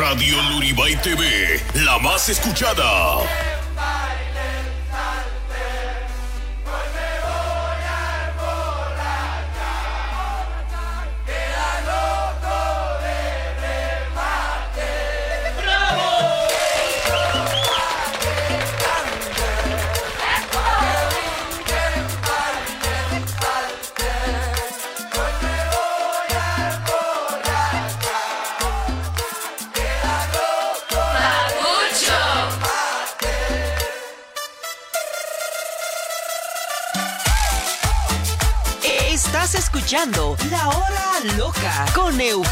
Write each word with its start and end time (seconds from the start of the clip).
Radio 0.00 0.42
Luribay 0.50 0.96
TV, 0.96 1.62
la 1.74 1.98
más 1.98 2.28
escuchada. 2.28 3.47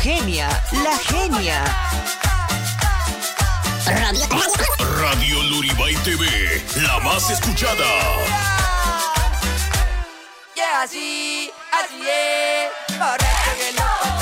genia, 0.06 0.48
la 0.84 0.96
genia. 0.98 1.65
Radio, 5.01 5.42
Luribay 5.51 5.96
TV, 6.05 6.24
la 6.77 7.01
más 7.01 7.29
escuchada. 7.29 7.91
Ya, 10.54 10.63
yeah, 10.63 10.82
así, 10.82 11.51
así 11.73 12.01
es. 12.07 12.96
Correcto 12.96 13.51
que 13.59 13.73
no. 13.80 14.16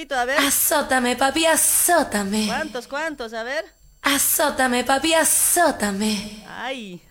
poquito, 0.00 0.14
a 0.14 0.24
ver. 0.24 0.38
Azótame, 0.38 1.16
papi, 1.16 1.46
azótame. 1.46 2.46
¿Cuántos, 2.46 2.86
cuántos? 2.86 3.34
A 3.34 3.42
ver. 3.42 3.64
Azótame, 4.02 4.84
papi, 4.84 5.14
azótame. 5.14 6.44
Ay. 6.48 7.02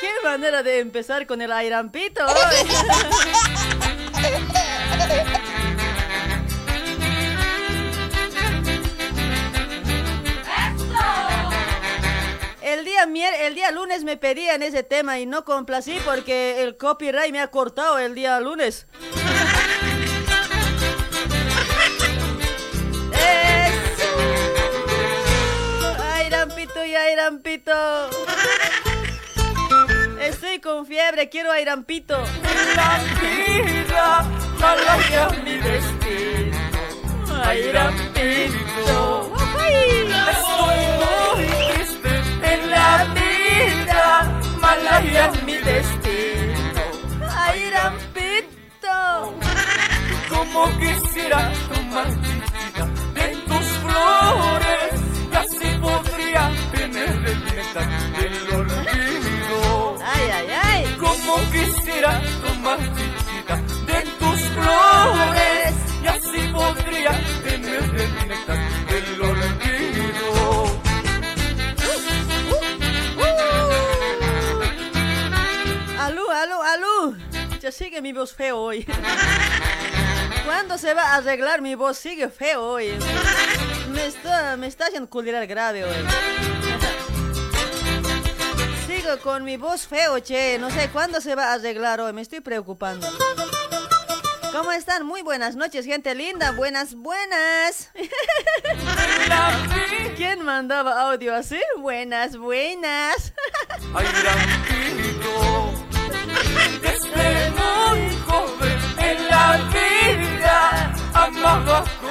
Qué 0.00 0.12
manera 0.22 0.62
de 0.62 0.78
empezar 0.80 1.26
con 1.26 1.42
el 1.42 1.52
airampito 1.52 2.24
hoy. 2.24 2.34
me 14.06 14.16
pedían 14.16 14.62
ese 14.62 14.84
tema 14.84 15.18
y 15.18 15.26
no 15.26 15.44
complací 15.44 15.98
porque 16.04 16.62
el 16.62 16.76
copyright 16.76 17.32
me 17.32 17.40
ha 17.40 17.48
cortado 17.48 17.98
el 17.98 18.14
día 18.14 18.38
lunes. 18.38 18.86
¡Ay, 25.98 26.30
Rampito 26.30 26.84
y 26.84 26.94
ay, 26.94 27.16
Rampito! 27.16 27.72
Estoy 30.20 30.60
con 30.60 30.86
fiebre, 30.86 31.28
quiero 31.28 31.50
airampito. 31.50 32.15
Arreglar 81.36 81.60
mi 81.60 81.74
voz? 81.74 81.98
Sigue 81.98 82.30
feo 82.30 82.62
hoy. 82.62 82.94
Me 83.92 84.06
está, 84.06 84.56
me 84.56 84.66
está 84.66 84.86
haciendo 84.86 85.10
culiar 85.10 85.46
grave 85.46 85.84
hoy. 85.84 85.94
Sigo 88.86 89.18
con 89.22 89.44
mi 89.44 89.58
voz 89.58 89.86
feo, 89.86 90.18
che. 90.20 90.58
No 90.58 90.70
sé 90.70 90.88
cuándo 90.88 91.20
se 91.20 91.34
va 91.34 91.50
a 91.50 91.52
arreglar 91.54 92.00
hoy. 92.00 92.14
Me 92.14 92.22
estoy 92.22 92.40
preocupando. 92.40 93.06
¿Cómo 94.50 94.72
están? 94.72 95.04
Muy 95.04 95.20
buenas 95.20 95.56
noches, 95.56 95.84
gente 95.84 96.14
linda. 96.14 96.52
Buenas, 96.52 96.94
buenas. 96.94 97.90
¿Quién 100.16 100.42
mandaba 100.42 101.10
audio 101.10 101.34
así? 101.34 101.60
Buenas, 101.76 102.38
buenas. 102.38 103.34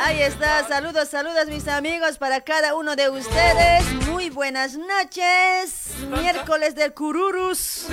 Ahí 0.06 0.22
está, 0.22 0.68
saludos, 0.68 1.10
saludos 1.10 1.48
mis 1.48 1.68
amigos 1.68 2.20
para 2.20 2.42
cada 2.42 2.76
uno 2.76 2.96
de 2.96 3.10
ustedes. 3.10 3.84
Muy 4.08 4.30
buenas 4.30 4.78
noches. 4.78 5.96
Miércoles 6.22 6.76
de 6.76 6.92
Cururus. 6.92 7.88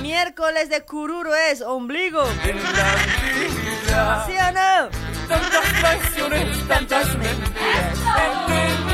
Miércoles 0.00 0.68
de 0.68 0.82
Cururu 0.82 1.34
es 1.34 1.60
ombligo. 1.60 2.24
¿Sí 4.28 4.36
o 4.36 4.52
no? 4.52 4.90
Tantas 5.28 6.68
tantas 6.68 7.16
mentiras 7.16 8.89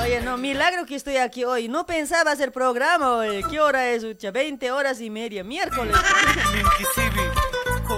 Oye, 0.00 0.20
no, 0.20 0.36
milagro 0.36 0.86
que 0.86 0.96
estoy 0.96 1.16
aquí 1.16 1.44
hoy. 1.44 1.68
No 1.68 1.86
pensaba 1.86 2.32
hacer 2.32 2.52
programa 2.52 3.12
hoy. 3.12 3.44
¿Qué 3.50 3.60
hora 3.60 3.90
es, 3.90 4.04
Ucha? 4.04 4.30
20 4.30 4.70
horas 4.70 5.00
y 5.00 5.10
media, 5.10 5.44
miércoles. 5.44 5.94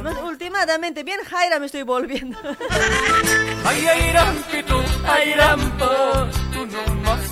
No, 0.02 0.26
últimamente, 0.26 1.05
bien 1.05 1.20
Jaira 1.25 1.58
me 1.58 1.67
estoy 1.67 1.82
volviendo. 1.82 2.38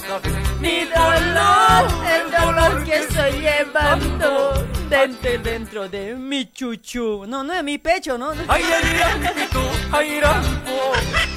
Sabes 0.06 0.32
mi 0.61 0.85
dolor, 0.85 1.88
El 2.06 2.31
dolor 2.31 2.85
que 2.85 2.97
estoy 2.97 3.32
llevando 3.41 4.71
dentro, 4.93 5.39
dentro 5.39 5.89
de 5.89 6.15
mi 6.15 6.53
chuchu. 6.53 7.25
No, 7.27 7.43
no 7.43 7.55
es 7.55 7.65
mi 7.65 7.79
pecho, 7.79 8.19
¿no? 8.19 8.33
Ay, 8.47 8.62
ay, 8.62 8.99
Rampito, 8.99 9.71
ay, 9.91 10.21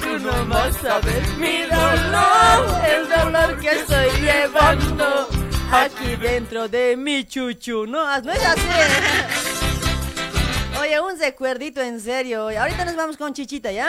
tú 0.02 0.18
no 0.18 0.44
más 0.44 0.76
sabes 0.76 1.36
mi 1.38 1.62
dolor, 1.62 2.84
El 2.86 3.08
dolor 3.08 3.60
que 3.60 3.70
estoy 3.70 4.10
llevando 4.20 5.28
aquí 5.72 6.16
dentro 6.16 6.68
de 6.68 6.96
mi 6.96 7.24
chuchu. 7.24 7.86
No, 7.86 8.20
no 8.20 8.32
es 8.32 8.44
así. 8.44 8.60
Oye, 10.80 11.00
un 11.00 11.18
recuerdito 11.18 11.80
en 11.80 12.00
serio. 12.00 12.48
Ahorita 12.48 12.84
nos 12.84 12.96
vamos 12.96 13.16
con 13.16 13.32
Chichita, 13.32 13.72
¿ya? 13.72 13.88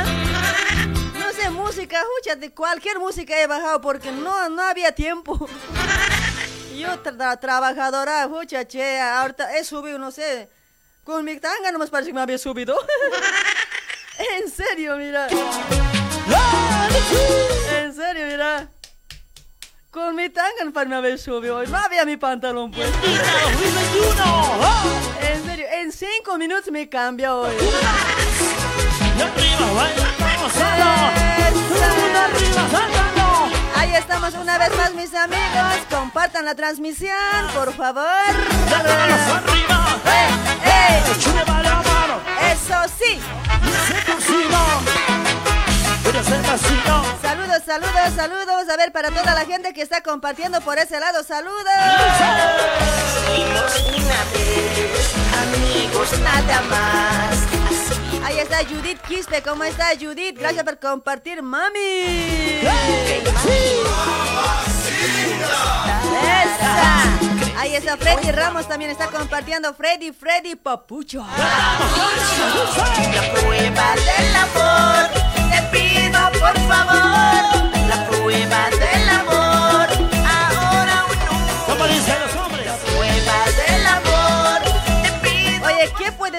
No 1.19 1.31
sé, 1.33 1.49
música, 1.49 1.99
escúchate, 1.99 2.51
cualquier 2.51 2.99
música 2.99 3.37
he 3.37 3.47
bajado 3.47 3.81
porque 3.81 4.11
no, 4.11 4.47
no 4.47 4.61
había 4.61 4.93
tiempo. 4.93 5.49
Yo 6.77 7.01
tra- 7.01 7.39
trabajadora, 7.39 8.23
escucha, 8.23 8.65
che, 8.67 8.99
ahorita 8.99 9.57
he 9.57 9.63
subido, 9.63 9.97
no 9.97 10.11
sé, 10.11 10.47
con 11.03 11.25
mi 11.25 11.39
tanga 11.39 11.71
no 11.71 11.79
me 11.79 11.87
parece 11.87 12.09
que 12.09 12.13
me 12.13 12.21
había 12.21 12.37
subido. 12.37 12.77
en 14.37 14.49
serio, 14.51 14.95
mira. 14.97 15.27
En 17.79 17.95
serio, 17.95 18.27
mira. 18.27 18.69
Con 19.89 20.15
mi 20.15 20.29
tanga 20.29 20.71
que 20.71 20.85
me 20.85 20.95
había 20.95 21.17
subido 21.17 21.57
hoy. 21.57 21.67
No 21.67 21.77
había 21.77 22.05
mi 22.05 22.17
pantalón 22.17 22.71
pues. 22.71 22.87
En 25.21 25.45
serio, 25.45 25.65
en 25.71 25.91
cinco 25.91 26.37
minutos 26.37 26.71
me 26.71 26.87
cambia 26.87 27.33
hoy. 27.33 27.55
Ahí 33.77 33.93
estamos 33.95 34.33
una 34.33 34.57
vez 34.57 34.75
más, 34.75 34.93
mis 34.93 35.13
amigos. 35.13 35.73
Compartan 35.89 36.45
la 36.45 36.55
transmisión, 36.55 37.47
por 37.53 37.73
favor. 37.73 38.05
¡Eh, 40.05 40.29
eh! 40.65 41.03
Eso 42.51 42.75
sí. 42.97 43.19
Saludos, 47.21 47.61
saludos, 47.65 48.13
saludos. 48.15 48.69
A 48.69 48.77
ver, 48.77 48.91
para 48.91 49.11
toda 49.11 49.35
la 49.35 49.45
gente 49.45 49.73
que 49.73 49.81
está 49.81 50.01
compartiendo 50.01 50.59
por 50.61 50.79
ese 50.79 50.99
lado, 50.99 51.23
saludos. 51.23 51.55
amigos 55.37 56.19
nada 56.19 56.61
más. 56.69 58.06
Ahí 58.23 58.39
está 58.39 58.57
Judith 58.65 58.99
Quispe. 59.07 59.41
¿Cómo 59.41 59.63
está 59.63 59.89
Judith? 59.99 60.37
Gracias 60.37 60.63
por 60.63 60.79
compartir, 60.79 61.41
mami. 61.41 61.79
Esa. 66.19 67.59
Ahí 67.59 67.75
está 67.75 67.97
Freddy 67.97 68.31
Ramos 68.31 68.67
también 68.67 68.91
está 68.91 69.07
compartiendo. 69.07 69.73
Freddy, 69.73 70.11
Freddy 70.11 70.55
Papucho. 70.55 71.25
La 71.37 71.79
prueba 73.33 73.95
del 73.95 74.35
amor, 74.35 75.09
te 75.51 75.61
pido 75.71 76.19
por 76.39 76.55
favor. 76.67 77.41
La 77.87 78.07
prueba 78.09 78.69
del 78.69 78.96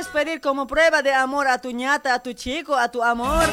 pedir 0.07 0.41
como 0.41 0.67
prueba 0.67 1.03
de 1.03 1.13
amor 1.13 1.49
a 1.49 1.59
tu 1.59 1.73
ñata, 1.73 2.15
a 2.15 2.23
tu 2.23 2.33
chico, 2.33 2.77
a 2.77 2.89
tu 2.89 3.03
amor? 3.03 3.45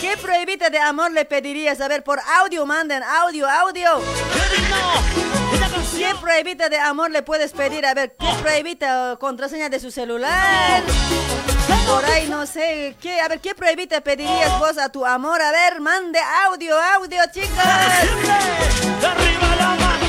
¿Qué 0.00 0.16
pruebita 0.16 0.70
de 0.70 0.78
amor 0.78 1.12
le 1.12 1.24
pedirías? 1.24 1.80
A 1.80 1.88
ver, 1.88 2.02
por 2.02 2.18
audio 2.40 2.64
manden, 2.64 3.02
audio, 3.02 3.48
audio. 3.48 4.00
¿Qué 5.96 6.14
pruebita 6.20 6.68
de 6.68 6.78
amor 6.78 7.10
le 7.10 7.22
puedes 7.22 7.52
pedir? 7.52 7.84
A 7.84 7.94
ver, 7.94 8.16
¿qué 8.18 8.32
pruebita 8.40 9.12
o 9.12 9.18
contraseña 9.18 9.68
de 9.68 9.78
su 9.78 9.90
celular? 9.90 10.82
Por 11.86 12.04
ahí 12.06 12.28
no 12.28 12.46
sé, 12.46 12.96
¿qué? 13.00 13.20
A 13.20 13.28
ver, 13.28 13.40
¿qué 13.40 13.54
pruebita 13.54 14.00
pedirías 14.00 14.58
vos 14.58 14.78
a 14.78 14.88
tu 14.88 15.04
amor? 15.04 15.40
A 15.40 15.50
ver, 15.50 15.80
mande 15.80 16.18
audio, 16.46 16.74
audio, 16.94 17.20
chicos. 17.32 17.58
Arriba 17.58 19.56
la 19.58 19.68
mano, 19.68 20.06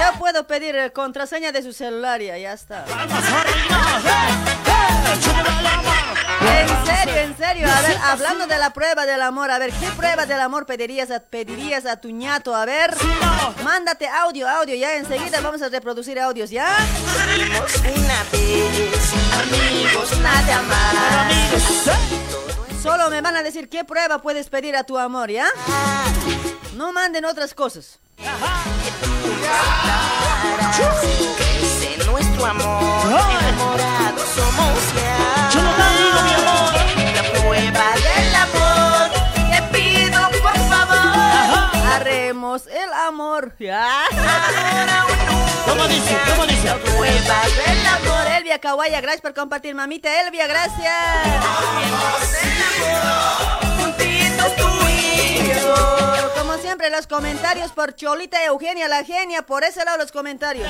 Yo 0.00 0.18
puedo 0.18 0.46
pedir 0.46 0.74
eh, 0.76 0.92
contraseña 0.92 1.52
de 1.52 1.62
su 1.62 1.72
celular 1.72 2.22
y 2.22 2.26
ya 2.26 2.52
está. 2.52 2.84
En 6.40 6.86
serio, 6.86 7.20
en 7.20 7.36
serio. 7.36 7.68
A 7.70 7.82
ver, 7.82 7.98
hablando 8.04 8.46
de 8.46 8.58
la 8.58 8.72
prueba 8.72 9.04
del 9.04 9.20
amor, 9.20 9.50
a 9.50 9.58
ver, 9.58 9.72
¿qué 9.72 9.88
prueba 9.96 10.24
del 10.24 10.40
amor 10.40 10.64
pedirías 10.64 11.10
a, 11.10 11.20
pedirías 11.20 11.84
a 11.84 12.00
tu 12.00 12.10
ñato? 12.10 12.54
A 12.54 12.64
ver, 12.64 12.94
mándate 13.62 14.08
audio, 14.08 14.48
audio, 14.48 14.74
ya 14.74 14.96
enseguida 14.96 15.40
vamos 15.42 15.60
a 15.60 15.68
reproducir 15.68 16.18
audios, 16.18 16.48
¿ya? 16.50 16.78
Una 17.84 18.24
vez, 18.32 19.12
amigos 19.34 20.18
nada 20.20 20.62
más. 20.62 22.39
Solo 22.82 23.10
me 23.10 23.20
van 23.20 23.36
a 23.36 23.42
decir 23.42 23.68
qué 23.68 23.84
prueba 23.84 24.22
puedes 24.22 24.48
pedir 24.48 24.74
a 24.74 24.84
tu 24.84 24.98
amor, 24.98 25.30
¿ya? 25.30 25.46
No 26.74 26.92
manden 26.92 27.24
otras 27.26 27.52
cosas. 27.54 27.98
Crece 31.36 31.98
nuestro 32.06 32.46
amor, 32.46 33.04
enamorados 33.06 34.28
somos 34.34 34.94
ya. 34.94 35.50
Yo 35.52 35.62
no 35.62 35.70
te 35.72 35.82
digo, 36.02 36.22
mi 36.24 36.32
amor. 36.34 36.72
La 37.14 37.22
prueba 37.40 37.86
del 37.96 38.34
amor, 38.34 39.10
te 39.50 39.62
pido 39.78 40.20
por 40.42 40.56
favor. 40.70 41.92
Haremos 41.92 42.66
el 42.66 42.92
amor, 42.92 43.54
¿ya? 43.58 44.04
Ahora. 44.06 45.49
¿Cómo 45.66 45.86
dice? 45.88 46.16
¿Cómo 46.30 46.46
dice? 46.46 46.64
La 46.64 46.76
prueba 46.78 47.04
del 47.06 47.86
amor, 47.86 48.24
Por 48.24 48.32
Elvia 48.32 48.58
Kawaya, 48.58 49.00
gracias 49.00 49.20
por 49.20 49.34
compartir, 49.34 49.74
mamita 49.74 50.20
Elvia, 50.22 50.46
gracias. 50.46 50.94
Como 56.38 56.56
siempre, 56.58 56.90
los 56.90 57.06
comentarios 57.06 57.70
por 57.72 57.94
Cholita 57.94 58.44
Eugenia, 58.44 58.88
la 58.88 59.04
genia, 59.04 59.42
por 59.42 59.62
ese 59.64 59.84
lado 59.84 59.98
los 59.98 60.10
comentarios. 60.10 60.68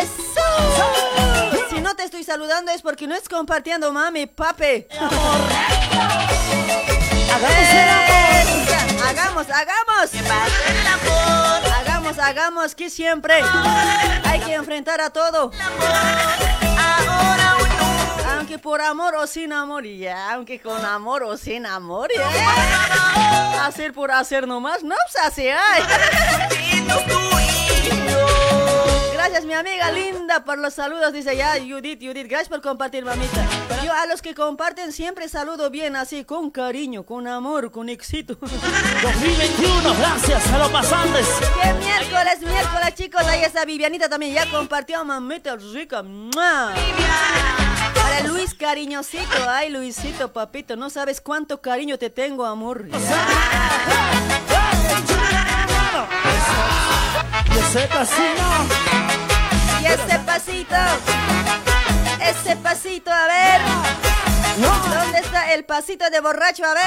Eso, 0.00 0.46
eso. 0.72 1.66
Si 1.70 1.80
no 1.80 1.94
te 1.96 2.04
estoy 2.04 2.22
saludando 2.24 2.70
es 2.70 2.82
porque 2.82 3.06
no 3.06 3.14
es 3.14 3.28
compartiendo, 3.28 3.92
mami, 3.92 4.26
Hagamos, 9.08 9.46
hagamos. 9.50 10.14
El 10.14 10.86
amor, 10.86 11.72
Hagamos, 11.74 12.18
hagamos, 12.18 12.74
que 12.74 12.90
siempre 12.90 13.42
hay 14.24 14.40
que 14.40 14.54
enfrentar 14.54 15.00
a 15.00 15.10
todo. 15.10 15.50
ahora. 16.78 17.56
Aunque 18.36 18.58
por 18.58 18.80
amor 18.82 19.14
o 19.16 19.26
sin 19.26 19.52
amor, 19.52 19.84
ya. 19.86 20.32
Aunque 20.34 20.60
con 20.60 20.84
amor 20.84 21.22
o 21.22 21.36
sin 21.36 21.64
amor, 21.66 22.10
ya. 22.14 23.64
hacer 23.66 23.92
por 23.92 24.10
hacer 24.10 24.46
nomás, 24.46 24.82
no 24.82 24.96
se 25.10 25.18
hace, 25.20 25.52
ay. 25.52 25.82
Gracias, 29.22 29.44
mi 29.44 29.52
amiga 29.52 29.92
linda, 29.92 30.44
por 30.44 30.58
los 30.58 30.74
saludos. 30.74 31.12
Dice 31.12 31.36
ya, 31.36 31.52
Judith, 31.52 32.00
Judith, 32.02 32.26
gracias 32.26 32.48
por 32.48 32.60
compartir, 32.60 33.04
mamita. 33.04 33.46
Yo 33.84 33.92
a 33.92 34.06
los 34.06 34.20
que 34.20 34.34
comparten 34.34 34.90
siempre 34.90 35.28
saludo 35.28 35.70
bien, 35.70 35.94
así, 35.94 36.24
con 36.24 36.50
cariño, 36.50 37.04
con 37.04 37.28
amor, 37.28 37.70
con 37.70 37.88
éxito. 37.88 38.36
2021, 38.40 39.94
gracias 39.94 40.44
a 40.48 40.58
los 40.58 40.68
pasantes. 40.70 41.24
Que 41.62 41.72
miércoles, 41.74 42.40
miércoles, 42.40 42.94
chicos. 42.96 43.22
Ahí 43.22 43.44
está 43.44 43.64
Vivianita 43.64 44.08
también, 44.08 44.34
ya 44.34 44.50
compartió, 44.50 45.04
mamita 45.04 45.54
rica. 45.54 46.02
¡Mua! 46.02 46.74
Para 47.94 48.26
Luis 48.26 48.54
cariñosito, 48.54 49.48
ay 49.48 49.70
Luisito, 49.70 50.32
papito, 50.32 50.74
no 50.74 50.90
sabes 50.90 51.20
cuánto 51.20 51.60
cariño 51.60 51.96
te 51.96 52.10
tengo, 52.10 52.44
amor. 52.44 52.88
Y 57.54 57.58
ese 57.58 57.86
pasito, 57.88 58.44
Y 59.80 59.86
ese 59.86 60.18
pasito, 60.20 60.76
ese 62.20 62.56
pasito, 62.56 63.10
a 63.10 63.26
ver. 63.26 63.60
¿Dónde 64.58 65.18
está 65.18 65.52
el 65.52 65.64
pasito 65.64 66.08
de 66.10 66.20
borracho? 66.20 66.64
A 66.64 66.74
ver. 66.74 66.82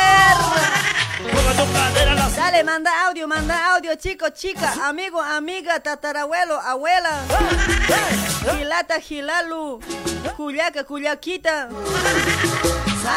Dale, 2.36 2.64
manda 2.64 2.92
audio, 3.08 3.28
manda 3.28 3.74
audio, 3.74 3.96
chico, 3.96 4.30
chica, 4.30 4.74
amigo, 4.88 5.22
amiga, 5.22 5.80
tatarabuelo, 5.80 6.60
abuela. 6.60 7.22
Gilata, 8.58 9.00
gilalu, 9.00 9.80
cuyaca, 10.36 10.84
cuyaquita. 10.84 11.70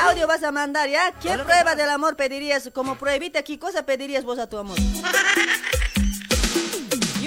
Audio 0.06 0.26
vas 0.26 0.42
a 0.42 0.52
mandar, 0.52 0.88
¿ya? 0.88 1.12
¿Qué 1.20 1.36
prueba 1.38 1.74
del 1.74 1.90
amor 1.90 2.16
pedirías? 2.16 2.70
Como 2.72 2.96
pruebita, 2.96 3.42
¿qué 3.42 3.58
cosa 3.58 3.84
pedirías 3.84 4.24
vos 4.24 4.38
a 4.38 4.46
tu 4.48 4.58
amor? 4.58 4.76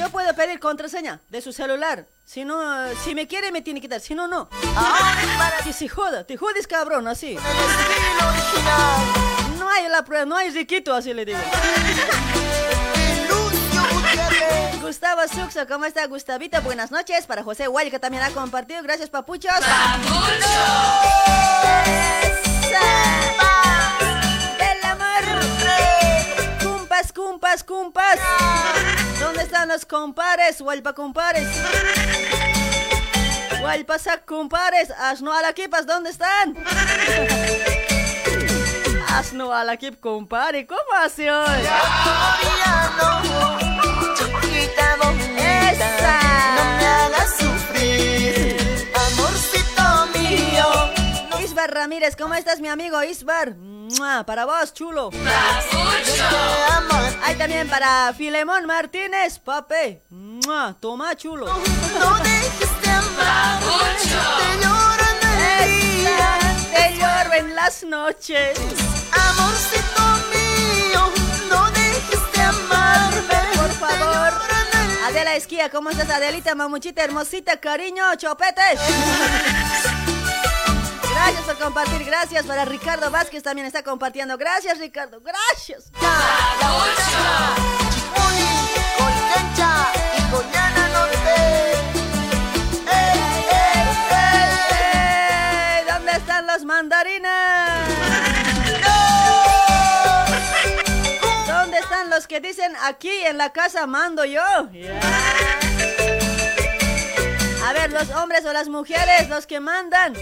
Yo 0.02 0.10
puedo 0.10 0.34
pedir 0.34 0.60
contraseña 0.60 1.22
de 1.30 1.42
su 1.42 1.54
celular. 1.54 2.08
Si 2.26 2.44
no, 2.44 2.60
si 3.04 3.14
me 3.14 3.28
quiere 3.28 3.52
me 3.52 3.62
tiene 3.62 3.80
que 3.80 3.88
dar, 3.88 4.02
si 4.02 4.16
no, 4.16 4.28
no. 4.28 4.50
Que 5.64 5.74
se 5.74 5.88
joda, 5.88 6.24
te 6.24 6.38
jodes 6.38 6.66
cabrón, 6.66 7.08
así. 7.08 7.38
No 9.60 9.70
hay 9.70 9.88
la 9.90 10.04
prueba, 10.04 10.26
no 10.26 10.36
hay 10.36 10.50
riquito, 10.50 10.96
así 10.96 11.14
le 11.14 11.24
digo. 11.24 11.38
Gustavo 14.82 15.22
Suxo, 15.28 15.68
¿cómo 15.68 15.86
está 15.86 16.08
Gustavita? 16.08 16.62
Buenas 16.62 16.90
noches. 16.90 17.28
Para 17.28 17.44
José 17.44 17.68
Guay, 17.68 17.92
que 17.92 18.00
también 18.00 18.24
ha 18.24 18.32
compartido. 18.32 18.82
Gracias, 18.82 19.12
papuchos. 19.12 19.54
Del 24.58 24.84
amor. 24.84 25.24
Cumpas, 26.64 27.14
cumpas, 27.14 27.64
cumpas. 27.64 28.20
¿Dónde 29.22 29.44
están 29.44 29.68
los 29.70 29.86
compares? 29.86 30.60
Hualpa 30.62 30.94
compares. 30.94 31.48
Hualpasac 33.62 34.26
compares. 34.26 34.92
Asno 34.92 35.32
alaquipas, 35.34 35.86
¿dónde 35.86 36.10
están? 36.10 36.56
Asno 39.10 39.54
alakip 39.54 40.00
compare. 40.00 40.66
¿Cómo 40.66 40.80
hace 41.04 41.30
hoy? 41.32 41.46
Chiquita 44.16 44.98
bonita, 45.02 45.72
Esa. 45.72 46.20
no 46.56 46.64
me 46.78 46.86
hagas 46.88 47.38
sufrir, 47.38 48.90
amorcito 48.96 50.18
mío. 50.18 51.44
Isbar 51.44 51.72
Ramírez, 51.74 52.16
¿cómo 52.16 52.34
estás, 52.34 52.60
mi 52.60 52.70
amigo 52.70 53.04
Isbar? 53.04 53.56
¡Mua! 53.98 54.24
Para 54.26 54.46
vos, 54.46 54.74
chulo. 54.74 55.10
Hay 57.24 57.36
también 57.36 57.70
para 57.70 58.14
Filemón 58.14 58.66
Martínez, 58.66 59.40
pape. 59.40 60.02
¡Mua! 60.10 60.76
Toma, 60.80 61.16
chulo. 61.16 61.46
no 61.48 62.18
dejes 62.20 62.82
de 62.82 62.92
te 62.92 64.64
lloro 64.64 65.06
en 65.12 65.40
el 65.40 65.82
día, 65.82 66.40
Te 66.74 66.98
lloro 66.98 67.34
en 67.34 67.56
las 67.56 67.84
noches. 67.84 68.58
amorcito 69.12 70.04
mío, 70.32 71.12
no 71.50 71.72
dejes 71.72 72.32
de 72.34 72.42
amarme, 72.42 73.40
Por 73.56 73.72
favor. 73.72 74.34
Adela 75.08 75.36
Esquía, 75.36 75.70
¿cómo 75.70 75.90
estás, 75.90 76.10
Adelita, 76.10 76.56
mamuchita, 76.56 77.04
hermosita, 77.04 77.58
cariño, 77.60 78.16
chopetes? 78.16 78.80
Gracias 81.24 81.46
por 81.46 81.58
compartir, 81.60 82.04
gracias 82.04 82.46
para 82.48 82.66
Ricardo 82.66 83.12
Vázquez 83.12 83.44
también 83.44 83.68
está 83.68 83.84
compartiendo. 83.84 84.40
Gracias, 84.40 84.80
Ricardo, 84.80 85.22
gracias. 85.22 85.92
¿Dónde 95.88 96.12
están 96.12 96.48
los 96.48 96.66
mandarinas? 96.66 97.88
¿Dónde 101.48 101.78
están 101.78 102.10
los 102.10 102.26
que 102.26 102.42
dicen 102.42 102.74
aquí 102.82 103.12
en 103.26 103.38
la 103.38 103.52
casa 103.52 103.86
mando 103.86 104.26
yo? 104.26 104.42
A 107.64 107.74
ver, 107.74 107.92
los 107.92 108.10
hombres 108.10 108.44
o 108.44 108.52
las 108.52 108.68
mujeres, 108.70 109.30
los 109.30 109.46
que 109.46 109.60
mandan. 109.60 110.16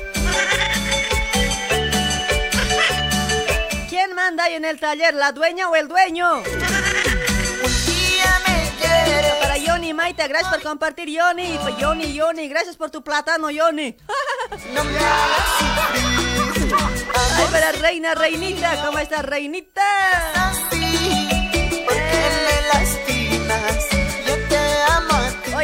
¿Quién 3.89 4.13
manda 4.13 4.43
ahí 4.43 4.53
en 4.53 4.65
el 4.65 4.79
taller, 4.79 5.15
la 5.15 5.31
dueña 5.31 5.67
o 5.67 5.75
el 5.75 5.87
dueño? 5.87 6.43
Para 9.41 9.57
Yoni 9.57 9.93
Maite, 9.95 10.27
gracias 10.27 10.53
por 10.53 10.61
compartir, 10.61 11.09
Yoni. 11.09 11.57
Pues, 11.63 11.75
Yoni, 11.77 12.13
Yoni, 12.13 12.47
gracias 12.47 12.77
por 12.77 12.91
tu 12.91 13.03
plátano, 13.03 13.49
sufrir. 13.49 13.97
Ay, 17.35 17.45
para 17.51 17.71
Reina, 17.71 18.13
Reinita, 18.13 18.85
¿cómo 18.85 18.99
estás, 18.99 19.25
Reinita? 19.25 19.81
porque 21.85 22.21
me 22.45 22.67
lastimas. 22.73 23.98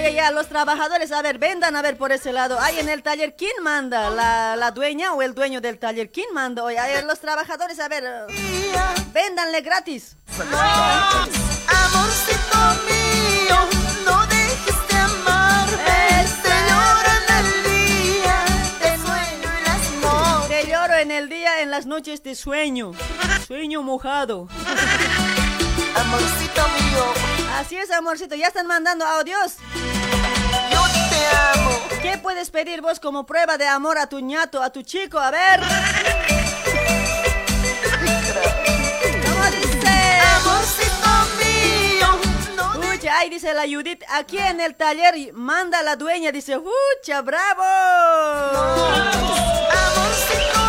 Te 0.06 0.22
a 0.22 0.30
los 0.30 0.48
trabajadores, 0.48 1.12
a 1.12 1.24
ver, 1.24 1.40
vendan 1.40 1.76
a 1.76 1.82
ver 1.82 1.98
por 1.98 2.12
ese 2.12 2.32
lado. 2.32 2.60
Ahí 2.60 2.78
en 2.78 2.90
el 2.90 3.02
taller, 3.02 3.36
¿quién 3.36 3.54
manda? 3.64 4.12
¿La, 4.12 4.56
la 4.56 4.70
dueña 4.70 5.14
o 5.14 5.24
el 5.24 5.34
dueño 5.34 5.62
del 5.62 5.80
taller? 5.80 6.12
¿Quién 6.12 6.28
manda? 6.32 6.64
Oye, 6.64 6.78
los 7.08 7.20
trabajadores, 7.20 7.80
a 7.80 7.88
ver, 7.88 8.04
véndanle 9.12 9.62
gratis. 9.62 10.16
Amorcito 11.68 12.58
mío, 12.86 13.58
no 14.06 14.28
dejes 14.28 14.88
de 14.90 14.96
amarme. 14.96 15.84
Te 16.44 16.54
lloro 16.70 17.10
en 17.18 17.34
el 17.40 17.64
día, 17.64 18.46
te 18.80 18.98
sueño 18.98 19.50
en 19.58 19.64
las 19.64 19.82
noches. 20.04 20.50
Te 20.50 20.68
lloro 20.72 20.94
en 20.94 21.12
el 21.12 21.30
día, 21.30 21.62
en 21.62 21.72
las 21.72 21.88
noches 21.88 22.22
de 22.22 22.36
sueño. 22.36 22.92
Sueño 23.48 23.82
mojado. 23.82 24.50
Amorcito 25.96 26.68
mío, 26.80 27.14
Así 27.58 27.78
es, 27.78 27.90
amorcito, 27.92 28.36
ya 28.36 28.48
están 28.48 28.68
mandando 28.68 29.06
audios. 29.06 29.56
yo 30.72 30.82
te 31.10 31.28
amo. 31.60 31.72
¿Qué 32.02 32.18
puedes 32.18 32.50
pedir 32.50 32.82
vos 32.82 33.00
como 33.00 33.26
prueba 33.26 33.58
de 33.58 33.68
amor 33.68 33.98
a 33.98 34.08
tu 34.08 34.20
ñato, 34.20 34.62
a 34.62 34.70
tu 34.72 34.82
chico? 34.82 35.18
A 35.18 35.32
ver. 35.32 35.62
¿Cómo 39.26 39.46
dice? 39.52 40.20
Amorcito 40.36 41.10
mío, 41.40 42.08
no 42.56 42.80
Ucha, 42.94 43.18
ahí 43.20 43.30
dice 43.30 43.54
la 43.54 43.64
Judith, 43.64 44.04
aquí 44.10 44.38
en 44.38 44.60
el 44.60 44.76
taller 44.76 45.34
manda 45.34 45.82
la 45.82 45.96
dueña, 45.96 46.32
dice, 46.32 46.58
¡Ucha, 46.58 47.22
bravo! 47.22 47.64
Amorcito 49.72 50.65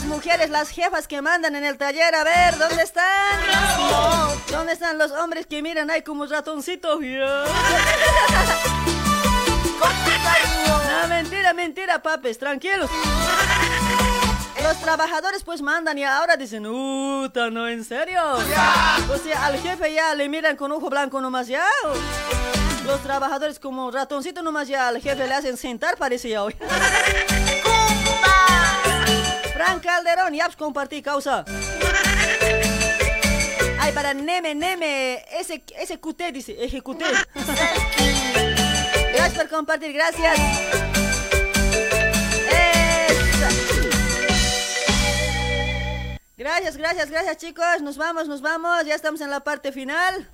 las 0.00 0.08
mujeres, 0.08 0.50
las 0.50 0.70
jefas 0.70 1.06
que 1.06 1.20
mandan 1.20 1.54
en 1.56 1.64
el 1.64 1.76
taller? 1.76 2.14
A 2.14 2.24
ver, 2.24 2.56
¿dónde 2.56 2.82
están? 2.82 3.38
¿Dónde 4.50 4.72
están 4.72 4.96
los 4.96 5.10
hombres 5.12 5.46
que 5.46 5.62
miran 5.62 5.90
ahí 5.90 6.02
como 6.02 6.24
ratoncitos? 6.26 7.00
No, 7.00 7.44
mentira, 11.08 11.52
mentira, 11.52 12.02
papes, 12.02 12.38
tranquilos. 12.38 12.90
Los 14.62 14.80
trabajadores 14.80 15.42
pues 15.42 15.60
mandan 15.60 15.98
y 15.98 16.04
ahora 16.04 16.36
dicen, 16.36 16.66
¡Uta, 16.66 17.50
no, 17.50 17.68
en 17.68 17.84
serio! 17.84 18.22
O 18.34 19.18
sea, 19.18 19.46
al 19.46 19.58
jefe 19.58 19.92
ya 19.92 20.14
le 20.14 20.28
miran 20.28 20.56
con 20.56 20.72
ojo 20.72 20.88
blanco 20.88 21.20
nomás 21.20 21.46
ya. 21.46 21.64
Los 22.86 23.02
trabajadores 23.02 23.58
como 23.58 23.90
ratoncito 23.90 24.42
nomás 24.42 24.68
ya 24.68 24.88
al 24.88 25.00
jefe 25.00 25.26
le 25.26 25.34
hacen 25.34 25.58
sentar, 25.58 25.96
parece 25.96 26.38
hoy. 26.38 26.54
Fran 29.60 29.80
Calderón, 29.80 30.32
ya 30.32 30.46
pues, 30.46 30.56
compartí 30.56 31.02
causa. 31.02 31.44
Ay, 33.78 33.92
para 33.92 34.14
Neme, 34.14 34.54
Neme, 34.54 35.22
ese, 35.38 35.62
ese 35.78 36.00
QT 36.00 36.32
dice, 36.32 36.64
ejecuté. 36.64 37.04
Gracias 39.12 39.34
por 39.36 39.48
compartir, 39.50 39.92
gracias. 39.92 40.38
Gracias, 46.38 46.78
gracias, 46.78 47.10
gracias 47.10 47.36
chicos. 47.36 47.82
Nos 47.82 47.98
vamos, 47.98 48.28
nos 48.28 48.40
vamos. 48.40 48.86
Ya 48.86 48.94
estamos 48.94 49.20
en 49.20 49.28
la 49.28 49.40
parte 49.40 49.72
final. 49.72 50.26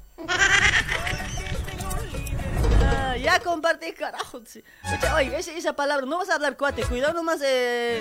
Ah, 2.81 3.17
ya 3.17 3.41
compartí, 3.41 3.91
carajo. 3.93 4.41
Oye, 5.17 5.37
esa, 5.37 5.51
esa 5.51 5.73
palabra, 5.73 6.07
no 6.07 6.19
vas 6.19 6.31
a 6.31 6.35
hablar 6.35 6.57
cuate, 6.57 6.85
cuidado 6.85 7.15
nomás. 7.15 7.41
Eh... 7.43 7.99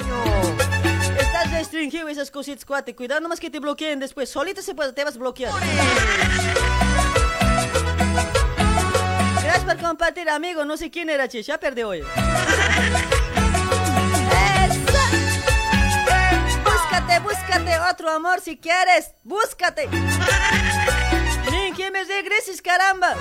Estás 1.19 1.51
restringido 1.51 2.07
esas 2.07 2.31
cositas, 2.31 2.65
cuate. 2.65 2.95
Cuidado 2.95 3.21
nomás 3.21 3.39
que 3.39 3.49
te 3.49 3.59
bloqueen 3.59 3.99
después. 3.99 4.29
Solito 4.29 4.61
se 4.61 4.75
puede, 4.75 4.93
te 4.93 5.03
vas 5.03 5.15
a 5.15 5.19
bloquear. 5.19 5.53
Gracias 9.43 9.63
por 9.65 9.77
compartir, 9.77 10.29
amigo. 10.29 10.65
No 10.65 10.77
sé 10.77 10.89
quién 10.91 11.09
era, 11.09 11.27
che. 11.27 11.43
Ya 11.43 11.57
perdí 11.59 11.83
hoy. 11.83 12.03
Búscate, 16.63 17.19
búscate 17.19 17.79
otro 17.79 18.11
amor 18.11 18.41
si 18.41 18.57
quieres. 18.57 19.13
Búscate. 19.23 19.87
Ni 21.51 21.71
que 21.73 21.91
me 21.91 22.05
caramba. 22.61 23.15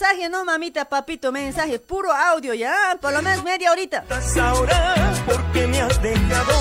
Mensaje, 0.00 0.28
no 0.28 0.44
mamita, 0.44 0.84
papito, 0.84 1.32
mensaje, 1.32 1.80
puro 1.80 2.12
audio, 2.12 2.54
ya, 2.54 2.96
por 3.00 3.12
lo 3.12 3.20
menos 3.20 3.42
media 3.42 3.72
horita. 3.72 4.04
ahora 4.40 5.12
porque 5.26 5.66
me 5.66 5.80
has 5.80 6.00
dejado 6.00 6.52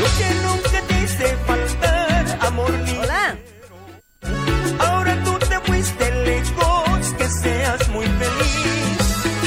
lo 0.00 0.04
que 0.18 0.34
nunca 0.42 0.82
te 0.88 1.00
hice 1.00 1.36
faltar, 1.46 2.38
amor 2.40 2.72
mío. 2.72 3.00
Hola. 3.04 3.38
Ahora 4.80 5.22
tú 5.22 5.38
te 5.38 5.60
fuiste 5.60 6.10
lejos, 6.24 7.14
que 7.16 7.28
seas 7.28 7.88
muy 7.90 8.06
feliz. 8.06 8.98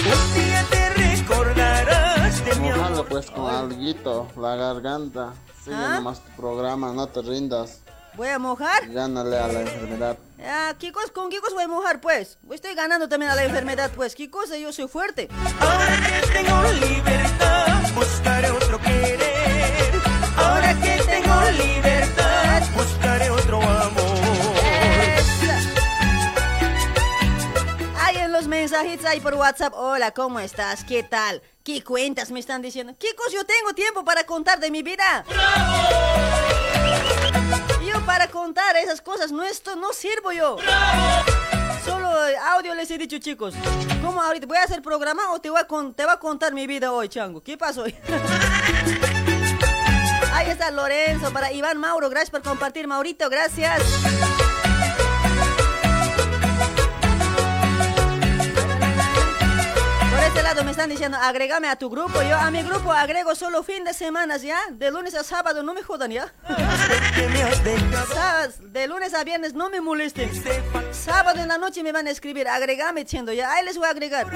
Un 0.06 0.34
día 0.42 0.66
te 0.70 0.90
recordarás 0.94 2.46
de 2.46 2.56
mi 2.56 2.70
amor. 2.70 3.06
Pues 3.10 3.30
con 3.30 3.54
alguito, 3.54 4.30
la 4.38 4.56
garganta. 4.56 5.34
Sigue 5.62 5.76
¿Ah? 5.76 5.96
nomás 5.96 6.24
tu 6.24 6.32
programa, 6.38 6.94
no 6.94 7.06
te 7.08 7.22
rindas. 7.22 7.82
¿Voy 8.18 8.30
a 8.30 8.40
mojar? 8.40 8.90
Gánale 8.90 9.38
a 9.38 9.48
la 9.48 9.62
enfermedad. 9.62 10.18
Ah, 10.44 10.74
¿qué 10.80 10.92
cosa, 10.92 11.14
¿Con 11.14 11.30
qué 11.30 11.40
cosa 11.40 11.54
voy 11.54 11.66
a 11.66 11.68
mojar, 11.68 12.02
pues? 12.02 12.40
Estoy 12.50 12.74
ganando 12.74 13.08
también 13.08 13.32
a 13.32 13.36
la 13.36 13.44
enfermedad, 13.44 13.92
pues. 13.96 14.16
¿Qué 14.16 14.28
cosa? 14.28 14.58
Yo 14.58 14.74
soy 14.74 14.88
fuerte. 14.88 15.30
Ahora 15.60 15.98
que 16.08 16.28
tengo 16.34 16.64
libertad, 16.84 17.94
buscaré 17.94 18.50
otro 18.50 18.80
querer. 18.82 20.02
Ahora 20.36 20.74
que 20.82 21.00
tengo 21.06 21.64
libertad, 21.64 22.64
buscaré 22.76 23.30
otro 23.30 23.62
amor. 23.62 24.18
Hay 28.02 28.18
en 28.18 28.32
los 28.32 28.48
mensajitos 28.48 29.06
ahí 29.06 29.20
por 29.20 29.36
WhatsApp. 29.36 29.74
Hola, 29.76 30.10
¿cómo 30.10 30.40
estás? 30.40 30.84
¿Qué 30.84 31.04
tal? 31.04 31.44
¿Qué 31.64 31.84
cuentas 31.84 32.32
me 32.32 32.40
están 32.40 32.64
diciendo? 32.64 32.96
¿Qué 33.00 33.14
cosa 33.16 33.30
yo 33.36 33.46
tengo 33.46 33.74
tiempo 33.76 34.04
para 34.04 34.26
contar 34.26 34.60
de 34.60 34.72
mi 34.72 34.82
vida? 34.82 35.24
Yo 37.86 38.06
para 38.06 38.28
contar 38.28 38.76
esas 38.78 39.02
cosas 39.02 39.32
no 39.32 39.44
esto 39.44 39.76
no 39.76 39.94
sirvo 39.94 40.32
yo. 40.32 40.58
Solo 41.86 42.10
audio 42.54 42.74
les 42.76 42.90
he 42.92 42.98
dicho, 42.98 43.18
chicos. 43.20 43.54
¿Cómo 44.04 44.22
ahorita 44.22 44.46
voy 44.46 44.58
a 44.58 44.64
hacer 44.64 44.82
programa 44.82 45.32
o 45.32 45.40
te 45.40 45.50
voy 45.50 45.60
a, 45.62 45.66
con- 45.66 45.94
te 45.94 46.04
voy 46.04 46.14
a 46.14 46.18
contar 46.18 46.54
mi 46.54 46.68
vida 46.68 46.92
hoy, 46.92 47.08
chango? 47.10 47.42
¿Qué 47.42 47.58
pasó? 47.58 47.86
Ahí 50.34 50.50
está 50.50 50.70
Lorenzo 50.72 51.32
para 51.32 51.52
Iván 51.52 51.78
Mauro. 51.78 52.10
Gracias 52.10 52.30
por 52.32 52.42
compartir, 52.44 52.88
Maurito. 52.88 53.30
Gracias. 53.30 53.82
Este 60.38 60.50
lado 60.50 60.64
me 60.64 60.70
están 60.70 60.90
diciendo, 60.92 61.18
agrégame 61.20 61.68
a 61.68 61.78
tu 61.78 61.90
grupo. 61.90 62.22
Yo 62.22 62.38
a 62.38 62.52
mi 62.52 62.62
grupo 62.62 62.92
agrego 62.92 63.34
solo 63.34 63.64
fin 63.64 63.84
de 63.84 63.92
semana, 63.92 64.38
¿ya? 64.38 64.60
De 64.70 64.92
lunes 64.92 65.16
a 65.16 65.24
sábado, 65.24 65.64
no 65.64 65.74
me 65.74 65.82
jodan, 65.82 66.12
¿ya? 66.12 66.32
De 68.60 68.88
lunes 68.88 69.16
a 69.16 69.24
viernes, 69.24 69.56
no 69.56 69.72
me 69.72 69.82
molesten. 69.82 70.30
Sábado 70.92 71.40
en 71.40 71.48
la 71.48 71.58
noche 71.58 71.82
me 71.82 71.92
van 71.92 72.06
a 72.06 72.12
escribir, 72.12 72.48
agregame, 72.48 73.04
diciendo, 73.04 73.34
ya, 73.34 73.52
ahí 73.52 73.66
les 73.66 73.78
voy 73.78 73.88
a 73.88 73.90
agregar. 73.90 74.28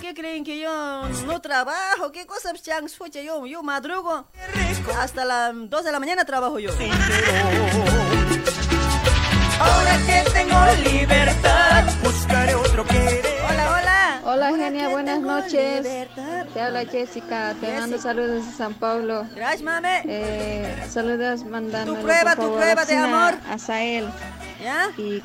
¿qué 0.00 0.12
creen 0.12 0.42
que 0.42 0.58
yo 0.58 1.08
no 1.24 1.40
trabajo? 1.40 2.10
¿Qué 2.10 2.26
cosas, 2.26 2.60
chang? 2.60 2.86
Escucha, 2.86 3.20
yo, 3.20 3.46
yo 3.46 3.62
madrugo. 3.62 4.26
Hasta 4.98 5.24
las 5.24 5.52
2 5.54 5.84
de 5.84 5.92
la 5.92 6.00
mañana 6.00 6.24
trabajo 6.24 6.58
yo. 6.58 6.70
Ahora 9.60 9.98
que 10.04 10.30
tengo 10.32 10.90
libertad, 10.90 11.84
buscaré 12.02 12.56
otro 12.56 12.84
querer. 12.84 13.22
Hola 14.32 14.56
Genia, 14.56 14.88
buenas 14.88 15.20
noches. 15.20 15.86
Te 16.54 16.60
habla 16.62 16.86
Jessica, 16.86 17.54
te 17.60 17.70
mando 17.78 17.98
saludos 17.98 18.46
de 18.46 18.52
San 18.52 18.72
Pablo. 18.72 19.26
Gracias, 19.36 19.60
mame. 19.60 20.00
Eh, 20.06 20.74
saludos 20.88 21.44
mandando. 21.44 21.92
Tu 21.94 22.00
prueba, 22.00 22.34
tu 22.34 22.50
prueba 22.54 22.86
de 22.86 22.96
amor. 22.96 23.34
A 23.50 23.58
Sael. 23.58 24.08
¿Ya? 24.64 24.88
Y, 24.96 25.22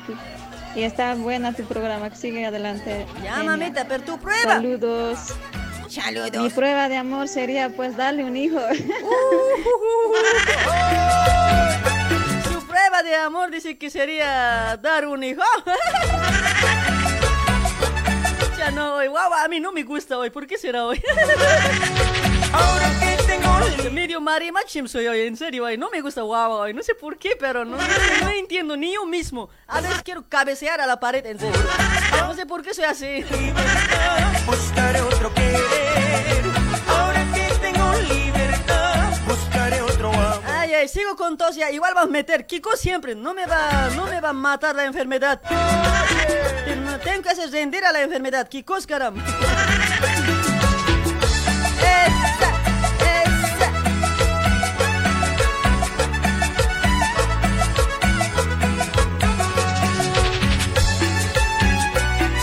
y 0.74 0.82
está 0.82 1.14
buena 1.14 1.54
tu 1.54 1.64
programa, 1.64 2.10
que 2.10 2.16
sigue 2.16 2.44
adelante. 2.44 3.06
Ya, 3.24 3.36
Genia. 3.36 3.50
mamita, 3.50 3.86
pero 3.88 4.04
tu 4.04 4.18
prueba. 4.18 4.56
Saludos. 4.56 5.18
Saludos. 5.88 6.42
Mi 6.42 6.50
prueba 6.50 6.90
de 6.90 6.98
amor 6.98 7.28
sería 7.28 7.70
pues 7.70 7.96
darle 7.96 8.24
un 8.24 8.36
hijo. 8.36 8.60
Su 12.52 12.66
prueba 12.66 13.02
de 13.02 13.16
amor 13.16 13.50
dice 13.50 13.78
que 13.78 13.88
sería 13.88 14.78
dar 14.82 15.06
un 15.06 15.24
hijo. 15.24 15.40
no, 18.70 18.94
hoy, 18.96 19.06
guau, 19.08 19.32
a 19.32 19.48
mí 19.48 19.60
no 19.60 19.72
me 19.72 19.82
gusta 19.82 20.18
hoy. 20.18 20.30
¿Por 20.30 20.46
qué 20.46 20.58
será 20.58 20.84
hoy? 20.84 21.02
Ahora 22.52 22.90
que 23.00 23.22
tengo 23.24 23.48
Medio 23.92 24.20
marimachim 24.20 24.86
soy 24.86 25.06
hoy, 25.06 25.20
en 25.22 25.36
serio, 25.36 25.64
hoy. 25.64 25.76
No 25.76 25.90
me 25.90 26.00
gusta 26.00 26.22
guau 26.22 26.52
hoy. 26.52 26.72
No 26.74 26.82
sé 26.82 26.94
por 26.94 27.18
qué, 27.18 27.36
pero 27.38 27.64
no, 27.64 27.76
no, 27.76 27.82
no 28.22 28.28
entiendo 28.30 28.76
ni 28.76 28.94
yo 28.94 29.04
mismo. 29.06 29.48
A 29.66 29.80
veces 29.80 30.02
quiero 30.02 30.28
cabecear 30.28 30.80
a 30.80 30.86
la 30.86 31.00
pared, 31.00 31.24
en 31.26 31.38
serio. 31.38 31.60
No 32.20 32.34
sé 32.34 32.46
por 32.46 32.62
qué 32.62 32.74
soy 32.74 32.84
así. 32.84 33.24
buscaré 34.46 35.00
otro 35.02 35.32
querer. 35.34 35.62
Ahora 36.88 37.26
que 37.34 37.48
tengo 37.60 37.92
libertad, 38.14 39.10
buscaré 39.26 39.82
otro 39.82 40.08
amor. 40.12 40.40
Ay, 40.46 40.74
ay, 40.74 40.88
sigo 40.88 41.16
con 41.16 41.36
tos 41.36 41.56
ya. 41.56 41.70
Igual 41.70 41.96
va 41.96 42.02
a 42.02 42.06
meter. 42.06 42.46
Kiko 42.46 42.76
siempre. 42.76 43.14
No 43.14 43.34
me 43.34 43.46
va, 43.46 43.88
no 43.96 44.06
me 44.06 44.20
va 44.20 44.30
a 44.30 44.34
matar 44.34 44.74
la 44.74 44.84
enfermedad. 44.84 45.40
Ten- 45.46 46.47
Tengo 47.04 47.22
que 47.22 47.30
hacer 47.30 47.50
rendir 47.50 47.84
a 47.84 47.92
la 47.92 48.02
enfermedad. 48.02 48.48
Kikos. 48.48 48.86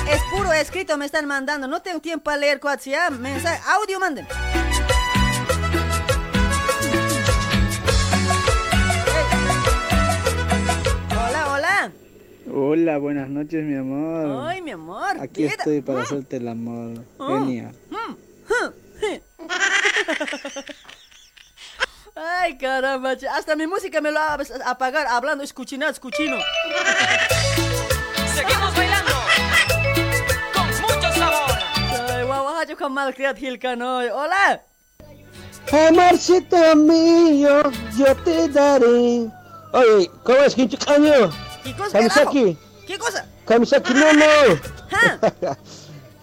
Es 0.08 0.22
puro 0.32 0.54
escrito, 0.54 0.98
me 0.98 1.06
están 1.06 1.26
mandando. 1.26 1.68
No 1.68 1.82
tengo 1.82 2.00
tiempo 2.00 2.30
a 2.32 2.38
leer 2.38 2.60
ya. 2.86 3.10
Mensaje, 3.10 3.62
audio 3.68 4.00
manden. 4.00 4.28
Hola, 12.54 12.98
buenas 13.00 13.28
noches, 13.30 13.64
mi 13.64 13.76
amor. 13.76 14.48
Ay, 14.48 14.62
mi 14.62 14.72
amor. 14.72 15.20
Aquí 15.20 15.44
vida. 15.44 15.56
estoy 15.58 15.82
para 15.82 16.00
Mm. 16.00 16.02
hacerte 16.04 16.38
el 16.38 16.48
amor. 16.48 17.04
Oh. 17.18 17.28
Genia. 17.40 17.72
Ay, 22.16 22.58
caramba, 22.58 23.12
hasta 23.36 23.56
mi 23.58 23.68
música 23.68 24.00
me 24.00 24.10
lo 24.12 24.20
va 24.20 24.36
a 24.36 24.70
apagar 24.70 25.06
hablando, 25.08 25.44
escuchina, 25.44 25.90
escuchino. 25.90 26.38
Seguimos 28.34 28.74
bailando 28.76 29.12
con 30.54 30.68
mucho 30.82 31.12
sabor. 31.14 31.60
Ay, 32.10 32.24
guau, 32.24 32.66
yo 32.70 32.78
con 32.78 32.94
malcriat 32.94 33.38
Hilcano. 33.42 33.98
Hola. 33.98 34.62
Amorcito 35.90 36.76
mío, 36.76 37.64
yo 37.98 38.16
te 38.24 38.48
daré. 38.50 39.28
Oye, 39.74 40.10
¿cómo 40.24 40.38
es 40.40 40.56
que? 40.56 40.70
¿Qué 41.66 41.74
cosa, 41.74 41.98
Kamisaki. 41.98 42.58
¿Qué 42.86 43.00
cosa? 43.00 43.26
Kamisaki, 43.46 43.94
no, 43.96 44.14
no. 44.14 44.26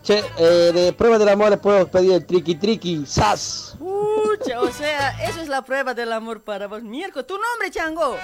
che, 0.04 0.24
eh, 0.38 0.70
de 0.72 0.92
prueba 0.92 1.18
del 1.18 1.30
amor 1.30 1.50
le 1.50 1.56
puedo 1.56 1.90
pedir 1.90 2.12
el 2.12 2.24
triqui 2.24 2.54
triqui, 2.54 3.04
sas. 3.04 3.74
Pucha, 3.80 4.60
o 4.60 4.70
sea, 4.70 5.20
eso 5.28 5.40
es 5.40 5.48
la 5.48 5.62
prueba 5.62 5.94
del 5.94 6.12
amor 6.12 6.44
para 6.44 6.68
vos. 6.68 6.84
Miércoles, 6.84 7.26
tu 7.26 7.34
nombre, 7.34 7.72
chango. 7.72 8.16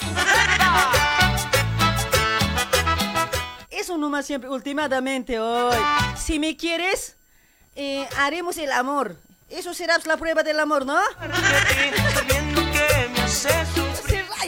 Eso 3.69 3.99
nomás 3.99 4.25
siempre, 4.25 4.49
últimamente 4.49 5.41
hoy. 5.41 5.77
Si 6.17 6.39
me 6.39 6.57
quieres, 6.57 7.17
eh, 7.75 8.09
haremos 8.17 8.59
el 8.59 8.71
amor. 8.71 9.17
Eso 9.49 9.75
será 9.75 9.99
la 10.05 10.17
prueba 10.17 10.45
del 10.45 10.61
amor, 10.61 10.87
¿no? 10.87 11.01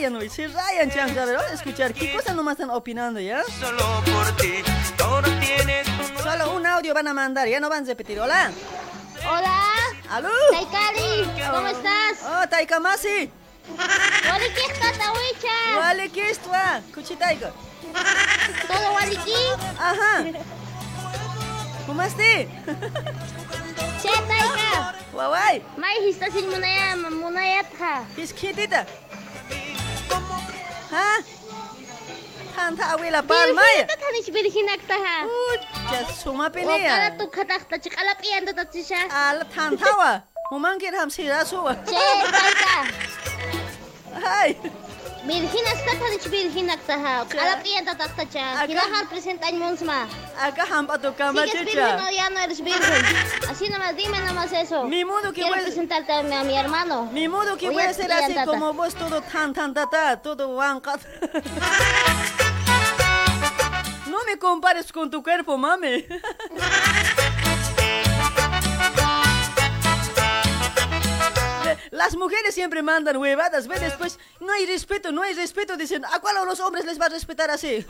Rayan 0.00 0.16
hoy, 0.16 0.30
se 0.30 0.48
rayan, 0.48 0.88
ver, 1.14 1.36
vamos 1.36 1.50
a 1.50 1.52
escuchar. 1.52 1.92
¿Qué 1.92 2.10
cosas 2.10 2.34
nomás 2.34 2.52
están 2.52 2.70
opinando, 2.70 3.20
ya? 3.20 3.44
Solo 3.44 4.02
por 4.10 4.34
ti, 4.36 4.62
todo 4.96 5.20
tiene 5.40 5.82
tu 5.84 6.22
Solo 6.22 6.54
un 6.54 6.64
audio 6.64 6.94
van 6.94 7.08
a 7.08 7.12
mandar, 7.12 7.46
ya 7.46 7.60
no 7.60 7.68
van 7.68 7.84
a 7.84 7.86
repetir. 7.86 8.18
Hola. 8.18 8.50
Hola. 9.28 9.60
¿Aló? 10.08 10.30
Taikali, 10.52 11.30
¿cómo 11.52 11.66
estás? 11.66 12.18
Oh, 12.24 12.48
Taikamasi. 12.48 13.30
Waliki 14.26 14.80
Tatawicha. 14.80 15.78
Waliki 15.78 16.20
estva. 16.20 16.80
Kuchitaika. 16.94 17.52
¿Todo 18.68 18.92
waliki? 18.94 19.34
Ajá. 19.78 20.24
¿Cómo 21.86 22.00
estás? 22.00 22.46
Che, 24.00 24.08
Taika. 24.08 24.94
Wawai. 25.12 25.62
Mai 25.76 26.08
histasin 26.08 26.48
munaya 26.48 26.96
munayatha. 26.96 28.04
Hiskitita. 28.16 28.86
Ha? 30.90 31.22
Kan 32.56 32.76
ta 32.76 32.84
awi 32.94 33.10
la 33.10 33.22
pal 33.22 33.54
mai. 33.54 33.76
Ta 33.86 33.96
kan 34.02 34.14
ich 34.20 34.32
bin 34.34 34.46
ich 34.46 34.56
in 34.56 34.68
akta 34.74 34.96
ha. 35.04 35.16
Ja 35.92 36.00
suma 36.22 36.50
pene 36.50 36.76
ya. 36.82 36.90
Ta 36.90 37.10
tu 37.18 37.26
khata 37.30 37.56
khata 37.62 37.76
chi 37.78 37.90
kala 37.90 38.14
pi 38.20 38.28
anda 38.36 38.52
ta 38.52 38.64
chi 38.64 38.82
sha. 38.82 39.00
Tan 39.54 39.76
ta 39.78 39.90
wa. 40.00 40.12
Mo 40.50 40.58
man 40.58 40.76
ham 40.98 41.10
si 41.10 41.28
ra 41.28 41.44
su 41.44 41.62
wa. 41.62 41.74
Che. 41.86 42.06
Hai. 44.26 44.50
بالحين 45.24 45.66
اثبتها 45.66 46.30
بالحين 46.30 46.70
اكتها 46.70 47.26
على 47.34 47.62
بيد 47.62 47.98
تقتها 47.98 48.66
كلا 48.66 48.80
هار 48.80 49.04
بريسنت 49.10 49.44
اي 49.44 49.52
مونسما 49.52 50.08
اكا 50.38 50.80
هم 50.80 50.86
باتو 50.86 51.12
كاما 51.12 51.46
تشا 51.46 51.98
no 51.98 52.10
ya 52.10 52.30
no 52.30 52.40
eres 52.40 52.60
virgen. 52.60 53.04
Así 53.50 53.68
nomás 53.68 53.96
dime 53.96 54.18
nomás 54.20 54.52
eso. 54.52 54.84
Ni 54.94 55.04
modo 55.04 55.32
que 55.32 55.42
voy 55.44 55.58
a 55.58 55.62
presentarte 55.62 56.12
a 56.12 56.22
mi 56.48 56.54
hermano. 56.62 57.08
Ni 57.12 57.28
modo 57.28 57.56
que 57.60 57.68
voy 57.70 57.82
a 57.82 57.92
ser 57.92 58.10
así 58.12 58.34
como 58.50 58.72
vos 58.72 58.94
todo 58.94 59.20
tan 59.32 59.52
tan 59.56 59.74
tata 59.74 60.16
todo 60.26 60.42
wancat 60.58 61.00
no 64.12 64.18
me 64.28 64.34
compares 64.46 64.86
con 64.96 65.06
tu 65.12 65.18
cuerpo 65.22 65.52
mami. 65.64 65.94
Las 71.90 72.14
mujeres 72.14 72.54
siempre 72.54 72.82
mandan 72.82 73.16
huevadas, 73.16 73.66
ve 73.66 73.80
después, 73.80 74.18
no 74.38 74.52
hay 74.52 74.64
respeto, 74.64 75.10
no 75.10 75.22
hay 75.22 75.34
respeto, 75.34 75.76
dicen, 75.76 76.04
¿a 76.04 76.20
cuál 76.20 76.36
a 76.36 76.44
los 76.44 76.60
hombres 76.60 76.84
les 76.84 77.00
va 77.00 77.06
a 77.06 77.08
respetar 77.08 77.50
así? 77.50 77.84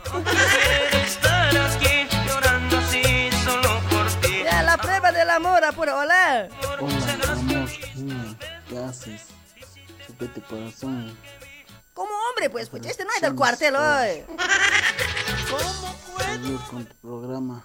estar 1.05 1.57
aquí 1.57 2.07
llorando 2.27 2.77
así 2.77 3.29
solo 3.45 3.79
por 3.91 4.07
ti. 4.21 4.41
Ya, 4.43 4.63
la 4.63 4.77
prueba 4.77 5.11
del 5.11 5.29
amor, 5.29 5.63
apura, 5.63 5.97
hola. 5.97 6.49
Hola, 6.79 7.31
amor. 7.31 7.69
Mira, 7.95 8.35
¿qué 8.67 8.77
haces? 8.79 9.21
Chupete 10.07 10.41
corazón. 10.41 11.15
Como 11.93 12.11
hombre, 12.29 12.49
pues, 12.49 12.69
pues, 12.69 12.83
este 12.87 13.05
no 13.05 13.11
es 13.13 13.21
del 13.21 13.35
cuartel 13.35 13.75
hoy. 13.75 14.23
Seguir 16.25 16.59
con 16.71 16.85
tu 16.85 16.95
programa. 16.95 17.63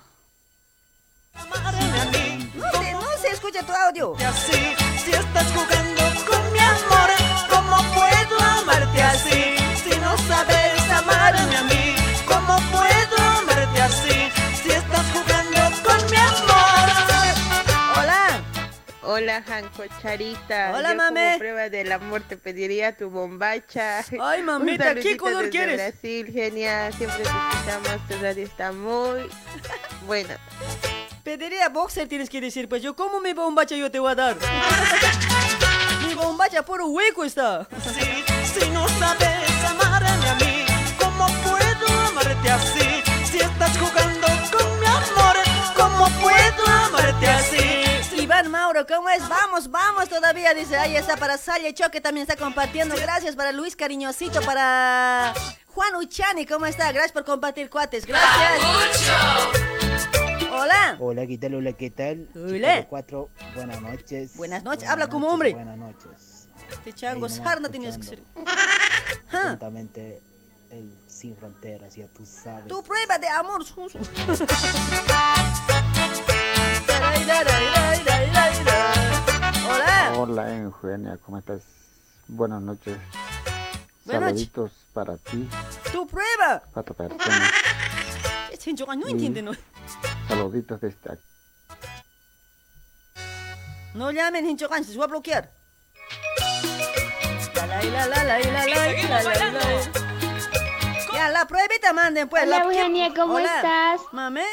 No 2.55 2.71
se, 2.73 2.93
no 2.93 3.19
se 3.21 3.29
escucha 3.29 3.63
tu 3.63 3.73
audio. 3.73 4.15
Así, 4.27 4.75
si 5.05 5.11
estás 5.13 5.47
jugando 5.53 6.03
con 6.29 6.53
mi 6.53 6.59
amor, 6.59 7.11
¿cómo 7.51 7.77
puedo 7.95 8.39
amarte 8.41 9.03
así? 9.03 9.57
Si 9.85 9.99
no 10.01 10.17
sabes 10.19 10.91
amarme 10.91 11.57
a 11.57 11.63
mí, 11.65 11.95
¿cómo 12.27 12.57
puedo 12.71 13.17
amarte 13.39 13.83
así? 13.83 14.31
Si 14.63 14.71
estás 14.71 15.05
jugando 15.13 15.61
con 15.85 16.11
mi 16.11 16.17
amor. 16.17 16.87
Hola. 17.99 18.43
Hola, 19.03 19.43
Janco 19.43 19.85
Charita. 20.03 20.73
Hola, 20.75 20.91
Yo 20.91 20.97
mame. 20.97 21.27
Como 21.27 21.39
prueba 21.39 21.69
del 21.69 21.93
amor 21.93 22.23
te 22.23 22.37
pediría 22.37 22.97
tu 22.97 23.11
bombacha. 23.11 24.03
Ay, 24.21 24.43
mamita, 24.43 24.95
¿qué 24.95 25.17
color 25.17 25.45
desde 25.45 25.51
quieres? 25.51 25.77
Brasil, 25.77 26.33
genial. 26.33 26.93
Siempre 26.95 27.23
te 27.23 27.29
escuchamos. 27.29 28.09
Tu 28.09 28.19
radio 28.21 28.45
está 28.45 28.73
muy 28.73 29.29
buena. 30.07 30.39
Pediría 31.27 31.69
boxer, 31.71 32.07
tienes 32.07 32.31
que 32.31 32.41
decir, 32.41 32.69
pues 32.69 32.81
yo 32.81 32.95
como 32.95 33.19
mi 33.21 33.33
bombacha 33.33 33.75
yo 33.75 33.91
te 33.91 33.99
voy 33.99 34.13
a 34.13 34.15
dar. 34.15 34.37
mi 36.07 36.15
bombacha 36.15 36.65
puro 36.65 36.87
hueco 36.87 37.25
está. 37.25 37.67
Si 38.55 38.71
no 38.71 38.89
sabes 38.91 39.65
amarme 39.69 40.29
a 40.29 40.35
mí, 40.37 40.65
¿cómo 40.97 41.27
puedo 41.43 42.01
amarte 42.07 42.49
así? 42.49 43.03
Si 43.29 43.41
estás 43.41 43.77
jugando 43.77 44.29
con 44.57 44.79
mi 44.79 44.87
amor, 44.87 45.37
¿cómo 45.75 46.09
puedo 46.21 46.65
amarte 46.65 47.27
así? 47.27 48.21
Iván 48.23 48.49
Mauro, 48.49 48.87
¿cómo 48.87 49.09
es? 49.09 49.29
Vamos, 49.29 49.69
vamos 49.69 50.09
todavía, 50.09 50.55
dice. 50.55 50.77
Ahí 50.77 50.95
está 50.95 51.17
para 51.17 51.39
Salle 51.39 51.75
Choque, 51.75 52.01
también 52.01 52.23
está 52.23 52.37
compartiendo. 52.41 52.95
Gracias 52.95 53.35
para 53.35 53.51
Luis 53.51 53.75
Cariñosito, 53.75 54.43
para 54.43 55.35
Juan 55.67 55.97
Uchani, 55.97 56.47
¿cómo 56.47 56.67
está? 56.67 56.93
Gracias 56.93 57.11
por 57.11 57.25
compartir, 57.25 57.69
cuates. 57.69 58.07
Gracias. 58.07 58.63
Hola. 60.59 60.97
Hola, 61.01 61.27
¿qué 61.27 61.37
tal? 61.37 61.55
Hola, 61.57 61.73
¿qué 61.75 61.91
tal? 61.91 62.29
Hola. 62.35 62.87
Cuatro, 62.89 63.29
buenas 63.55 63.83
noches. 63.83 64.37
Buenas 64.37 64.65
noches, 64.65 64.81
Buenas 64.81 64.93
habla 64.93 65.09
como 65.09 65.29
hombre. 65.29 65.53
Buenas 65.53 65.77
noches. 65.77 66.49
Este 66.71 66.93
chango, 66.95 67.29
sarna 67.29 67.69
tenías 67.69 67.99
que 67.99 68.05
ser. 68.05 68.19
escuchando 68.21 68.51
Atentamente, 69.39 70.23
el 70.71 70.91
Sin 71.07 71.37
Fronteras, 71.37 71.95
ya 71.95 72.07
tú 72.09 72.25
sabes. 72.25 72.69
Tu 72.69 72.83
prueba 72.83 73.19
de 73.19 73.29
amor, 73.29 73.65
Susu. 73.65 73.99
Hola. 79.69 80.13
Hola 80.17 80.57
Eugenia, 80.59 81.19
¿cómo 81.25 81.39
estás? 81.39 81.63
Buenas 82.29 82.63
noches. 82.63 82.97
Buenas 84.05 84.33
noches. 84.33 84.49
Saluditos 84.51 84.73
para 84.93 85.17
ti, 85.19 85.49
Tu 85.93 86.07
prueba. 86.07 86.63
para 86.73 86.85
tu 86.85 86.95
persona. 86.95 87.51
Este 88.57 88.71
hincho 88.71 88.87
no 88.87 89.05
Sí. 89.05 89.13
entiende, 89.13 89.43
¿no? 89.43 89.53
Saluditos 90.29 90.81
desde 90.81 91.13
aquí. 91.13 91.23
No 93.93 94.11
llamen 94.11 94.47
hincho 94.47 94.67
se 94.83 94.95
voy 94.97 95.05
a 95.05 95.07
bloquear. 95.09 95.51
La, 97.55 97.67
la, 97.67 98.07
la, 98.07 98.25
la, 98.25 98.25
la, 98.25 98.39
la, 98.39 98.67
la, 98.67 99.23
la, 99.23 99.23
la, 99.23 99.51
la. 99.53 99.93
Ya, 101.13 101.29
la 101.29 101.47
pruebita 101.47 101.93
manden, 101.93 102.29
pues. 102.31 102.45
Hola, 102.45 102.59
la... 102.61 102.65
Eugenia, 102.65 103.13
¿cómo 103.15 103.39
estás? 103.39 104.01
Mame. 104.13 104.45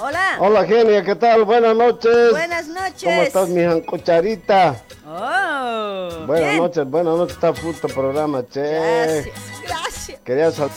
Hola. 0.00 0.36
Hola 0.40 0.64
Genia, 0.64 1.04
¿qué 1.04 1.14
tal? 1.14 1.44
Buenas 1.44 1.76
noches. 1.76 2.30
Buenas 2.32 2.66
noches. 2.66 3.04
¿Cómo 3.04 3.22
estás, 3.22 3.48
mi 3.48 3.82
Cucharita? 3.82 4.87
Oh. 5.10 6.26
Buenas 6.26 6.50
bien. 6.50 6.56
noches, 6.58 6.84
buenas 6.86 7.16
noches, 7.16 7.34
está 7.36 7.52
puto 7.54 7.88
programa, 7.88 8.44
che. 8.46 8.60
Gracias, 8.60 9.34
gracias. 9.66 10.20
Quería 10.22 10.50
sal- 10.50 10.70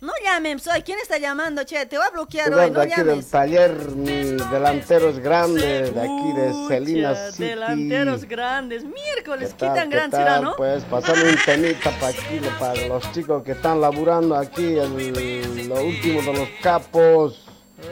No 0.00 0.12
llamen, 0.24 0.60
soy. 0.60 0.82
¿Quién 0.82 0.98
está 1.00 1.18
llamando, 1.18 1.64
che? 1.64 1.86
Te 1.86 1.96
voy 1.96 2.06
a 2.06 2.10
bloquear 2.10 2.52
hoy, 2.54 2.70
de 2.70 2.80
aquí 2.82 2.94
del 3.02 3.06
llames. 3.08 3.30
taller, 3.30 3.72
mi 3.96 4.12
delanteros 4.50 5.18
grandes, 5.18 5.92
de 5.94 6.00
aquí 6.00 6.32
de 6.36 6.52
Celina 6.68 7.14
City. 7.32 7.44
Delanteros 7.50 8.24
grandes. 8.26 8.84
Miércoles, 8.84 9.54
¿qué 9.58 9.66
tan 9.66 9.90
grande 9.90 10.16
será, 10.16 10.40
no? 10.40 10.54
Pues 10.56 10.84
pasarle 10.84 11.30
un 11.30 11.36
temita 11.44 11.90
para 11.98 12.08
aquí, 12.08 12.40
para 12.60 12.86
los 12.86 13.10
chicos 13.12 13.42
que 13.42 13.52
están 13.52 13.80
laburando 13.80 14.36
aquí, 14.36 14.76
el- 14.76 15.68
lo 15.68 15.82
último 15.84 16.22
de 16.22 16.32
los 16.32 16.48
capos. 16.62 17.44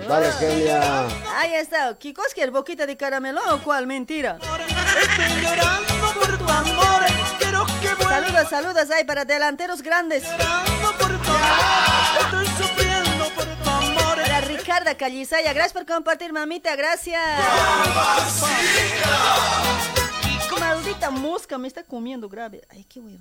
Dale, 0.09 0.29
Ah. 0.29 0.33
Genia. 0.39 1.07
Ahí 1.39 1.55
está. 1.55 1.97
Kikoski, 1.99 2.41
el 2.41 2.51
boquita 2.51 2.87
de 2.87 2.97
caramelo 2.97 3.41
o 3.55 3.59
cuál? 3.63 3.87
Mentira. 3.87 4.39
Estoy 4.41 5.43
llorando 5.43 6.13
por 6.15 6.39
tu 6.39 6.49
amor, 6.49 7.03
quiero 7.39 7.67
que 7.81 7.89
Saludos, 8.05 8.49
saludos 8.49 8.91
ahí 8.91 9.05
para 9.05 9.25
delanteros 9.25 9.83
grandes. 9.83 10.25
Estoy 10.25 10.47
sufriendo 12.59 13.29
por 13.35 13.45
tu 13.45 13.71
amor. 13.71 14.17
Para 14.17 14.41
Ricarda 14.43 14.95
Calizaya, 14.97 15.53
gracias 15.53 15.73
por 15.73 15.87
compartir, 15.87 16.33
mamita, 16.33 16.75
gracias. 16.77 17.21
Maldita 20.59 21.11
mosca, 21.11 21.59
me 21.59 21.69
está 21.69 21.83
comiendo 21.83 22.29
grave. 22.29 22.63
Ay, 22.71 22.85
qué 22.85 23.01
huevo. 23.01 23.19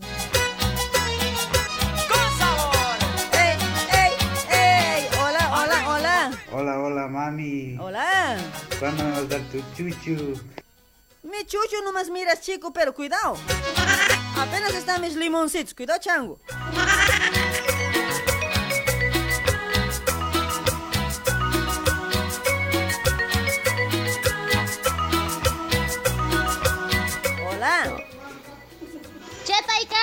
Hola. 6.52 6.80
Hola, 6.80 7.08
mami. 7.08 7.78
Hola. 7.80 8.38
¿Cuándo 8.80 9.04
me 9.04 9.12
vas 9.12 9.20
a 9.20 9.26
dar 9.26 9.42
tu 9.52 9.62
chuchu? 9.76 10.40
Mi 11.24 11.46
chucho 11.46 11.82
nomás 11.84 12.10
miras, 12.10 12.42
chico, 12.42 12.72
pero 12.72 12.94
cuidado. 12.94 13.38
Apenas 14.38 14.74
están 14.74 15.02
mis 15.02 15.16
limoncitos. 15.16 15.74
Cuidado, 15.74 16.00
chango. 16.00 16.40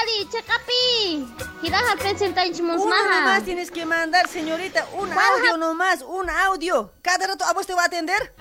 Cori, 0.06 0.28
Chacapi. 0.30 1.26
Giraja, 1.60 1.96
percentage 1.96 2.62
más 2.62 2.80
Uno 2.80 2.94
más 3.24 3.44
tienes 3.44 3.70
que 3.70 3.84
mandar, 3.84 4.28
señorita. 4.28 4.86
Un 4.92 5.12
audio 5.12 5.56
nomás, 5.56 6.02
un 6.02 6.30
audio. 6.30 6.92
Cada 7.02 7.26
rato 7.26 7.44
a 7.44 7.52
vos 7.52 7.66
te 7.66 7.74
va 7.74 7.82
a 7.82 7.86
atender. 7.86 8.32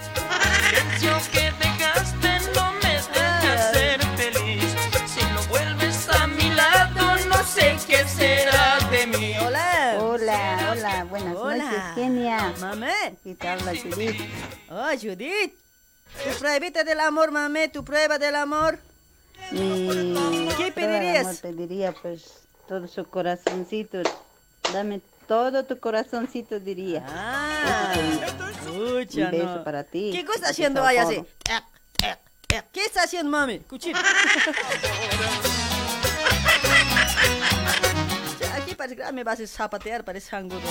Que 1.31 1.51
dejaste 1.51 2.51
no 2.53 2.73
me 2.73 2.89
deja 2.89 3.39
ah. 3.41 3.71
ser 3.73 4.05
feliz. 4.15 4.63
Si 5.07 5.23
no 5.33 5.41
vuelves 5.49 6.09
a 6.09 6.27
mi 6.27 6.49
lado, 6.51 7.17
no 7.29 7.43
sé 7.43 7.77
qué 7.87 8.05
será 8.07 8.77
de 8.91 9.07
mí. 9.07 9.35
Hola. 9.39 9.97
Hola, 9.99 10.69
hola. 10.71 11.03
Buenas 11.05 11.35
hola. 11.35 11.63
noches, 11.63 11.83
Kenia. 11.95 12.53
Mamá. 12.59 12.93
¿Qué 13.23 13.35
tal, 13.35 13.59
Judith? 13.61 14.21
Oh, 14.69 14.91
Judith. 15.01 15.53
Tu 16.23 16.39
pruebita 16.39 16.83
del 16.83 16.99
amor, 16.99 17.31
mamá. 17.31 17.67
Tu 17.71 17.83
prueba 17.83 18.19
del 18.19 18.35
amor. 18.35 18.79
Mi 19.51 20.49
¿Qué 20.57 20.71
pedirías? 20.71 21.39
pediría 21.39 21.93
pues 21.93 22.41
todo 22.67 22.87
su 22.87 23.05
corazoncito. 23.05 24.01
Dame 24.73 25.01
todo 25.27 25.63
tu 25.65 25.79
corazoncito, 25.79 26.59
diría. 26.59 27.05
Ah, 27.07 27.93
Pucha, 28.65 29.25
Un 29.25 29.31
beso 29.31 29.55
no. 29.57 29.63
para 29.63 29.83
ti. 29.83 30.09
¿Qué 30.11 30.25
cosa 30.25 30.49
haciendo 30.49 30.83
ahí 30.83 30.97
así? 30.97 31.23
¿Qué 32.71 32.85
está 32.85 33.03
haciendo, 33.03 33.29
mami? 33.31 33.59
Cuchillo. 33.59 33.97
Aquí 38.55 38.75
parece 38.75 38.95
que 38.95 39.11
me 39.11 39.23
vas 39.23 39.39
a 39.39 39.47
zapatear, 39.47 40.03
parece 40.05 40.29
sangudo. 40.29 40.61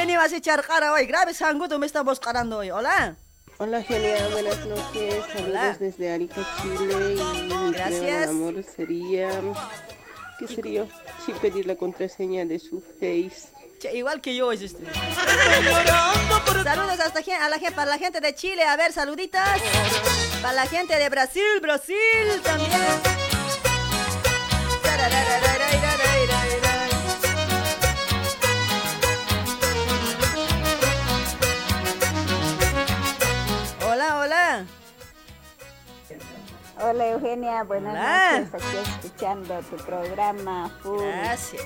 ¿Para 0.00 0.06
qué 0.06 0.12
me 0.12 0.18
venimos 0.18 0.32
a 0.32 0.36
echar 0.36 0.66
cara 0.66 0.92
hoy? 0.94 1.04
Grave 1.04 1.34
sangudo 1.34 1.78
me 1.78 1.84
están 1.84 2.06
buscando 2.06 2.56
hoy. 2.56 2.70
¿Hola? 2.70 3.16
Hola 3.58 3.82
Genia, 3.82 4.28
buenas 4.28 4.64
noches. 4.64 5.24
Hola. 5.36 5.60
Saludos 5.60 5.78
desde 5.78 6.12
Arica, 6.12 6.40
Chile. 6.62 7.16
Y 7.36 7.54
mi 7.54 7.72
Gracias. 7.72 8.02
de 8.02 8.24
amor 8.24 8.64
sería. 8.64 9.28
¿Qué 10.38 10.48
sería? 10.48 10.86
Sí, 11.26 11.34
pedir 11.42 11.66
la 11.66 11.76
contraseña 11.76 12.46
de 12.46 12.58
su 12.58 12.80
face. 12.80 13.50
Che, 13.78 13.94
igual 13.94 14.22
que 14.22 14.34
yo 14.34 14.50
es 14.52 14.62
este. 14.62 14.86
Saludos 16.64 17.00
hasta 17.00 17.18
a 17.44 17.48
la 17.50 17.58
gente, 17.58 17.72
para 17.72 17.90
la 17.90 17.98
gente 17.98 18.22
de 18.22 18.34
Chile, 18.34 18.64
a 18.64 18.76
ver, 18.76 18.92
saluditas. 18.94 19.60
Para 20.40 20.54
la 20.54 20.66
gente 20.66 20.96
de 20.96 21.10
Brasil, 21.10 21.60
Brasil 21.60 22.40
también. 22.42 22.70
Hola, 34.10 34.24
hola. 34.24 34.64
Hola 36.82 37.08
Eugenia, 37.10 37.62
buenas 37.62 37.92
Hola. 37.92 38.40
noches. 38.40 38.54
Aquí 38.54 38.76
escuchando 39.04 39.60
tu 39.70 39.76
programa. 39.84 40.68
full. 40.82 40.98
Gracias. 41.00 41.62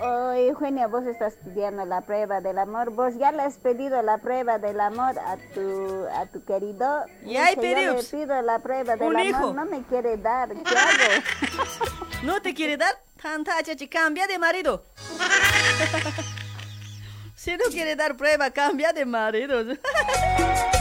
Oh, 0.00 0.30
Eugenia, 0.30 0.86
vos 0.86 1.04
estás 1.06 1.34
pidiendo 1.42 1.84
la 1.84 2.02
prueba 2.02 2.40
del 2.40 2.58
amor. 2.58 2.90
Vos 2.90 3.14
ya 3.18 3.32
le 3.32 3.42
has 3.42 3.56
pedido 3.56 4.00
la 4.02 4.18
prueba 4.18 4.58
del 4.58 4.78
amor 4.80 5.18
a 5.18 5.36
tu, 5.54 6.06
a 6.14 6.26
tu 6.26 6.44
querido. 6.44 7.04
Ya 7.24 7.50
he 7.50 7.56
pedido. 7.56 7.94
le 7.96 8.04
pido 8.04 8.40
la 8.42 8.60
prueba 8.60 8.94
del 8.94 9.08
Un 9.08 9.16
amor. 9.16 9.26
hijo. 9.26 9.52
No 9.52 9.64
me 9.64 9.82
quiere 9.82 10.16
dar. 10.18 10.50
¿Qué 10.50 10.78
hago? 10.78 12.04
¿No 12.22 12.40
te 12.42 12.54
quiere 12.54 12.76
dar? 12.76 12.94
Tanta 13.20 13.60
chachi, 13.62 13.88
cambia 13.88 14.28
de 14.28 14.38
marido. 14.38 14.84
si 17.34 17.56
no 17.56 17.64
quiere 17.70 17.96
dar 17.96 18.16
prueba, 18.16 18.52
cambia 18.52 18.92
de 18.92 19.04
marido. 19.04 19.64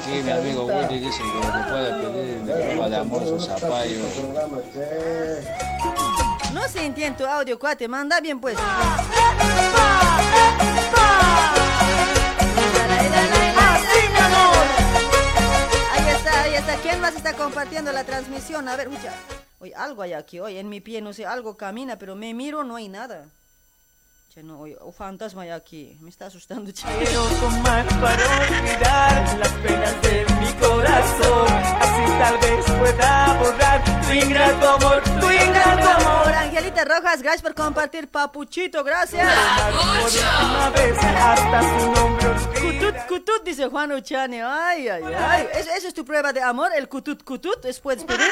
Aquí 0.00 0.22
mi 0.22 0.30
amigo 0.30 0.64
Willy 0.64 1.00
dice 1.00 1.22
que 1.22 1.40
pedir. 1.70 2.40
No 6.54 6.66
se 6.68 6.86
entiende 6.86 7.18
tu 7.18 7.26
audio, 7.26 7.58
cuate. 7.58 7.86
Manda 7.88 8.20
bien, 8.20 8.40
pues. 8.40 8.56
Ahí 15.92 16.08
está, 16.08 16.42
ahí 16.42 16.54
está. 16.54 16.76
¿Quién 16.76 17.00
más 17.00 17.14
está 17.14 17.34
compartiendo 17.34 17.92
la 17.92 18.04
transmisión? 18.04 18.66
A 18.68 18.76
ver, 18.76 18.88
mucha. 18.88 19.12
Oye, 19.60 19.74
algo 19.74 20.02
hay 20.02 20.12
aquí, 20.12 20.38
hoy 20.38 20.56
en 20.56 20.68
mi 20.68 20.80
pie, 20.80 21.02
no 21.02 21.12
sé, 21.12 21.26
algo 21.26 21.56
camina, 21.56 21.98
pero 21.98 22.14
me 22.14 22.32
miro, 22.32 22.62
no 22.62 22.76
hay 22.76 22.88
nada. 22.88 23.26
No, 24.42 24.60
oye, 24.60 24.76
un 24.80 24.92
fantasma 24.92 25.42
hay 25.42 25.50
aquí. 25.50 25.96
Me 26.00 26.10
está 26.10 26.26
asustando, 26.26 26.70
che. 26.70 26.86
Quiero 26.86 27.24
tomar 27.40 27.84
para 28.00 28.24
olvidar 28.38 29.38
las 29.38 29.48
penas 29.48 30.02
de 30.02 30.26
mi 30.40 30.52
corazón. 30.60 31.48
Así 31.80 32.04
tal 32.18 32.38
vez 32.38 32.64
pueda 32.78 33.38
borrar 33.40 33.84
tu 34.06 34.12
ingrato 34.12 34.68
amor, 34.68 35.02
tu 35.20 35.30
ingrato 35.30 35.88
amor. 35.90 36.32
Angelita 36.34 36.84
Rojas, 36.84 37.22
gracias 37.22 37.42
por 37.42 37.54
compartir, 37.54 38.08
papuchito, 38.08 38.84
gracias. 38.84 39.26
Una 39.26 40.70
vez 40.70 40.96
hasta 40.98 41.80
su 41.80 41.92
nombre 41.92 42.28
Cutut, 42.60 43.06
cutut, 43.08 43.44
dice 43.44 43.66
Juan 43.66 43.92
Uchani. 43.92 44.40
Ay, 44.40 44.88
ay, 44.88 45.02
ay. 45.04 45.48
¿Eso, 45.52 45.70
eso 45.76 45.88
es 45.88 45.94
tu 45.94 46.04
prueba 46.04 46.32
de 46.32 46.42
amor? 46.42 46.70
¿El 46.76 46.88
cutut, 46.88 47.22
cutut? 47.24 47.64
¿Es 47.64 47.80
puedes 47.80 48.04
pedir? 48.04 48.30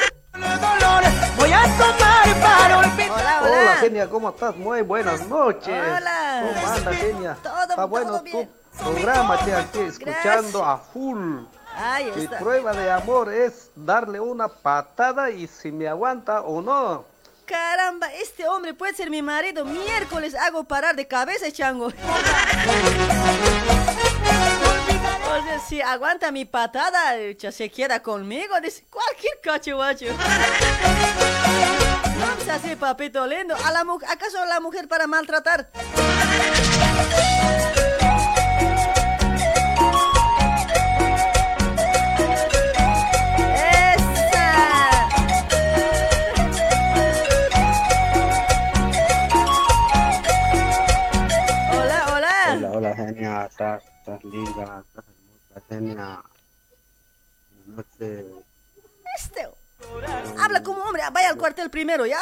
Voy 1.37 1.51
a 1.51 1.63
tomar 1.77 2.41
para 2.41 2.77
olvidar. 2.79 3.11
Hola, 3.11 3.39
Hola 3.41 3.61
hola. 3.61 3.75
Genia, 3.77 4.09
¿cómo 4.09 4.29
estás? 4.29 4.55
Muy 4.55 4.81
buenas 4.81 5.27
noches. 5.27 5.73
Hola. 5.97 6.43
¿Cómo 6.53 6.67
anda 6.73 6.93
Genia? 6.93 7.37
Todo- 7.41 7.61
Está 7.61 7.75
todo 7.75 7.87
bueno 7.87 8.21
bien. 8.21 8.49
tu 8.77 8.83
programa, 8.83 9.43
che, 9.43 9.53
aquí 9.55 9.79
escuchando 9.79 10.63
a 10.63 10.77
full. 10.77 11.43
Ahí 11.75 12.11
Mi 12.15 12.23
está. 12.23 12.39
prueba 12.39 12.71
de 12.73 12.89
amor 12.91 13.31
es 13.33 13.69
darle 13.75 14.19
una 14.19 14.47
patada 14.47 15.29
y 15.29 15.47
si 15.47 15.71
me 15.71 15.87
aguanta 15.87 16.41
o 16.41 16.61
no. 16.61 17.05
Caramba, 17.45 18.07
este 18.13 18.47
hombre 18.47 18.73
puede 18.73 18.93
ser 18.93 19.09
mi 19.09 19.21
marido. 19.21 19.63
Miércoles 19.63 20.35
hago 20.35 20.63
parar 20.65 20.95
de 20.95 21.07
cabeza, 21.07 21.51
chango. 21.51 21.87
O 25.29 25.43
sea, 25.43 25.59
si 25.59 25.81
aguanta 25.81 26.31
mi 26.31 26.45
patada, 26.45 27.15
ya 27.37 27.51
se 27.51 27.69
queda 27.69 28.01
conmigo. 28.01 28.59
Dice 28.61 28.85
cualquier 28.89 29.39
cachivacho. 29.43 30.05
No 32.19 32.43
seas 32.43 32.63
así, 32.63 32.75
papito 32.75 33.25
lindo. 33.27 33.55
¿A 33.65 33.71
la 33.71 33.81
¿Acaso 34.09 34.45
la 34.45 34.59
mujer 34.59 34.87
para 34.87 35.07
maltratar? 35.07 35.69
Genia. 52.97 53.45
Estás, 53.45 53.83
estás 53.99 54.23
linda, 54.23 54.83
estás 54.85 55.05
hermosa, 55.07 55.61
Genia. 55.69 56.23
No 57.67 57.83
sé. 57.97 58.46
Habla 60.39 60.63
como 60.63 60.81
hombre, 60.83 61.03
vaya 61.11 61.29
al 61.29 61.37
cuartel 61.37 61.69
primero, 61.69 62.05
¿ya? 62.05 62.19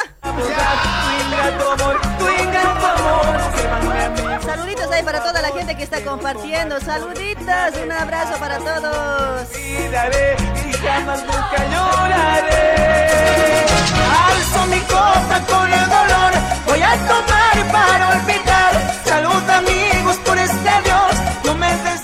Saluditos 4.44 4.90
ahí 4.90 5.02
para 5.02 5.22
toda 5.22 5.42
la 5.42 5.48
gente 5.48 5.76
que 5.76 5.82
está 5.82 6.00
compartiendo. 6.02 6.80
Saluditos, 6.80 7.76
un 7.84 7.92
abrazo 7.92 8.38
para 8.38 8.58
todos. 8.58 9.48
olvidaré 9.86 10.36
y 10.68 10.72
jamás 10.72 11.22
nunca 11.22 11.64
lloraré. 11.72 12.76
Alzo 14.26 14.66
mi 14.66 14.80
copa 14.80 15.40
con 15.48 15.72
el 15.72 15.88
dolor, 15.88 16.32
voy 16.66 16.82
a 16.82 16.96
tomar 17.06 17.72
para 17.72 18.08
olvidar. 18.10 19.02
Salud 19.04 19.50
amigos 19.50 20.16
por 20.24 20.38
este 20.38 20.68
adiós, 20.68 21.16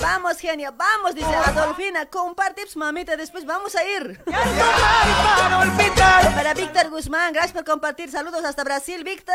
Vamos, 0.01 0.38
genia, 0.38 0.71
vamos, 0.71 1.15
dice 1.15 1.35
Adolfina. 1.35 2.07
Comparte, 2.07 2.62
pues, 2.62 2.77
mamita, 2.77 3.17
después 3.17 3.45
vamos 3.45 3.75
a 3.75 3.85
ir. 3.85 4.21
para 6.35 6.55
Víctor 6.55 6.91
Guzmán, 6.91 7.33
gracias 7.33 7.53
por 7.53 7.65
compartir. 7.65 8.11
Saludos 8.11 8.45
hasta 8.45 8.62
Brasil, 8.65 9.03
Víctor. 9.05 9.35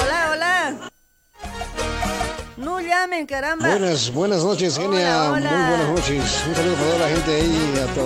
Hola, 0.00 0.30
hola. 0.32 0.74
No 2.56 2.80
llamen, 2.80 3.26
caramba. 3.26 3.68
Buenas, 3.68 4.12
buenas 4.12 4.42
noches, 4.42 4.78
Genia. 4.78 5.30
Hola, 5.30 5.32
hola. 5.32 5.50
Muy 5.50 5.68
buenas 5.68 5.88
noches. 5.88 6.44
Un 6.48 6.54
saludo 6.54 6.74
para 6.74 6.86
toda 6.86 6.98
la 6.98 7.08
gente 7.08 7.34
ahí, 7.34 7.74
a 7.82 7.86
tu 7.94 8.00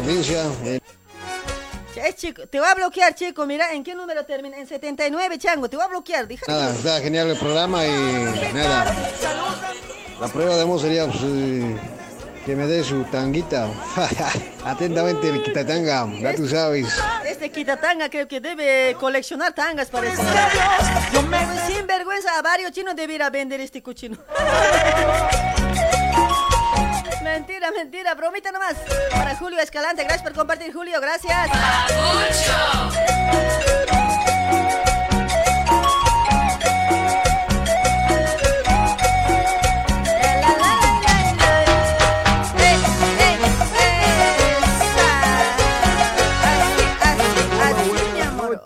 chico, 2.15 2.47
te 2.47 2.59
voy 2.59 2.69
a 2.69 2.75
bloquear, 2.75 3.15
chico. 3.15 3.47
Mira, 3.47 3.73
¿en 3.73 3.83
qué 3.83 3.95
número 3.95 4.25
termina? 4.25 4.59
En 4.59 4.67
79, 4.67 5.39
chango. 5.39 5.69
Te 5.69 5.77
voy 5.77 5.85
a 5.85 5.89
bloquear. 5.89 6.27
Dije. 6.27 6.45
nada, 6.47 6.73
está 6.73 7.01
genial 7.01 7.31
el 7.31 7.39
programa 7.39 7.85
y 7.85 8.53
nada. 8.55 8.95
La 10.21 10.29
prueba 10.29 10.57
de 10.57 10.63
amor 10.63 10.81
sería 10.81 11.07
pues, 11.07 11.19
eh, 11.25 11.77
que 12.45 12.57
me 12.57 12.67
dé 12.67 12.85
su 12.85 13.05
tanguita. 13.05 13.69
Atentamente 14.65 15.29
el 15.29 15.43
quitatanga, 15.43 16.09
ya 16.21 16.35
tú 16.35 16.49
sabes. 16.49 16.87
Este 17.27 17.51
quitatanga 17.51 18.09
creo 18.09 18.29
que 18.29 18.41
debe 18.41 18.97
coleccionar 18.99 19.53
tangas, 19.53 19.89
parece. 19.89 20.23
Sin 21.67 21.87
vergüenza, 21.87 22.39
a 22.39 22.43
varios 22.43 22.73
chinos 22.73 22.97
debiera 22.97 23.31
vender 23.31 23.61
este 23.61 23.83
cochino. 23.83 24.17
Me 27.27 27.33
mentira, 27.33 27.73
mentira, 27.73 28.15
bromita 28.15 28.53
nomás. 28.53 28.77
Para 29.11 29.35
Julio 29.35 29.59
Escalante, 29.59 30.05
gracias 30.05 30.23
por 30.23 30.33
compartir, 30.33 30.73
Julio, 30.73 31.01
gracias. 31.01 31.51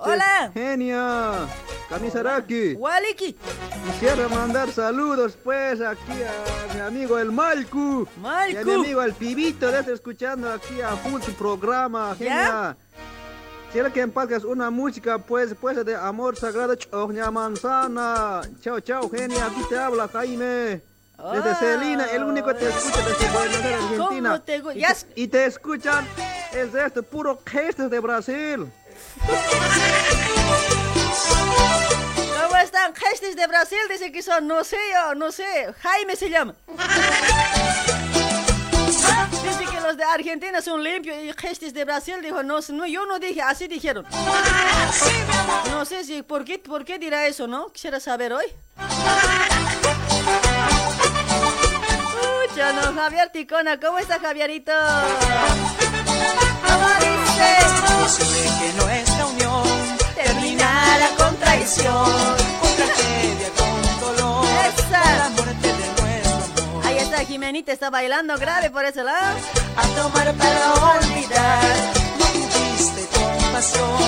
Hola. 0.02 0.50
Genia. 0.52 1.39
Camisaraki. 1.90 2.74
Waliki. 2.78 3.36
Quisiera 3.84 4.28
mandar 4.28 4.70
saludos 4.72 5.36
pues 5.42 5.80
aquí 5.80 6.12
a 6.22 6.74
mi 6.74 6.80
amigo 6.80 7.18
el 7.18 7.32
Malcu. 7.32 8.06
Y 8.16 8.56
a 8.56 8.60
mi 8.60 8.64
Malcu. 8.64 8.70
amigo 8.80 9.02
el 9.02 9.12
Pibito, 9.12 9.70
de 9.70 9.80
estar 9.80 9.92
escuchando 9.94 10.50
aquí 10.52 10.80
a 10.80 10.90
full 10.96 11.20
su 11.20 11.34
programa, 11.34 12.14
genia. 12.16 12.76
Quiero 13.72 13.92
que 13.92 14.00
empalcas 14.00 14.44
una 14.44 14.70
música 14.70 15.18
pues, 15.18 15.54
pues 15.60 15.84
de 15.84 15.94
amor 15.96 16.36
sagrado, 16.36 16.74
Choña 16.76 17.30
Manzana. 17.30 18.40
Chao, 18.60 18.80
chao, 18.80 19.10
genia. 19.10 19.46
Aquí 19.46 19.62
te 19.68 19.76
habla 19.78 20.08
Jaime. 20.08 20.82
Desde 21.32 21.50
Ah. 21.50 21.54
Celina, 21.60 22.04
el 22.06 22.24
único 22.24 22.46
que 22.48 22.54
te 22.54 22.68
escucha 22.68 22.98
desde 23.06 23.30
Buenos 23.30 23.56
Aires, 23.56 23.74
Argentina. 23.90 24.30
¿Cómo 24.30 24.42
te 24.42 24.56
Y 24.56 24.62
te- 24.62 25.20
y 25.20 25.28
te 25.28 25.44
escuchan 25.44 26.06
es 26.52 26.72
de 26.72 26.86
este 26.86 27.02
puro 27.02 27.38
gestos 27.44 27.90
de 27.90 28.00
Brasil. 28.00 28.72
¿Cómo 32.42 32.56
están? 32.56 32.94
Gestes 32.94 33.36
de 33.36 33.46
Brasil 33.46 33.78
dice 33.88 34.12
que 34.12 34.22
son, 34.22 34.46
no 34.46 34.64
sé 34.64 34.78
yo, 34.92 35.14
no 35.14 35.32
sé. 35.32 35.72
Jaime 35.82 36.16
se 36.16 36.30
llama. 36.30 36.54
Dice 39.42 39.64
que 39.70 39.80
los 39.80 39.96
de 39.96 40.04
Argentina 40.04 40.60
son 40.60 40.82
limpios 40.82 41.16
y 41.22 41.32
gestes 41.32 41.72
de 41.72 41.84
Brasil 41.84 42.16
dijo, 42.22 42.42
no, 42.42 42.60
no, 42.70 42.86
yo 42.86 43.06
no 43.06 43.18
dije, 43.18 43.40
así 43.42 43.66
dijeron. 43.68 44.06
No 45.70 45.84
sé 45.84 46.04
si, 46.04 46.22
¿por 46.22 46.44
qué, 46.44 46.58
por 46.58 46.84
qué 46.84 46.98
dirá 46.98 47.26
eso, 47.26 47.46
no? 47.46 47.72
Quisiera 47.72 48.00
saber 48.00 48.32
hoy. 48.34 48.44
Pucha, 52.48 52.72
no, 52.72 52.92
Javier 52.92 53.30
Ticona, 53.32 53.80
¿cómo 53.80 53.98
está 53.98 54.18
Javierito? 54.18 54.72
¿Cómo 56.66 56.88
dice? 57.00 57.56
Que 58.60 58.72
nuestra 58.84 59.26
unión 59.26 59.89
terminara 60.24 61.08
con 61.16 61.36
traición, 61.36 62.36
con 62.60 62.70
tragedia, 62.76 63.48
con 63.58 64.00
dolor, 64.00 64.46
con 64.76 64.92
la 65.22 65.28
muerte 65.36 65.68
de 65.68 65.86
nuestro 66.02 66.64
amor. 66.64 66.86
Ahí 66.86 66.98
está 66.98 67.18
Jimenita, 67.24 67.72
está 67.72 67.90
bailando 67.90 68.36
grave 68.38 68.70
por 68.70 68.84
ese 68.84 69.02
lado. 69.04 69.36
A 69.76 69.82
tomar 70.00 70.34
para 70.34 70.74
olvidar, 70.94 71.76
no 72.18 72.26
tuviste 72.26 73.02
compasión, 73.18 74.02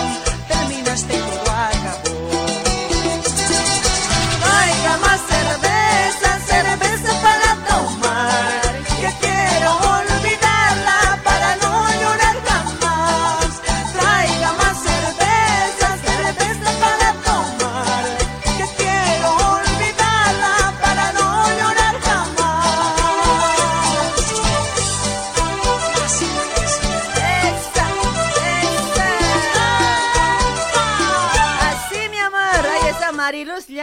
terminaste 0.49 1.15
y 1.15 1.19
todo 1.19 1.41
acabó. 1.69 2.15
Traiga 4.43 4.97
más 5.07 5.21
cerveza, 5.33 5.72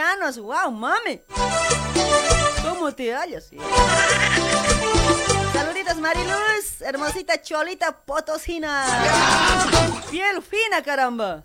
Llanos. 0.00 0.38
Wow, 0.38 0.70
mami. 0.70 1.20
¿Cómo 2.62 2.90
te 2.90 3.12
hallas? 3.14 3.50
Saluditos, 5.52 5.98
Mariluz. 5.98 6.80
Hermosita 6.80 7.42
cholita 7.42 7.92
potosina. 7.92 8.86
Piel 10.10 10.40
fina, 10.40 10.82
caramba. 10.82 11.42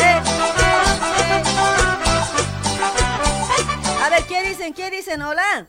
Eh, 0.00 0.02
eh, 0.02 0.22
eh. 0.58 1.42
A 4.02 4.08
ver, 4.10 4.24
¿qué 4.26 4.42
dicen? 4.48 4.74
¿Qué 4.74 4.90
dicen? 4.90 5.22
Hola. 5.22 5.68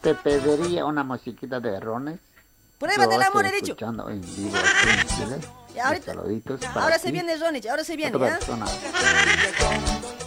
Te 0.00 0.14
pediría 0.14 0.84
una 0.84 1.02
musiquita 1.02 1.58
de 1.58 1.80
Rones. 1.80 2.20
Prueba 2.78 3.06
Yo 3.06 3.10
del 3.10 3.22
amor, 3.22 3.44
he 3.46 3.50
dicho. 3.50 3.72
escuchando 3.72 4.08
en 4.08 4.20
vivo 4.20 4.56
en 4.56 5.61
ahorita- 5.80 6.14
Saluditos 6.14 6.60
para 6.60 6.82
Ahora 6.82 6.96
ti. 6.98 7.02
se 7.02 7.12
viene 7.12 7.36
Ronich, 7.36 7.66
ahora 7.66 7.84
se 7.84 7.96
viene, 7.96 8.18
¿ya? 8.18 8.38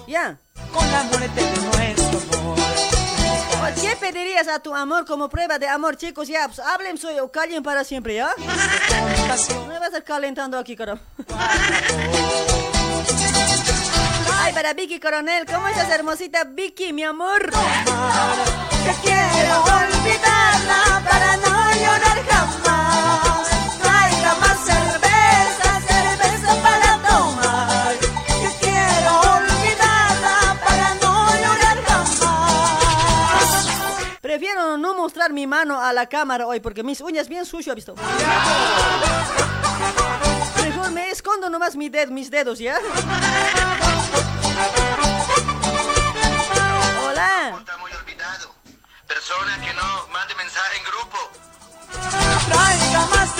Ya. 0.08 0.38
Con 0.74 0.92
la 0.92 1.04
muerte 1.04 1.42
de 1.42 1.62
nuestro 1.62 2.40
amor. 2.40 2.56
Oh, 2.58 3.82
¿Qué 3.82 3.96
pedirías 3.96 4.48
a 4.48 4.60
tu 4.60 4.76
amor 4.76 5.06
como 5.06 5.30
prueba 5.30 5.58
de 5.58 5.68
amor, 5.68 5.98
chicos? 5.98 6.28
Ya, 6.28 6.48
pues 6.48 6.60
hablen 6.60 6.98
soy 6.98 7.18
o 7.20 7.32
callen 7.32 7.64
para 7.64 7.84
siempre, 7.84 8.16
¿ya? 8.16 8.30
No 8.38 9.66
me 9.66 9.80
vas 9.80 9.84
a 9.84 9.98
estar 9.98 10.04
calentando 10.04 10.58
aquí, 10.60 10.76
caro. 10.76 11.00
Ay, 14.42 14.54
para 14.54 14.74
Vicky 14.74 15.00
Coronel, 15.00 15.46
¿cómo 15.46 15.68
estás, 15.68 15.90
hermosita 15.90 16.44
Vicky, 16.44 16.94
mi 16.94 17.04
amor? 17.04 17.50
Que 17.50 18.94
quiero 19.02 19.64
olvidarla 19.64 21.02
para 21.10 21.38
no 21.38 21.74
llorar 21.74 22.24
jamás. 22.30 22.65
Mostrar 35.26 35.34
mi 35.34 35.48
mano 35.48 35.82
a 35.82 35.92
la 35.92 36.06
cámara 36.08 36.46
hoy 36.46 36.60
porque 36.60 36.84
mis 36.84 37.02
uñas 37.02 37.28
bien 37.28 37.46
sucio, 37.46 37.72
¿ha 37.72 37.76
visto? 37.76 37.96
Mejor 40.64 40.92
me 40.92 41.10
escondo 41.10 41.50
nomás 41.50 41.76
mi 41.76 41.90
ded- 41.90 42.10
mis 42.12 42.30
dedos, 42.30 42.60
¿ya? 42.60 42.78
Hola. 47.08 47.60
Persona 49.08 49.62
que 49.64 49.74
no 49.74 50.08
mande 50.12 50.36
mensaje 50.36 50.78
en 50.78 50.84
grupo. 50.84 51.18
Traiga 52.50 53.06
más 53.08 53.36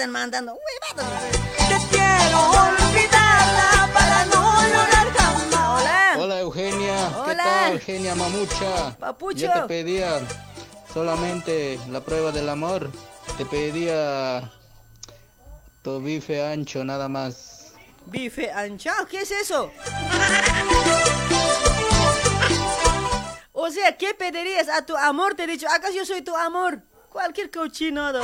están 0.00 0.12
mandando. 0.12 0.54
huevadas. 0.54 1.36
Que 1.68 1.96
quiero 1.96 2.50
olvidarla 2.50 3.90
para 3.92 4.24
no 4.26 4.62
llorar 4.66 5.12
jamás. 5.12 5.82
Hola. 5.82 6.16
Hola 6.18 6.40
Eugenia, 6.40 7.10
¿qué 7.26 7.30
Hola. 7.32 7.44
tal 7.44 7.72
Eugenia 7.74 8.14
Mamucha? 8.14 8.96
Papucho. 8.98 9.38
Yo 9.40 9.52
te 9.52 9.60
pedía 9.68 10.20
solamente 10.94 11.78
la 11.90 12.00
prueba 12.00 12.32
del 12.32 12.48
amor, 12.48 12.90
te 13.36 13.44
pedía 13.44 14.50
tu 15.82 16.00
bife 16.00 16.42
ancho 16.46 16.82
nada 16.82 17.08
más. 17.08 17.74
Bife 18.06 18.50
anchao, 18.50 19.06
¿qué 19.06 19.20
es 19.20 19.30
eso? 19.30 19.70
O 23.52 23.70
sea, 23.70 23.98
¿qué 23.98 24.14
pedirías 24.14 24.70
a 24.70 24.86
tu 24.86 24.96
amor? 24.96 25.34
Te 25.34 25.44
he 25.44 25.46
dicho, 25.46 25.66
¿acaso 25.68 25.92
yo 25.92 26.06
soy 26.06 26.22
tu 26.22 26.34
amor? 26.34 26.80
Cualquier 27.10 27.50
cochinada. 27.50 28.22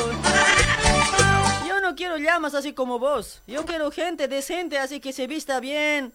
Yo 1.67 1.81
no 1.81 1.95
quiero 1.97 2.17
llamas 2.17 2.55
así 2.55 2.73
como 2.73 2.99
vos. 2.99 3.43
Yo 3.47 3.65
quiero 3.65 3.91
gente 3.91 4.29
decente, 4.29 4.79
así 4.79 5.01
que 5.01 5.13
se 5.13 5.27
vista 5.27 5.61
bien. 5.61 6.13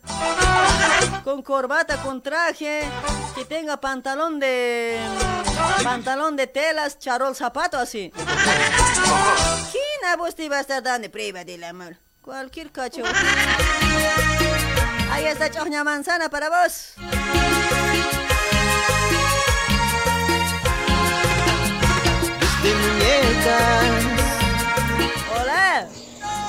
Con 1.23 1.41
corbata, 1.41 2.01
con 2.01 2.21
traje. 2.21 2.83
Que 3.35 3.45
tenga 3.45 3.77
pantalón 3.77 4.39
de... 4.39 4.99
Pantalón 5.83 6.35
de 6.35 6.47
telas, 6.47 6.99
charol, 6.99 7.35
zapato 7.35 7.77
así. 7.77 8.11
¿Quién 9.71 10.11
a 10.11 10.15
vos 10.15 10.35
te 10.35 10.45
iba 10.45 10.57
a 10.57 10.61
estar 10.61 10.81
dando 10.81 11.09
prueba 11.11 11.43
del 11.43 11.63
amor? 11.63 11.97
Cualquier 12.21 12.71
cacho. 12.71 13.03
Ahí 15.11 15.25
está 15.25 15.51
choña 15.51 15.83
manzana 15.83 16.29
para 16.29 16.49
vos. 16.49 16.93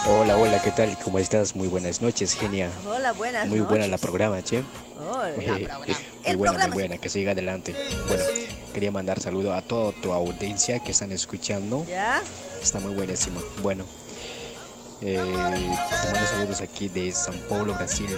Hola. 0.06 0.36
Hola, 0.36 0.60
¿qué 0.62 0.70
tal? 0.72 0.96
¿Cómo 1.04 1.18
estás? 1.18 1.54
Muy 1.54 1.68
buenas 1.68 2.02
noches, 2.02 2.34
genia. 2.34 2.70
Hola, 2.86 3.12
buenas 3.12 3.46
Muy 3.48 3.60
buena 3.60 3.86
la 3.86 3.98
programa, 3.98 4.42
che. 4.42 4.62
Hola, 4.98 5.30
Eh, 5.30 5.34
programa. 5.58 5.84
eh, 5.86 5.94
muy 6.26 6.36
buena, 6.36 6.66
muy 6.66 6.74
buena, 6.74 6.98
que 6.98 7.08
siga 7.08 7.32
adelante. 7.32 7.74
Bueno, 8.08 8.24
quería 8.74 8.90
mandar 8.90 9.20
saludo 9.20 9.54
a 9.54 9.62
toda 9.62 9.92
tu 10.00 10.12
audiencia 10.12 10.80
que 10.80 10.90
están 10.90 11.12
escuchando. 11.12 11.86
¿Ya? 11.88 12.20
Está 12.60 12.80
muy 12.80 12.94
buenísimo. 12.94 13.40
Bueno, 13.62 13.84
eh, 15.02 15.16
te 15.16 16.12
mando 16.12 16.28
saludos 16.30 16.60
aquí 16.60 16.88
de 16.88 17.12
San 17.12 17.36
Paulo, 17.48 17.74
Brasil. 17.74 18.08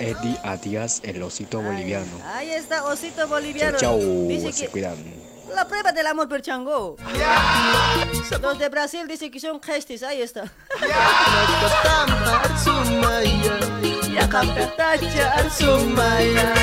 El 0.00 0.06
Eddie 0.08 0.38
Adias, 0.42 1.00
el 1.04 1.22
osito 1.22 1.60
boliviano. 1.62 2.06
Ahí 2.34 2.50
está, 2.50 2.84
osito 2.84 3.26
boliviano. 3.28 3.78
Chao, 3.78 3.98
chao, 3.98 4.52
se 4.52 4.68
cuidan. 4.68 4.96
La 5.54 5.64
prueba 5.66 5.92
del 5.92 6.06
amor 6.06 6.28
per 6.28 6.42
chango. 6.42 6.96
Los 8.40 8.58
de 8.58 8.68
Brasil 8.68 9.06
dicen 9.06 9.30
que 9.30 9.40
son 9.40 9.60
gestis, 9.60 10.02
ahí 10.02 10.22
está. 10.22 10.44
Ya 14.12 14.28
kapetacha 14.28 15.32
arsumaya. 15.34 16.54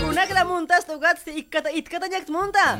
Kunakla 0.00 0.44
muntas 0.44 0.86
tu 0.86 0.98
gats 0.98 1.26
ikkata 1.26 1.70
itkata 1.70 2.08
nyakt 2.08 2.28
munta. 2.28 2.78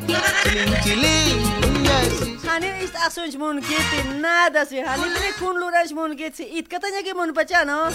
Hani 2.47 2.69
ist 2.85 2.95
asunj 3.07 3.37
mun 3.39 3.61
giti 3.61 4.03
nada 4.21 4.67
si 4.67 4.79
hani 4.79 5.09
tre 5.15 5.33
kun 5.39 5.57
luraj 5.57 5.93
mun 5.93 6.17
giti 6.17 6.45
itkata 6.59 6.91
nyaki 6.91 7.15
mun 7.15 7.33
pacha 7.35 7.65
no. 7.65 7.91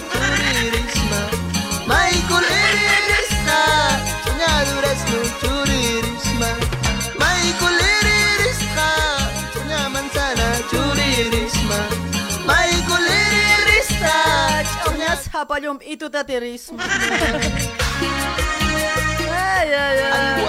Sapayom 15.37 15.77
itu. 15.85 16.09
Ay, 16.09 16.25
ay, 19.69 20.01
ay. 20.01 20.41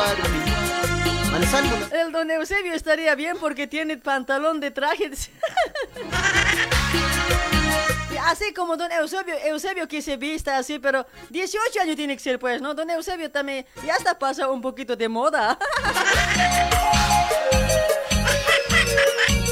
El 1.92 2.08
don 2.12 2.30
Eusebio 2.30 2.72
estaría 2.74 3.14
bien 3.14 3.36
porque 3.38 3.66
tiene 3.66 3.98
pantalón 3.98 4.60
de 4.60 4.70
traje. 4.70 5.10
Así 8.28 8.52
como 8.52 8.76
don 8.76 8.92
Eusebio, 8.92 9.34
Eusebio 9.42 9.88
que 9.88 10.02
se 10.02 10.18
vista 10.18 10.58
así, 10.58 10.78
pero 10.78 11.06
18 11.30 11.80
años 11.80 11.96
tiene 11.96 12.14
que 12.14 12.22
ser 12.22 12.38
pues, 12.38 12.60
¿no? 12.60 12.74
Don 12.74 12.90
Eusebio 12.90 13.30
también 13.30 13.64
ya 13.86 13.94
hasta 13.94 14.18
pasa 14.18 14.50
un 14.50 14.60
poquito 14.60 14.94
de 14.96 15.08
moda. 15.08 15.58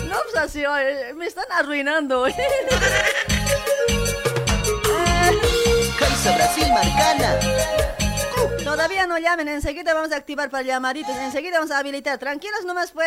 No, 0.07 0.23
pues 0.23 0.37
así, 0.37 0.65
oye, 0.65 1.13
me 1.15 1.27
están 1.27 1.45
arruinando. 1.51 2.27
Brasil 6.35 6.69
Marcana. 6.73 7.39
Todavía 8.65 9.07
no 9.07 9.19
llamen, 9.19 9.49
enseguida 9.49 9.95
vamos 9.95 10.13
a 10.13 10.17
activar 10.17 10.49
para 10.49 10.63
llamaditos, 10.63 11.15
enseguida 11.17 11.59
vamos 11.59 11.71
a 11.71 11.79
habilitar. 11.79 12.19
Tranquilos 12.19 12.65
nomás 12.65 12.93
pues. 12.93 13.07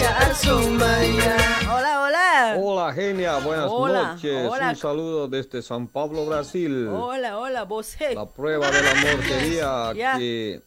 Ya 0.00 0.16
arsumaya. 0.18 1.36
Hola, 1.70 2.02
hola. 2.02 2.56
Hola 2.58 2.92
genia, 2.92 3.38
buenas 3.38 3.68
Hola, 3.70 4.12
noches. 4.14 4.48
hola. 4.50 4.70
Un 4.70 4.76
saludo 4.76 5.28
desde 5.28 5.62
San 5.62 5.86
Pablo, 5.88 6.26
Brasil. 6.26 6.88
Hola, 6.88 7.38
hola, 7.38 7.64
vos. 7.64 8.00
eh. 8.00 8.14
La 8.14 8.26
prueba 8.26 8.70
del 8.70 8.86
amor 8.86 9.24
sería 9.24 9.92
Ya. 9.94 10.18
que 10.18 10.62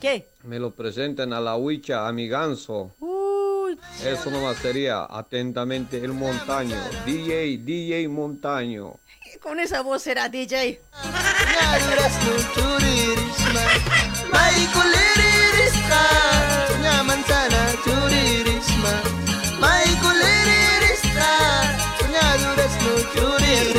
¿Qué? 0.00 0.26
me 0.44 0.58
lo 0.58 0.70
presenten 0.70 1.32
a 1.32 1.40
la 1.40 1.56
huicha, 1.56 2.06
a 2.06 2.12
mi 2.12 2.28
ganso. 2.28 2.90
Uy. 3.00 3.78
Eso 4.04 4.30
nomás 4.30 4.56
sería 4.58 5.06
atentamente 5.10 5.98
el 6.02 6.12
montaño. 6.12 6.76
DJ, 7.04 7.58
DJ 7.58 8.08
Montaño. 8.08 8.94
Con 9.42 9.60
esa 9.60 9.82
voz 9.82 10.02
será 10.02 10.28
DJ. 10.28 10.80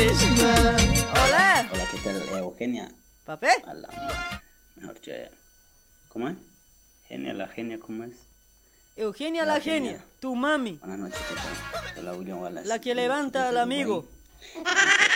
Hola. 0.02 1.68
Hola, 1.72 1.84
¿qué 1.90 1.98
tal? 1.98 2.38
Eugenia. 2.38 2.90
¿Papé? 3.24 3.48
Mejor 4.76 5.00
che. 5.00 5.30
¿Cómo 6.08 6.28
es? 6.28 6.36
Genia, 7.08 7.32
la 7.34 7.48
genia, 7.48 7.78
¿cómo 7.78 8.04
es? 8.04 8.12
Eugenia 8.96 9.44
la, 9.44 9.54
La 9.54 9.60
genia, 9.60 9.90
genia. 9.92 10.04
tu 10.20 10.34
mami, 10.34 10.78
Buenas 10.78 10.98
noches, 10.98 11.18
¿qué 11.28 11.34
tal? 11.34 11.98
Hola, 11.98 12.12
William 12.14 12.38
Wallace. 12.40 12.68
la 12.68 12.80
que 12.80 12.94
levanta 12.94 13.48
al 13.48 13.58
amigo. 13.58 14.06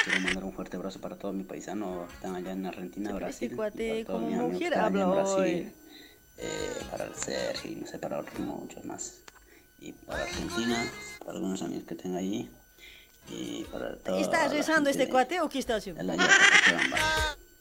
Quiero 0.04 0.20
mandar 0.20 0.44
un 0.44 0.52
fuerte 0.52 0.76
abrazo 0.76 1.00
para 1.00 1.16
todos 1.16 1.34
mis 1.34 1.46
paisanos 1.46 2.08
que 2.08 2.14
están 2.14 2.36
allá 2.36 2.52
en 2.52 2.66
Argentina, 2.66 3.12
Brasil. 3.12 3.52
y 3.52 3.56
cuate 3.56 4.04
para 4.04 4.04
todos 4.04 4.20
como 4.20 4.48
mujer 4.48 4.58
que 4.58 4.64
están 4.64 4.84
allá 4.84 4.88
en 4.88 5.02
habla 5.02 5.06
Brasil, 5.06 5.72
eh, 6.38 6.72
para 6.90 7.04
el 7.04 7.14
Sergio 7.14 7.70
y 7.70 7.76
no 7.76 7.86
sé, 7.86 7.98
para 7.98 8.18
otros 8.18 8.38
muchos 8.38 8.84
más. 8.84 9.20
Y 9.78 9.92
para 9.92 10.22
Argentina, 10.22 10.90
para 11.20 11.32
algunos 11.32 11.62
amigos 11.62 11.84
que 11.84 11.94
tengo 11.94 12.16
allí. 12.16 12.50
Y 13.28 13.64
para 13.64 13.96
todos. 13.96 14.20
¿Estás 14.20 14.52
rezando 14.52 14.90
este 14.90 15.08
cuate 15.08 15.40
o 15.40 15.48
qué 15.48 15.58
está 15.58 15.76
haciendo? 15.76 16.02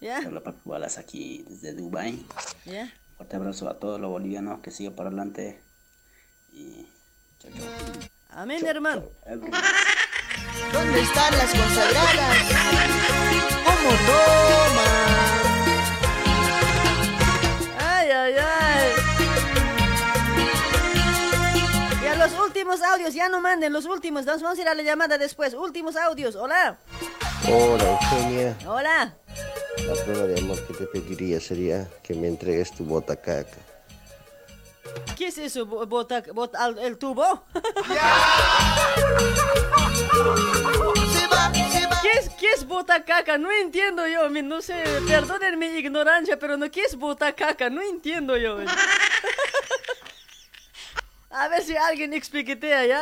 ¿Ya? 0.02 0.22
Hola, 0.28 0.42
Papi 0.44 0.60
Wallace 0.66 1.00
aquí 1.00 1.46
desde 1.48 1.74
Dubai. 1.74 2.26
¿Ya? 2.66 2.92
Fuerte 3.16 3.36
abrazo 3.38 3.70
a 3.70 3.80
todos 3.80 4.02
los 4.02 4.10
bolivianos 4.10 4.60
que 4.60 4.72
siguen 4.72 4.96
para 4.96 5.08
adelante. 5.08 5.62
Y 6.52 6.86
chao, 7.40 7.52
chao. 7.52 8.10
Amén, 8.30 8.66
hermano. 8.66 9.04
¿Dónde 10.72 11.02
están 11.02 11.38
las 11.38 11.52
consagradas? 11.52 12.38
¿Cómo 13.66 13.90
toman? 14.08 15.44
Ay, 17.80 18.10
ay, 18.12 18.34
ay. 18.38 18.92
Ya 22.04 22.16
los 22.16 22.34
últimos 22.40 22.82
audios, 22.82 23.14
ya 23.14 23.30
no 23.30 23.42
manden 23.42 23.74
los 23.74 23.86
últimos. 23.86 24.26
Nos 24.26 24.42
vamos 24.42 24.60
a 24.60 24.62
ir 24.62 24.68
a 24.68 24.76
la 24.76 24.84
llamada 24.84 25.18
después. 25.18 25.54
Últimos 25.54 25.96
audios. 25.96 26.36
Hola. 26.36 26.78
Hola, 27.48 28.00
Eugenia. 28.02 28.58
Hola. 28.68 29.14
La 29.88 29.94
prueba 30.04 30.28
de 30.28 30.40
amor 30.40 30.66
que 30.68 30.74
te 30.74 30.86
pediría 30.86 31.40
sería 31.40 31.90
que 32.04 32.14
me 32.14 32.28
entregues 32.28 32.72
tu 32.72 32.86
bota 32.86 33.16
caca. 33.16 33.58
¿Qué 35.18 35.28
es 35.28 35.38
eso? 35.38 35.66
bo- 35.66 35.86
Bota, 35.86 36.24
bota- 36.34 36.64
al- 36.64 36.80
¿El 36.80 36.98
tubo? 36.98 37.46
¿Qué 42.02 42.12
es, 42.20 42.30
¿Qué 42.40 42.48
es 42.52 42.66
botacaca? 42.68 43.38
No 43.38 43.52
entiendo 43.52 44.08
yo. 44.08 44.30
No 44.30 44.62
sé, 44.62 44.84
perdonen 45.08 45.58
mi 45.60 45.68
ignorancia, 45.68 46.38
pero 46.38 46.58
no, 46.58 46.70
¿qué 46.70 46.82
es 46.82 46.96
botacaca? 46.96 47.70
No 47.70 47.82
entiendo 47.82 48.36
yo. 48.38 48.58
A 51.30 51.48
ver 51.48 51.64
si 51.64 51.76
alguien 51.76 52.14
expliquetea 52.14 52.86
ya. 52.86 53.02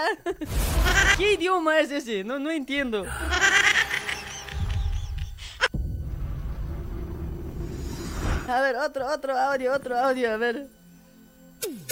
¿Qué 1.17 1.33
idioma 1.33 1.79
es 1.79 1.91
ese? 1.91 2.23
No, 2.23 2.39
no 2.39 2.49
entiendo. 2.51 3.05
A 8.47 8.61
ver, 8.61 8.75
otro, 8.77 9.07
otro 9.07 9.37
audio, 9.37 9.73
otro 9.73 9.97
audio, 9.97 10.31
a 10.33 10.37
ver. 10.37 10.67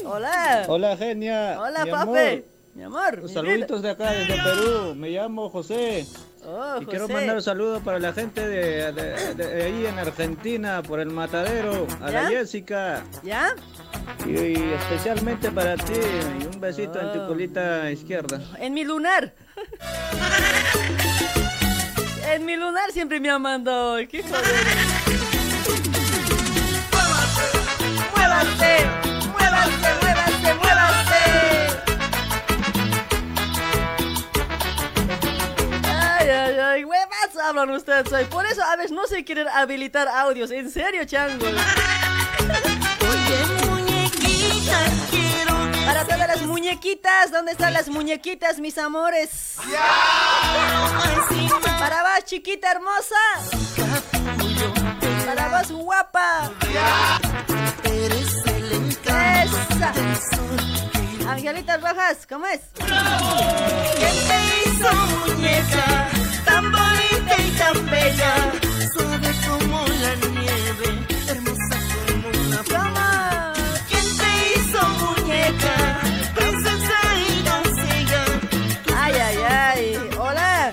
Hola. 0.06 0.66
Hola, 0.68 0.98
genia. 0.98 1.60
Hola, 1.60 1.86
mi 1.86 1.92
papi. 1.92 2.02
amor. 2.10 2.44
Mi 2.76 2.84
amor. 2.84 3.24
mi 3.24 3.30
Saluditos 3.34 3.82
de 3.82 3.90
acá, 3.90 4.12
desde 4.12 4.36
Perú. 4.42 4.96
Me 4.96 5.10
llamo 5.10 5.50
José. 5.50 6.06
Oh, 6.46 6.82
y 6.82 6.86
quiero 6.86 7.10
mandar 7.10 7.36
un 7.36 7.42
saludo 7.42 7.82
para 7.82 8.00
la 8.00 8.14
gente 8.14 8.48
de, 8.48 8.92
de- 8.94 9.34
de 9.36 9.64
ahí 9.64 9.86
en 9.86 10.00
Argentina, 10.00 10.82
por 10.82 11.00
el 11.02 11.10
matadero, 11.10 11.86
a 12.02 12.10
la. 12.10 12.28
Jessica. 12.30 13.04
¿Ya? 13.24 13.54
Y, 14.26 14.30
y 14.32 14.74
especialmente 14.80 15.52
para 15.52 15.76
ti. 15.76 15.94
Y 16.42 16.46
un 16.46 16.62
besito 16.62 17.00
en 17.00 17.08
Oh. 17.08 17.12
tu 17.12 17.28
colita 17.28 17.92
izquierda. 17.92 18.40
En 18.60 18.74
mi 18.74 18.86
lunar. 18.86 19.34
en 22.34 22.46
mi 22.46 22.56
lunar 22.56 22.92
siempre 22.92 23.20
me 23.20 23.30
ha 23.30 23.38
mandado. 23.40 23.98
¿Qué 24.08 24.24
joder? 24.24 24.44
¡Muévase! 28.16 28.16
¡Muévase, 28.16 28.88
muévase, 30.02 30.54
muévase! 30.56 31.24
Ay, 35.84 36.30
ay, 36.30 36.60
ay, 36.60 36.84
huevas 36.86 37.38
hablan 37.44 37.70
ustedes 37.72 38.12
hoy. 38.14 38.26
Por 38.26 38.46
eso 38.46 38.64
a 38.64 38.76
veces 38.76 38.92
no 38.92 39.08
se 39.08 39.24
quieren 39.24 39.48
habilitar 39.48 40.08
audios. 40.08 40.52
En 40.52 40.70
serio, 40.70 41.06
chango. 41.06 41.46
Para 45.86 46.04
todas 46.06 46.28
las 46.28 46.42
muñequitas, 46.44 47.32
¿dónde 47.32 47.54
están 47.54 47.74
las 47.74 47.90
muñequitas, 47.90 48.60
mis 48.60 48.78
amores? 48.78 49.56
Para 51.80 52.04
vos, 52.04 52.26
chiquita 52.26 52.72
hermosa. 52.72 53.16
Para 55.26 55.50
vos, 55.50 55.72
guapa. 55.72 56.52
Bolitas 61.60 61.82
rojas, 61.82 62.26
¿cómo 62.26 62.46
es? 62.46 62.62
¿Quién 62.76 64.16
te 64.30 64.70
hizo 64.70 64.94
muñeca 65.28 66.10
tan 66.46 66.72
bonita 66.72 67.38
y 67.38 67.52
tan 67.58 67.86
bella? 67.90 68.52
Suave 68.94 69.32
como 69.46 69.86
la 69.88 70.16
nieve, 70.30 71.06
hermosa 71.28 71.78
como 72.08 72.30
una 72.48 72.64
flama. 72.64 73.54
¿Quién 73.90 74.06
te 74.20 74.60
hizo 74.60 74.80
muñeca? 74.88 75.76
Princesa 76.36 77.00
y 77.18 77.44
doncella. 77.44 78.24
Ay, 78.96 79.14
ay, 79.14 79.38
ay. 79.50 80.10
Hola. 80.18 80.72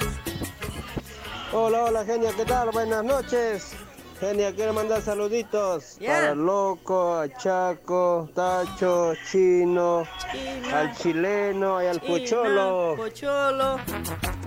Hola, 1.53 1.85
hola, 1.85 2.05
genia, 2.05 2.31
¿qué 2.37 2.45
tal? 2.45 2.71
Buenas 2.71 3.03
noches. 3.03 3.75
Genia, 4.21 4.55
quiero 4.55 4.73
mandar 4.73 5.03
saluditos 5.03 5.99
Ya. 5.99 6.13
para 6.15 6.35
Loco, 6.35 7.19
a 7.19 7.29
Chaco, 7.29 8.29
Tacho, 8.35 9.13
Chino, 9.31 10.07
al 10.73 10.97
chileno 10.97 11.83
y 11.83 11.87
al 11.87 12.01
Chino, 12.01 12.15
Pocholo. 12.19 12.95
Pocholo. 12.97 13.77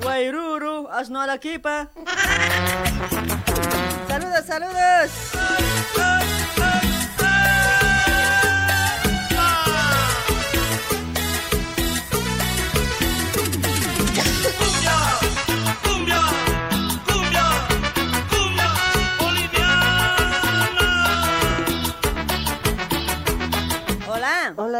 Guairuru. 0.01 0.87
Asno 0.89 1.21
a 1.21 1.27
la 1.27 1.37
kipa. 1.37 1.89
Saludos, 4.07 4.45
saludos. 4.47 5.11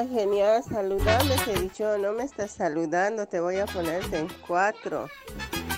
Genial, 0.08 0.64
saludame, 0.64 1.36
he 1.46 1.60
dicho, 1.60 1.98
no 1.98 2.14
me 2.14 2.24
estás 2.24 2.52
saludando, 2.52 3.28
te 3.28 3.40
voy 3.40 3.58
a 3.58 3.66
ponerte 3.66 4.20
en 4.20 4.28
cuatro. 4.48 5.10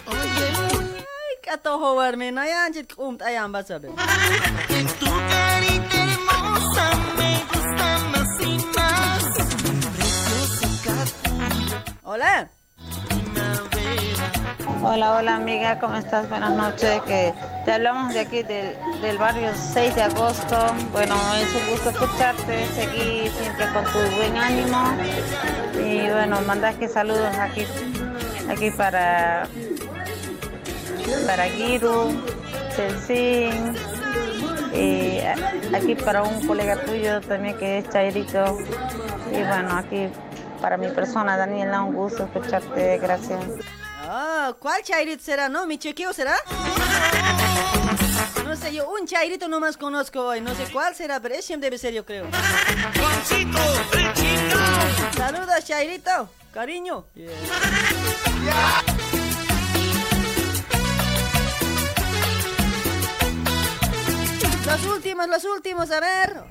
Ay, 0.05 1.37
katoho 1.41 1.95
warmina 1.95 2.45
ya 2.45 2.65
anjit 2.65 2.93
kumt 2.93 3.21
ayam 3.23 3.51
basabe. 3.51 3.89
Tu 4.99 5.05
carita 5.05 5.97
hermosa 6.03 6.91
me 7.17 7.43
gusta 7.51 7.99
más 8.11 8.41
y 8.41 8.57
más. 8.75 9.23
Preciosa 10.27 11.05
Hola. 12.03 12.60
Hola, 14.83 15.15
hola 15.15 15.35
amiga, 15.35 15.77
¿cómo 15.77 15.95
estás? 15.95 16.27
Buenas 16.27 16.53
noches. 16.53 17.01
Que 17.03 17.33
te 17.65 17.71
hablamos 17.71 18.15
de 18.15 18.21
aquí 18.21 18.41
del, 18.41 19.17
barrio 19.19 19.51
6 19.53 19.95
de 19.95 20.01
agosto. 20.01 20.57
Bueno, 20.91 21.15
es 21.35 21.53
un 21.53 21.69
gusto 21.69 21.91
escucharte, 21.91 22.65
seguir 22.67 23.31
siempre 23.31 23.67
con 23.73 23.83
tu 23.85 24.15
buen 24.17 24.35
ánimo. 24.35 24.81
Y 25.79 26.09
bueno, 26.09 26.41
mandas 26.47 26.75
que 26.77 26.87
saludos 26.87 27.29
aquí, 27.37 27.63
aquí 28.49 28.71
para, 28.71 29.47
para 31.27 31.43
Giru, 31.43 32.19
Celsin, 32.71 33.75
y 34.73 35.19
aquí 35.75 35.93
para 35.93 36.23
un 36.23 36.47
colega 36.47 36.75
tuyo 36.77 37.21
también 37.21 37.55
que 37.57 37.77
es 37.77 37.89
Chairito. 37.89 38.57
Y 39.31 39.43
bueno, 39.43 39.77
aquí 39.77 40.07
para 40.59 40.77
mi 40.77 40.87
persona, 40.87 41.37
Daniela, 41.37 41.83
un 41.83 41.93
gusto 41.93 42.23
escucharte, 42.23 42.97
gracias. 42.97 43.45
Ah, 44.13 44.53
¿cuál 44.59 44.83
chairito 44.83 45.23
será? 45.23 45.47
¿No? 45.47 45.65
¿Mi 45.65 45.77
chequeo 45.77 46.11
será? 46.11 46.35
No 48.43 48.57
sé, 48.57 48.73
yo 48.73 48.89
un 48.89 49.07
chairito 49.07 49.47
nomás 49.47 49.77
conozco 49.77 50.19
hoy. 50.19 50.41
No 50.41 50.53
sé 50.53 50.65
cuál 50.73 50.93
será, 50.93 51.21
pero 51.21 51.35
ese 51.35 51.55
debe 51.55 51.77
ser, 51.77 51.93
yo 51.93 52.05
creo. 52.05 52.27
Saludos, 55.15 55.63
chairito. 55.63 56.29
Cariño. 56.53 57.05
Los 64.65 64.85
últimos, 64.87 65.27
los 65.29 65.45
últimos, 65.45 65.89
a 65.89 65.99
ver. 66.01 66.43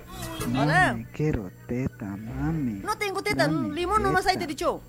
Hola. 0.58 0.94
Mami, 0.94 1.04
quiero 1.12 1.50
teta, 1.68 2.06
mami. 2.06 2.80
No 2.82 2.96
tengo 2.96 3.22
teta, 3.22 3.46
limón 3.48 4.02
nomás 4.02 4.26
ahí 4.26 4.38
te 4.38 4.44
he 4.44 4.46
dicho. 4.46 4.82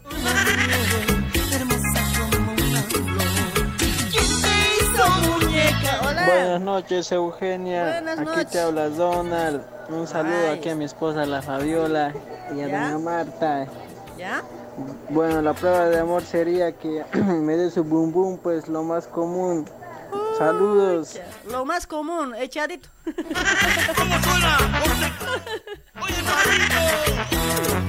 Hola. 5.99 6.25
Buenas 6.25 6.61
noches, 6.61 7.11
Eugenia. 7.11 7.83
Buenas 7.83 8.19
aquí 8.19 8.25
noches. 8.29 8.49
te 8.51 8.59
habla 8.61 8.89
Donald. 8.89 9.61
Un 9.89 10.07
saludo 10.07 10.49
Ay. 10.49 10.57
aquí 10.59 10.69
a 10.69 10.75
mi 10.75 10.85
esposa, 10.85 11.25
la 11.25 11.41
Fabiola, 11.41 12.13
y 12.55 12.61
a 12.61 12.67
¿Ya? 12.67 12.91
doña 12.91 12.97
Marta. 12.99 13.67
¿Ya? 14.17 14.43
Bueno, 15.09 15.41
la 15.41 15.53
prueba 15.53 15.85
de 15.87 15.99
amor 15.99 16.23
sería 16.23 16.71
que 16.71 17.03
me 17.13 17.55
dé 17.57 17.69
su 17.71 17.83
bum 17.83 18.11
bum, 18.11 18.37
pues 18.37 18.67
lo 18.67 18.83
más 18.83 19.07
común. 19.07 19.65
Saludos. 20.37 21.19
Lo 21.49 21.65
más 21.65 21.85
común, 21.87 22.33
echadito. 22.35 22.89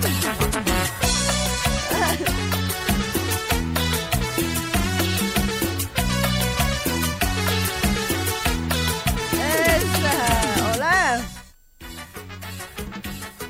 Esa. 0.04 0.41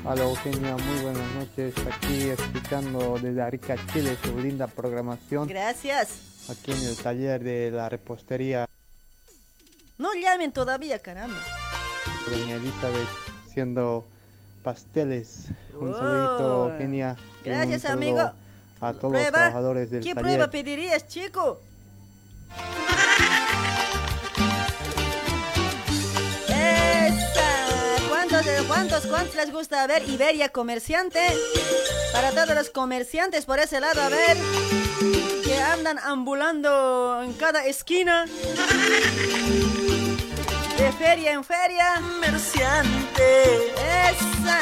Hola 0.05 0.23
Eugenia, 0.23 0.75
muy 0.75 1.01
buenas 1.01 1.31
noches. 1.33 1.73
Aquí 1.91 2.29
escuchando 2.29 3.17
desde 3.21 3.41
Arica, 3.41 3.75
Chile, 3.93 4.17
su 4.23 4.37
linda 4.39 4.67
programación. 4.67 5.47
Gracias. 5.47 6.49
Aquí 6.49 6.71
en 6.73 6.83
el 6.83 6.97
taller 6.97 7.41
de 7.43 7.71
la 7.71 7.87
repostería, 7.89 8.67
No 9.97 10.09
llamen 10.15 10.51
todavía, 10.51 10.99
caramba. 10.99 11.37
doña 12.29 12.55
Elizabeth, 12.55 13.07
haciendo 13.47 14.05
pasteles. 14.63 15.45
Un 15.79 15.91
Wow. 15.91 15.97
saludito, 15.97 16.69
Eugenia. 16.71 17.15
Gracias, 17.45 17.85
amigo. 17.85 18.31
A 18.81 18.93
todos 18.93 19.13
los 19.13 19.27
trabajadores 19.31 19.89
del 19.91 20.03
¿Qué 20.03 20.13
taller. 20.13 20.21
prueba 20.23 20.49
pedirías, 20.49 21.07
chico? 21.07 21.61
Esa. 28.45 28.67
¿Cuántos, 28.67 28.67
cuántos, 28.67 29.05
cuántos 29.07 29.35
les 29.35 29.51
gusta? 29.51 29.83
A 29.83 29.87
ver, 29.87 30.07
Iberia 30.09 30.49
Comerciante. 30.49 31.19
Para 32.11 32.31
todos 32.31 32.55
los 32.55 32.69
comerciantes 32.69 33.45
por 33.45 33.59
ese 33.59 33.79
lado, 33.79 34.01
a 34.01 34.09
ver. 34.09 34.37
Que 35.43 35.57
andan 35.61 35.99
ambulando 35.99 37.21
en 37.23 37.33
cada 37.33 37.65
esquina. 37.65 38.25
De 40.77 40.91
feria 40.93 41.31
en 41.33 41.43
feria. 41.43 41.95
Comerciante. 41.95 43.67
Esa. 43.71 44.59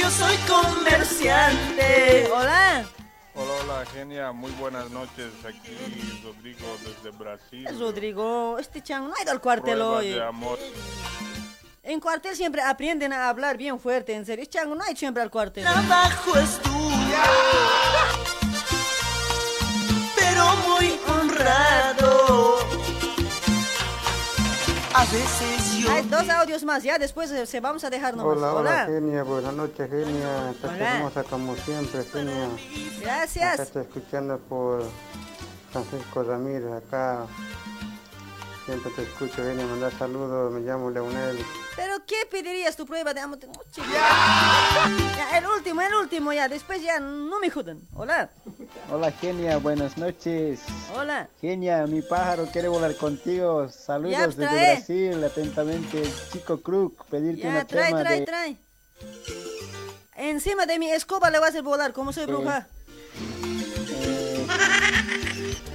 Yo 0.00 0.10
soy 0.10 0.36
comerciante. 0.48 2.28
Hola. 2.32 2.84
Hola, 3.34 3.52
hola, 3.62 3.86
genia, 3.94 4.30
muy 4.32 4.50
buenas 4.52 4.90
noches. 4.90 5.32
Aquí 5.46 6.20
Rodrigo 6.22 6.76
desde 6.84 7.16
Brasil. 7.16 7.66
Rodrigo, 7.78 8.58
este 8.58 8.82
chan 8.82 9.08
no 9.08 9.14
ha 9.14 9.22
ido 9.22 9.32
al 9.32 9.40
cuartel 9.40 9.74
Pruebas 9.76 9.98
hoy. 10.00 10.10
de 10.10 10.22
amor. 10.22 10.58
En 11.84 11.98
cuartel 11.98 12.36
siempre 12.36 12.62
aprenden 12.62 13.12
a 13.12 13.28
hablar 13.28 13.56
bien 13.56 13.80
fuerte, 13.80 14.14
en 14.14 14.24
serio. 14.24 14.44
Chango, 14.44 14.76
no 14.76 14.84
hay 14.84 14.94
siempre 14.94 15.20
al 15.20 15.30
cuartel. 15.32 15.64
Trabajo 15.64 16.38
es 16.38 16.58
tuyo, 16.60 17.22
pero 20.14 20.44
muy 20.68 20.96
honrado. 21.08 22.58
A 24.94 25.04
veces 25.06 25.78
yo. 25.80 25.90
Hay 25.92 26.02
dos 26.02 26.28
audios 26.28 26.62
más, 26.62 26.84
ya 26.84 26.98
después 26.98 27.32
eh, 27.32 27.46
se 27.46 27.58
vamos 27.58 27.82
a 27.82 27.90
dejar 27.90 28.16
nomás. 28.16 28.36
Hola, 28.36 28.52
Hola. 28.54 28.70
hola, 28.84 28.86
genia, 28.86 29.24
buenas 29.24 29.52
noches, 29.54 29.90
genia. 29.90 30.50
Estás 30.52 30.70
Hola. 30.70 30.96
hermosa 30.98 31.24
como 31.24 31.56
siempre, 31.56 32.04
genia. 32.04 32.48
Gracias. 33.00 33.54
Acá 33.54 33.62
estoy 33.64 33.82
escuchando 33.82 34.38
por 34.38 34.84
Francisco 35.72 36.22
Ramírez, 36.22 36.70
acá. 36.74 37.26
Siempre 38.64 38.92
te 38.92 39.02
escucho, 39.02 39.42
genia, 39.42 39.66
mandar 39.66 39.92
saludos, 39.98 40.52
me 40.52 40.60
llamo 40.60 40.88
Leonel. 40.88 41.44
Pero 41.74 41.94
¿qué 42.06 42.14
pedirías 42.30 42.76
tu 42.76 42.86
prueba 42.86 43.12
de 43.12 43.18
amor? 43.20 43.40
Ya, 43.76 45.38
el 45.38 45.46
último, 45.46 45.80
el 45.82 45.92
último 45.94 46.32
ya, 46.32 46.48
después 46.48 46.80
ya 46.80 47.00
no 47.00 47.40
me 47.40 47.50
jodan. 47.50 47.80
Hola. 47.96 48.30
Hola, 48.88 49.10
Genia, 49.10 49.56
buenas 49.56 49.98
noches. 49.98 50.60
Hola. 50.96 51.28
Genia, 51.40 51.84
mi 51.88 52.02
pájaro 52.02 52.46
quiere 52.52 52.68
volar 52.68 52.94
contigo. 52.96 53.68
Saludos 53.68 54.12
Ya, 54.12 54.26
desde 54.28 54.42
trae. 54.42 54.74
Brasil. 54.76 55.24
Atentamente, 55.24 56.02
chico 56.32 56.60
Crook. 56.60 57.04
Pedirte 57.06 57.42
Ya, 57.42 57.48
una 57.48 57.64
trae, 57.66 57.86
tema 57.88 58.00
trae, 58.02 58.20
de... 58.20 58.26
trae. 58.26 58.56
Encima 60.14 60.66
de 60.66 60.78
mi 60.78 60.88
escoba 60.88 61.30
le 61.30 61.40
vas 61.40 61.48
a 61.48 61.50
hacer 61.50 61.62
volar, 61.62 61.92
como 61.92 62.12
soy 62.12 62.26
bruja. 62.26 62.68
eh, 63.90 64.46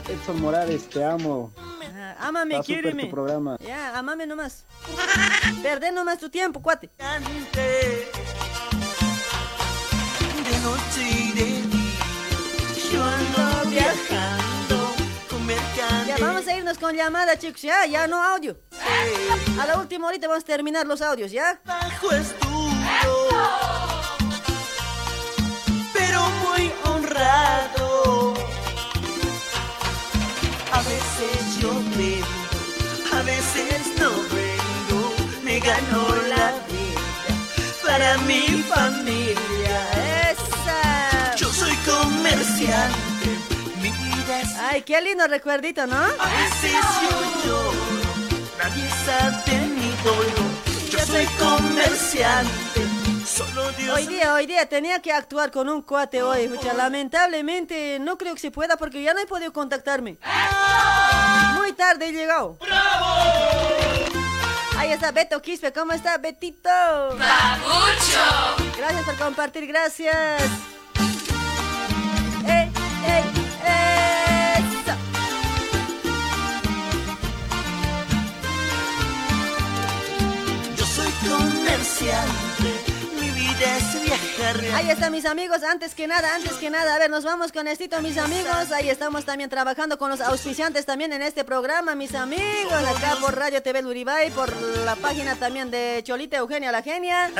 Edson 0.07 0.41
Morales, 0.41 0.87
te 0.89 1.03
amo. 1.03 1.51
Ajá, 2.11 2.27
Ámame, 2.27 2.55
Está 2.55 2.63
súper 2.63 2.81
quiéreme. 2.81 3.03
tu 3.05 3.11
programa. 3.11 3.57
Ya, 3.59 3.97
amame 3.97 4.25
nomás. 4.27 4.65
Perder 5.61 5.93
nomás 5.93 6.17
tu 6.19 6.29
tiempo, 6.29 6.61
cuate. 6.61 6.89
De 6.97 8.07
noche 10.59 11.09
y 11.09 11.31
de 11.31 11.45
día. 11.67 11.93
Yo 12.93 13.03
ando 13.03 13.69
viajando 13.69 14.93
con. 15.29 15.47
Ya 16.07 16.17
vamos 16.19 16.47
a 16.47 16.55
irnos 16.57 16.77
con 16.77 16.95
llamada, 16.95 17.37
chicos, 17.37 17.61
ya, 17.61 17.85
ya 17.85 18.07
no 18.07 18.21
audio. 18.23 18.57
A 19.61 19.65
la 19.65 19.77
última 19.77 20.07
horita 20.07 20.27
vamos 20.27 20.43
a 20.43 20.47
terminar 20.47 20.85
los 20.87 21.01
audios, 21.01 21.31
¿ya? 21.31 21.59
Bajo 21.65 22.11
es 22.11 22.33
duro, 22.39 23.49
pero 25.93 26.21
muy 26.43 26.71
honrado. 26.85 27.86
Vendo, 31.97 32.27
a 33.13 33.21
veces 33.23 33.87
no 33.99 34.09
vendo. 34.33 35.15
Me 35.43 35.59
gano 35.59 36.07
la 36.27 36.51
vida 36.69 37.31
para 37.85 38.17
mi 38.19 38.41
familia. 38.73 39.77
¡Esa! 40.31 41.35
Yo 41.35 41.51
soy 41.51 41.75
comerciante, 41.85 43.29
mi 43.81 43.89
vida 43.89 44.41
es 44.41 44.55
Ay, 44.69 44.81
qué 44.81 45.01
lindo 45.01 45.27
recuerdito, 45.27 45.87
¿no? 45.87 45.95
A 45.97 46.27
veces 46.39 46.73
yo 47.03 47.45
lloro, 47.45 47.73
nadie 48.57 48.89
sabe 49.05 49.67
mi 49.67 49.91
dolor. 50.03 50.51
Yo 50.91 50.99
soy 51.05 51.25
comerciante. 51.39 52.96
Hoy 53.93 54.07
día, 54.07 54.33
hoy 54.33 54.45
día 54.45 54.65
tenía 54.67 55.01
que 55.01 55.11
actuar 55.11 55.51
con 55.51 55.67
un 55.67 55.81
cuate 55.81 56.23
hoy, 56.23 56.49
lamentablemente 56.75 57.99
no 57.99 58.17
creo 58.17 58.33
que 58.33 58.39
se 58.39 58.51
pueda 58.51 58.77
porque 58.77 59.03
ya 59.03 59.13
no 59.13 59.19
he 59.19 59.25
podido 59.27 59.51
contactarme. 59.51 60.17
Muy 61.55 61.73
tarde 61.73 62.07
he 62.07 62.11
llegado. 62.13 62.57
Ahí 64.77 64.91
está 64.91 65.11
Beto 65.11 65.41
Quispe, 65.41 65.73
¿cómo 65.73 65.91
está 65.91 66.17
Betito? 66.17 66.69
Gracias 68.77 69.03
por 69.03 69.15
compartir, 69.17 69.67
gracias. 69.67 70.41
¡Ey, 72.45 72.71
ey, 73.05 73.23
eso! 74.57 74.95
Yo 80.77 80.85
soy 80.85 81.11
comerciante, 81.27 82.86
viajar. 84.03 84.75
Ahí 84.75 84.89
están 84.89 85.11
mis 85.11 85.25
amigos, 85.25 85.63
antes 85.63 85.95
que 85.95 86.07
nada, 86.07 86.35
antes 86.35 86.53
que 86.53 86.69
nada, 86.69 86.95
a 86.95 86.99
ver, 86.99 87.09
nos 87.09 87.23
vamos 87.23 87.51
con 87.51 87.67
esto, 87.67 88.01
mis 88.01 88.17
amigos. 88.17 88.71
Ahí 88.71 88.89
estamos 88.89 89.25
también 89.25 89.49
trabajando 89.49 89.97
con 89.97 90.09
los 90.09 90.21
auspiciantes 90.21 90.85
también 90.85 91.13
en 91.13 91.21
este 91.21 91.43
programa, 91.43 91.95
mis 91.95 92.15
amigos, 92.15 92.73
acá 92.73 93.17
por 93.21 93.35
Radio 93.35 93.61
TV 93.61 93.81
Luribay, 93.81 94.31
por 94.31 94.51
la 94.85 94.95
página 94.95 95.35
también 95.35 95.71
de 95.71 96.01
Cholita 96.03 96.37
Eugenia 96.37 96.71
la 96.71 96.81
Genia. 96.81 97.31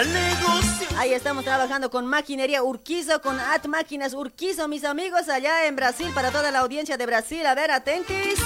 Ahí 0.97 1.13
estamos 1.13 1.43
trabajando 1.43 1.89
con 1.89 2.05
Maquinería 2.05 2.63
Urquizo, 2.63 3.21
con 3.21 3.39
At 3.39 3.65
Máquinas 3.65 4.13
Urquizo, 4.13 4.67
mis 4.67 4.83
amigos, 4.83 5.29
allá 5.29 5.65
en 5.65 5.75
Brasil, 5.75 6.11
para 6.13 6.31
toda 6.31 6.51
la 6.51 6.59
audiencia 6.59 6.97
de 6.97 7.05
Brasil. 7.05 7.45
A 7.45 7.55
ver, 7.55 7.71
atentis. 7.71 8.39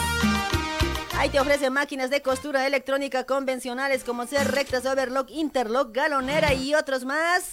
Ahí 1.22 1.30
te 1.30 1.40
ofrece 1.40 1.70
máquinas 1.70 2.10
de 2.10 2.24
costura 2.24 2.66
electrónica 2.66 3.28
convencionales 3.28 4.04
como 4.04 4.26
ser 4.26 4.50
rectas, 4.50 4.88
overlock, 4.88 5.30
interlock, 5.30 5.94
galonera 5.94 6.56
y 6.56 6.74
otros 6.74 7.06
más. 7.06 7.52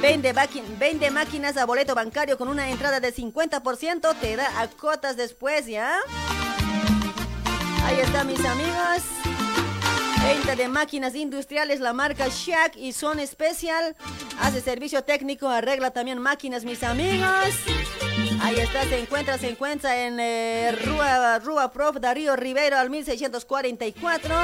Vende, 0.00 0.32
vende 0.78 1.10
máquinas 1.10 1.56
a 1.56 1.66
boleto 1.66 1.96
bancario 1.96 2.38
con 2.38 2.46
una 2.46 2.70
entrada 2.70 3.00
de 3.00 3.12
50%, 3.12 4.14
te 4.20 4.36
da 4.36 4.60
a 4.60 4.68
cotas 4.68 5.16
después, 5.16 5.66
¿ya? 5.66 5.96
Ahí 7.84 7.98
está, 7.98 8.22
mis 8.22 8.44
amigos. 8.44 9.02
Venta 10.22 10.54
de 10.54 10.68
máquinas 10.68 11.16
industriales, 11.16 11.80
la 11.80 11.92
marca 11.92 12.28
Shack 12.28 12.76
y 12.76 12.92
Son 12.92 13.18
Special. 13.26 13.96
Hace 14.40 14.60
servicio 14.60 15.02
técnico, 15.02 15.48
arregla 15.48 15.90
también 15.90 16.20
máquinas, 16.20 16.64
mis 16.64 16.84
amigos. 16.84 17.48
Ahí 18.40 18.56
está, 18.58 18.82
se 18.84 18.98
encuentra, 18.98 19.38
se 19.38 19.48
encuentra 19.48 20.06
en 20.06 20.18
eh, 20.18 20.72
Rúa, 20.84 21.38
Rúa 21.38 21.70
Prof. 21.70 21.96
Darío 22.00 22.34
Rivero 22.36 22.76
al 22.76 22.90
1644. 22.90 24.34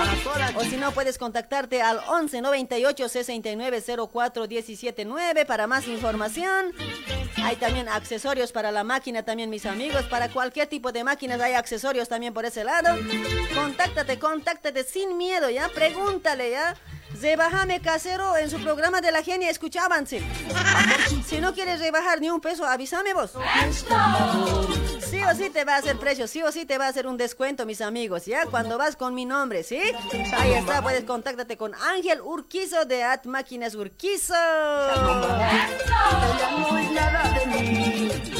O 0.56 0.64
si 0.64 0.76
no, 0.76 0.92
puedes 0.92 1.18
contactarte 1.18 1.82
al 1.82 2.00
11 2.08 2.40
98 2.40 3.08
69 3.08 3.82
04 4.12 4.46
17 4.46 5.04
9 5.04 5.44
para 5.46 5.66
más 5.66 5.88
información. 5.88 6.72
Hay 7.42 7.56
también 7.56 7.88
accesorios 7.88 8.52
para 8.52 8.70
la 8.70 8.84
máquina 8.84 9.24
también, 9.24 9.50
mis 9.50 9.66
amigos. 9.66 10.04
Para 10.04 10.28
cualquier 10.28 10.68
tipo 10.68 10.92
de 10.92 11.04
máquinas 11.04 11.40
hay 11.40 11.54
accesorios 11.54 12.08
también 12.08 12.32
por 12.32 12.44
ese 12.44 12.64
lado. 12.64 12.96
Contáctate, 13.54 14.18
contáctate 14.18 14.84
sin 14.84 15.16
miedo, 15.16 15.50
¿ya? 15.50 15.68
Pregúntale, 15.68 16.52
¿ya? 16.52 16.76
Rebajame 17.20 17.80
casero 17.80 18.36
en 18.36 18.50
su 18.50 18.58
programa 18.62 19.00
de 19.00 19.10
la 19.10 19.22
genia, 19.22 19.50
escuchábanse. 19.50 20.22
Si 21.26 21.40
no 21.40 21.52
quieres 21.54 21.80
rebajar 21.80 22.20
ni 22.20 22.30
un 22.30 22.40
peso, 22.40 22.64
avísame 22.66 23.14
vos. 23.14 23.32
Sí 25.08 25.22
o 25.24 25.34
sí 25.34 25.50
te 25.50 25.64
va 25.64 25.74
a 25.74 25.78
hacer 25.78 25.96
precio, 25.98 26.28
sí 26.28 26.42
o 26.42 26.52
sí 26.52 26.64
te 26.66 26.76
va 26.78 26.86
a 26.86 26.88
hacer 26.88 27.06
un 27.06 27.16
descuento, 27.16 27.64
mis 27.66 27.80
amigos, 27.80 28.26
¿ya? 28.26 28.46
Cuando 28.46 28.76
vas 28.76 28.94
con 28.94 29.14
mi 29.14 29.24
nombre, 29.24 29.62
¿sí? 29.62 29.80
Ahí 30.36 30.52
está, 30.52 30.82
puedes 30.82 31.04
contáctate 31.04 31.56
con 31.56 31.74
Ángel 31.74 32.20
Urquizo 32.20 32.84
de 32.84 33.02
At 33.02 33.24
Máquinas 33.24 33.74
Urquizo. 33.74 34.34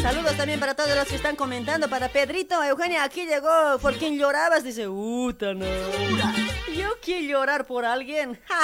Saludos 0.02 0.36
también 0.36 0.60
para 0.60 0.74
todos 0.74 0.94
los 0.94 1.08
que 1.08 1.16
están 1.16 1.36
comentando. 1.36 1.88
Para 1.88 2.08
Pedrito, 2.08 2.62
Eugenia, 2.62 3.02
aquí 3.02 3.26
llegó. 3.26 3.78
¿Por 3.80 3.94
quién 3.96 4.16
llorabas? 4.18 4.62
Dice, 4.62 4.88
Uta, 4.88 5.54
no. 5.54 5.64
Yo 6.76 6.90
quiero 7.02 7.26
llorar 7.26 7.66
por 7.66 7.84
alguien. 7.84 8.38
¡Ja! 8.46 8.57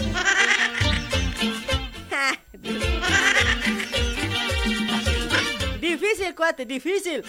Difícil, 5.80 6.34
cuate, 6.34 6.66
difícil. 6.66 7.24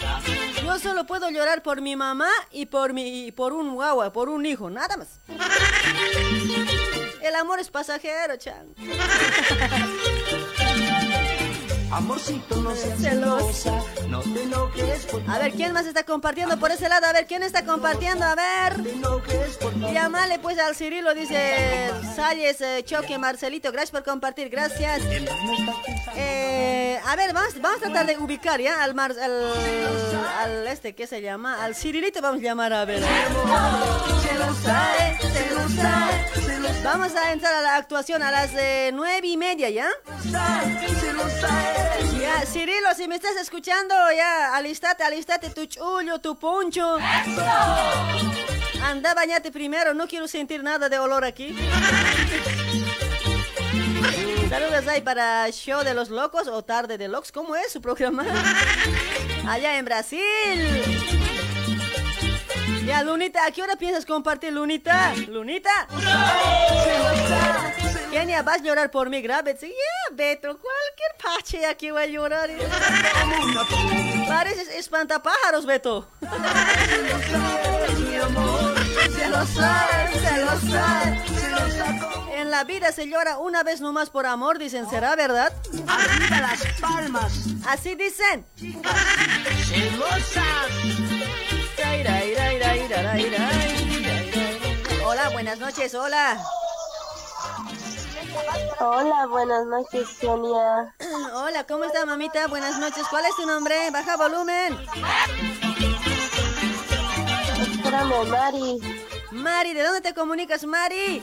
Yo 0.64 0.78
solo 0.78 1.06
puedo 1.06 1.30
llorar 1.30 1.62
por 1.62 1.80
mi 1.80 1.96
mamá 1.96 2.28
y 2.50 2.66
por 2.66 2.92
mi 2.92 3.26
y 3.26 3.32
por 3.32 3.52
un 3.52 3.74
guagua, 3.74 4.12
por 4.12 4.28
un 4.28 4.46
hijo, 4.46 4.70
nada 4.70 4.96
más. 4.96 5.08
El 7.20 7.34
amor 7.34 7.58
es 7.60 7.70
pasajero, 7.70 8.36
chan. 8.36 8.74
Amorcito, 11.92 12.56
no 12.56 12.74
seas 12.74 12.98
celosa, 12.98 13.82
no 14.08 14.20
te 14.20 14.42
enojes 14.44 15.04
por 15.06 15.22
A 15.28 15.38
ver, 15.38 15.52
¿quién 15.52 15.72
más 15.72 15.84
está 15.84 16.04
compartiendo 16.04 16.58
por 16.58 16.70
ese 16.70 16.88
lado? 16.88 17.06
A 17.06 17.12
ver, 17.12 17.26
¿quién 17.26 17.42
está 17.42 17.66
compartiendo? 17.66 18.24
A 18.24 18.34
ver. 18.34 18.76
Llámale 19.92 20.38
pues 20.38 20.58
al 20.58 20.74
Cirilo, 20.74 21.14
dice 21.14 21.90
Salles 22.16 22.62
eh, 22.62 22.82
Choque 22.84 23.18
Marcelito. 23.18 23.70
Gracias 23.70 23.90
por 23.90 24.04
compartir, 24.04 24.48
gracias. 24.48 25.02
Eh, 26.16 26.98
a 27.04 27.14
ver, 27.14 27.34
vamos, 27.34 27.60
vamos 27.60 27.78
a 27.78 27.80
tratar 27.80 28.06
de 28.06 28.16
ubicar 28.16 28.58
ya 28.58 28.82
al, 28.82 28.94
Mar, 28.94 29.12
al, 29.12 29.52
al 30.38 30.66
este, 30.68 30.94
¿qué 30.94 31.06
se 31.06 31.20
llama? 31.20 31.62
Al 31.62 31.74
Cirilito 31.74 32.22
vamos 32.22 32.40
a 32.40 32.42
llamar 32.42 32.72
a 32.72 32.86
ver. 32.86 33.02
Vamos 36.84 37.14
a 37.14 37.32
entrar 37.32 37.54
a 37.54 37.62
la 37.62 37.76
actuación 37.76 38.22
a 38.22 38.30
las 38.30 38.50
eh, 38.54 38.90
nueve 38.92 39.26
y 39.26 39.36
media, 39.36 39.70
¿ya? 39.70 39.88
Ya, 42.20 42.46
Cirilo, 42.46 42.94
si 42.96 43.08
me 43.08 43.16
estás 43.16 43.36
escuchando, 43.36 43.94
ya, 44.16 44.54
alistate, 44.54 45.02
alistate 45.04 45.50
tu 45.50 45.66
chullo, 45.66 46.20
tu 46.20 46.36
poncho. 46.36 46.98
Anda, 48.84 49.14
bañate 49.14 49.50
primero, 49.52 49.94
no 49.94 50.06
quiero 50.06 50.26
sentir 50.28 50.62
nada 50.62 50.88
de 50.88 50.98
olor 50.98 51.24
aquí. 51.24 51.56
Saludos 54.48 54.86
ahí 54.86 55.00
para 55.00 55.50
Show 55.50 55.82
de 55.82 55.94
los 55.94 56.10
Locos 56.10 56.46
o 56.48 56.62
Tarde 56.62 56.98
de 56.98 57.08
Locos, 57.08 57.32
¿cómo 57.32 57.56
es 57.56 57.72
su 57.72 57.80
programa? 57.80 58.24
Allá 59.48 59.78
en 59.78 59.84
Brasil. 59.84 60.20
Ya, 62.84 63.02
Lunita, 63.02 63.46
¿a 63.46 63.50
qué 63.50 63.62
hora 63.62 63.76
piensas 63.76 64.04
compartir, 64.04 64.52
Lunita? 64.52 65.14
¿Lunita? 65.28 65.70
Kenia, 68.12 68.42
¿vas 68.42 68.60
a 68.60 68.62
llorar 68.62 68.90
por 68.90 69.08
mí? 69.08 69.22
Sí, 69.22 69.68
yeah, 69.68 70.12
Beto, 70.12 70.58
cualquier 70.58 71.12
pache 71.22 71.64
aquí 71.64 71.90
voy 71.90 72.02
a 72.02 72.06
llorar. 72.06 72.50
Pareces 74.28 74.68
espantapájaros, 74.68 75.64
Beto. 75.64 76.06
En 82.36 82.50
la 82.50 82.64
vida 82.64 82.92
se 82.92 83.08
llora 83.08 83.38
una 83.38 83.62
vez 83.62 83.80
nomás 83.80 84.10
por 84.10 84.26
amor, 84.26 84.58
dicen, 84.58 84.90
¿será 84.90 85.16
verdad? 85.16 85.50
Arriba 85.88 86.40
las 86.42 86.80
palmas. 86.82 87.32
Así 87.66 87.94
dicen. 87.94 88.44
Hola, 95.02 95.30
buenas 95.30 95.58
noches, 95.58 95.94
hola. 95.94 96.38
Hola, 98.80 99.26
buenas 99.26 99.66
noches, 99.66 100.08
Sonia. 100.20 100.94
Hola, 101.34 101.64
¿cómo 101.66 101.84
está, 101.84 102.04
mamita? 102.06 102.46
Buenas 102.48 102.78
noches. 102.78 103.04
¿Cuál 103.10 103.24
es 103.26 103.36
tu 103.36 103.46
nombre? 103.46 103.90
Baja 103.90 104.16
volumen. 104.16 104.78
Espérame, 107.72 108.28
Mari. 108.28 108.80
Mari, 109.30 109.74
¿de 109.74 109.82
dónde 109.82 110.00
te 110.00 110.14
comunicas, 110.14 110.64
Mari? 110.64 111.22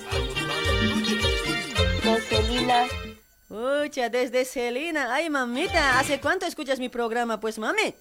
De 2.03 2.21
Celina. 2.21 2.85
Ucha, 3.49 4.09
desde 4.09 4.45
Celina. 4.45 5.11
Ay, 5.13 5.29
mamita, 5.29 5.97
¿hace 5.99 6.19
cuánto 6.21 6.45
escuchas 6.45 6.77
mi 6.79 6.87
programa, 6.87 7.39
pues, 7.39 7.57
mami? 7.57 7.95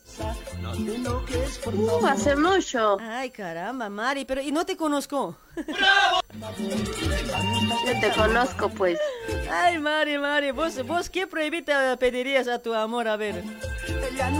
Uh, 1.72 2.06
hace 2.06 2.36
mucho. 2.36 2.98
Ay, 3.00 3.30
caramba, 3.30 3.88
Mari, 3.88 4.26
pero 4.26 4.42
¿y 4.42 4.52
no 4.52 4.66
te 4.66 4.76
conozco? 4.76 5.38
Yo 7.86 8.00
te 8.00 8.10
conozco, 8.14 8.68
pues. 8.68 8.98
Ay, 9.50 9.78
Mari, 9.78 10.18
Mari, 10.18 10.50
¿vos, 10.50 10.84
vos 10.86 11.08
qué 11.08 11.26
pruebita 11.26 11.96
pedirías 11.96 12.46
a 12.46 12.58
tu 12.58 12.74
amor? 12.74 13.08
A 13.08 13.16
ver, 13.16 13.42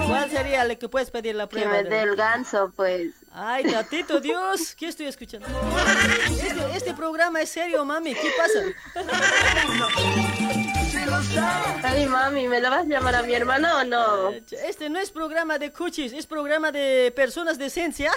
¿cuál 0.07 0.31
sería 0.31 0.65
lo 0.67 0.79
que 0.79 0.91
puedes 0.91 1.11
pedir 1.11 1.35
la 1.37 1.45
Que 1.49 1.57
prueba? 1.57 1.73
me 1.73 1.85
de- 1.85 1.91
dé 1.91 2.03
el 2.03 2.17
ganso, 2.17 2.71
pues. 2.77 3.13
Ay, 3.33 3.65
tatito, 3.65 4.21
Dios, 4.29 4.75
¿qué 4.75 4.89
estoy 4.89 5.07
escuchando? 5.07 5.47
Este, 6.31 6.77
este 6.77 6.93
programa 6.95 7.41
es 7.41 7.49
serio, 7.49 7.83
mami, 7.87 8.15
¿qué 8.15 8.31
pasa? 8.37 8.61
Ay, 11.83 12.07
mami, 12.07 12.49
¿me 12.49 12.61
lo 12.61 12.71
vas 12.71 12.81
a 12.81 12.85
llamar 12.89 13.15
a 13.15 13.23
mi 13.23 13.35
hermana 13.35 13.79
o 13.79 13.85
no? 13.85 14.31
Este 14.31 14.89
no 14.91 14.99
es 14.99 15.11
programa 15.11 15.59
de 15.59 15.71
cuchis, 15.73 16.13
es 16.13 16.27
programa 16.27 16.71
de 16.73 17.13
personas 17.15 17.59
de 17.59 17.67
esencia. 17.67 18.13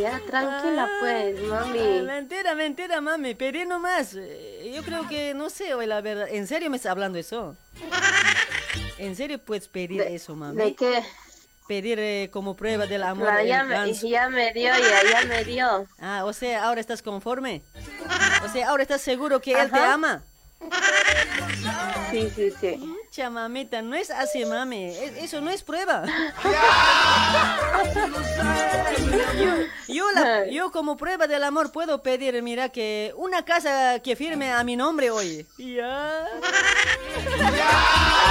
Ya, 0.00 0.20
tranquila, 0.26 0.88
pues, 1.00 1.36
Ah, 1.50 1.64
mami. 1.64 2.02
mentira, 2.02 2.54
mentira, 2.54 3.00
mami, 3.00 3.34
pedí 3.34 3.64
nomás. 3.64 4.14
Eh, 4.16 4.72
Yo 4.74 4.82
creo 4.84 5.08
que, 5.08 5.34
no 5.34 5.50
sé, 5.50 5.74
oye, 5.74 5.86
la 5.88 6.00
verdad, 6.00 6.28
¿en 6.30 6.46
serio 6.46 6.70
me 6.70 6.76
estás 6.76 6.92
hablando 6.92 7.18
eso? 7.18 7.56
¿En 8.98 9.16
serio 9.16 9.38
puedes 9.38 9.66
pedir 9.68 10.02
eso, 10.02 10.36
mami? 10.36 10.56
¿De 10.56 10.74
qué? 10.74 11.02
Pedir 11.68 11.98
eh, 12.00 12.30
como 12.32 12.54
prueba 12.56 12.86
del 12.86 13.02
amor 13.02 13.28
ya, 13.44 13.62
me, 13.62 13.92
ya 13.92 14.28
me 14.30 14.52
dio, 14.54 14.72
ya, 14.72 15.10
ya 15.10 15.26
me 15.26 15.44
dio. 15.44 15.86
Ah, 16.00 16.22
o 16.24 16.32
sea, 16.32 16.64
ahora 16.64 16.80
estás 16.80 17.02
conforme. 17.02 17.60
O 18.42 18.48
sea, 18.48 18.70
ahora 18.70 18.82
estás 18.82 19.02
seguro 19.02 19.38
que 19.40 19.52
él 19.52 19.70
te 19.70 19.76
Ajá. 19.78 19.92
ama. 19.92 20.22
Sí, 22.10 22.30
sí, 22.34 22.50
sí. 22.58 22.94
Cha, 23.10 23.28
mamita, 23.30 23.82
no 23.82 23.94
es 23.94 24.10
así, 24.10 24.44
mami. 24.46 24.86
Es- 24.86 25.24
eso 25.24 25.40
no 25.42 25.50
es 25.50 25.62
prueba. 25.62 26.04
yo, 29.38 29.54
yo, 29.94 30.10
la- 30.12 30.46
yo 30.46 30.72
como 30.72 30.96
prueba 30.96 31.26
del 31.26 31.44
amor 31.44 31.70
puedo 31.70 32.02
pedir, 32.02 32.42
mira, 32.42 32.70
que 32.70 33.12
una 33.16 33.44
casa 33.44 34.00
que 34.02 34.16
firme 34.16 34.50
a 34.52 34.64
mi 34.64 34.74
nombre 34.76 35.10
hoy. 35.10 35.46
Ya. 35.58 36.26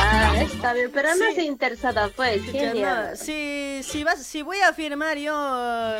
Ah, 0.09 0.33
está 0.41 0.73
bien, 0.73 0.89
pero 0.93 1.13
no 1.15 1.25
estoy 1.25 1.45
interesada, 1.47 2.09
pues. 2.15 2.41
No, 2.53 3.15
si, 3.15 3.81
si, 3.83 4.03
vas, 4.03 4.23
si 4.23 4.41
voy 4.41 4.59
a 4.61 4.71
firmar 4.73 5.17
yo, 5.17 5.33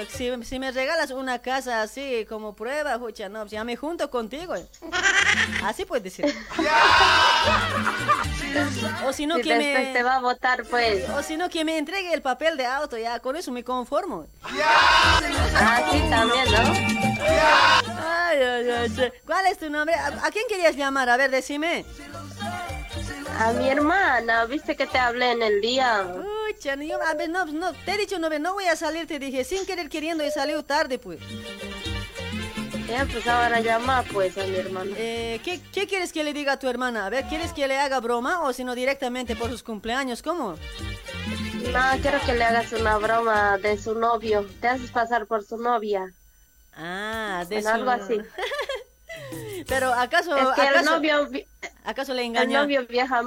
si, 0.10 0.32
si 0.44 0.60
me 0.60 0.72
regalas 0.72 1.12
una 1.12 1.40
casa 1.40 1.82
así 1.82 2.26
como 2.30 2.56
prueba, 2.56 2.98
jucha, 2.98 3.28
no, 3.28 3.46
ya 3.48 3.64
me 3.64 3.76
junto 3.76 4.10
contigo. 4.10 4.56
Así 5.64 5.84
puedes 5.86 6.04
decir. 6.06 6.34
O 9.06 9.12
si 9.14 9.26
no 9.28 9.36
Si 9.36 9.42
que 9.42 9.56
me... 9.58 9.94
te 9.94 10.04
va 10.04 10.16
a 10.16 10.20
votar, 10.20 10.64
pues. 10.66 11.08
O 11.10 11.22
si 11.22 11.36
no 11.38 11.50
que 11.50 11.66
me 11.66 11.78
entregue 11.78 12.14
el 12.14 12.22
papel 12.22 12.56
de 12.58 12.66
auto, 12.66 12.98
ya 12.98 13.20
con 13.20 13.36
eso 13.36 13.52
me 13.52 13.64
conformo. 13.64 14.26
Ah, 14.44 15.82
sí, 15.92 16.02
también, 16.10 16.46
¿no? 16.52 16.58
Ay, 18.00 18.38
ay, 18.42 18.70
ay. 18.70 19.12
¿Cuál 19.26 19.48
es 19.48 19.60
tu 19.60 19.70
nombre? 19.70 19.96
¿A, 19.96 20.08
a 20.08 20.32
quién 20.32 20.46
querías 20.48 20.76
llamar? 20.76 21.10
A 21.10 21.18
ver, 21.18 21.30
decime. 21.30 21.86
A 23.40 23.54
mi 23.54 23.70
hermana, 23.70 24.46
¿viste 24.46 24.76
que 24.76 24.88
te 24.88 24.98
hablé 24.98 25.32
en 25.32 25.44
el 25.44 25.62
día? 25.62 26.06
Uy, 26.16 26.56
Chan, 26.60 26.82
yo, 26.82 27.02
a 27.02 27.14
ver, 27.14 27.30
no, 27.30 27.46
no, 27.46 27.72
te 27.74 27.94
he 27.94 27.98
dicho, 27.98 28.18
no, 28.18 28.30
no 28.30 28.54
voy 28.54 28.66
a 28.66 28.76
salir, 28.76 29.06
te 29.08 29.20
dije, 29.20 29.44
sin 29.44 29.66
querer 29.66 29.90
queriendo 29.90 30.26
y 30.26 30.32
salió 30.32 30.64
tarde, 30.64 30.98
pues. 30.98 31.20
Ya, 32.88 33.06
pues 33.12 33.28
ahora 33.28 33.60
llama, 33.60 34.04
pues, 34.12 34.38
a 34.38 34.44
mi 34.44 34.56
hermana. 34.56 34.92
Eh, 34.98 35.40
¿qué, 35.44 35.62
qué 35.74 35.88
quieres 35.88 36.14
que 36.14 36.24
le 36.24 36.34
diga 36.34 36.54
a 36.54 36.60
tu 36.60 36.68
hermana? 36.68 37.06
A 37.06 37.10
ver, 37.10 37.26
¿quieres 37.26 37.54
que 37.54 37.68
le 37.68 37.78
haga 37.78 38.00
broma 38.00 38.42
o 38.44 38.54
si 38.54 38.64
no 38.64 38.74
directamente 38.76 39.36
por 39.36 39.50
sus 39.50 39.62
cumpleaños? 39.62 40.24
¿Cómo? 40.24 40.56
No, 41.74 42.02
quiero 42.02 42.20
que 42.26 42.34
le 42.34 42.44
hagas 42.46 42.72
una 42.72 42.98
broma 42.98 43.58
de 43.58 43.78
su 43.78 43.94
novio. 44.00 44.48
Te 44.62 44.70
haces 44.70 44.90
pasar 44.90 45.28
por 45.28 45.44
su 45.44 45.58
novia. 45.58 46.12
Ah, 46.74 47.44
de 47.50 47.56
Bueno, 47.56 47.70
su... 47.70 47.76
algo 47.76 47.92
así. 47.92 48.22
Pero 49.68 49.94
¿acaso, 49.94 50.36
Es 50.38 50.48
que 50.56 50.62
el 50.62 50.68
acaso, 50.76 50.92
novio, 50.96 51.28
vi- 51.28 51.46
acaso 51.84 52.14
le 52.14 52.22
el 52.22 52.28
engañó? 52.28 52.62
novio 52.62 52.86
viaja, 52.88 53.22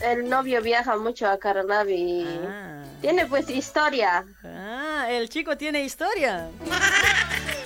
el 0.00 0.28
novio 0.28 0.62
viaja 0.62 0.96
mucho 0.96 1.28
a 1.28 1.38
Carnavi. 1.38 1.94
y 1.94 2.40
Tiene 3.00 3.26
pues 3.26 3.48
historia. 3.50 4.24
Ah, 4.44 5.06
el 5.10 5.28
chico 5.28 5.56
tiene 5.56 5.82
historia. 5.82 6.48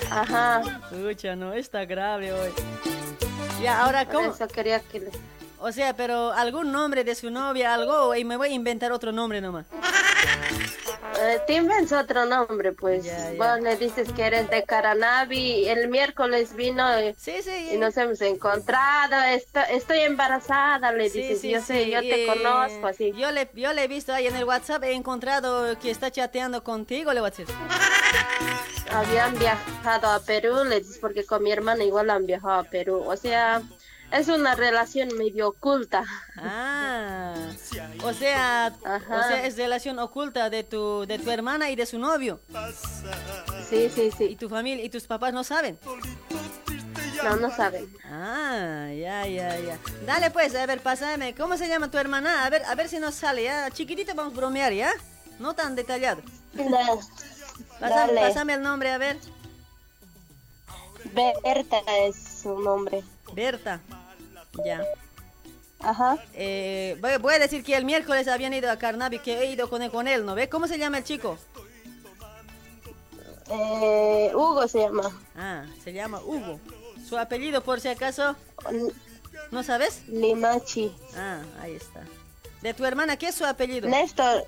Ajá. 0.09 0.61
Pucha, 0.89 1.35
no, 1.35 1.53
está 1.53 1.85
grave 1.85 2.31
hoy. 2.33 2.51
Ya, 3.61 3.83
ahora, 3.83 4.05
Por 4.05 4.13
¿cómo? 4.15 4.31
eso 4.33 4.47
quería 4.47 4.79
que. 4.79 5.09
O 5.59 5.71
sea, 5.71 5.95
pero 5.95 6.31
algún 6.33 6.71
nombre 6.71 7.03
de 7.03 7.15
su 7.15 7.31
novia, 7.31 7.73
algo, 7.73 8.13
y 8.15 8.23
me 8.23 8.37
voy 8.37 8.49
a 8.49 8.51
inventar 8.51 8.91
otro 8.91 9.11
nombre 9.11 9.41
nomás. 9.41 9.65
Eh, 11.17 11.39
te 11.47 11.53
inventas 11.53 12.03
otro 12.03 12.25
nombre, 12.25 12.73
pues. 12.73 13.05
Ya, 13.05 13.31
ya. 13.31 13.37
Vos 13.37 13.61
le 13.61 13.77
dices 13.77 14.11
que 14.11 14.23
eres 14.23 14.49
de 14.49 14.63
Caranavi. 14.63 15.67
El 15.67 15.87
miércoles 15.87 16.55
vino 16.55 16.85
y, 17.01 17.15
y 17.73 17.77
nos 17.77 17.95
hemos 17.97 18.19
encontrado. 18.21 19.15
Esto- 19.23 19.61
estoy 19.69 19.99
embarazada, 19.99 20.91
le 20.91 21.09
Sí, 21.09 21.21
dices. 21.21 21.41
sí, 21.41 21.49
yo 21.51 21.61
sé, 21.61 21.85
sí, 21.85 21.91
yo 21.91 22.01
te 22.01 22.27
conozco, 22.27 22.87
así. 22.87 23.13
Yo 23.13 23.31
le, 23.31 23.49
yo 23.53 23.71
le 23.73 23.83
he 23.83 23.87
visto 23.87 24.13
ahí 24.13 24.27
en 24.27 24.35
el 24.35 24.43
WhatsApp, 24.43 24.83
he 24.83 24.93
encontrado 24.93 25.77
que 25.79 25.89
está 25.89 26.11
chateando 26.11 26.63
contigo, 26.63 27.13
le 27.13 27.21
voy 27.21 27.27
a 27.27 27.29
decir. 27.31 27.47
Habían 28.91 29.37
viajado 29.39 30.09
a 30.09 30.19
Perú, 30.19 30.63
le 30.65 30.79
dices, 30.81 30.97
porque 30.99 31.25
con 31.25 31.43
mi 31.43 31.51
hermana 31.51 31.83
igual 31.83 32.09
han 32.09 32.25
viajado 32.25 32.59
a 32.59 32.63
Perú. 32.63 33.03
O 33.07 33.15
sea, 33.15 33.61
es 34.15 34.27
una 34.27 34.55
relación 34.55 35.09
medio 35.17 35.49
oculta. 35.49 36.03
Ah, 36.37 37.33
o 38.03 38.13
sea, 38.13 38.73
o 38.83 39.23
sea, 39.23 39.45
es 39.45 39.57
relación 39.57 39.99
oculta 39.99 40.49
de 40.49 40.63
tu, 40.63 41.05
de 41.05 41.19
tu 41.19 41.29
hermana 41.31 41.69
y 41.69 41.75
de 41.75 41.85
su 41.85 41.99
novio. 41.99 42.39
Sí, 43.69 43.89
sí, 43.93 44.11
sí. 44.17 44.25
¿Y 44.25 44.35
tu 44.35 44.49
familia 44.49 44.83
y 44.85 44.89
tus 44.89 45.05
papás 45.07 45.33
no 45.33 45.43
saben? 45.43 45.77
No, 47.23 47.35
no 47.37 47.55
saben. 47.55 47.87
Ah, 48.05 48.87
ya, 48.89 49.25
ya, 49.27 49.59
ya. 49.59 49.79
Dale 50.05 50.31
pues, 50.31 50.53
a 50.55 50.65
ver, 50.65 50.81
pásame. 50.81 51.33
¿Cómo 51.33 51.57
se 51.57 51.67
llama 51.67 51.89
tu 51.89 51.97
hermana? 51.97 52.45
A 52.45 52.49
ver, 52.49 52.63
a 52.65 52.75
ver 52.75 52.87
si 52.87 52.99
nos 52.99 53.15
sale, 53.15 53.43
¿ya? 53.43 53.69
Chiquitito 53.71 54.13
vamos 54.13 54.33
a 54.33 54.37
bromear, 54.37 54.73
¿ya? 54.73 54.91
No 55.39 55.53
tan 55.53 55.75
detallado. 55.75 56.21
Pásame, 57.79 58.13
Dale. 58.13 58.21
pásame 58.21 58.53
el 58.53 58.61
nombre, 58.61 58.91
a 58.91 58.97
ver. 58.97 59.17
Berta 61.13 61.77
es 62.05 62.15
su 62.41 62.59
nombre. 62.59 63.03
Berta. 63.33 63.81
Ya. 64.63 64.83
Ajá. 65.79 66.17
Eh, 66.33 66.97
voy, 67.01 67.17
voy 67.17 67.33
a 67.35 67.39
decir 67.39 67.63
que 67.63 67.75
el 67.75 67.85
miércoles 67.85 68.27
habían 68.27 68.53
ido 68.53 68.71
a 68.71 68.77
Carnavi, 68.77 69.19
que 69.19 69.39
he 69.39 69.51
ido 69.51 69.69
con 69.69 69.81
él, 69.81 69.91
con 69.91 70.07
él, 70.07 70.25
¿no 70.25 70.35
ve? 70.35 70.49
¿Cómo 70.49 70.67
se 70.67 70.77
llama 70.77 70.99
el 70.99 71.03
chico? 71.03 71.37
Eh, 73.49 74.31
Hugo 74.33 74.67
se 74.67 74.79
llama. 74.79 75.11
Ah, 75.35 75.65
se 75.83 75.93
llama 75.93 76.19
Hugo. 76.21 76.59
¿Su 77.07 77.17
apellido, 77.17 77.61
por 77.63 77.79
si 77.79 77.89
acaso? 77.89 78.35
¿No 79.51 79.63
sabes? 79.63 80.03
Limachi. 80.07 80.91
Ah, 81.15 81.41
ahí 81.61 81.75
está. 81.75 82.01
¿De 82.61 82.73
tu 82.73 82.83
hermana 82.85 83.17
qué 83.17 83.27
es 83.27 83.35
su 83.35 83.45
apellido? 83.45 83.87
Néstor. 83.87 84.45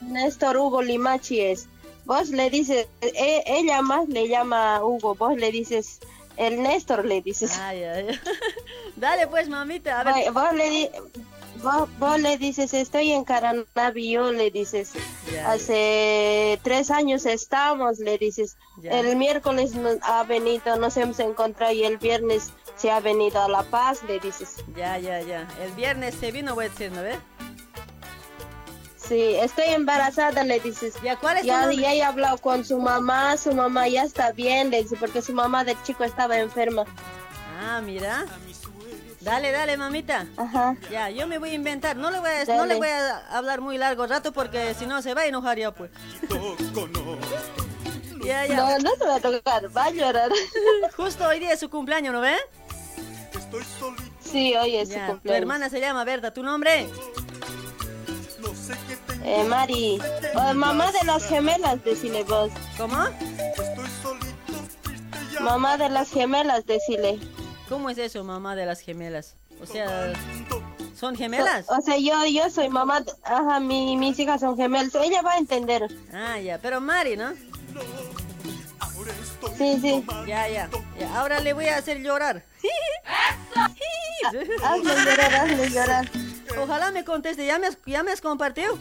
Néstor 0.00 0.56
Hugo 0.56 0.80
Limachi 0.80 1.40
es. 1.40 1.66
Vos 2.06 2.30
le 2.30 2.48
dices, 2.48 2.86
e- 3.02 3.42
ella 3.46 3.82
más 3.82 4.08
le 4.08 4.28
llama 4.28 4.82
Hugo, 4.82 5.14
vos 5.14 5.36
le 5.36 5.52
dices, 5.52 5.98
el 6.38 6.62
Néstor 6.62 7.04
le 7.04 7.20
dices. 7.20 7.58
Ay, 7.58 7.82
ay. 7.84 8.20
Dale 8.96 9.26
pues, 9.26 9.48
mamita, 9.48 10.00
a 10.00 10.04
ver. 10.04 10.32
Vos, 10.32 10.34
vos 10.44 10.54
le 10.54 10.90
vos, 11.62 11.88
vos 11.98 12.20
le 12.20 12.38
dices, 12.38 12.72
estoy 12.72 13.12
en 13.12 13.24
Caranavi, 13.24 14.12
yo 14.12 14.32
le 14.32 14.50
dices, 14.50 14.92
Ya. 15.32 15.50
hace 15.50 16.58
tres 16.62 16.90
años 16.90 17.26
estamos, 17.26 17.98
le 17.98 18.16
dices, 18.18 18.56
Ya. 18.80 19.00
el 19.00 19.16
miércoles 19.16 19.74
nos 19.74 19.96
ha 20.02 20.22
venido, 20.22 20.76
nos 20.76 20.96
hemos 20.96 21.18
encontrado 21.18 21.72
y 21.72 21.84
el 21.84 21.98
viernes 21.98 22.52
se 22.76 22.90
ha 22.90 23.00
venido 23.00 23.40
a 23.42 23.48
La 23.48 23.64
Paz, 23.64 24.02
le 24.04 24.20
dices. 24.20 24.64
Ya, 24.76 24.98
ya, 24.98 25.20
ya. 25.20 25.48
El 25.60 25.72
viernes 25.72 26.14
se 26.14 26.30
vino, 26.30 26.54
voy 26.54 26.66
a 26.66 26.68
decir, 26.68 26.92
¿no 26.92 27.02
ve? 27.02 27.18
Sí, 29.08 29.34
estoy 29.36 29.68
embarazada, 29.68 30.44
le 30.44 30.60
dices. 30.60 30.94
¿Ya 31.02 31.16
cuál 31.16 31.36
es 31.38 31.42
tu 31.42 31.48
ya, 31.48 31.72
ya 31.72 31.94
he 31.94 32.02
hablado 32.02 32.36
con 32.38 32.64
su 32.64 32.78
mamá, 32.78 33.36
su 33.38 33.52
mamá 33.52 33.88
ya 33.88 34.02
está 34.04 34.32
bien, 34.32 34.70
le 34.70 34.82
dice, 34.82 34.96
porque 34.96 35.22
su 35.22 35.32
mamá 35.32 35.64
del 35.64 35.82
chico 35.82 36.04
estaba 36.04 36.38
enferma. 36.38 36.84
Ah, 37.64 37.80
mira. 37.80 38.26
Dale, 39.20 39.50
dale, 39.50 39.76
mamita. 39.76 40.26
Ajá. 40.36 40.76
Ya, 40.90 41.10
yo 41.10 41.26
me 41.26 41.38
voy 41.38 41.50
a 41.50 41.54
inventar. 41.54 41.96
No 41.96 42.10
le 42.10 42.20
voy 42.20 42.30
a, 42.30 42.44
no 42.56 42.66
le 42.66 42.76
voy 42.76 42.88
a 42.88 43.18
hablar 43.36 43.60
muy 43.60 43.76
largo 43.78 44.06
rato 44.06 44.32
porque 44.32 44.74
si 44.74 44.86
no 44.86 45.02
se 45.02 45.12
va 45.14 45.22
a 45.22 45.26
enojar 45.26 45.58
ya, 45.58 45.72
pues. 45.72 45.90
ya, 48.24 48.46
ya. 48.46 48.56
No, 48.56 48.78
no 48.78 48.90
se 48.96 49.04
va 49.06 49.16
a 49.16 49.20
tocar, 49.20 49.76
va 49.76 49.84
a 49.86 49.90
llorar. 49.90 50.30
Justo 50.96 51.26
hoy 51.26 51.40
día 51.40 51.52
es 51.52 51.60
su 51.60 51.68
cumpleaños, 51.68 52.12
¿no 52.14 52.20
ve? 52.20 52.36
Sí, 54.20 54.54
hoy 54.56 54.76
es 54.76 54.88
Ya, 54.90 54.94
su 54.94 55.00
Tu 55.06 55.12
cumpleaños. 55.12 55.40
hermana 55.42 55.68
se 55.70 55.80
llama 55.80 56.04
Berta. 56.04 56.32
¿Tu 56.32 56.42
nombre? 56.42 56.88
Eh, 59.24 59.44
Mari, 59.44 59.98
oh, 60.34 60.54
mamá 60.54 60.90
de 60.92 61.04
las 61.04 61.26
gemelas, 61.28 61.82
decile 61.84 62.24
vos. 62.24 62.50
¿Cómo? 62.76 62.96
Mamá 65.40 65.76
de 65.76 65.88
las 65.88 66.10
gemelas, 66.10 66.66
decile. 66.66 67.18
¿Cómo 67.68 67.90
es 67.90 67.98
eso, 67.98 68.24
mamá 68.24 68.56
de 68.56 68.66
las 68.66 68.80
gemelas? 68.80 69.36
O 69.60 69.66
sea, 69.66 70.12
¿son 70.98 71.16
gemelas? 71.16 71.66
O, 71.68 71.76
o 71.76 71.80
sea, 71.80 71.96
yo, 71.98 72.24
yo 72.26 72.48
soy 72.50 72.68
mamá, 72.68 73.00
de- 73.00 73.12
ajá, 73.24 73.60
mi, 73.60 73.96
mis 73.96 74.18
hijas 74.18 74.40
son 74.40 74.56
gemelas, 74.56 74.94
ella 74.94 75.22
va 75.22 75.32
a 75.32 75.38
entender. 75.38 75.86
Ah, 76.12 76.38
ya, 76.38 76.58
pero 76.58 76.80
Mari, 76.80 77.16
¿no? 77.16 77.32
Sí, 79.56 79.78
sí. 79.80 80.04
Ya, 80.26 80.48
ya, 80.48 80.68
ya. 80.98 81.18
Ahora 81.18 81.40
le 81.40 81.52
voy 81.52 81.66
a 81.66 81.76
hacer 81.76 81.98
llorar. 82.02 82.44
Hazle 84.64 84.94
llorar, 85.04 85.34
hazle 85.34 85.70
llorar. 85.70 86.08
Ojalá 86.56 86.90
me 86.90 87.04
conteste, 87.04 87.44
¿ya 87.44 87.58
me 87.58 87.66
has, 87.66 87.78
ya 87.84 88.02
me 88.02 88.12
has 88.12 88.20
compartido? 88.20 88.78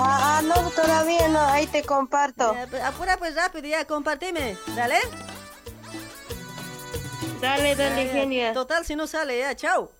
Ah, 0.00 0.38
ah, 0.38 0.42
no, 0.42 0.54
todavía 0.70 1.26
no, 1.28 1.40
ahí 1.40 1.66
te 1.66 1.82
comparto. 1.82 2.54
Ya, 2.54 2.66
pues, 2.68 2.82
apura 2.82 3.16
pues 3.16 3.34
rápido, 3.34 3.66
ya, 3.66 3.84
compartime. 3.84 4.56
Dale. 4.76 5.00
Dale, 7.40 7.74
dale, 7.74 8.06
ya. 8.06 8.12
genia. 8.12 8.52
Total, 8.52 8.84
si 8.84 8.94
no 8.94 9.06
sale, 9.06 9.38
ya, 9.38 9.56
chao. 9.56 9.90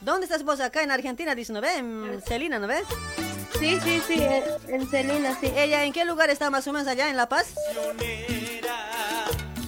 ¿Dónde 0.00 0.26
estás 0.26 0.42
vos 0.42 0.60
acá 0.60 0.82
en 0.82 0.90
Argentina? 0.90 1.34
Dice, 1.34 1.52
¿no 1.52 1.60
ves? 1.60 1.78
En 1.78 2.20
Celina, 2.26 2.58
¿no 2.58 2.66
ves? 2.66 2.84
Sí, 3.58 3.78
sí, 3.82 4.02
sí, 4.06 4.20
en, 4.20 4.44
en 4.68 4.88
Celina, 4.88 5.36
sí. 5.40 5.52
¿Ella 5.56 5.84
en 5.84 5.92
qué 5.92 6.04
lugar 6.04 6.30
está 6.30 6.50
más 6.50 6.66
o 6.66 6.72
menos 6.72 6.88
allá, 6.88 7.08
en 7.08 7.16
La 7.16 7.28
Paz? 7.28 7.54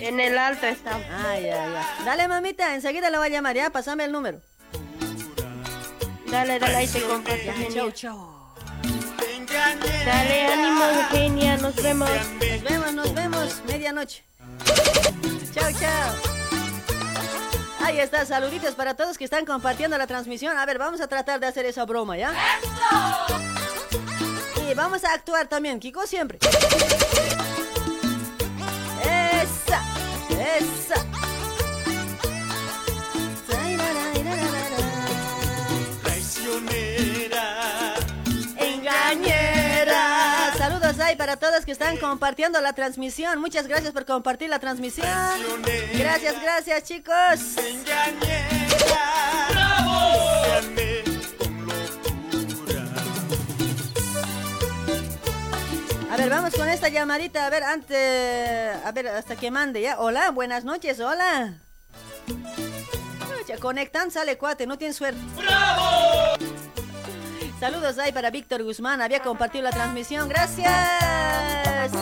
En 0.01 0.21
el 0.21 0.37
alto 0.37 0.67
está. 0.67 0.97
Ah, 1.11 1.39
ya, 1.39 1.67
ya. 1.69 2.05
Dale, 2.05 2.29
mamita, 2.29 2.75
enseguida 2.75 3.09
la 3.11 3.19
voy 3.19 3.29
a 3.29 3.31
llamar, 3.31 3.55
ya, 3.57 3.71
pasame 3.71 4.05
el 4.05 4.13
número. 4.13 4.41
Dale, 6.31 6.59
dale, 6.59 6.77
ahí 6.77 6.89
te 6.89 7.01
genia. 7.01 7.71
chao, 7.73 7.91
chao. 7.91 8.55
Dale, 10.05 10.47
ánimo, 10.47 10.85
genia, 11.11 11.57
nos 11.57 11.75
vemos. 11.77 12.11
Nos 12.11 12.63
vemos, 12.63 12.95
nos 12.95 13.15
vemos, 13.15 13.63
medianoche. 13.67 14.25
Chao, 15.55 15.71
chao. 15.73 16.37
Ahí 17.81 18.01
está, 18.01 18.27
saluditos 18.27 18.75
para 18.75 18.95
todos 18.95 19.17
que 19.17 19.25
están 19.25 19.47
compartiendo 19.47 19.97
la 19.97 20.07
transmisión. 20.07 20.59
A 20.59 20.67
ver, 20.67 20.79
vamos 20.79 21.01
a 21.01 21.07
tratar 21.07 21.39
de 21.39 21.47
hacer 21.47 21.67
esa 21.67 21.85
broma, 21.85 22.17
¿ya? 22.17 22.35
Y 24.69 24.75
vamos 24.75 25.05
a 25.05 25.13
actuar 25.15 25.47
también, 25.47 25.79
Kiko, 25.79 26.07
siempre. 26.07 26.39
Esa, 29.03 29.83
esa. 30.31 31.26
Engañera. 38.59 40.55
Saludos 40.57 40.99
ahí 41.01 41.17
para 41.17 41.37
todos 41.37 41.65
que 41.65 41.73
están 41.73 41.97
compartiendo 41.97 42.61
la 42.61 42.73
transmisión. 42.73 43.41
Muchas 43.41 43.67
gracias 43.67 43.93
por 43.93 44.05
compartir 44.05 44.49
la 44.49 44.59
transmisión. 44.59 45.07
Gracias, 45.95 46.41
gracias, 46.41 46.85
chicos. 46.85 47.57
A 56.11 56.17
ver, 56.17 56.31
vamos 56.31 56.55
con 56.55 56.69
esta 56.69 56.89
llamadita. 56.89 57.47
A 57.47 57.51
ver, 57.51 57.63
antes. 57.63 58.77
A 58.85 58.93
ver, 58.93 59.09
hasta 59.09 59.37
que 59.37 59.51
mande 59.51 59.83
ya. 59.83 59.99
Hola, 59.99 60.31
buenas 60.31 60.65
noches, 60.65 60.99
hola. 61.01 61.59
Ya 63.47 63.59
conectan, 63.59 64.11
sale 64.11 64.37
cuate, 64.39 64.67
no 64.67 64.77
tienen 64.77 64.95
suerte. 64.95 65.21
Saludos 67.61 67.97
ahí 67.99 68.13
para 68.13 68.31
Víctor 68.31 68.63
Guzmán, 68.65 69.01
había 69.01 69.21
compartido 69.21 69.63
la 69.65 69.71
transmisión, 69.71 70.29
gracias. 70.29 71.93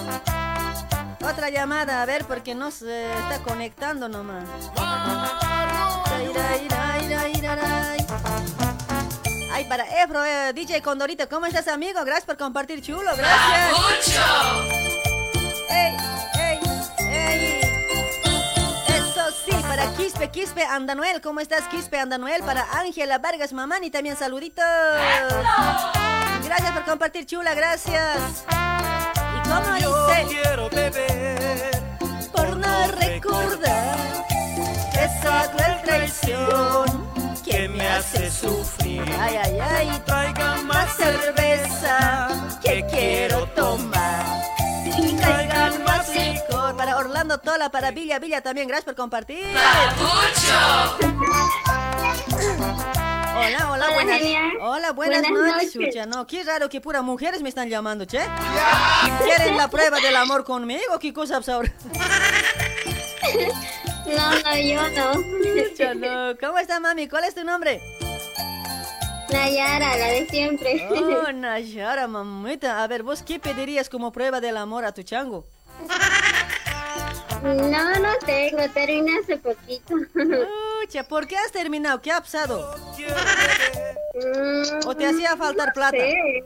Otra 1.21 1.51
llamada, 1.51 2.03
a 2.03 2.07
ver, 2.07 2.25
porque 2.25 2.55
no 2.55 2.71
se 2.71 3.13
está 3.13 3.39
conectando 3.43 4.09
nomás. 4.09 4.45
Ay, 9.53 9.65
para 9.67 9.85
Efro, 10.03 10.25
eh, 10.25 10.53
DJ 10.53 10.83
Condorito, 10.83 11.29
¿cómo 11.29 11.47
estás, 11.47 11.69
amigo? 11.69 12.01
Gracias 12.05 12.25
por 12.25 12.37
compartir, 12.37 12.83
chulo, 12.83 13.11
gracias. 13.17 14.19
¡Ey, 15.71 15.97
ey, 16.35 16.59
ey! 16.99 17.74
Para 19.63 19.93
Quispe, 19.97 20.31
Quispe 20.31 20.65
Andanuel, 20.65 21.21
¿cómo 21.21 21.41
estás, 21.41 21.65
Quispe 21.69 21.99
Andanuel? 21.99 22.43
Para 22.43 22.65
Ángela 22.79 23.19
Vargas 23.19 23.53
Mamani, 23.53 23.91
también 23.91 24.17
saluditos. 24.17 24.65
Gracias 26.45 26.73
por 26.73 26.85
compartir, 26.85 27.27
chula, 27.27 27.55
gracias. 27.55 28.45
¿Y 28.49 29.49
cómo 29.49 29.75
dice? 29.75 30.27
quiero 30.29 30.71
beber 30.71 31.83
Por 32.33 32.57
no 32.57 32.87
recordar 32.93 33.97
esa 34.93 35.51
cruel 35.53 35.83
traición 35.85 37.11
que 37.45 37.69
me 37.69 37.87
hace 37.89 38.31
sufrir. 38.31 39.03
Ay, 39.21 39.37
ay, 39.43 39.59
ay. 39.61 40.03
Traigan 40.07 40.67
Más 40.67 40.97
cerveza 40.97 42.29
que 42.63 42.85
quiero 42.91 43.47
tomar. 43.49 43.94
Tola, 47.39 47.71
para 47.71 47.91
Villa 47.91 48.19
Villa 48.19 48.41
también, 48.43 48.69
gracias 48.69 48.85
por 48.85 48.95
compartir. 48.97 49.45
Hola, 53.37 53.71
hola, 53.71 53.71
Hola, 53.73 53.91
buenas. 53.95 54.19
genia. 54.19 54.43
Hola, 54.61 54.93
buenas, 54.93 55.23
Buenas 55.29 55.75
noches. 55.75 56.07
no, 56.07 56.27
qué 56.27 56.43
raro 56.45 56.69
que 56.69 56.81
pura 56.81 57.03
mujeres 57.03 57.43
me 57.43 57.49
están 57.49 57.69
llamando, 57.69 58.05
che. 58.05 58.21
¿Quieren 59.25 59.57
la 59.57 59.69
prueba 59.69 59.99
del 60.01 60.17
amor 60.17 60.45
conmigo? 60.45 60.99
¿Qué 61.01 61.13
cosa 61.13 61.41
ahora? 61.49 61.73
No, 64.07 64.31
no, 64.31 64.57
yo 64.57 64.89
no. 64.91 65.13
Chucha, 65.69 65.95
no. 65.95 66.37
¿Cómo 66.39 66.59
está, 66.59 66.79
mami? 66.81 67.09
¿Cuál 67.09 67.25
es 67.25 67.35
tu 67.35 67.43
nombre? 67.45 67.81
Nayara, 69.31 69.97
la 69.97 70.07
de 70.07 70.27
siempre. 70.31 70.87
Oh, 70.91 71.33
Nayara, 71.33 72.07
mamita. 72.07 72.83
A 72.83 72.87
ver, 72.87 73.03
¿vos 73.03 73.23
qué 73.23 73.41
pedirías 73.41 73.89
como 73.89 74.13
prueba 74.13 74.41
del 74.41 74.57
amor 74.57 74.85
a 74.85 74.93
tu 74.93 75.03
chango? 75.03 75.47
No, 77.45 77.99
no 78.01 78.09
tengo, 78.25 78.63
terminé 78.73 79.19
hace 79.19 79.37
poquito. 79.37 79.95
Pucha, 80.81 81.05
¿por 81.05 81.27
qué 81.27 81.37
has 81.37 81.53
terminado? 81.53 82.01
¿Qué 82.01 82.11
ha 82.11 82.21
pasado? 82.21 82.75
Mm, 84.15 84.87
¿O 84.89 84.97
te 84.97 85.07
hacía 85.07 85.37
faltar 85.37 85.75
plata? 85.75 85.97
¿eh? 85.99 86.43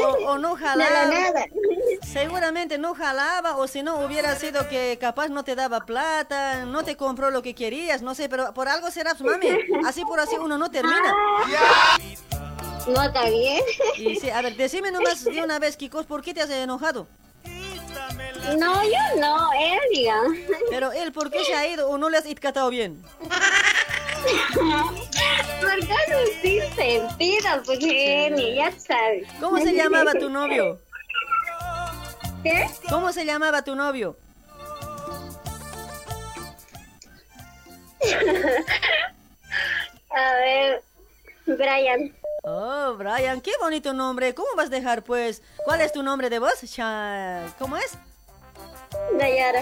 O, 0.00 0.30
o 0.30 0.38
no 0.38 0.56
jalaba. 0.56 1.06
nada. 1.06 1.44
Seguramente 2.02 2.76
no 2.76 2.94
jalaba 2.94 3.56
o 3.56 3.68
si 3.68 3.84
no 3.84 4.04
hubiera 4.04 4.34
sido 4.34 4.68
que 4.68 4.98
capaz 5.00 5.28
no 5.28 5.44
te 5.44 5.54
daba 5.54 5.80
plata, 5.86 6.64
no 6.64 6.82
te 6.82 6.96
compró 6.96 7.30
lo 7.30 7.40
que 7.42 7.54
querías, 7.54 8.02
no 8.02 8.16
sé, 8.16 8.28
pero 8.28 8.52
por 8.52 8.68
algo 8.68 8.90
será, 8.90 9.14
mami. 9.20 9.48
Así 9.86 10.04
por 10.04 10.18
así 10.18 10.34
uno 10.40 10.58
no 10.58 10.70
termina. 10.72 11.14
No, 12.88 13.00
está 13.00 13.26
bien. 13.30 13.62
Y 13.96 14.16
sí, 14.16 14.28
a 14.28 14.42
ver, 14.42 14.56
decime 14.56 14.90
nomás 14.90 15.22
de 15.24 15.40
una 15.40 15.60
vez, 15.60 15.76
Kikos, 15.76 16.06
¿por 16.06 16.20
qué 16.22 16.34
te 16.34 16.42
has 16.42 16.50
enojado? 16.50 17.06
No, 18.58 18.82
yo 18.82 19.20
no, 19.20 19.52
él 19.52 19.78
diga. 19.92 20.20
Pero 20.70 20.92
él, 20.92 21.12
¿por 21.12 21.30
qué 21.30 21.44
se 21.44 21.54
ha 21.54 21.66
ido 21.68 21.88
o 21.88 21.96
no 21.98 22.10
le 22.10 22.18
has 22.18 22.26
itcatado 22.26 22.70
bien? 22.70 23.02
Porque 25.60 25.94
no 26.08 26.18
sin 26.42 26.62
sentido, 26.74 27.62
pues 27.64 27.78
genio, 27.78 28.54
ya 28.54 28.72
sabes. 28.72 29.28
¿Cómo 29.40 29.58
se 29.58 29.72
llamaba 29.72 30.12
tu 30.14 30.28
novio? 30.28 30.80
¿Qué? 32.42 32.68
¿Cómo 32.88 33.12
se 33.12 33.24
llamaba 33.24 33.62
tu 33.62 33.76
novio? 33.76 34.16
A 40.10 40.34
ver, 40.34 40.82
Brian. 41.46 42.12
Oh, 42.42 42.94
Brian, 42.98 43.40
qué 43.40 43.52
bonito 43.60 43.92
nombre. 43.92 44.34
¿Cómo 44.34 44.48
vas 44.56 44.66
a 44.66 44.70
dejar, 44.70 45.04
pues? 45.04 45.42
¿Cuál 45.64 45.80
es 45.80 45.92
tu 45.92 46.02
nombre 46.02 46.28
de 46.28 46.40
voz? 46.40 46.60
¿Cómo 47.58 47.76
es? 47.76 47.96
Nayara. 49.18 49.60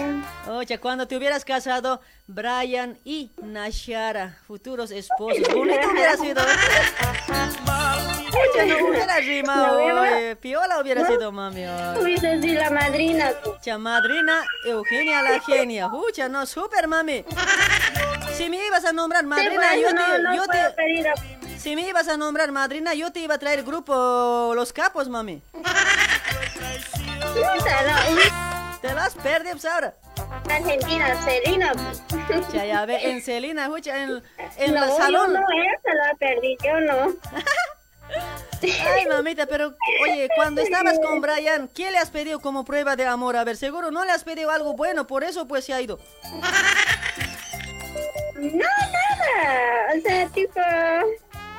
Oye, 0.49 0.79
cuando 0.79 1.07
te 1.07 1.15
hubieras 1.17 1.45
casado, 1.45 2.01
Brian 2.27 2.97
y 3.03 3.31
Nashara, 3.41 4.37
futuros 4.47 4.91
esposos. 4.91 5.47
Bonito 5.53 5.89
hubiera 5.91 6.17
sido. 6.17 6.41
Oye, 8.55 8.65
no 8.65 8.87
hubiera 8.89 9.17
rimado. 9.17 9.77
Oye, 10.01 10.35
Piola 10.37 10.79
hubiera 10.79 11.05
sido, 11.05 11.31
mami. 11.31 11.65
Fuiste 11.99 12.27
así 12.27 12.49
la 12.53 12.69
madrina. 12.69 13.31
Cha 13.61 13.77
madrina 13.77 14.43
Eugenia 14.65 15.21
la 15.21 15.39
genia. 15.41 15.89
Pucha, 15.89 16.29
no, 16.29 16.45
super 16.45 16.87
mami. 16.87 17.25
Si 18.35 18.49
me 18.49 18.65
ibas 18.65 18.85
a 18.85 18.93
nombrar 18.93 19.25
madrina, 19.25 19.75
yo 19.75 19.89
te, 19.89 20.35
yo 20.35 20.47
te- 20.47 21.59
si 21.59 21.75
me 21.75 21.87
ibas 21.87 22.07
a 22.07 22.17
nombrar 22.17 22.51
madrina, 22.51 22.93
yo 22.95 23.11
te 23.11 23.19
iba 23.19 23.35
a 23.35 23.37
traer 23.37 23.59
el 23.59 23.65
grupo 23.65 24.53
Los 24.55 24.73
Capos, 24.73 25.09
mami. 25.09 25.43
Te 28.81 28.93
las 28.93 29.13
perdí, 29.15 29.51
pues 29.51 29.65
ahora. 29.65 29.93
Argentina, 30.49 31.23
Selena. 31.23 31.73
Ya, 32.51 32.65
ya, 32.65 32.85
ve, 32.85 33.11
en 33.11 33.21
Celina, 33.21 33.65
escucha, 33.65 34.03
en, 34.03 34.23
en 34.57 34.73
no, 34.73 34.83
el 34.83 34.91
salón. 34.91 35.33
No, 35.33 35.39
lo 35.39 36.05
ha 36.05 36.15
perdido, 36.17 36.57
yo 36.63 36.79
no. 36.81 37.13
Ay, 38.63 39.05
mamita, 39.07 39.45
pero 39.45 39.75
oye, 40.03 40.27
cuando 40.35 40.61
estabas 40.61 40.99
con 40.99 41.21
Brian, 41.21 41.69
¿qué 41.69 41.91
le 41.91 41.97
has 41.97 42.09
pedido 42.09 42.39
como 42.39 42.65
prueba 42.65 42.95
de 42.95 43.05
amor? 43.05 43.35
A 43.35 43.43
ver, 43.43 43.57
seguro 43.57 43.89
no 43.89 44.03
le 44.05 44.11
has 44.11 44.23
pedido 44.23 44.51
algo 44.51 44.73
bueno, 44.73 45.07
por 45.07 45.23
eso 45.23 45.47
pues 45.47 45.65
se 45.65 45.73
ha 45.73 45.81
ido. 45.81 45.99
No, 48.35 48.51
nada. 48.51 49.95
O 49.95 50.01
sea, 50.01 50.27
tipo. 50.29 50.59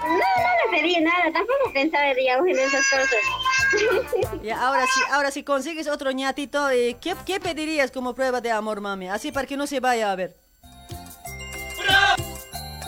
No, 0.03 0.09
no 0.11 0.19
le 0.19 0.81
pedí 0.81 1.01
nada. 1.01 1.33
Tampoco 1.33 1.73
pensaba, 1.73 2.15
digamos, 2.15 2.47
en 2.49 2.59
esas 2.59 2.89
cosas. 2.91 3.19
Y 4.43 4.51
ahora 4.51 4.85
sí, 4.87 5.01
ahora 5.11 5.31
si 5.31 5.45
consigues 5.45 5.89
otro 5.89 6.11
ñatito, 6.11 6.69
eh, 6.69 6.97
¿qué, 7.01 7.15
¿qué 7.25 7.41
pedirías 7.41 7.91
como 7.91 8.15
prueba 8.15 8.41
de 8.41 8.51
amor, 8.51 8.81
mami? 8.83 9.09
Así 9.09 9.33
para 9.33 9.47
que 9.47 9.57
no 9.57 9.67
se 9.67 9.81
vaya 9.81 10.13
a 10.13 10.17
ver. 10.17 10.37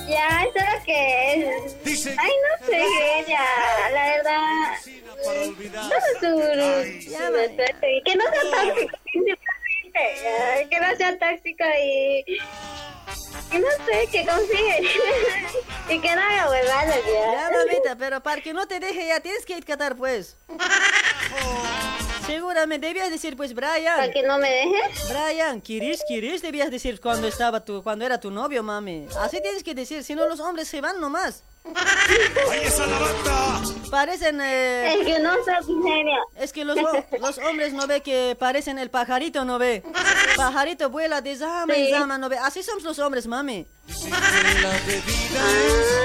Ya, 0.06 0.44
eso 0.44 0.58
es 0.58 0.78
lo 0.78 0.84
que 0.84 1.32
es. 1.86 2.06
Ay, 2.06 2.32
no 2.44 2.66
sé, 2.66 2.82
ella. 3.20 3.40
La 3.92 4.04
verdad. 4.04 4.74
Todo 5.90 6.00
su. 6.20 7.10
Ya, 7.10 7.30
que 8.04 8.14
no 8.14 8.24
sea 8.24 8.64
tóxico, 8.66 8.96
Que 10.70 10.80
no 10.80 10.96
sea 10.96 11.18
tóxico 11.18 11.64
y. 11.82 12.24
Y 13.52 13.58
no 13.58 13.68
sé, 13.86 14.08
que 14.10 14.26
confíe. 14.26 14.90
y 15.94 16.00
que 16.00 16.14
no 16.16 16.20
haga 16.22 16.50
huevadas 16.50 16.96
ya. 17.06 17.32
Ya, 17.32 17.50
mamita, 17.50 17.96
pero 17.96 18.22
para 18.22 18.40
que 18.40 18.52
no 18.52 18.66
te 18.66 18.80
deje 18.80 19.08
ya 19.08 19.20
tienes 19.20 19.44
que 19.44 19.56
ir 19.56 19.62
a 19.62 19.66
Qatar, 19.66 19.96
pues. 19.96 20.36
Seguramente 22.26 22.86
debías 22.86 23.10
decir, 23.10 23.36
pues, 23.36 23.54
Brian. 23.54 23.96
¿Para 23.96 24.10
que 24.10 24.22
no 24.22 24.38
me 24.38 24.48
deje? 24.48 25.12
Brian, 25.12 25.60
Kiris, 25.60 26.02
Kiris, 26.08 26.42
debías 26.42 26.70
decir 26.70 27.00
cuando 27.00 27.28
estaba 27.28 27.64
tu, 27.64 27.82
cuando 27.82 28.04
era 28.04 28.18
tu 28.18 28.30
novio, 28.30 28.62
mami. 28.62 29.06
Así 29.20 29.40
tienes 29.42 29.62
que 29.62 29.74
decir, 29.74 30.02
si 30.02 30.14
no 30.14 30.26
los 30.26 30.40
hombres 30.40 30.66
se 30.66 30.80
van 30.80 31.00
nomás. 31.00 31.44
¡Ahí 31.64 32.60
está 32.64 32.86
la 32.86 32.98
banda! 32.98 33.60
Parecen... 33.90 34.40
eh, 34.40 34.94
Es 35.00 35.06
que 35.06 35.18
no 35.20 35.32
soy 35.44 35.82
genio. 35.82 36.20
Es 36.36 36.52
que 36.52 36.64
los, 36.64 36.76
los 37.20 37.38
hombres 37.38 37.72
no 37.72 37.86
ve 37.86 38.00
que 38.02 38.36
parecen 38.38 38.78
el 38.78 38.90
pajarito, 38.90 39.44
no 39.44 39.58
ve. 39.58 39.82
Pajarito 40.36 40.90
vuela 40.90 41.20
de 41.20 41.36
zama 41.36 41.74
en 41.74 41.86
Sí. 41.86 41.90
zama, 41.92 42.18
no 42.18 42.28
ve. 42.28 42.36
Así 42.38 42.62
somos 42.62 42.82
los 42.82 42.98
hombres, 42.98 43.26
mami. 43.26 43.66
Ah, 44.12 44.70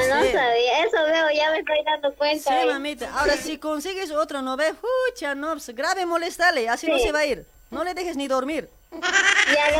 no 0.10 0.22
Sí. 0.24 0.32
sabía. 0.32 0.86
Eso 0.86 0.97
veo, 1.05 1.28
ya 1.36 1.51
me 1.51 1.60
estoy 1.60 1.78
dando 1.86 2.14
cuenta. 2.16 2.49
Sí, 2.51 2.55
¿eh? 2.68 2.72
mamita. 2.72 3.12
Ahora, 3.20 3.36
si 3.38 3.57
consigues 3.57 4.12
otro, 4.12 4.41
no 4.41 4.55
ve. 4.55 4.74
Pucha, 4.74 5.36
no, 5.36 5.51
pues, 5.53 5.70
grave 5.76 6.05
molestale. 6.05 6.70
Así 6.70 6.88
no 6.88 6.97
Sí. 6.97 7.03
se 7.03 7.12
va 7.12 7.20
a 7.20 7.26
ir. 7.26 7.45
No 7.72 7.84
le 7.84 7.93
dejes 7.93 8.16
ni 8.16 8.28
dormir. 8.28 8.70
Ya 8.91 9.71
lo, 9.71 9.79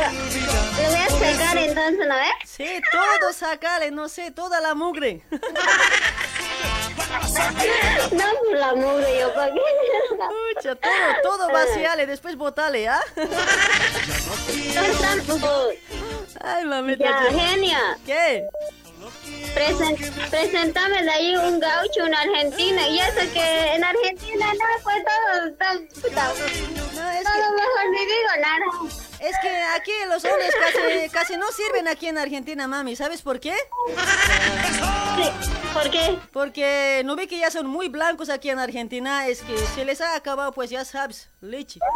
lo 0.82 0.88
voy 0.88 0.98
a 0.98 1.10
sacar 1.10 1.58
entonces, 1.58 2.06
¿no 2.08 2.14
ves? 2.14 2.30
Sí, 2.46 2.80
todo 2.92 3.32
sacale, 3.32 3.90
no 3.90 4.08
sé, 4.08 4.30
toda 4.30 4.60
la 4.60 4.74
mugre. 4.74 5.22
No, 8.12 8.24
por 8.44 8.56
la 8.56 8.74
mugre, 8.74 9.20
yo, 9.20 9.34
¿para 9.34 9.52
qué? 9.52 9.60
Pucha, 10.54 10.74
todo, 10.76 10.92
todo 11.22 11.48
vaciale, 11.52 12.06
después 12.06 12.36
botale, 12.36 12.88
¿ah? 12.88 13.00
Ay, 16.42 16.64
mamita. 16.64 17.04
Ya. 17.04 17.30
genia. 17.30 17.98
¿Qué? 18.04 18.44
Presen- 19.54 20.30
presentame 20.30 21.02
de 21.02 21.10
ahí 21.10 21.36
un 21.36 21.60
gaucho, 21.60 22.04
una 22.04 22.20
argentina. 22.20 22.88
Y 22.88 22.98
eso 23.00 23.20
que 23.32 23.74
en 23.74 23.84
Argentina 23.84 24.46
no, 24.54 24.64
pues 24.82 24.96
todo, 25.04 25.52
todo, 25.58 25.80
puta, 26.02 26.32
todo 26.32 27.52
mejor 27.52 27.90
ni 27.92 28.06
digo 28.06 28.32
nada. 28.40 28.64
Es 29.20 29.36
que 29.42 29.50
aquí 29.76 29.92
los 30.08 30.24
hombres 30.24 30.54
casi, 30.58 31.08
casi 31.10 31.36
no 31.36 31.46
sirven 31.52 31.86
aquí 31.88 32.06
en 32.06 32.16
Argentina, 32.18 32.66
mami. 32.66 32.96
¿Sabes 32.96 33.20
por 33.22 33.38
qué? 33.40 33.54
¿Por 35.74 35.90
qué? 35.90 36.18
Porque 36.32 37.02
no 37.04 37.16
ve 37.16 37.28
que 37.28 37.38
ya 37.38 37.50
son 37.50 37.66
muy 37.66 37.88
blancos 37.88 38.30
aquí 38.30 38.48
en 38.50 38.58
Argentina. 38.58 39.26
Es 39.28 39.42
que 39.42 39.56
se 39.74 39.84
les 39.84 40.00
ha 40.00 40.14
acabado, 40.14 40.52
pues 40.52 40.70
ya 40.70 40.84
sabes, 40.84 41.28
leche. 41.40 41.80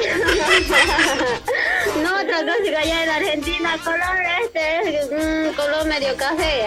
No, 2.02 2.14
otra 2.14 2.40
cosa 2.40 2.62
que 2.62 2.76
allá 2.76 3.04
en 3.04 3.10
Argentina, 3.10 3.78
color 3.82 4.16
este 4.44 4.98
es 4.98 5.10
mm, 5.10 5.54
color 5.56 5.86
medio 5.86 6.16
café. 6.16 6.66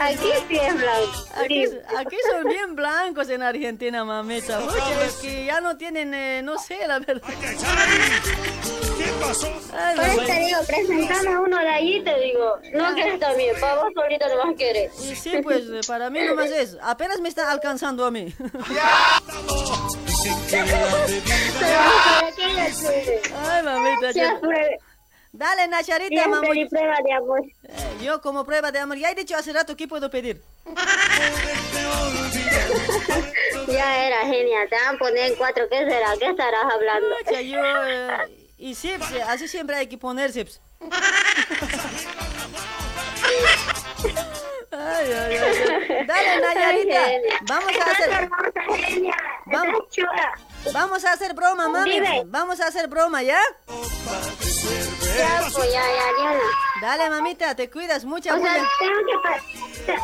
Aquí 0.00 0.28
sí 0.48 0.56
es 0.56 0.74
blanco. 0.74 1.24
Aquí, 1.36 1.64
aquí 1.96 2.16
son 2.30 2.48
bien 2.48 2.76
blancos 2.76 3.28
en 3.30 3.42
Argentina, 3.42 4.04
mamita. 4.04 4.60
Es 5.06 5.14
que 5.14 5.46
ya 5.46 5.60
no 5.60 5.76
tienen, 5.76 6.12
eh, 6.14 6.42
no 6.42 6.58
sé, 6.58 6.78
la 6.86 6.98
verdad. 6.98 7.28
¿Qué 9.08 9.14
pasó? 9.26 9.46
Ay, 9.72 9.96
Por 9.96 10.04
eso 10.04 10.16
mamá. 10.16 10.26
te 10.26 10.40
digo, 10.44 10.58
presentame 10.66 11.38
uno 11.38 11.58
de 11.58 11.68
allí, 11.68 12.02
te 12.04 12.20
digo. 12.20 12.58
No 12.74 12.94
quieres 12.94 13.18
también, 13.20 13.56
para 13.60 13.74
vos 13.82 13.92
solito 13.94 14.28
no 14.28 14.44
más 14.44 14.54
quieres. 14.56 14.92
Y 15.02 15.16
sí, 15.16 15.38
pues 15.42 15.64
eh, 15.70 15.80
para 15.86 16.10
mí 16.10 16.20
nomás 16.26 16.50
es. 16.50 16.76
Apenas 16.82 17.20
me 17.20 17.28
está 17.28 17.50
alcanzando 17.50 18.04
a 18.04 18.10
mí. 18.10 18.34
Ay, 23.34 23.62
mamita. 23.62 24.10
Ya. 24.12 24.40
Dale, 25.32 25.68
Nacharita, 25.68 26.26
mamá. 26.28 26.48
prueba 26.70 26.96
de 27.04 27.12
amor. 27.12 27.40
yo 28.02 28.20
como 28.20 28.44
prueba 28.44 28.72
de 28.72 28.78
amor. 28.78 28.96
Ya 28.98 29.10
he 29.10 29.14
dicho 29.14 29.36
hace 29.36 29.52
rato, 29.52 29.76
¿qué 29.76 29.88
puedo 29.88 30.10
pedir? 30.10 30.40
Ya 33.70 34.06
era 34.06 34.20
genial, 34.24 34.66
te 34.70 34.76
van 34.76 34.94
a 34.94 34.98
poner 34.98 35.30
en 35.30 35.34
cuatro. 35.36 35.68
¿Qué 35.70 35.78
será? 35.78 36.14
¿Qué 36.18 36.30
estarás 36.30 36.64
hablando? 36.72 37.06
Pucha, 37.22 37.40
yo... 37.42 37.58
eh, 37.62 38.47
y 38.58 38.74
sí, 38.74 38.92
pues, 38.98 39.12
eh, 39.12 39.22
así 39.22 39.48
siempre 39.48 39.76
hay 39.76 39.86
que 39.86 39.96
ponerse. 39.96 40.44
pues. 40.44 40.60
Ay, 44.70 45.12
ay, 45.12 45.36
ay. 45.36 46.06
Dale, 46.06 46.40
Nayarita. 46.40 47.00
Vamos 47.42 47.72
a 47.76 47.90
hacer... 47.90 48.28
Vamos, 49.46 49.84
vamos 50.72 51.04
a 51.04 51.12
hacer 51.12 51.34
broma, 51.34 51.68
mami. 51.68 52.00
Vamos 52.26 52.60
a 52.60 52.66
hacer 52.66 52.88
broma, 52.88 53.22
¿ya? 53.22 53.40
Ya, 55.16 55.40
pues 55.52 55.72
ya, 55.72 55.82
ya, 55.82 56.12
Diana. 56.18 56.40
Dale, 56.82 57.10
mamita, 57.10 57.54
te 57.54 57.70
cuidas 57.70 58.04
mucha, 58.04 58.34
O 58.34 58.38
sea, 58.38 58.54
tengo 58.78 59.00
que, 59.86 59.94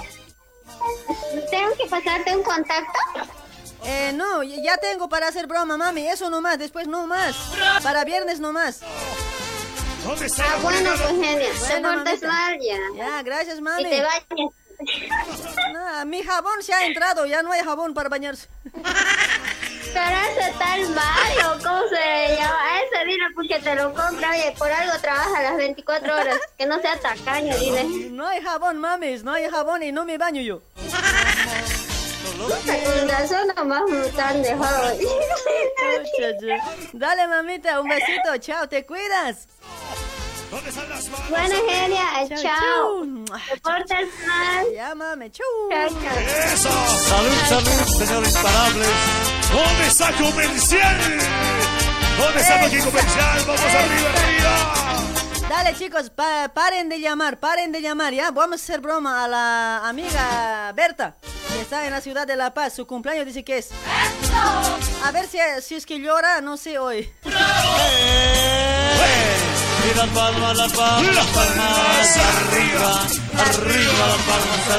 tengo 1.50 1.74
que 1.76 1.86
pasarte 1.86 2.36
un 2.36 2.42
contacto. 2.42 2.98
Eh, 3.86 4.12
no, 4.14 4.42
ya 4.42 4.76
tengo 4.78 5.08
para 5.08 5.28
hacer 5.28 5.46
broma, 5.46 5.76
mami. 5.76 6.06
Eso 6.08 6.30
nomás, 6.30 6.58
después 6.58 6.86
no 6.86 7.06
más. 7.06 7.36
Para 7.82 8.04
viernes 8.04 8.40
nomás. 8.40 8.80
¿Dónde 10.04 10.26
está 10.26 10.44
Ah, 10.44 10.58
bueno, 10.62 10.90
moneda? 10.90 10.96
pues 11.08 11.26
genial. 11.28 11.52
Te 11.68 11.80
mamita. 11.80 12.26
mal 12.26 12.58
ya. 12.60 13.22
Gracias, 13.22 13.60
mami. 13.60 13.82
Y 13.82 13.90
te 13.90 14.02
bañas. 14.02 14.52
No, 15.72 16.04
mi 16.06 16.22
jabón 16.22 16.62
se 16.62 16.74
ha 16.74 16.84
entrado, 16.86 17.26
ya 17.26 17.42
no 17.42 17.52
hay 17.52 17.62
jabón 17.62 17.94
para 17.94 18.08
bañarse. 18.08 18.48
Pero 18.72 20.16
ese 20.28 20.52
tal 20.58 20.88
malo, 20.90 21.58
¿cómo 21.62 21.82
se 21.88 22.36
llama? 22.36 22.58
Ese 22.82 23.04
dile 23.06 23.24
porque 23.34 23.60
te 23.60 23.74
lo 23.76 23.94
compra, 23.94 24.30
oye, 24.30 24.52
por 24.58 24.70
algo 24.70 24.98
trabaja 25.00 25.42
las 25.42 25.56
24 25.56 26.16
horas. 26.16 26.40
Que 26.58 26.66
no 26.66 26.80
sea 26.80 26.98
tacaño, 26.98 27.56
dile. 27.56 27.84
No 28.10 28.26
hay 28.26 28.42
jabón, 28.42 28.78
mames, 28.78 29.22
no 29.22 29.32
hay 29.32 29.48
jabón 29.48 29.82
y 29.84 29.92
no 29.92 30.04
me 30.04 30.18
baño 30.18 30.42
yo. 30.42 30.60
Están 34.04 34.42
dejando. 34.42 34.96
Pucha, 34.96 36.30
ya. 36.40 36.58
Dale, 36.92 37.28
mamita, 37.28 37.80
un 37.80 37.88
besito, 37.88 38.36
chao, 38.38 38.68
te 38.68 38.84
cuidas. 38.86 39.48
Bueno, 41.30 41.56
genia, 41.68 42.28
Chao, 42.28 42.42
chao. 42.42 43.04
Te 43.50 43.60
portas 43.60 44.06
mal. 44.26 44.66
Chau. 45.32 45.46
Chao, 45.70 45.88
chao. 45.88 46.18
¡Eso! 46.54 46.70
¡Salud, 47.08 47.32
salud, 47.48 47.98
señor 47.98 48.24
Imparables! 48.24 48.88
¿Dónde 49.52 49.86
está 49.88 50.12
comercial? 50.12 50.96
¿Dónde 52.18 52.40
está 52.40 52.64
aquí 52.64 52.78
comercial? 52.78 53.44
¡Vamos 53.46 53.60
arriba, 53.60 54.10
arriba! 54.10 54.83
Dale, 55.56 55.76
chicos, 55.78 56.10
pa- 56.10 56.48
paren 56.52 56.88
de 56.88 56.98
llamar, 57.00 57.38
paren 57.38 57.70
de 57.70 57.80
llamar, 57.80 58.12
¿ya? 58.12 58.30
Vamos 58.32 58.60
a 58.60 58.64
hacer 58.64 58.80
broma 58.80 59.24
a 59.24 59.28
la 59.28 59.88
amiga 59.88 60.72
Berta, 60.74 61.14
que 61.52 61.60
está 61.60 61.86
en 61.86 61.92
la 61.92 62.00
ciudad 62.00 62.26
de 62.26 62.34
La 62.34 62.52
Paz. 62.52 62.74
Su 62.74 62.86
cumpleaños 62.88 63.24
dice 63.26 63.44
que 63.44 63.58
es. 63.58 63.68
A 65.04 65.12
ver 65.12 65.26
si, 65.28 65.38
si 65.62 65.76
es 65.76 65.86
que 65.86 66.00
llora, 66.00 66.40
no 66.40 66.56
sé 66.56 66.78
hoy. 66.78 67.08
Y 67.24 67.30
las 69.96 70.08
palmas, 70.08 70.56
las 70.58 70.72
palmas, 70.72 71.14
las 71.14 71.26
palmas 71.28 72.16
arriba, 72.16 73.00
arriba, 73.38 74.06
las 74.08 74.22
palmas 74.26 74.70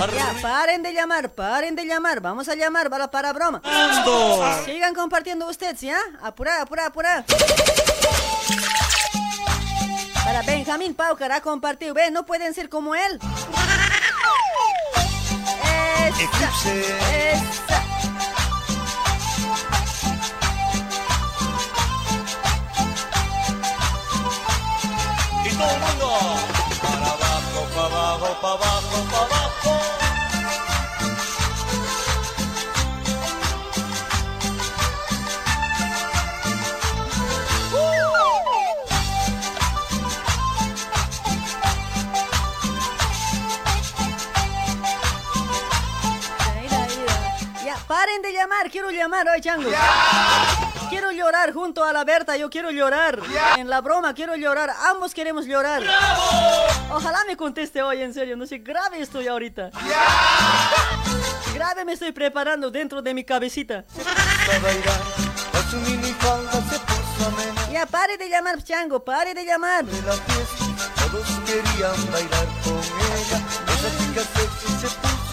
arriba. 0.00 0.14
Ya, 0.16 0.34
paren 0.42 0.82
de 0.82 0.92
llamar, 0.94 1.28
paren 1.30 1.76
de 1.76 1.84
llamar. 1.84 2.20
Vamos 2.20 2.48
a 2.48 2.54
llamar 2.54 2.88
para, 2.90 3.10
para 3.10 3.32
broma. 3.34 3.60
Ando. 3.64 4.64
Sigan 4.64 4.94
compartiendo 4.94 5.46
ustedes, 5.48 5.80
¿ya? 5.82 5.98
Apura, 6.22 6.62
apura, 6.62 6.86
apura. 6.86 7.24
Para 10.24 10.40
Benjamín 10.42 10.94
Paucar 10.94 11.32
ha 11.32 11.40
compartido. 11.42 11.92
Ven, 11.92 12.14
no 12.14 12.24
pueden 12.24 12.54
ser 12.54 12.68
como 12.70 12.94
él. 12.94 13.20
Esa, 16.18 16.72
esa. 16.72 17.84
Y 25.44 25.48
todo 25.50 25.70
el 25.70 25.80
mundo. 25.80 26.08
Para 26.80 27.06
abajo, 27.06 27.68
para 27.74 27.86
abajo, 27.86 28.40
para 28.40 28.54
abajo, 28.54 29.04
para 29.10 29.24
abajo. 29.26 29.53
Paren 47.86 48.22
de 48.22 48.32
llamar, 48.32 48.70
quiero 48.70 48.90
llamar 48.90 49.28
hoy, 49.28 49.40
chango. 49.40 49.70
Quiero 50.88 51.10
llorar 51.12 51.52
junto 51.52 51.84
a 51.84 51.92
la 51.92 52.04
Berta, 52.04 52.36
yo 52.36 52.50
quiero 52.50 52.70
llorar. 52.70 53.18
En 53.56 53.68
la 53.68 53.80
broma 53.80 54.14
quiero 54.14 54.36
llorar, 54.36 54.70
ambos 54.90 55.14
queremos 55.14 55.46
llorar. 55.46 55.82
Ojalá 56.90 57.24
me 57.26 57.36
conteste 57.36 57.82
hoy, 57.82 58.02
en 58.02 58.14
serio, 58.14 58.36
no 58.36 58.46
sé, 58.46 58.58
grave 58.58 59.00
estoy 59.00 59.28
ahorita. 59.28 59.70
Grave 61.54 61.84
me 61.84 61.92
estoy 61.92 62.12
preparando 62.12 62.70
dentro 62.70 63.02
de 63.02 63.14
mi 63.14 63.24
cabecita. 63.24 63.84
Ya, 67.72 67.86
pare 67.86 68.16
de 68.16 68.28
llamar, 68.28 68.62
chango, 68.62 69.04
pare 69.04 69.34
de 69.34 69.44
llamar. 69.44 69.84
Todos 69.84 71.26
querían 71.46 72.12
bailar 72.12 72.46
con 72.62 72.78
ella. 72.78 73.40
Esa 73.66 73.98
chica 73.98 74.20
sexy 74.20 74.80
se 74.80 74.88
puso 75.00 75.23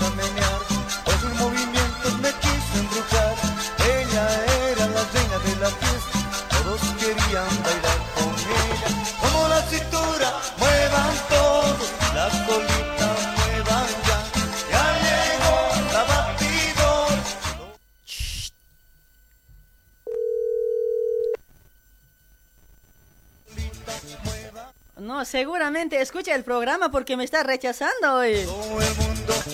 No, 25.22 25.26
seguramente 25.26 26.02
escucha 26.02 26.34
el 26.34 26.44
programa 26.44 26.90
porque 26.90 27.16
me 27.16 27.24
está 27.24 27.44
rechazando 27.44 28.16
hoy. 28.16 28.44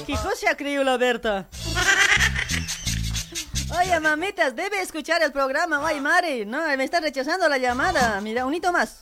¿Qué 0.06 0.14
cosa 0.14 0.56
creyó 0.56 0.82
la 0.82 0.96
Berta? 0.96 1.50
Oye, 3.78 4.00
mamitas, 4.00 4.56
debe 4.56 4.82
escuchar 4.82 5.22
el 5.24 5.34
programa. 5.34 5.86
Ay, 5.86 6.00
Mari, 6.00 6.46
no, 6.46 6.66
me 6.78 6.86
está 6.86 7.02
rechazando 7.02 7.50
la 7.50 7.58
llamada. 7.58 8.22
Mira, 8.22 8.46
un 8.46 8.54
hito 8.54 8.72
más. 8.72 9.00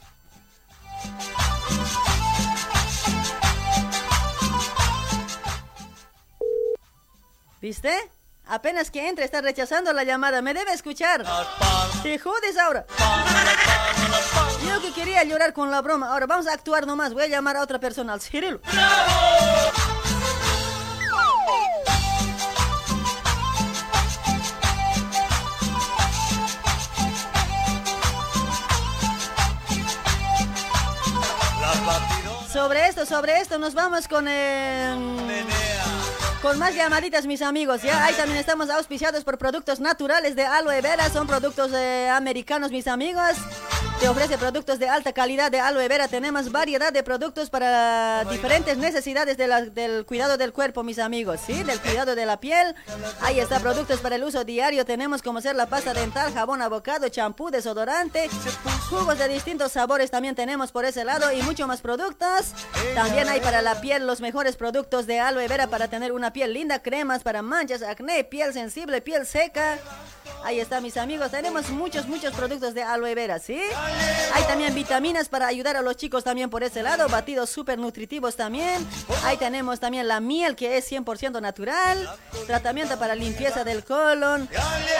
¿Viste? 7.61 8.09
Apenas 8.47 8.89
que 8.89 9.07
entre 9.07 9.24
está 9.24 9.41
rechazando 9.41 9.93
la 9.93 10.03
llamada. 10.03 10.41
Me 10.41 10.55
debe 10.55 10.74
escuchar. 10.74 11.24
Te 12.01 12.18
jodes 12.18 12.57
ahora. 12.57 12.88
Yo 14.68 14.82
que 14.82 14.91
quería 14.91 15.24
llorar 15.24 15.53
con 15.53 15.70
la 15.70 15.82
broma. 15.82 16.11
Ahora 16.11 16.26
vamos 16.26 16.47
a 16.47 16.53
actuar 16.53 16.88
nomás. 16.88 17.13
Voy 17.13 17.24
a 17.24 17.28
llamar 17.28 17.57
a 17.57 17.61
otra 17.61 17.80
persona, 17.80 18.13
al 18.13 18.22
Cirilo. 18.22 18.59
Sobre 32.51 32.88
esto, 32.88 33.05
sobre 33.05 33.41
esto, 33.41 33.59
nos 33.59 33.74
vamos 33.74 34.07
con 34.07 34.28
eh, 34.30 35.43
con 36.41 36.57
más 36.57 36.74
llamaditas, 36.74 37.26
mis 37.26 37.41
amigos. 37.41 37.82
Ya 37.82 38.05
ahí 38.05 38.13
también 38.13 38.39
estamos 38.39 38.70
auspiciados 38.70 39.24
por 39.24 39.38
productos 39.38 39.80
naturales 39.80 40.36
de 40.36 40.45
aloe 40.45 40.80
vera. 40.82 41.09
Son 41.09 41.28
productos 41.28 41.72
eh, 41.74 42.07
americanos, 42.09 42.72
mis 42.72 42.88
amigos. 42.88 43.36
Te 44.05 44.09
ofrece 44.09 44.37
productos 44.37 44.77
de 44.77 44.87
alta 44.87 45.13
calidad 45.13 45.49
de 45.49 45.59
aloe 45.59 45.87
vera. 45.87 46.07
Tenemos 46.07 46.51
variedad 46.51 46.93
de 46.93 47.01
productos 47.01 47.49
para 47.49 48.23
diferentes 48.25 48.77
necesidades 48.77 49.35
de 49.35 49.47
la- 49.47 49.63
del 49.63 50.05
cuidado 50.05 50.37
del 50.37 50.53
cuerpo, 50.53 50.83
mis 50.83 50.99
amigos. 50.99 51.39
Sí, 51.43 51.63
del 51.63 51.81
cuidado 51.81 52.13
de 52.13 52.23
la 52.27 52.39
piel. 52.39 52.75
Ahí 53.21 53.39
está, 53.39 53.59
productos 53.59 54.01
para 54.01 54.17
el 54.17 54.23
uso 54.23 54.43
diario. 54.45 54.85
Tenemos 54.85 55.23
como 55.23 55.41
ser 55.41 55.55
la 55.55 55.65
pasta 55.65 55.95
dental, 55.95 56.31
jabón 56.31 56.61
abocado, 56.61 57.09
champú, 57.09 57.49
desodorante, 57.49 58.29
jugos 58.91 59.17
de 59.17 59.27
distintos 59.27 59.71
sabores. 59.71 60.11
También 60.11 60.35
tenemos 60.35 60.71
por 60.71 60.85
ese 60.85 61.03
lado 61.03 61.31
y 61.31 61.41
mucho 61.41 61.65
más 61.65 61.81
productos. 61.81 62.53
También 62.93 63.27
hay 63.27 63.39
para 63.41 63.63
la 63.63 63.81
piel 63.81 64.05
los 64.05 64.21
mejores 64.21 64.55
productos 64.55 65.07
de 65.07 65.19
aloe 65.19 65.47
vera 65.47 65.65
para 65.65 65.87
tener 65.87 66.11
una 66.11 66.31
piel 66.31 66.53
linda, 66.53 66.77
cremas 66.83 67.23
para 67.23 67.41
manchas, 67.41 67.81
acné, 67.81 68.23
piel 68.23 68.53
sensible, 68.53 69.01
piel 69.01 69.25
seca. 69.25 69.79
Ahí 70.43 70.59
está, 70.59 70.82
mis 70.82 70.97
amigos. 70.97 71.32
Tenemos 71.32 71.69
muchos, 71.69 72.07
muchos 72.07 72.34
productos 72.34 72.73
de 72.73 72.84
aloe 72.84 73.15
vera, 73.15 73.39
¿sí? 73.39 73.59
Hay 74.34 74.43
también 74.43 74.76
vitaminas 74.76 75.28
para 75.30 75.47
ayudar 75.47 75.76
a 75.76 75.82
los 75.82 75.95
chicos 75.97 76.23
también 76.23 76.49
por 76.49 76.63
ese 76.63 76.84
lado. 76.84 77.07
Batidos 77.09 77.49
súper 77.49 77.80
nutritivos 77.80 78.36
también. 78.36 78.86
Ahí 79.23 79.38
tenemos 79.38 79.80
también 79.80 80.07
la 80.07 80.19
miel 80.19 80.55
que 80.55 80.78
es 80.78 80.91
100% 80.91 81.41
natural. 81.41 82.09
Tratamiento 82.45 82.97
para 82.99 83.15
limpieza 83.15 83.63
del 83.63 83.84
colon. 83.84 84.47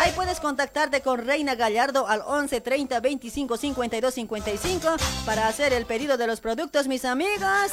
Ahí 0.02 0.12
puedes 0.16 0.40
contactarte 0.40 1.02
con 1.02 1.26
Reina 1.26 1.56
Gallardo 1.56 2.08
al 2.08 2.22
11 2.26 2.62
30 2.62 3.00
25 3.00 3.58
52 3.58 4.14
55 4.14 4.96
para 5.26 5.48
hacer 5.48 5.74
el 5.74 5.86
pedido 5.86 6.18
de 6.18 6.28
los 6.28 6.42
productos, 6.42 6.88
mis 6.88 7.06
amigos. 7.06 7.72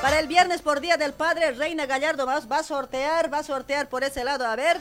Para 0.00 0.18
el 0.18 0.26
viernes 0.26 0.62
por 0.62 0.80
Día 0.80 0.96
del 0.96 1.12
Padre, 1.12 1.52
Reina 1.52 1.86
Gallardo 1.86 2.26
va, 2.26 2.36
a 2.36 2.62
sortear, 2.62 3.32
va 3.32 3.38
a 3.38 3.42
sortear 3.42 3.88
por 3.88 4.02
ese 4.02 4.24
lado, 4.24 4.44
a 4.46 4.56
ver, 4.56 4.80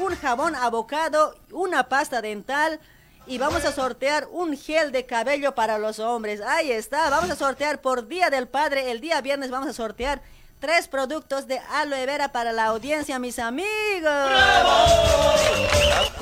un 0.00 0.16
jabón 0.16 0.54
abocado, 0.54 1.34
una 1.52 1.88
pasta 1.88 2.22
dental 2.22 2.80
y 3.26 3.38
vamos 3.38 3.64
a 3.64 3.72
sortear 3.72 4.26
un 4.32 4.56
gel 4.56 4.92
de 4.92 5.06
cabello 5.06 5.54
para 5.54 5.78
los 5.78 5.98
hombres. 5.98 6.40
Ahí 6.40 6.70
está, 6.72 7.10
vamos 7.10 7.30
a 7.30 7.36
sortear 7.36 7.80
por 7.80 8.08
Día 8.08 8.30
del 8.30 8.48
Padre, 8.48 8.90
el 8.90 9.00
día 9.00 9.20
viernes 9.20 9.50
vamos 9.50 9.68
a 9.68 9.72
sortear 9.72 10.22
tres 10.60 10.88
productos 10.88 11.46
de 11.48 11.58
aloe 11.58 12.06
vera 12.06 12.30
para 12.30 12.52
la 12.52 12.66
audiencia, 12.66 13.18
mis 13.18 13.38
amigos. 13.38 14.30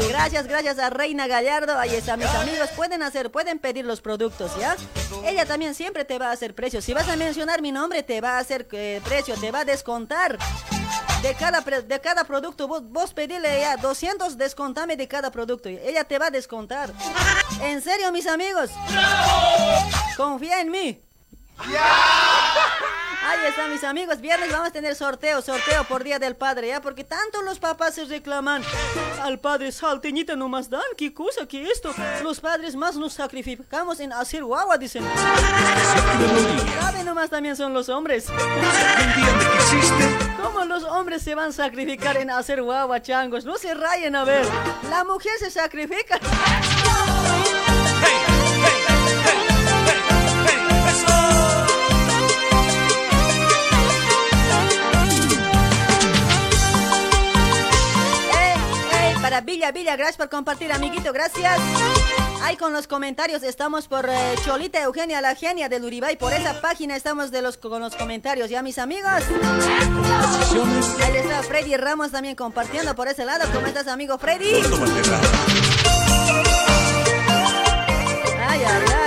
Gracias, 0.08 0.46
gracias 0.46 0.78
a 0.78 0.90
Reina 0.90 1.26
Gallardo. 1.26 1.76
Ahí 1.78 1.94
está, 1.94 2.16
mis 2.16 2.28
amigos. 2.28 2.70
Pueden 2.76 3.02
hacer, 3.02 3.30
pueden 3.30 3.58
pedir 3.58 3.84
los 3.84 4.00
productos, 4.00 4.52
¿ya? 4.58 4.76
Ella 5.24 5.44
también 5.44 5.74
siempre 5.74 6.04
te 6.04 6.18
va 6.18 6.28
a 6.28 6.32
hacer 6.32 6.54
precio. 6.54 6.80
Si 6.80 6.94
vas 6.94 7.08
a 7.08 7.16
mencionar 7.16 7.60
mi 7.60 7.72
nombre, 7.72 8.02
te 8.02 8.20
va 8.20 8.36
a 8.36 8.38
hacer 8.38 8.66
eh, 8.72 9.00
precio, 9.04 9.34
te 9.34 9.50
va 9.50 9.60
a 9.60 9.64
descontar. 9.64 10.38
De 11.22 11.34
cada, 11.34 11.60
de 11.60 12.00
cada 12.00 12.22
producto, 12.24 12.68
vos, 12.68 12.88
vos 12.88 13.12
pedile 13.12 13.60
ya 13.60 13.76
200, 13.76 14.38
descontame 14.38 14.96
de 14.96 15.08
cada 15.08 15.32
producto. 15.32 15.68
Ella 15.68 16.04
te 16.04 16.18
va 16.18 16.26
a 16.26 16.30
descontar. 16.30 16.92
En 17.60 17.82
serio, 17.82 18.12
mis 18.12 18.28
amigos. 18.28 18.70
Confía 20.16 20.60
en 20.60 20.70
mí. 20.70 21.07
Ahí 21.60 23.46
están 23.46 23.70
mis 23.70 23.84
amigos, 23.84 24.20
viernes 24.20 24.50
vamos 24.50 24.68
a 24.68 24.70
tener 24.70 24.94
sorteo, 24.94 25.42
sorteo 25.42 25.84
por 25.84 26.02
Día 26.02 26.18
del 26.18 26.34
Padre, 26.34 26.68
¿ya? 26.68 26.80
Porque 26.80 27.04
tanto 27.04 27.42
los 27.42 27.58
papás 27.58 27.94
se 27.96 28.06
reclaman 28.06 28.62
al 29.22 29.38
padre 29.38 29.70
salteñita 29.70 30.34
no 30.34 30.48
más 30.48 30.70
dan, 30.70 30.80
qué 30.96 31.12
cosa, 31.12 31.46
que 31.46 31.68
esto, 31.68 31.92
los 32.22 32.40
padres 32.40 32.74
más 32.74 32.96
nos 32.96 33.12
sacrificamos 33.14 34.00
en 34.00 34.12
hacer 34.12 34.44
guagua, 34.44 34.78
dicen. 34.78 35.04
¿Sabe 36.80 37.04
nomás 37.04 37.28
también 37.28 37.56
son 37.56 37.74
los 37.74 37.88
hombres? 37.88 38.28
¿Cómo 40.42 40.64
los 40.64 40.84
hombres 40.84 41.22
se 41.22 41.34
van 41.34 41.50
a 41.50 41.52
sacrificar 41.52 42.16
en 42.16 42.30
hacer 42.30 42.62
guagua, 42.62 43.02
changos? 43.02 43.44
No 43.44 43.58
se 43.58 43.74
rayen 43.74 44.16
a 44.16 44.24
ver, 44.24 44.46
la 44.88 45.04
mujer 45.04 45.32
se 45.38 45.50
sacrifica. 45.50 46.18
Ey, 48.06 48.37
Villa, 59.42 59.72
Villa, 59.72 59.96
gracias 59.96 60.16
por 60.16 60.28
compartir, 60.28 60.72
amiguito, 60.72 61.12
gracias. 61.12 61.58
Ahí 62.42 62.56
con 62.56 62.72
los 62.72 62.86
comentarios 62.86 63.42
estamos 63.42 63.88
por 63.88 64.08
eh, 64.08 64.34
Cholita 64.44 64.82
Eugenia, 64.82 65.20
la 65.20 65.34
genia 65.34 65.68
del 65.68 65.84
Uribay. 65.84 66.16
Por 66.16 66.32
esa 66.32 66.60
página 66.60 66.96
estamos 66.96 67.30
de 67.30 67.42
los, 67.42 67.56
con 67.56 67.80
los 67.80 67.96
comentarios, 67.96 68.48
¿ya, 68.48 68.62
mis 68.62 68.78
amigos? 68.78 69.10
Ahí 71.04 71.16
está 71.16 71.42
Freddy 71.42 71.76
Ramos 71.76 72.10
también 72.12 72.36
compartiendo 72.36 72.94
por 72.94 73.08
ese 73.08 73.24
lado. 73.24 73.44
¿Cómo 73.52 73.66
estás, 73.66 73.88
amigo 73.88 74.18
Freddy? 74.18 74.54
Ay, 78.48 78.62
ay, 78.64 78.84
ay. 78.92 78.97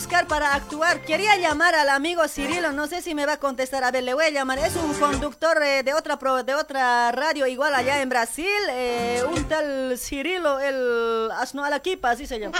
Buscar 0.00 0.26
para 0.26 0.54
actuar. 0.54 1.02
Quería 1.02 1.36
llamar 1.36 1.74
al 1.74 1.90
amigo 1.90 2.26
Cirilo, 2.26 2.72
no 2.72 2.86
sé 2.86 3.02
si 3.02 3.14
me 3.14 3.26
va 3.26 3.34
a 3.34 3.36
contestar. 3.36 3.84
A 3.84 3.90
ver, 3.90 4.02
le 4.02 4.14
voy 4.14 4.24
a 4.24 4.30
llamar. 4.30 4.58
Es 4.58 4.74
un 4.76 4.94
conductor 4.94 5.62
eh, 5.62 5.82
de 5.82 5.92
otra 5.92 6.18
pro- 6.18 6.42
de 6.42 6.54
otra 6.54 7.12
radio 7.12 7.46
igual 7.46 7.74
allá 7.74 8.00
en 8.00 8.08
Brasil. 8.08 8.46
eh, 8.70 9.22
un 9.30 9.44
tal 9.44 9.98
Cirilo, 9.98 10.58
el 10.58 11.30
Asno 11.32 11.62
Alaquipa, 11.66 12.12
así 12.12 12.26
se 12.26 12.38
llama. 12.40 12.56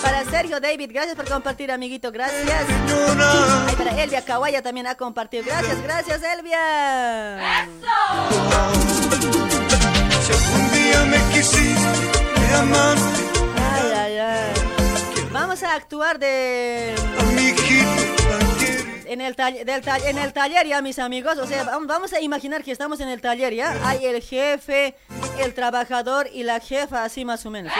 Para 0.00 0.24
Sergio 0.26 0.60
David, 0.60 0.90
gracias 0.94 1.16
por 1.16 1.28
compartir, 1.28 1.72
amiguito, 1.72 2.12
gracias. 2.12 2.64
Ay, 3.68 3.74
para 3.74 4.00
Elvia 4.00 4.24
Kawaya 4.24 4.62
también 4.62 4.86
ha 4.86 4.94
compartido. 4.94 5.42
Gracias, 5.44 5.82
gracias, 5.82 6.22
Elvia. 6.22 7.48
Día 10.72 11.04
me 11.06 11.18
quisiste, 11.34 12.22
me 12.38 12.54
amaste, 12.54 13.24
Ay, 13.74 13.92
ay, 13.92 14.18
ay. 14.18 14.55
Vamos 15.38 15.62
a 15.62 15.74
actuar 15.74 16.18
de. 16.18 16.94
En 19.04 19.20
el, 19.20 19.34
del 19.36 19.82
en 20.06 20.16
el 20.18 20.32
taller 20.32 20.66
ya, 20.66 20.80
mis 20.80 20.98
amigos, 20.98 21.36
o 21.36 21.46
sea, 21.46 21.64
vam- 21.64 21.86
vamos 21.86 22.14
a 22.14 22.20
imaginar 22.22 22.64
que 22.64 22.72
estamos 22.72 23.00
en 23.00 23.08
el 23.08 23.20
taller 23.20 23.52
ya. 23.52 23.76
Hay 23.86 24.06
el 24.06 24.22
jefe, 24.22 24.94
el 25.38 25.52
trabajador 25.52 26.26
y 26.32 26.42
la 26.42 26.58
jefa, 26.60 27.04
así 27.04 27.26
más 27.26 27.44
o 27.44 27.50
menos. 27.50 27.70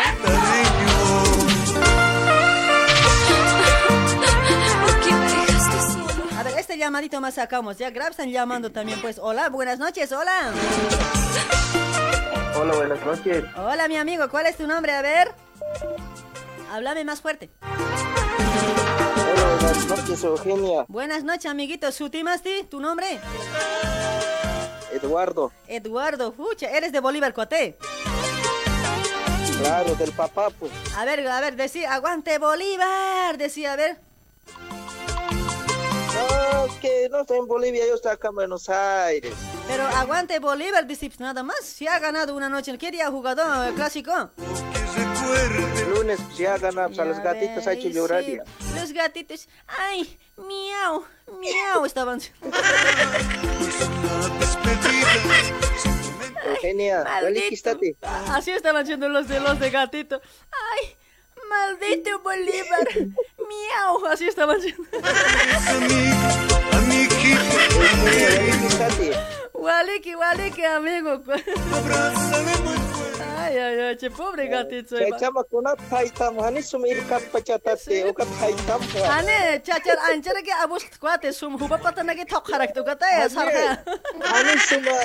A 6.39 6.43
ver, 6.43 6.59
este 6.59 6.77
llamadito 6.77 7.20
más 7.20 7.35
sacamos, 7.35 7.78
ya. 7.78 7.91
Grab 7.91 8.11
están 8.11 8.31
llamando 8.31 8.70
también, 8.70 9.01
pues. 9.01 9.19
Hola, 9.19 9.49
buenas 9.49 9.78
noches, 9.78 10.12
hola. 10.12 10.53
Hola, 12.59 12.74
buenas 12.74 13.05
noches. 13.05 13.45
Hola, 13.57 13.89
mi 13.89 13.97
amigo, 13.97 14.28
¿cuál 14.28 14.47
es 14.47 14.57
tu 14.57 14.66
nombre? 14.66 14.93
A 14.93 15.03
ver. 15.03 15.33
Háblame 16.71 17.05
más 17.05 17.21
fuerte. 17.21 17.51
Hola, 17.63 19.57
buenas 19.61 19.87
noches, 19.87 20.25
Eugenia. 20.25 20.85
Buenas 20.89 21.25
noches, 21.25 21.47
amiguito. 21.51 21.91
¿Sutimasti? 21.93 22.65
¿Tu 22.65 22.81
nombre? 22.81 23.21
Eduardo. 24.93 25.53
Eduardo. 25.69 26.33
Pucha, 26.33 26.71
eres 26.71 26.93
de 26.93 27.01
Bolívar, 27.01 27.33
Coté. 27.33 27.77
Claro, 29.61 29.95
del 29.95 30.13
papá, 30.13 30.51
pues. 30.51 30.73
A 30.97 31.05
ver, 31.05 31.27
a 31.27 31.41
ver, 31.41 31.57
decía, 31.57 31.95
aguante 31.95 32.39
Bolívar. 32.39 33.39
Decía, 33.39 33.73
a 33.73 33.77
ver. 33.77 33.99
No, 36.17 36.67
es 36.67 36.73
que 36.81 37.09
no 37.11 37.21
estoy 37.21 37.39
en 37.39 37.47
Bolivia, 37.47 37.87
yo 37.87 37.95
estoy 37.95 38.13
acá 38.13 38.29
en 38.29 38.35
Buenos 38.35 38.69
Aires. 38.69 39.35
Pero 39.69 39.85
aguante 39.85 40.39
Bolívar, 40.39 40.87
dice, 40.87 41.09
pues, 41.09 41.21
nada 41.21 41.43
más. 41.43 41.61
Si 41.61 41.87
ha 41.87 41.99
ganado 41.99 42.35
una 42.35 42.49
noche. 42.49 42.77
¿Qué 42.79 42.91
día 42.91 43.09
ha 43.09 43.11
jugado 43.11 43.65
el 43.65 43.75
clásico? 43.75 44.13
El 45.27 45.91
lunes 45.91 46.21
pues, 46.27 46.39
ya 46.39 46.57
ganamos 46.59 46.99
a 46.99 47.05
los 47.05 47.19
gatitos, 47.19 47.67
ha 47.67 47.73
hecho 47.73 47.89
llorar 47.89 48.25
sí. 48.25 48.39
Los 48.75 48.93
gatitos. 48.93 49.49
Ay, 49.67 50.19
miau, 50.37 51.05
miau, 51.41 51.85
estaban. 51.85 52.21
Eugenia, 56.47 57.05
maldito. 57.23 57.79
¿qué 57.79 57.97
Así 58.31 58.53
están 58.53 58.77
haciendo 58.77 59.09
los 59.09 59.27
de 59.27 59.41
los 59.41 59.59
de 59.59 59.71
gatito. 59.71 60.21
Ay, 60.51 60.97
maldito 61.48 62.18
Bolívar. 62.20 62.89
Miau, 63.48 64.06
así 64.06 64.27
estaban 64.27 64.59
haciendo. 64.59 64.85
Waliki, 69.52 70.14
waliki, 70.14 70.64
amigo. 70.64 71.23
Ay, 73.47 73.59
ay, 73.59 73.81
ay, 73.81 73.97
che, 73.97 74.10
pobre 74.10 74.48
gatito. 74.48 74.97
Saya 74.97 75.14
chama 75.18 75.43
kuna 75.47 75.77
paitam 75.90 76.35
hani 76.43 76.62
sumir 76.62 76.98
kat 77.06 77.23
pachatate 77.31 78.05
o 78.09 78.12
kat 78.12 78.27
paitam 78.43 78.81
Ane, 79.06 79.62
chacha, 79.62 79.94
anchara 80.10 80.43
ke 80.43 80.51
abus 80.64 80.82
kuate 80.98 81.31
sum 81.32 81.55
huba 81.55 81.78
pata 81.78 82.02
nagi 82.02 82.27
thok 82.27 82.51
harak 82.51 82.74
tu 82.74 82.82
kata 82.82 83.06
ya 83.06 83.28
sarha. 83.31 83.78
hani 84.18 84.55
suma 84.59 84.97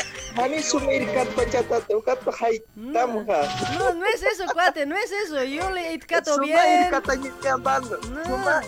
hani 0.42 0.58
sumir 0.58 1.06
kat 1.14 1.30
pachatate 1.38 1.94
o 1.94 2.02
kat 2.02 2.18
paitam 2.26 3.22
ha 3.30 3.40
No, 3.78 3.94
no 3.94 4.06
es 4.10 4.24
eso, 4.24 4.46
cuate, 4.50 4.86
no 4.88 4.96
es 4.98 5.12
eso. 5.12 5.44
Yo 5.44 5.70
le 5.70 5.94
itcato 5.94 6.34
Suma 6.34 6.46
bien. 6.46 6.92
katanya 6.92 7.32
nyambang 7.44 7.86
No. 8.10 8.62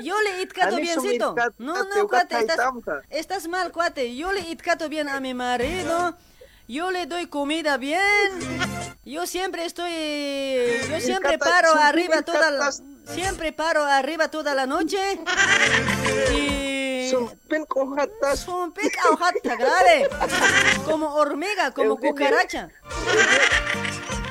Yo 0.00 0.16
le 0.20 0.42
itcato 0.42 0.76
biencito. 0.76 1.34
No, 1.58 1.72
no, 1.84 2.08
cuate, 2.08 2.36
estás, 2.36 2.60
estás 3.10 3.48
mal, 3.48 3.72
cuate. 3.72 4.14
Yo 4.14 4.32
le 4.32 4.40
itcato 4.40 4.88
bien 4.88 5.08
a 5.08 5.20
mi 5.20 5.32
marido. 5.32 6.14
Yo 6.72 6.90
le 6.90 7.04
doy 7.04 7.26
comida 7.26 7.76
bien. 7.76 8.00
Yo 9.04 9.26
siempre 9.26 9.66
estoy. 9.66 9.92
Yo 10.88 11.00
siempre 11.02 11.36
paro 11.36 11.74
arriba 11.74 12.22
toda 12.22 12.50
la. 12.50 12.72
Siempre 12.72 13.52
paro 13.52 13.84
arriba 13.84 14.28
toda 14.28 14.54
la 14.54 14.64
noche. 14.64 15.20
Y. 16.34 17.10
Sumpin 17.10 17.66
kohata, 17.66 18.34
grave. 19.54 20.08
Como 20.86 21.14
hormiga, 21.14 21.72
como 21.72 21.90
Eugenia. 21.90 22.10
cucaracha. 22.10 22.68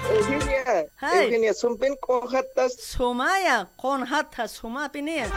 Eugenia. 0.10 0.88
Eugenia 1.14 1.54
sumpin 1.54 1.96
kohatas 1.98 2.74
Sumaya, 2.74 3.70
con 3.78 4.02
hata, 4.12 4.48
suma 4.48 4.92
pinia. 4.92 5.30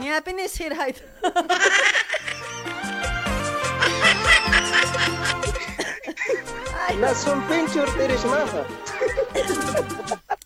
Ni 0.00 0.10
apini 0.10 0.48
sirhait. 0.48 0.96
na 7.00 7.14
sumpin 7.14 7.66
churtiris 7.68 8.24
maha 8.24 8.64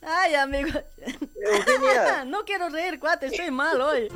Ay, 0.03 0.35
amigo. 0.35 0.79
Eugenia. 1.37 2.25
No 2.33 2.45
quiero 2.45 2.69
reír, 2.69 2.99
cuate, 2.99 3.27
estoy 3.27 3.51
mal 3.51 3.81
hoy. 3.81 4.09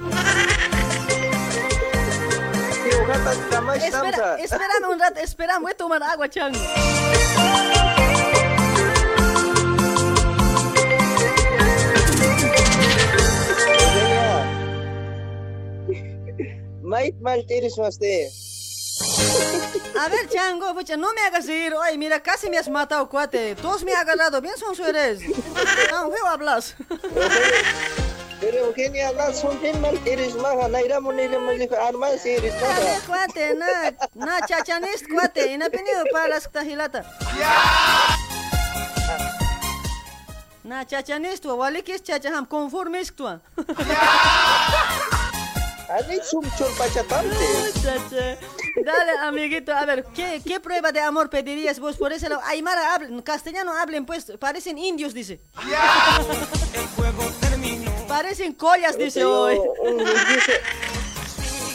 Espera, 3.83 4.37
espérame 4.39 4.89
un 4.93 4.99
rato, 5.01 5.21
espera, 5.21 5.59
voy 5.59 5.73
a 5.73 5.77
tomar 5.77 6.03
agua, 6.03 6.29
chango. 6.29 6.59
Mait 16.83 17.15
mal 17.21 17.45
tiris 17.47 17.77
maste 17.79 18.31
A 19.99 20.09
ver, 20.09 20.29
chango, 20.29 20.75
pucha, 20.75 20.97
no 20.97 21.13
me 21.15 21.23
hagas 21.23 21.47
reír. 21.47 21.75
Oye, 21.75 21.99
mira, 21.99 22.21
casi 22.23 22.49
me 22.49 22.59
has 22.59 22.69
matado, 22.69 23.09
cuate. 23.09 23.55
Todos 23.57 23.85
me 23.85 23.93
han 23.93 24.09
agarrado. 24.09 24.41
Bien 24.41 24.57
son 24.57 24.75
eres. 24.87 25.21
Tan 25.91 26.13
feo 26.13 26.27
hablas. 26.27 26.77
Pero 28.41 28.59
Eugenia 28.59 29.13
na 29.13 29.33
sumpin 29.33 29.81
mal 29.81 29.99
tiris 30.05 30.35
maha 30.35 30.69
na 30.69 30.83
ira 30.83 31.01
mo 31.01 31.11
nila 31.11 31.39
mali 31.39 31.69
arma 31.89 32.09
siris 32.19 32.53
A 32.53 32.81
ver, 32.81 33.01
cuate, 33.07 33.55
na, 33.55 33.67
na 34.15 34.47
chachanis, 34.47 35.05
cuate. 35.09 35.57
Venido 35.57 36.05
para 36.13 36.29
las 36.29 36.51
tajilata. 36.53 37.05
Na 40.65 40.85
chachanis 40.85 41.41
tu, 41.41 41.49
walikis 41.57 42.03
chachaham, 42.03 42.45
conformes 42.47 43.13
tu. 43.15 43.25
Ani 45.89 46.19
sumchur 46.23 46.69
pachatante 46.77 47.37
Chacha. 47.75 48.39
Dale, 48.85 49.13
amiguito, 49.23 49.73
a 49.73 49.85
ver, 49.87 50.05
¿qué, 50.15 50.43
¿qué 50.45 50.61
prueba 50.61 50.93
de 50.93 51.01
amor 51.01 51.31
pedirías 51.31 51.79
vos 51.79 51.97
por 51.97 52.13
ese 52.13 52.29
lado? 52.29 52.43
Aymara, 52.45 52.95
hablen, 52.95 53.23
castellano 53.23 53.73
hablen, 53.73 54.05
pues, 54.05 54.33
parecen 54.39 54.79
indios, 54.79 55.15
dice. 55.15 55.41
Parecen 58.09 58.53
collas, 58.53 58.99
dice 58.99 59.21
Yo, 59.21 59.43
hoy. 59.43 59.59
un 59.81 59.97
mellizo 59.97 60.53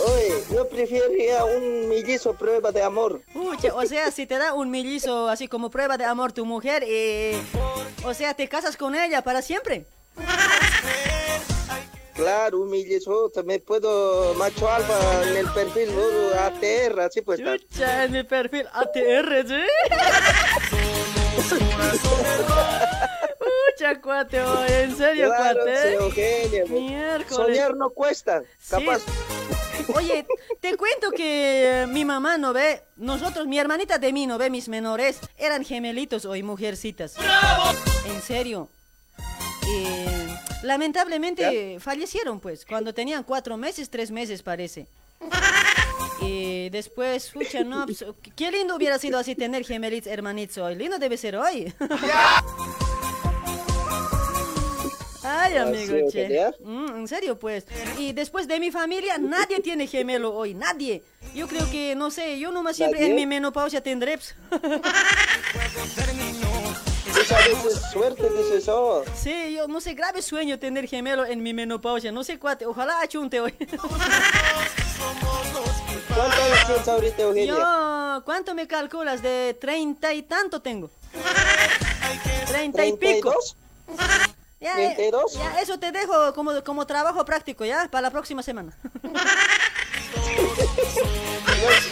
Oye, 0.07 0.43
yo 0.51 0.67
preferiría 0.67 1.45
un 1.45 1.88
mellizo 1.88 2.33
prueba 2.33 2.71
de 2.71 2.81
amor 2.81 3.21
o 3.73 3.85
sea, 3.85 4.11
si 4.11 4.25
te 4.25 4.38
da 4.38 4.53
un 4.53 4.69
mellizo 4.69 5.29
así 5.29 5.47
como 5.47 5.69
prueba 5.69 5.97
de 5.97 6.05
amor 6.05 6.31
tu 6.31 6.45
mujer, 6.45 6.83
eh, 6.88 7.39
o 8.03 8.13
sea, 8.13 8.33
te 8.33 8.47
casas 8.47 8.77
con 8.77 8.95
ella 8.95 9.21
para 9.21 9.41
siempre. 9.41 9.85
Claro, 12.22 12.60
un 12.60 12.69
mellizo, 12.69 13.31
me 13.43 13.57
puedo 13.57 14.35
macho 14.35 14.69
alfa 14.69 15.27
en 15.27 15.38
el 15.38 15.48
perfil 15.53 15.89
uh, 15.89 16.39
ATR, 16.39 16.99
así 16.99 17.22
pues 17.22 17.39
está. 17.39 17.57
Chucha, 17.57 18.03
en 18.03 18.11
mi 18.11 18.23
perfil 18.23 18.68
ATR, 18.72 19.48
¿sí? 19.48 19.61
Pucha, 23.39 24.02
cuate, 24.02 24.39
oye, 24.39 24.84
en 24.84 24.95
serio, 24.95 25.30
Claro, 25.30 25.61
cuate. 25.64 25.93
Eugenia. 25.95 26.65
Miércoles. 26.65 27.48
Soñar 27.57 27.76
no 27.76 27.89
cuesta, 27.89 28.43
capaz. 28.69 28.99
Sí. 28.99 29.85
Oye, 29.95 30.27
te 30.60 30.77
cuento 30.77 31.10
que 31.10 31.81
eh, 31.81 31.88
mi 31.88 32.06
mamá 32.06 32.38
no 32.38 32.53
ve, 32.53 32.84
nosotros, 32.98 33.48
mi 33.48 33.57
hermanita 33.57 33.98
de 33.98 34.14
mí 34.14 34.27
no 34.27 34.38
ve, 34.38 34.52
mis 34.52 34.69
menores, 34.69 35.19
eran 35.39 35.65
gemelitos 35.65 36.26
hoy, 36.26 36.43
mujercitas. 36.43 37.15
En 38.06 38.22
serio. 38.22 38.69
Eh, 39.72 40.27
lamentablemente 40.64 41.77
fallecieron, 41.80 42.39
pues, 42.39 42.65
cuando 42.65 42.93
tenían 42.93 43.23
cuatro 43.23 43.57
meses, 43.57 43.89
tres 43.89 44.11
meses, 44.11 44.43
parece. 44.43 44.88
Y 46.23 46.69
después, 46.69 47.26
escucha, 47.26 47.64
no, 47.64 47.84
pues, 47.85 48.06
qué 48.35 48.52
lindo 48.52 48.76
hubiera 48.76 48.99
sido 48.99 49.18
así 49.18 49.34
tener 49.34 49.65
gemelitos, 49.65 50.11
hermanitos 50.11 50.57
hoy. 50.60 50.76
Lindo 50.76 50.99
debe 50.99 51.18
ser 51.18 51.35
hoy. 51.35 51.73
Ay, 55.23 55.57
amigo, 55.57 55.95
che. 56.11 56.52
Mm, 56.64 56.95
en 56.98 57.07
serio, 57.07 57.39
pues. 57.39 57.65
Y 57.98 58.14
después 58.14 58.48
de 58.48 58.60
mi 58.60 58.69
familia, 58.72 59.18
nadie 59.18 59.61
tiene 59.61 59.88
gemelo 59.88 60.31
hoy, 60.34 60.53
nadie. 60.53 61.02
Yo 61.34 61.48
creo 61.48 61.69
que, 61.72 61.95
no 61.95 62.11
sé, 62.11 62.38
yo 62.39 62.52
nomás 62.52 62.76
siempre 62.76 62.99
en 62.99 63.11
¿Nadie? 63.11 63.22
mi 63.22 63.27
menopausia 63.27 63.81
tendré. 63.81 64.19
suerte, 67.91 68.29
eso. 68.53 69.03
Sí, 69.15 69.55
yo 69.55 69.67
no 69.67 69.81
sé, 69.81 69.93
grave 69.93 70.21
sueño 70.21 70.59
tener 70.59 70.87
gemelo 70.87 71.25
en 71.25 71.43
mi 71.43 71.53
menopausia. 71.53 72.11
No 72.11 72.23
sé 72.23 72.39
cuate, 72.39 72.65
ojalá 72.65 73.01
achunte 73.01 73.39
hoy. 73.39 73.53
¿Cuántos 76.13 76.39
años 76.39 76.65
tienes 76.65 76.87
ahorita, 76.87 77.21
Eugenia? 77.23 77.53
Yo, 77.53 78.23
¿cuánto 78.25 78.55
me 78.55 78.67
calculas? 78.67 79.21
De 79.21 79.57
treinta 79.59 80.13
y 80.13 80.23
tanto 80.23 80.61
tengo. 80.61 80.89
Treinta 82.47 82.85
y 82.85 82.93
pico. 82.93 83.29
¿32? 83.29 83.55
Ya, 84.59 84.79
eh, 84.79 85.11
¿32? 85.11 85.33
ya, 85.33 85.61
eso 85.61 85.79
te 85.79 85.91
dejo 85.91 86.33
como, 86.33 86.63
como 86.63 86.85
trabajo 86.85 87.25
práctico, 87.25 87.65
¿ya? 87.65 87.87
Para 87.89 88.03
la 88.03 88.11
próxima 88.11 88.43
semana. 88.43 88.77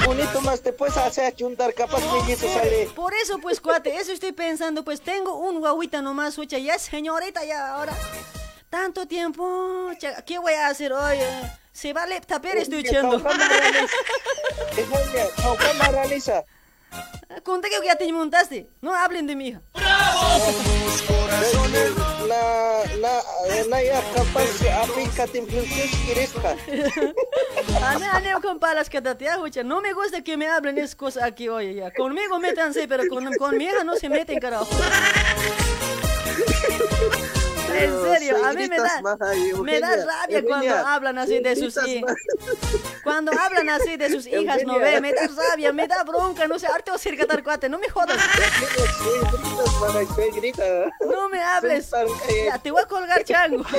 bonito 0.09 0.41
más 0.41 0.61
te 0.61 0.73
puedes 0.73 0.97
hacer 0.97 1.35
juntar, 1.37 1.73
capaz 1.73 2.01
mellizos 2.13 2.51
sale. 2.51 2.89
Por 2.95 3.13
eso, 3.13 3.37
pues, 3.39 3.61
cuate, 3.61 3.95
eso 3.95 4.11
estoy 4.11 4.31
pensando, 4.31 4.83
pues 4.83 5.01
tengo 5.01 5.37
un 5.37 5.59
guaguita 5.59 6.01
nomás, 6.01 6.37
ocha, 6.39 6.57
ya 6.57 6.79
señorita, 6.79 7.45
ya 7.45 7.75
ahora. 7.75 7.93
Tanto 8.69 9.07
tiempo, 9.07 9.89
¿qué 10.25 10.39
voy 10.39 10.53
a 10.53 10.67
hacer 10.67 10.93
hoy? 10.93 11.17
eh? 11.17 11.51
Se 11.71 11.93
vale 11.93 12.19
taper, 12.21 12.57
estoy 12.57 12.79
echando. 12.79 13.21
¿Cómo 13.21 13.29
realiza? 15.91 16.43
Conté 17.43 17.69
que 17.69 17.85
ya 17.85 17.95
te 17.95 18.11
montaste, 18.11 18.67
no 18.81 18.93
hablen 18.93 19.27
de 19.27 19.35
mi 19.35 19.49
hija. 19.49 19.61
La, 22.27 22.83
la, 22.97 23.21
la 23.67 23.83
ya 23.83 24.01
capaz 24.13 24.49
aplica 24.83 25.25
kirisca. 25.27 26.55
Ane, 27.83 28.05
ane, 28.05 28.33
con 28.41 28.59
palas 28.59 28.89
que 28.89 29.01
te 29.01 29.25
escucha. 29.25 29.63
No 29.63 29.81
me 29.81 29.93
gusta 29.93 30.23
que 30.23 30.37
me 30.37 30.47
hablen 30.47 30.77
esas 30.77 30.95
cosas 30.95 31.23
aquí 31.23 31.47
hoy. 31.49 31.75
Ya. 31.75 31.91
Conmigo 31.91 32.39
métanse, 32.39 32.87
pero 32.87 33.03
con, 33.07 33.33
con 33.35 33.57
mi 33.57 33.65
hija 33.65 33.83
no 33.83 33.95
se 33.95 34.09
meten, 34.09 34.39
carajo. 34.39 34.67
En 37.75 38.01
serio, 38.01 38.45
a 38.45 38.53
mí 38.53 38.67
me 38.67 38.77
da, 38.77 39.01
me 39.63 39.79
da 39.79 40.05
rabia 40.05 40.43
cuando 40.43 40.75
hablan 40.75 41.17
así 41.17 41.39
de 41.39 41.55
sus 41.55 41.77
hijas. 41.87 42.15
Cuando 43.03 43.31
hablan 43.31 43.69
así 43.69 43.97
de 43.97 44.09
sus 44.09 44.27
hijas, 44.27 44.63
no 44.65 44.79
ve, 44.79 45.01
me 45.01 45.13
da 45.13 45.27
rabia, 45.27 45.73
me 45.73 45.87
da 45.87 46.03
bronca, 46.03 46.47
no 46.47 46.59
sé, 46.59 46.67
ahorita 46.67 46.91
voy 46.91 47.13
a 47.13 47.17
catar 47.17 47.43
cuate, 47.43 47.69
no 47.69 47.79
me 47.79 47.89
jodas. 47.89 48.17
No 50.99 51.29
me 51.29 51.41
hables. 51.41 51.89
Ya, 52.45 52.59
te 52.59 52.71
voy 52.71 52.81
a 52.81 52.85
colgar, 52.85 53.23
chango. 53.23 53.63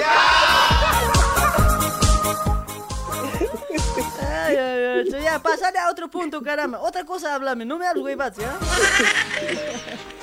Ay, 4.22 4.56
ay, 4.56 4.84
ay, 5.14 5.22
ya, 5.22 5.38
pasale 5.38 5.78
a 5.78 5.90
otro 5.90 6.08
punto, 6.08 6.42
caramba. 6.42 6.80
Otra 6.80 7.04
cosa, 7.04 7.34
háblame, 7.34 7.64
no 7.64 7.78
me 7.78 7.86
hables, 7.86 8.04
huevas, 8.04 8.36
¿ya? 8.36 8.58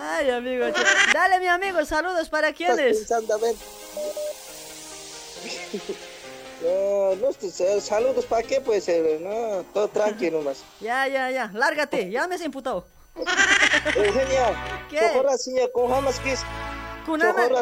Ay, 0.00 0.30
amigo. 0.30 0.66
Dale, 1.12 1.40
mi 1.40 1.46
amigo, 1.46 1.84
saludos 1.84 2.28
para 2.28 2.52
quienes. 2.52 3.06
No, 6.62 7.16
no, 7.16 7.32
sé, 7.32 7.80
saludos 7.80 8.26
para 8.26 8.42
qué 8.42 8.60
puede 8.60 8.80
ser, 8.80 9.20
no, 9.20 9.64
todo 9.72 9.88
tranquilo 9.88 10.42
más. 10.42 10.62
Ya, 10.80 11.08
ya, 11.08 11.30
ya, 11.30 11.50
lárgate, 11.54 12.10
ya 12.10 12.26
me 12.28 12.34
has 12.34 12.42
imputado. 12.42 12.86
Eugenia, 13.94 14.86
¿Qué? 14.90 15.00
ahora 15.00 15.36
sí 15.38 15.54
ya 15.54 15.70
con 15.72 15.90
jamás 15.90 16.20
quis. 16.20 16.40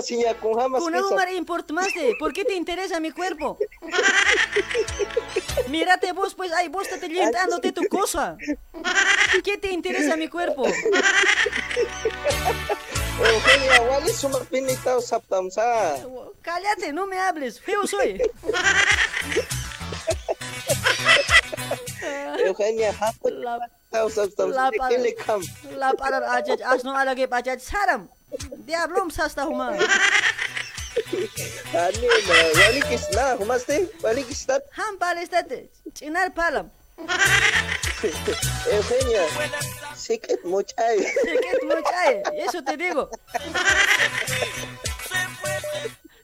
Sí 0.02 0.20
ya 0.22 0.34
con 0.34 0.54
jamás 0.54 0.82
Kunama 0.82 1.30
importa 1.32 1.72
más 1.72 1.94
de, 1.94 2.14
¿por 2.18 2.32
qué 2.32 2.44
te 2.44 2.54
interesa 2.54 3.00
mi 3.00 3.10
cuerpo? 3.12 3.56
Mírate 5.68 6.12
vos, 6.12 6.34
pues, 6.34 6.52
ay, 6.52 6.68
vos 6.68 6.86
estás 6.88 7.08
llenándote 7.08 7.72
tu 7.72 7.86
cosa. 7.88 8.36
¿Qué 9.44 9.56
te 9.56 9.70
interesa 9.72 10.16
mi 10.16 10.28
cuerpo? 10.28 10.64
Eugenia, 13.18 13.80
¿cuál 13.88 14.08
es 14.08 14.16
su 14.16 14.28
más 14.28 14.46
pinita 14.46 14.96
o 14.96 15.00
saptamsa? 15.00 15.96
Cállate, 16.42 16.92
no 16.92 17.06
me 17.06 17.18
hables. 17.18 17.60
feo 17.60 17.86
soy. 17.86 18.22
Eugenia, 22.38 22.94
¿cuál 22.98 23.12
es 23.12 23.20
su 23.20 23.58
más 23.58 23.70
pinita 23.90 24.04
o 24.04 24.10
saptamsa? 24.10 24.70
La 25.76 25.92
para, 25.94 26.20
la 26.20 26.44
no 26.84 26.96
ahora 26.96 27.14
que 27.14 27.26
para 27.28 27.58
saram. 27.58 28.08
Diablo, 28.58 28.98
¿cómo 28.98 29.08
estás, 29.10 29.36
Huma? 29.36 29.70
Ani, 31.72 32.06
¿cuál 32.26 32.92
es 32.92 33.14
la? 33.14 33.36
¿Huma 33.36 33.56
este? 33.56 33.90
¿Cuál 34.00 34.18
es 34.18 34.48
la? 34.48 34.62
Ham 34.76 34.98
palestate, 34.98 35.70
chinar 35.94 36.32
palam. 36.34 36.70
Eugenia, 38.72 39.22
siket 39.94 40.44
muchay. 40.44 40.98
Siket 40.98 41.62
muchay, 41.64 42.22
eso 42.36 42.62
te 42.62 42.76
digo. 42.76 43.08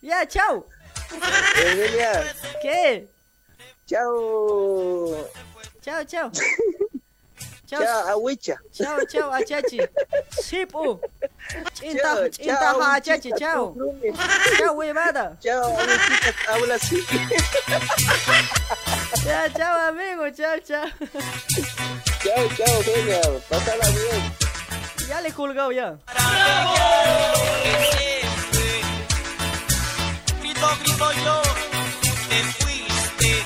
Ya, 0.02 0.26
chao. 0.26 0.66
Eugenia. 1.56 2.24
¿Qué? 2.62 3.06
Chao. 3.86 5.28
Chao, 5.82 6.04
chao. 6.04 6.30
Chao, 7.66 8.08
awicha. 8.08 8.56
Chao, 8.72 9.04
chao, 9.06 9.30
achachi. 9.32 9.80
Sipu. 10.30 11.00
Chinta, 11.74 12.28
chinta, 12.30 12.74
ha, 12.74 12.94
achachi, 12.96 13.32
chao. 13.38 13.74
Chao, 14.58 14.74
huevada. 14.74 15.36
Chao, 15.40 15.76
awichita, 15.76 16.34
habla 16.46 16.78
Ya, 19.24 19.50
chao, 19.54 19.88
amigo, 19.88 20.28
chao, 20.36 20.58
chao. 20.60 20.86
Chao, 22.22 22.48
chao, 22.56 22.76
Eugenia, 22.76 23.20
pásala 23.48 23.86
bien. 23.88 24.32
Ya 25.08 25.20
le 25.22 25.28
he 25.28 25.32
colgado 25.32 25.72
ya. 25.72 25.96
Grito, 30.40 30.68
grito 30.82 31.12
yo, 31.24 31.42
te 32.28 32.42
fuiste. 32.52 33.44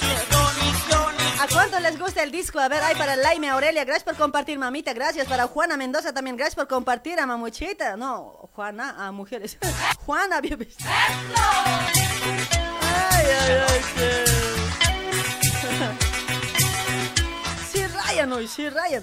Tus 0.00 0.22
condiciones. 0.36 1.40
¿A 1.40 1.46
cuánto 1.52 1.80
les 1.80 1.98
gusta 1.98 2.22
el 2.22 2.30
disco? 2.30 2.58
A 2.58 2.68
ver, 2.68 2.82
hay 2.82 2.94
para 2.94 3.16
Laime 3.16 3.50
Aurelia, 3.50 3.84
gracias 3.84 4.04
por 4.04 4.16
compartir, 4.16 4.58
mamita, 4.58 4.94
gracias. 4.94 5.26
Para 5.28 5.46
Juana 5.46 5.76
Mendoza 5.76 6.14
también, 6.14 6.36
gracias 6.36 6.54
por 6.54 6.66
compartir 6.66 7.20
a 7.20 7.26
mamuchita. 7.26 7.96
No, 7.98 8.48
Juana, 8.54 8.94
a 9.06 9.12
mujeres. 9.12 9.58
Juana, 10.06 10.40
bebés. 10.40 10.76
Ay, 13.12 13.26
ay, 13.26 13.52
ay, 13.68 13.80
qué. 13.96 14.59
Sí, 17.70 17.84
Ryan 17.86 18.32
hoy, 18.32 18.48
sí, 18.48 18.68
Ryan. 18.68 19.02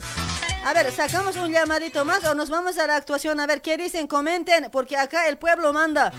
A 0.65 0.73
ver, 0.73 0.91
sacamos 0.91 1.35
un 1.37 1.51
llamadito 1.51 2.03
más 2.03 2.23
o 2.25 2.35
nos 2.35 2.49
vamos 2.49 2.77
a 2.77 2.87
la 2.87 2.97
actuación. 2.97 3.39
A 3.39 3.47
ver, 3.47 3.61
¿qué 3.61 3.77
dicen? 3.77 4.07
Comenten, 4.07 4.69
porque 4.71 4.97
acá 4.97 5.27
el 5.27 5.37
pueblo 5.37 5.71
manda. 5.71 6.11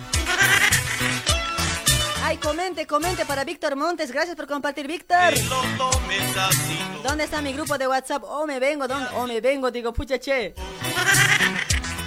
Ay, 2.25 2.37
comente, 2.39 2.87
comente 2.87 3.25
para 3.25 3.45
Víctor 3.45 3.77
Montes. 3.77 4.11
Gracias 4.11 4.37
por 4.37 4.47
compartir, 4.47 4.87
Víctor. 4.87 5.35
¿Dónde 7.03 7.25
está 7.25 7.41
mi 7.41 7.53
grupo 7.53 7.79
de 7.79 7.89
WhatsApp? 7.89 8.23
Oh, 8.27 8.47
me 8.47 8.59
vengo, 8.59 8.89
¿dónde? 8.89 9.09
Oh, 9.15 9.27
me 9.27 9.41
vengo, 9.41 9.71
digo, 9.71 9.93
pucha, 9.93 10.19
che. 10.19 10.55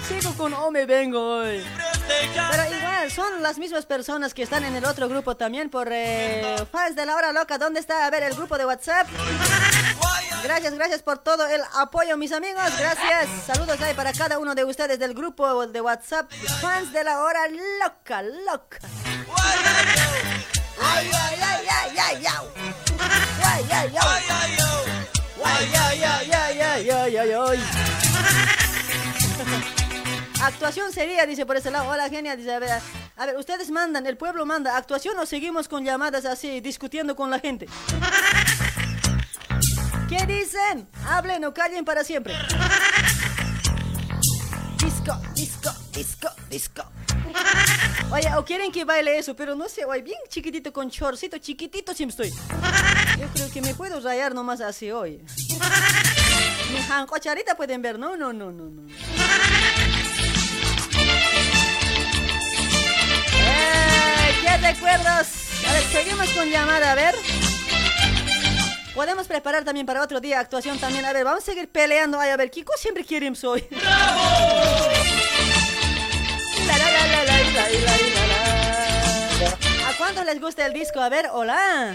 Sigo 0.08 0.32
con 0.34 0.52
oh, 0.54 0.70
me 0.70 0.84
vengo 0.86 1.38
hoy. 1.38 1.64
Pero 2.08 2.76
igual, 2.76 3.10
son 3.10 3.42
las 3.42 3.58
mismas 3.58 3.86
personas 3.86 4.34
que 4.34 4.42
están 4.42 4.64
en 4.64 4.76
el 4.76 4.84
otro 4.84 5.08
grupo 5.08 5.36
también 5.36 5.70
por 5.70 5.88
eh, 5.90 6.56
fans 6.70 6.96
de 6.96 7.06
la 7.06 7.16
hora 7.16 7.32
loca. 7.32 7.58
¿Dónde 7.58 7.80
está? 7.80 8.06
A 8.06 8.10
ver, 8.10 8.22
el 8.22 8.34
grupo 8.34 8.58
de 8.58 8.66
WhatsApp. 8.66 9.08
Gracias, 10.42 10.74
gracias 10.74 11.02
por 11.02 11.18
todo 11.18 11.46
el 11.46 11.60
apoyo, 11.76 12.16
mis 12.16 12.32
amigos. 12.32 12.64
Gracias. 12.78 13.28
Saludos 13.46 13.80
ahí 13.80 13.94
para 13.94 14.12
cada 14.12 14.38
uno 14.38 14.54
de 14.54 14.64
ustedes 14.64 14.98
del 14.98 15.14
grupo 15.14 15.66
de 15.66 15.80
WhatsApp. 15.80 16.30
Fans 16.60 16.92
de 16.92 17.04
la 17.04 17.20
hora 17.22 17.40
loca, 17.80 18.22
loca. 18.22 18.78
Ay, 20.80 21.10
ay, 21.12 21.38
ay, 21.40 21.66
ay, 21.70 21.98
ay, 21.98 22.26
ay. 22.26 22.46
Ay, 23.44 23.64
ay, 23.70 23.94
ay. 24.00 24.22
Ay, 25.44 25.72
ay, 25.74 26.02
ay, 26.02 26.30
ay, 26.32 26.60
ay, 26.60 26.90
ay, 26.90 27.16
ay, 27.16 27.32
ay. 27.32 28.11
Actuación 30.42 30.92
sería, 30.92 31.24
dice 31.24 31.46
por 31.46 31.56
ese 31.56 31.70
lado. 31.70 31.88
Hola, 31.88 32.08
genia. 32.08 32.34
Dice, 32.34 32.52
a 32.52 32.58
ver, 32.58 32.70
a 33.16 33.26
ver, 33.26 33.36
ustedes 33.36 33.70
mandan, 33.70 34.06
el 34.06 34.16
pueblo 34.16 34.44
manda. 34.44 34.76
¿Actuación 34.76 35.16
o 35.20 35.24
seguimos 35.24 35.68
con 35.68 35.84
llamadas 35.84 36.24
así, 36.24 36.60
discutiendo 36.60 37.14
con 37.14 37.30
la 37.30 37.38
gente? 37.38 37.68
¿Qué 40.08 40.26
dicen? 40.26 40.88
Hablen 41.06 41.44
o 41.44 41.54
callen 41.54 41.84
para 41.84 42.02
siempre. 42.02 42.34
Disco, 44.78 45.16
disco, 45.34 45.70
disco, 45.92 46.28
disco. 46.50 46.82
Oye, 48.10 48.28
o 48.36 48.44
quieren 48.44 48.72
que 48.72 48.84
baile 48.84 49.18
eso, 49.18 49.36
pero 49.36 49.54
no 49.54 49.68
sé, 49.68 49.84
oye, 49.84 50.02
bien 50.02 50.18
chiquitito 50.28 50.72
con 50.72 50.90
chorcito, 50.90 51.38
chiquitito 51.38 51.94
siempre 51.94 52.26
estoy. 52.26 52.40
Yo 53.18 53.28
creo 53.32 53.50
que 53.50 53.62
me 53.62 53.74
puedo 53.74 54.00
rayar 54.00 54.34
nomás 54.34 54.60
así 54.60 54.90
hoy. 54.90 55.24
Mi 56.72 56.82
jancocharita 56.82 57.54
pueden 57.54 57.80
ver, 57.80 57.96
no, 57.96 58.16
no, 58.16 58.32
no, 58.32 58.50
no, 58.50 58.64
no. 58.64 58.82
recuerdos. 64.60 65.26
A 65.68 65.72
ver, 65.72 65.82
seguimos 65.90 66.28
con 66.30 66.50
llamada, 66.50 66.92
a 66.92 66.94
ver. 66.94 67.14
Podemos 68.94 69.26
preparar 69.26 69.64
también 69.64 69.86
para 69.86 70.02
otro 70.02 70.20
día 70.20 70.40
actuación 70.40 70.78
también. 70.78 71.04
A 71.04 71.12
ver, 71.12 71.24
vamos 71.24 71.42
a 71.42 71.46
seguir 71.46 71.70
peleando. 71.70 72.20
Ay, 72.20 72.30
a 72.30 72.36
ver, 72.36 72.50
Kiko 72.50 72.72
siempre 72.76 73.04
quiere 73.04 73.34
soy. 73.34 73.66
¡Bravo! 73.70 74.20
¿A 79.86 79.96
cuántos 79.96 80.24
les 80.26 80.40
gusta 80.40 80.66
el 80.66 80.72
disco? 80.72 81.00
A 81.00 81.08
ver, 81.08 81.28
hola. 81.32 81.94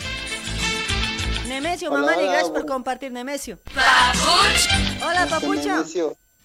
Nemesio, 1.47 1.91
mamá, 1.91 2.13
hola, 2.13 2.21
y 2.21 2.25
gracias 2.25 2.49
por 2.49 2.65
compartir, 2.65 3.11
Nemesio. 3.11 3.57
Papuch. 3.73 5.03
Hola, 5.03 5.27
Papucha. 5.27 5.83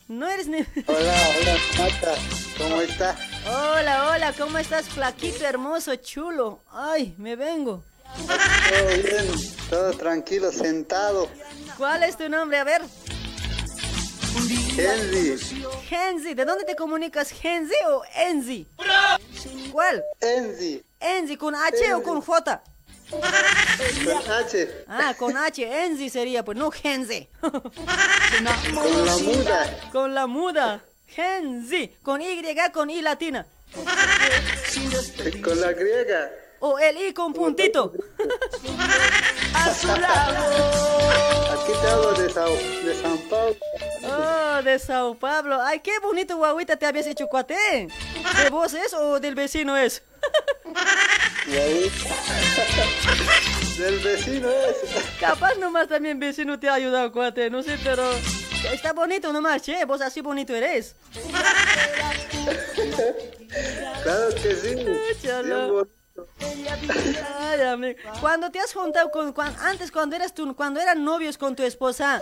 No 0.08 0.28
eres 0.28 0.46
Ne- 0.48 0.66
Hola, 0.86 1.14
hola, 1.40 1.56
Mata. 1.78 2.14
¿Cómo 2.58 2.80
está? 2.80 3.16
Hola, 3.46 4.10
hola, 4.10 4.32
¿cómo 4.36 4.58
estás? 4.58 4.88
Flaquito, 4.88 5.44
hermoso, 5.46 5.94
chulo. 5.96 6.60
Ay, 6.70 7.14
me 7.18 7.36
vengo. 7.36 7.82
Todo 8.16 8.88
bien, 9.02 9.26
todo 9.70 9.92
tranquilo, 9.94 10.52
sentado. 10.52 11.28
¿Cuál 11.78 12.02
es 12.02 12.16
tu 12.16 12.28
nombre? 12.28 12.58
A 12.58 12.64
ver. 12.64 12.82
Henry. 14.76 15.38
Henzi, 15.90 16.34
¿de 16.34 16.44
dónde 16.44 16.64
te 16.64 16.74
comunicas? 16.76 17.32
¿Henzi 17.42 17.74
o 17.88 18.02
Enzi? 18.14 18.66
¿Cuál? 19.70 20.02
Enzi. 20.20 20.82
Enzi, 21.00 21.36
¿con 21.36 21.54
H 21.54 21.94
o 21.94 22.02
con 22.02 22.20
J? 22.20 22.62
Con 23.12 24.32
H. 24.32 24.84
Ah, 24.88 25.14
con 25.18 25.36
H, 25.36 25.84
Enzi 25.84 26.08
sería, 26.08 26.44
pues 26.44 26.56
no 26.56 26.70
Genzi. 26.70 27.28
Con 27.40 29.04
la 29.06 29.16
muda. 29.18 29.80
Con 29.92 30.14
la 30.14 30.26
muda. 30.26 30.84
Genzi, 31.06 31.94
con 32.02 32.22
Y, 32.22 32.42
con 32.72 32.88
I 32.88 33.02
latina. 33.02 33.46
Con 35.42 35.60
la 35.60 35.72
griega. 35.72 36.30
O 36.64 36.78
el 36.78 36.96
I 36.96 37.12
con 37.12 37.32
puntito. 37.32 37.92
A 39.52 39.74
su 39.74 39.88
lado. 39.88 40.46
Aquí 41.50 41.72
te 41.72 41.88
hablo 41.88 42.12
de, 42.12 42.30
Sao, 42.30 42.56
de 42.84 42.94
San 43.02 43.18
Paulo. 43.28 43.56
Oh, 44.04 44.62
de 44.62 44.78
Sao 44.78 45.16
Pablo. 45.16 45.60
Ay, 45.60 45.80
qué 45.80 45.98
bonito 45.98 46.36
guaguita 46.36 46.76
te 46.76 46.86
habías 46.86 47.08
hecho 47.08 47.26
cuate. 47.26 47.88
¿De 48.44 48.50
vos 48.50 48.74
es 48.74 48.94
o 48.94 49.18
del 49.18 49.34
vecino 49.34 49.76
es? 49.76 50.04
Del 53.76 53.98
vecino 53.98 54.48
es. 54.48 54.76
Capaz 55.18 55.56
nomás 55.56 55.88
también 55.88 56.20
vecino 56.20 56.60
te 56.60 56.68
ha 56.68 56.74
ayudado, 56.74 57.10
cuate. 57.10 57.50
No 57.50 57.64
sé, 57.64 57.76
pero 57.82 58.08
está 58.72 58.92
bonito 58.92 59.32
nomás, 59.32 59.62
che. 59.62 59.84
Vos 59.84 60.00
así 60.00 60.20
bonito 60.20 60.54
eres. 60.54 60.94
Claro 64.04 64.28
que 64.40 64.54
sí. 64.54 64.76
Chalo. 65.26 66.01
Ay. 66.38 67.96
Cuando 68.20 68.50
te 68.50 68.58
has 68.60 68.72
juntado 68.72 69.10
con, 69.10 69.32
cuan- 69.32 69.56
antes 69.60 69.90
cuando 69.90 70.16
eras 70.16 70.34
tú, 70.34 70.54
cuando 70.54 70.80
eran 70.80 71.04
novios 71.04 71.38
con 71.38 71.56
tu 71.56 71.62
esposa, 71.62 72.20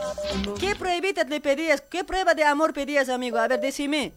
¿qué 0.59 0.77
pruebita 0.77 1.25
le 1.25 1.41
pedías? 1.41 1.81
¿Qué 1.81 2.05
prueba 2.05 2.35
de 2.35 2.45
amor 2.45 2.73
pedías, 2.73 3.09
amigo? 3.09 3.39
A 3.39 3.49
ver, 3.49 3.61
decime. 3.61 4.13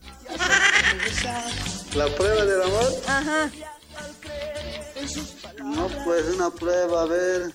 La 1.95 2.07
prueba 2.07 2.45
del 2.45 2.61
amor. 2.61 2.93
Ajá. 3.07 3.49
No, 5.63 5.87
pues 6.05 6.25
una 6.35 6.49
prueba, 6.49 7.01
a 7.03 7.05
ver. 7.05 7.51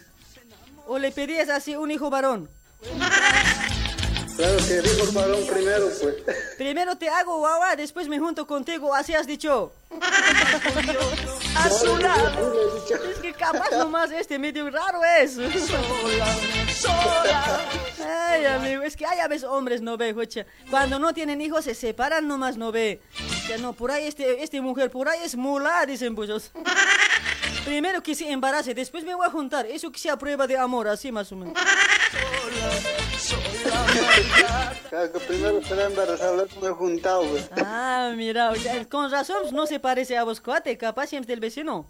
¿O 0.87 0.99
le 0.99 1.11
pedías 1.13 1.49
así 1.51 1.77
un 1.77 1.91
hijo 1.91 2.11
varón? 2.11 2.49
Claro 4.39 4.57
que 4.59 4.81
dijo 4.81 5.03
el 5.03 5.11
varón 5.11 5.47
primero, 5.49 5.89
pues. 6.01 6.15
Primero 6.57 6.97
te 6.97 7.09
hago 7.09 7.39
guagua, 7.39 7.75
después 7.75 8.07
me 8.07 8.21
junto 8.21 8.47
contigo, 8.47 8.95
así 8.95 9.13
has 9.13 9.27
dicho. 9.27 9.73
A 11.57 11.69
su 11.69 11.97
lado. 11.97 12.55
Es 13.11 13.19
que 13.19 13.33
capaz 13.33 13.73
nomás 13.73 14.13
este 14.13 14.39
medio 14.39 14.71
raro 14.71 15.01
es. 15.21 15.39
Ay, 18.07 18.45
amigo, 18.45 18.83
es 18.85 18.97
que 18.97 19.07
hay 19.07 19.19
a 19.19 19.27
veces 19.27 19.49
hombres 19.49 19.81
no 19.81 19.97
ve, 19.97 20.15
jocha. 20.15 20.47
Cuando 20.71 21.01
no 21.01 21.13
tienen 21.13 21.41
hijos 21.41 21.65
se 21.65 21.75
separan 21.75 22.29
nomás 22.29 22.57
no 22.57 22.71
ve. 22.71 23.01
Ya 23.49 23.59
no, 23.59 23.73
por 23.73 23.91
ahí 23.91 24.07
este, 24.07 24.45
este 24.45 24.61
mujer, 24.61 24.89
por 24.93 25.09
ahí 25.09 25.19
es 25.25 25.35
mula, 25.35 25.85
dicen 25.85 26.15
pues. 26.15 26.31
Primero 27.69 28.03
que 28.03 28.15
se 28.15 28.31
embarace, 28.31 28.73
después 28.73 29.05
me 29.05 29.15
voy 29.15 29.27
a 29.27 29.31
juntar. 29.31 29.67
Eso 29.67 29.93
que 29.93 29.99
sea 29.99 30.17
prueba 30.17 30.47
de 30.47 30.57
amor, 30.57 30.89
así 30.89 31.13
más 31.13 31.31
o 31.33 31.37
menos. 31.37 31.53
Que 34.91 35.21
primero 35.21 35.63
se 35.63 35.75
va 35.75 35.83
a 35.83 35.85
embarazar, 35.85 36.35
luego 36.35 36.61
me 36.63 36.69
he 36.69 36.71
juntado. 36.71 37.25
Ah, 37.59 38.11
mira, 38.17 38.55
con 38.89 39.11
razón 39.11 39.55
no 39.55 39.67
se 39.67 39.79
parece 39.81 40.17
a 40.17 40.25
vos, 40.25 40.41
cuate, 40.41 40.79
capaz 40.79 41.09
siempre 41.09 41.33
del 41.33 41.41
vecino. 41.41 41.87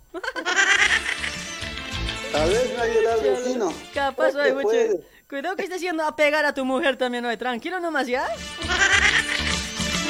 A 2.34 2.44
ver, 2.44 2.70
me 2.76 2.82
ayuda 2.82 3.14
el 3.14 3.20
vecino. 3.36 3.72
Capaz, 3.94 4.34
oye. 4.34 5.00
Cuidado 5.28 5.54
que 5.54 5.62
esté 5.62 5.76
haciendo 5.76 6.02
a 6.02 6.16
pegar 6.16 6.44
a 6.44 6.52
tu 6.54 6.64
mujer 6.64 6.96
también, 6.96 7.24
oye. 7.24 7.36
Tranquilo 7.36 7.78
nomás, 7.78 8.08
¿ya? 8.08 8.26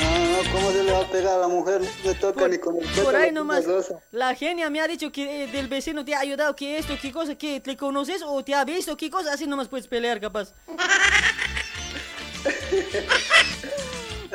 No, 0.01 0.43
no, 0.43 0.53
¿cómo 0.53 0.73
se 0.73 0.85
le 0.85 0.93
va 0.93 1.01
a 1.01 1.09
pegar 1.09 1.35
a 1.35 1.39
la 1.39 1.49
mujer? 1.49 1.81
No 2.05 2.15
toca 2.15 2.49
ni 2.49 2.59
con 2.59 2.77
el 2.77 2.87
Por 2.89 3.17
ahí 3.17 3.33
nomás. 3.33 3.65
La 4.13 4.35
genia 4.35 4.71
me 4.71 4.81
ha 4.81 4.89
dicho 4.89 5.11
que 5.11 5.45
eh, 5.45 5.47
del 5.49 5.69
vecino 5.69 6.05
te 6.05 6.15
ha 6.15 6.21
ayudado, 6.21 6.55
que 6.55 6.79
esto, 6.79 6.97
qué 7.01 7.13
cosa, 7.13 7.35
que 7.35 7.61
te 7.61 7.77
conoces 7.77 8.23
o 8.25 8.43
te 8.45 8.55
ha 8.55 8.65
visto, 8.65 8.97
qué 8.97 9.11
cosa, 9.11 9.33
así 9.33 9.47
nomás 9.47 9.69
puedes 9.69 9.89
pelear, 9.89 10.21
capaz. 10.21 10.53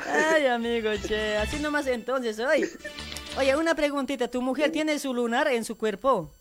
Ay, 0.06 0.48
amigo, 0.48 0.90
che, 1.08 1.38
así 1.38 1.60
nomás 1.60 1.88
entonces, 1.88 2.40
oye. 2.40 2.70
Oye, 3.38 3.56
una 3.56 3.74
preguntita, 3.74 4.28
¿tu 4.28 4.42
mujer 4.42 4.72
tiene 4.72 5.00
su 5.00 5.14
lunar 5.14 5.48
en 5.48 5.66
su 5.66 5.78
cuerpo? 5.78 6.32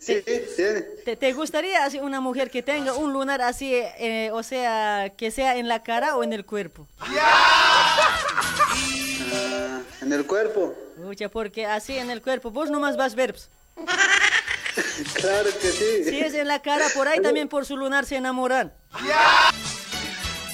Sí, 0.00 0.22
tiene. 0.56 0.80
¿Te, 1.04 1.14
te 1.14 1.32
gustaría 1.34 1.84
así 1.84 1.98
una 2.00 2.20
mujer 2.20 2.50
que 2.50 2.62
tenga 2.62 2.94
un 2.94 3.12
lunar 3.12 3.42
así, 3.42 3.74
eh, 3.74 4.30
o 4.32 4.42
sea, 4.42 5.12
que 5.14 5.30
sea 5.30 5.56
en 5.56 5.68
la 5.68 5.82
cara 5.82 6.16
o 6.16 6.24
en 6.24 6.32
el 6.32 6.46
cuerpo? 6.46 6.88
Ah, 9.32 9.82
en 10.00 10.12
el 10.12 10.24
cuerpo. 10.26 10.74
Mucha, 10.96 11.28
porque 11.28 11.66
así 11.66 11.98
en 11.98 12.10
el 12.10 12.22
cuerpo, 12.22 12.50
vos 12.50 12.70
nomás 12.70 12.96
vas 12.96 13.12
a 13.12 13.16
ver. 13.16 13.34
pues. 13.34 13.50
Claro 15.14 15.50
que 15.60 15.70
sí. 15.70 16.04
Si 16.04 16.20
es 16.20 16.32
en 16.34 16.48
la 16.48 16.62
cara, 16.62 16.86
por 16.94 17.06
ahí 17.08 17.20
también 17.20 17.48
por 17.48 17.66
su 17.66 17.76
lunar 17.76 18.06
se 18.06 18.16
enamoran. 18.16 18.72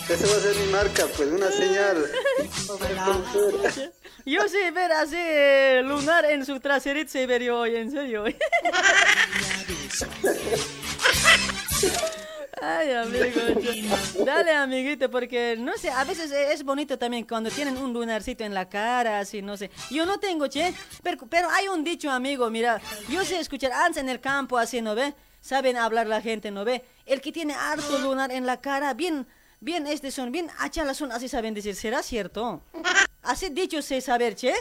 Esa 0.09 0.27
va 0.27 0.37
a 0.37 0.41
ser 0.41 0.57
mi 0.57 0.73
marca, 0.73 1.07
pues, 1.17 1.29
una 1.31 1.51
señal. 1.51 2.05
Yo 4.27 4.49
sí 4.49 4.59
ver 4.73 4.91
así 4.91 5.17
lunar 5.85 6.25
en 6.25 6.45
su 6.45 6.59
traserito 6.59 7.13
se 7.13 7.29
vería 7.29 7.55
hoy, 7.55 7.77
en 7.77 7.93
serio. 7.93 8.25
Ay, 12.61 12.91
amigo. 12.91 13.41
Dale, 14.25 14.53
amiguito, 14.53 15.09
porque 15.13 15.55
no 15.57 15.75
sé, 15.79 15.91
a 15.91 16.03
veces 16.03 16.33
es 16.33 16.65
bonito 16.65 16.99
también 16.99 17.25
cuando 17.25 17.51
tienen 17.53 17.79
un 17.79 17.93
lunarcito 17.93 18.43
en 18.43 18.53
la 18.53 18.69
cara, 18.69 19.21
así, 19.21 19.43
no 19.43 19.57
sé. 19.57 19.71
Yo 19.91 20.05
no 20.05 20.19
tengo, 20.19 20.49
che, 20.49 20.75
pero, 21.05 21.19
pero 21.29 21.49
hay 21.49 21.69
un 21.69 21.85
dicho, 21.85 22.11
amigo, 22.11 22.51
mira, 22.51 22.81
yo 23.09 23.25
sé 23.25 23.39
escuchar 23.39 23.71
antes 23.71 24.03
en 24.03 24.09
el 24.09 24.21
campo, 24.21 24.59
así, 24.59 24.83
¿no 24.83 24.97
ve? 24.97 25.15
Saben 25.41 25.77
hablar 25.77 26.09
la 26.09 26.21
gente, 26.21 26.51
¿no 26.51 26.65
ve? 26.65 26.85
El 27.05 27.21
que 27.21 27.31
tiene 27.31 27.55
harto 27.55 27.97
lunar 28.01 28.33
en 28.33 28.45
la 28.45 28.61
cara, 28.61 28.93
bien, 28.93 29.29
bien, 29.61 29.87
este 29.87 30.11
son, 30.11 30.33
bien 30.33 30.51
achalas 30.59 30.97
son, 30.97 31.13
así 31.13 31.29
saben 31.29 31.55
decir, 31.55 31.77
¿será 31.77 32.03
cierto? 32.03 32.65
Así 33.27 33.49
dicho 33.51 33.83
sé 33.83 34.01
saber, 34.01 34.35
che. 34.37 34.55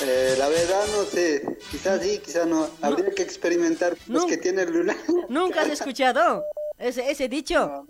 Eh, 0.00 0.36
la 0.38 0.48
verdad 0.48 0.84
no 0.92 1.02
sé, 1.04 1.42
quizás 1.70 2.00
sí, 2.02 2.20
quizás 2.24 2.46
no. 2.46 2.68
Habría 2.82 3.10
que 3.14 3.22
experimentar 3.22 3.96
los 4.06 4.26
que 4.26 4.36
tienen 4.36 4.70
lunar. 4.72 4.96
¿Nunca 5.28 5.62
has 5.62 5.68
escuchado 5.70 6.44
ese, 6.78 7.10
ese 7.10 7.28
dicho? 7.28 7.84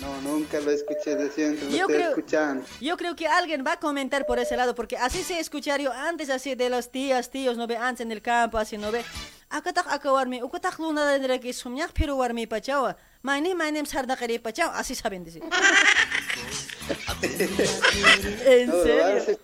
No, 0.00 0.20
nunca 0.22 0.58
lo 0.60 0.70
escuché 0.72 1.14
de 1.14 1.30
siempre, 1.30 1.64
lo 1.66 1.70
Yo 1.70 1.82
estoy 1.82 1.94
creo- 1.96 2.08
escuchando. 2.10 2.66
Yo 2.80 2.96
creo 2.96 3.14
que 3.14 3.28
alguien 3.28 3.64
va 3.64 3.72
a 3.74 3.80
comentar 3.80 4.26
por 4.26 4.38
ese 4.40 4.56
lado, 4.56 4.74
porque 4.74 4.96
así 4.96 5.22
se 5.22 5.38
escuchar 5.38 5.80
yo 5.80 5.92
antes, 5.92 6.30
así 6.30 6.54
de 6.56 6.68
las 6.68 6.90
tías, 6.90 7.30
tíos, 7.30 7.56
no 7.56 7.66
ve, 7.66 7.76
antes 7.76 8.04
en 8.04 8.10
el 8.12 8.20
campo, 8.20 8.58
así, 8.58 8.76
no 8.76 8.90
ve. 8.90 9.04
Akatak 9.50 9.86
akawarmi, 9.92 10.42
ukatak 10.42 10.78
luna 10.80 11.06
de 11.12 11.38
que 11.38 11.52
sumyak 11.52 11.92
pero 11.94 12.16
warmi 12.16 12.46
pachawa. 12.48 12.96
Maine 13.22 13.54
maine 13.54 13.86
sarda 13.86 14.16
kare 14.16 14.40
pachao, 14.40 14.72
así 14.72 14.94
saben 14.96 15.22
decir. 15.24 15.42
¿En 18.46 18.68
No, 18.68 18.82
serio? 18.82 19.04
a 19.04 19.08
ver, 19.08 19.38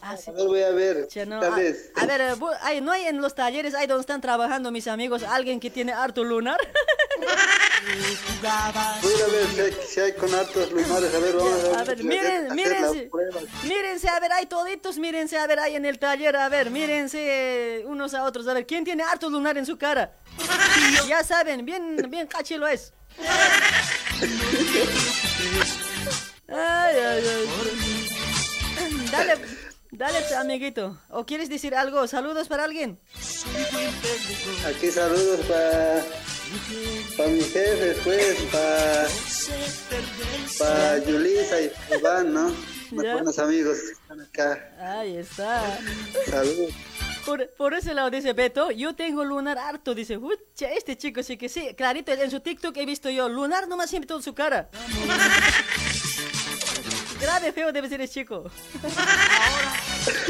A 0.00 0.14
ver, 0.32 0.46
voy 0.46 0.62
a 0.62 0.70
ver. 0.70 1.08
No, 1.26 1.40
tal 1.40 1.52
a, 1.52 1.56
vez. 1.56 1.90
a 1.96 2.06
ver, 2.06 2.20
hay- 2.62 2.80
no 2.80 2.92
hay 2.92 3.06
en 3.06 3.20
los 3.20 3.34
talleres, 3.34 3.74
ahí 3.74 3.86
donde 3.86 4.02
están 4.02 4.20
trabajando 4.20 4.70
mis 4.70 4.86
amigos, 4.86 5.22
alguien 5.24 5.58
que 5.60 5.70
tiene 5.70 5.92
harto 5.92 6.22
lunar. 6.24 6.58
Voy 9.02 9.12
a 9.12 9.26
ver 9.26 9.46
si 9.86 10.00
hay, 10.00 10.06
hay 10.06 10.12
con 10.16 10.34
hartos 10.34 10.70
lunares. 10.72 11.14
A 11.14 11.18
ver, 11.18 11.36
vamos 11.36 11.64
a 11.64 11.68
ver. 11.68 11.76
A 11.76 11.84
ver, 11.84 12.02
miren, 12.04 12.54
mírense. 12.54 13.10
Mírense, 13.64 14.08
a 14.08 14.20
ver, 14.20 14.32
hay 14.32 14.46
toditos, 14.46 14.96
mírense, 14.98 15.36
a 15.38 15.46
ver, 15.46 15.58
ahí 15.60 15.76
en 15.76 15.84
el 15.84 15.98
taller, 15.98 16.34
a 16.36 16.48
ver, 16.48 16.70
mírense 16.70 17.82
unos 17.86 18.14
a 18.14 18.24
otros, 18.24 18.46
a 18.48 18.54
ver, 18.54 18.66
¿quién 18.66 18.84
tiene 18.84 19.02
harto 19.02 19.28
lunar 19.28 19.58
en 19.58 19.66
su 19.66 19.76
cara? 19.76 20.12
Ya 21.08 21.22
saben, 21.24 21.64
bien, 21.66 21.96
bien 22.08 22.26
cachilo 22.26 22.66
es. 22.66 22.92
Ay, 26.48 26.96
ay, 26.96 27.24
ay. 27.26 27.46
Dale, 29.10 29.34
dale, 29.90 30.34
amiguito. 30.36 30.98
¿O 31.10 31.24
quieres 31.24 31.48
decir 31.48 31.74
algo? 31.74 32.06
¿Saludos 32.06 32.48
para 32.48 32.64
alguien? 32.64 32.98
Aquí 34.66 34.90
saludos 34.90 35.40
para 35.46 36.04
para 37.16 37.28
mi 37.30 37.40
jefe, 37.40 37.96
pues, 38.04 38.36
para 38.52 39.06
para 40.58 40.98
Yulisa 40.98 41.60
y 41.60 41.72
Iván, 41.98 42.32
¿no? 42.34 42.54
Mis 42.90 43.12
buenos 43.12 43.38
amigos 43.38 43.78
que 43.78 43.92
están 43.92 44.20
acá. 44.20 44.70
Ahí 44.80 45.16
está. 45.16 45.78
Saludos. 46.28 46.72
Por, 47.24 47.48
por 47.56 47.72
ese 47.74 47.94
lado 47.94 48.10
dice 48.10 48.34
Beto, 48.34 48.70
yo 48.70 48.94
tengo 48.94 49.24
lunar 49.24 49.56
harto, 49.58 49.94
dice, 49.94 50.18
"Ucha, 50.18 50.70
este 50.70 50.96
chico 50.96 51.22
sí 51.22 51.38
que 51.38 51.48
sí, 51.48 51.74
clarito, 51.74 52.12
en 52.12 52.30
su 52.30 52.40
TikTok 52.40 52.76
he 52.76 52.84
visto 52.84 53.08
yo, 53.08 53.28
lunar 53.30 53.66
nomás 53.66 53.88
siempre 53.88 54.06
toda 54.06 54.20
su 54.22 54.34
cara. 54.34 54.68
grave, 57.24 57.52
feo 57.52 57.72
debe 57.72 57.88
ser 57.88 58.00
el 58.00 58.08
chico. 58.08 58.50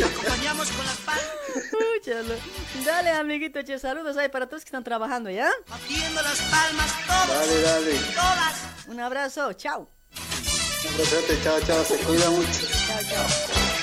Acompañamos 0.05 0.71
con 0.71 0.87
las 0.87 0.97
palmas. 0.99 1.25
Escúchalo. 1.57 2.35
Dale, 2.85 3.11
amiguito, 3.11 3.63
che, 3.63 3.79
saludos 3.79 4.17
ahí 4.17 4.29
para 4.29 4.47
todos 4.47 4.63
que 4.63 4.69
están 4.69 4.85
trabajando, 4.85 5.31
¿ya? 5.31 5.51
Batiendo 5.69 6.23
las 6.23 6.41
palmas 6.43 6.91
todos. 7.07 7.29
Dale, 7.29 7.61
dale. 7.63 7.99
Todas. 8.15 8.55
Un 8.87 9.01
abrazo, 9.01 9.53
chao. 9.55 9.89
Un 10.85 10.95
abrazote, 10.95 11.43
chao, 11.43 11.61
chao, 11.67 11.85
se 11.85 11.97
cuida 11.99 12.31
mucho. 12.31 12.67
Chao, 12.87 13.01
chao. 13.11 13.74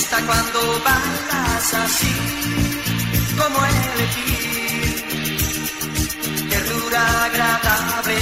Gusta 0.00 0.16
cuando 0.24 0.60
bailas 0.82 1.74
así, 1.74 2.14
como 3.38 3.58
elegir. 3.66 4.96
Ternura 6.48 7.24
agradable, 7.24 8.18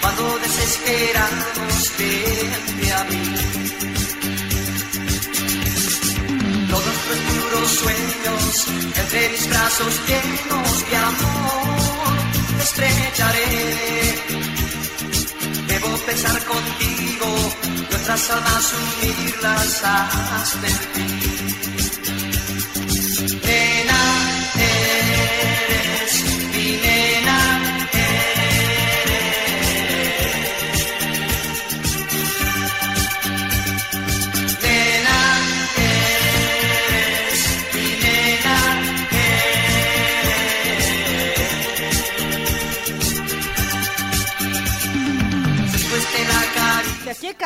cuando 0.00 0.38
desesperamos, 0.38 1.92
vente 1.98 2.92
a 2.92 3.04
mí. 3.04 3.22
Todos 6.70 6.96
los 7.08 7.20
puros 7.28 7.68
sueños, 7.82 8.66
entre 8.96 9.28
mis 9.28 9.44
brazos 9.50 9.92
llenos 10.08 10.70
de 10.90 10.96
amor, 10.96 12.16
estrecharé. 12.62 14.47
Debo 15.80 15.96
pensar 15.98 16.44
contigo, 16.44 17.26
nuestras 17.88 18.30
almas 18.30 18.74
unirlas 18.74 19.84
hasta 19.84 20.66
el 20.66 20.72
fin. 20.72 21.37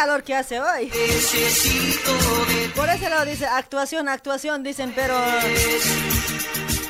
Calor 0.02 0.24
que 0.24 0.34
hace 0.34 0.60
hoy. 0.60 0.90
Por 2.74 2.88
ese 2.88 3.08
lado 3.08 3.24
dice 3.24 3.46
actuación, 3.46 4.08
actuación, 4.08 4.64
dicen, 4.64 4.92
pero 4.96 5.16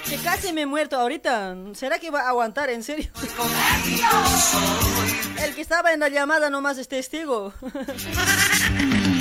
que 0.08 0.16
casi 0.16 0.54
me 0.54 0.62
he 0.62 0.66
muerto 0.66 0.96
ahorita. 0.96 1.54
¿Será 1.74 1.98
que 1.98 2.10
va 2.10 2.22
a 2.22 2.28
aguantar 2.30 2.70
en 2.70 2.82
serio? 2.82 3.10
El 5.44 5.54
que 5.54 5.60
estaba 5.60 5.92
en 5.92 6.00
la 6.00 6.08
llamada 6.08 6.48
nomás 6.48 6.78
es 6.78 6.88
testigo. 6.88 7.52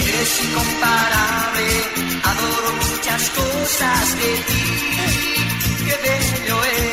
Eres 0.07 0.43
incomparable, 0.45 1.67
adoro 2.23 2.71
muchas 2.91 3.29
cosas 3.31 4.15
de 4.21 4.35
ti, 4.47 4.63
es. 6.05 6.90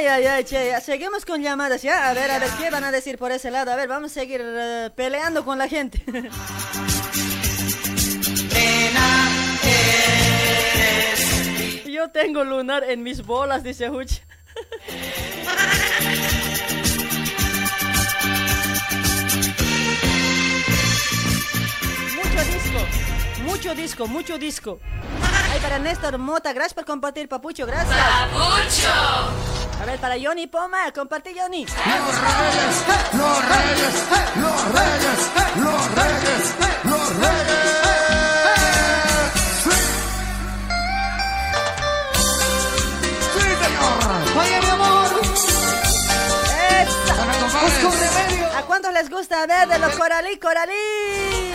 Ay, 0.00 0.06
ay, 0.06 0.26
ay, 0.26 0.44
che, 0.44 0.80
seguimos 0.80 1.26
con 1.26 1.42
llamadas, 1.42 1.82
¿ya? 1.82 2.08
A 2.08 2.14
ver, 2.14 2.30
a 2.30 2.38
ver, 2.38 2.48
¿qué 2.58 2.70
van 2.70 2.84
a 2.84 2.90
decir 2.90 3.18
por 3.18 3.32
ese 3.32 3.50
lado? 3.50 3.70
A 3.70 3.76
ver, 3.76 3.86
vamos 3.86 4.12
a 4.12 4.14
seguir 4.14 4.40
eh, 4.42 4.88
peleando 4.96 5.44
con 5.44 5.58
la 5.58 5.68
gente. 5.68 6.02
Yo 11.84 12.10
tengo 12.10 12.44
lunar 12.44 12.82
en 12.84 13.02
mis 13.02 13.22
bolas, 13.26 13.62
dice 13.62 13.90
Huch. 13.90 14.22
Mucho 22.16 22.44
disco, 22.46 22.86
mucho 23.44 23.74
disco, 23.74 24.06
mucho 24.06 24.38
disco. 24.38 24.80
Ay, 25.52 25.60
para 25.60 25.78
Néstor 25.78 26.16
Mota, 26.16 26.54
gracias 26.54 26.72
por 26.72 26.86
compartir, 26.86 27.28
Papucho, 27.28 27.66
gracias. 27.66 27.98
¡Papucho! 27.98 29.69
A 29.80 29.84
ver, 29.86 29.98
para 29.98 30.16
Johnny 30.20 30.46
Poma, 30.46 30.92
comparte 30.92 31.34
Johnny. 31.34 31.64
Los 31.64 31.74
reyes, 32.20 32.84
los 33.14 33.48
reyes, 33.48 33.94
los 34.36 34.64
reyes, 34.74 35.18
los 35.56 35.94
reyes, 35.94 36.54
los 36.84 37.16
reyes. 37.16 37.60
Sí, 43.32 43.40
señor. 43.40 43.98
Oye, 44.38 44.60
mi 44.60 44.70
amor. 44.70 45.10
¿A 48.56 48.62
cuántos 48.62 48.92
les 48.92 49.08
gusta 49.08 49.46
ver 49.46 49.68
de 49.68 49.78
los 49.78 49.94
coralí, 49.96 50.38
coralí? 50.38 51.50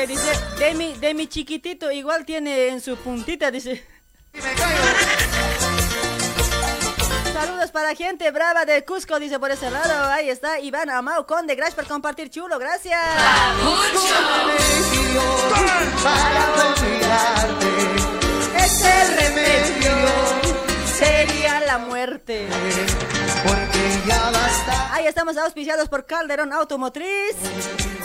Que 0.00 0.06
dice, 0.06 0.32
de 0.58 0.72
mi, 0.72 0.94
de 0.94 1.12
mi 1.12 1.26
chiquitito, 1.26 1.92
igual 1.92 2.24
tiene 2.24 2.68
en 2.68 2.80
su 2.80 2.96
puntita, 2.96 3.50
dice. 3.50 3.84
Saludos 7.34 7.70
para 7.70 7.94
gente 7.94 8.30
brava 8.30 8.64
de 8.64 8.82
Cusco, 8.86 9.20
dice 9.20 9.38
por 9.38 9.50
ese 9.50 9.70
lado. 9.70 10.10
Ahí 10.10 10.30
está 10.30 10.58
Iván 10.58 10.88
Amau 10.88 11.26
Conde, 11.26 11.54
gracias 11.54 11.74
por 11.74 11.86
compartir 11.86 12.30
chulo, 12.30 12.58
gracias. 12.58 12.98
Para 16.02 16.50
olvidarte 16.64 17.66
Es 18.56 18.82
el 18.82 19.16
remedio, 19.18 19.92
sería 20.96 21.60
la 21.60 21.76
muerte. 21.76 22.48
Porque 23.42 24.08
ya 24.08 24.30
basta. 24.30 24.94
Ahí 24.94 25.06
estamos 25.06 25.36
auspiciados 25.36 25.90
por 25.90 26.06
Calderón 26.06 26.54
Automotriz. 26.54 27.36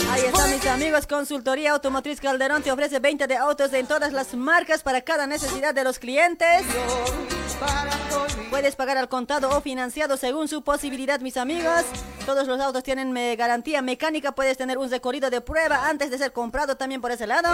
Ahí 0.10 0.22
están 0.26 0.52
mis 0.52 0.66
amigos, 0.68 1.08
Consultoría 1.08 1.72
Automotriz 1.72 2.22
Calderón 2.22 2.64
te 2.64 2.72
ofrece 2.72 3.00
20 3.00 3.28
de 3.28 3.36
autos 3.36 3.74
en 3.74 3.88
todas 3.88 4.14
las 4.14 4.34
marcas 4.34 4.84
para 4.84 5.02
cada 5.02 5.28
necesidad 5.28 5.74
de 5.74 5.84
los 5.84 6.00
clientes. 6.00 6.64
Puedes 8.50 8.76
pagar 8.76 8.98
al 8.98 9.10
contado 9.10 9.50
o 9.50 9.62
financiado 9.62 10.18
según 10.18 10.48
su 10.48 10.64
posibilidad, 10.64 11.20
mis 11.20 11.38
amigos. 11.38 11.84
Todos 12.26 12.48
los 12.48 12.60
autos 12.60 12.84
tienen 12.84 13.12
me- 13.12 13.36
garantía 13.36 13.82
mecánica, 13.82 14.32
puedes 14.34 14.58
tener 14.58 14.78
un 14.78 14.90
recorrido 14.90 15.30
de 15.30 15.42
prueba 15.42 15.88
antes 15.88 16.10
de 16.10 16.18
ser 16.18 16.32
comprado 16.32 16.76
también 16.78 17.02
por 17.02 17.12
ese 17.12 17.28
lado. 17.28 17.50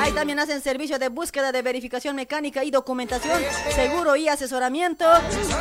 Ahí 0.00 0.12
también 0.12 0.38
hacen 0.38 0.60
servicio 0.60 0.98
de 0.98 1.08
búsqueda 1.08 1.52
de 1.52 1.62
verificación 1.62 2.16
mecánica 2.16 2.64
y 2.64 2.70
documentación, 2.70 3.40
seguro 3.74 4.16
y 4.16 4.28
asesoramiento. 4.28 5.06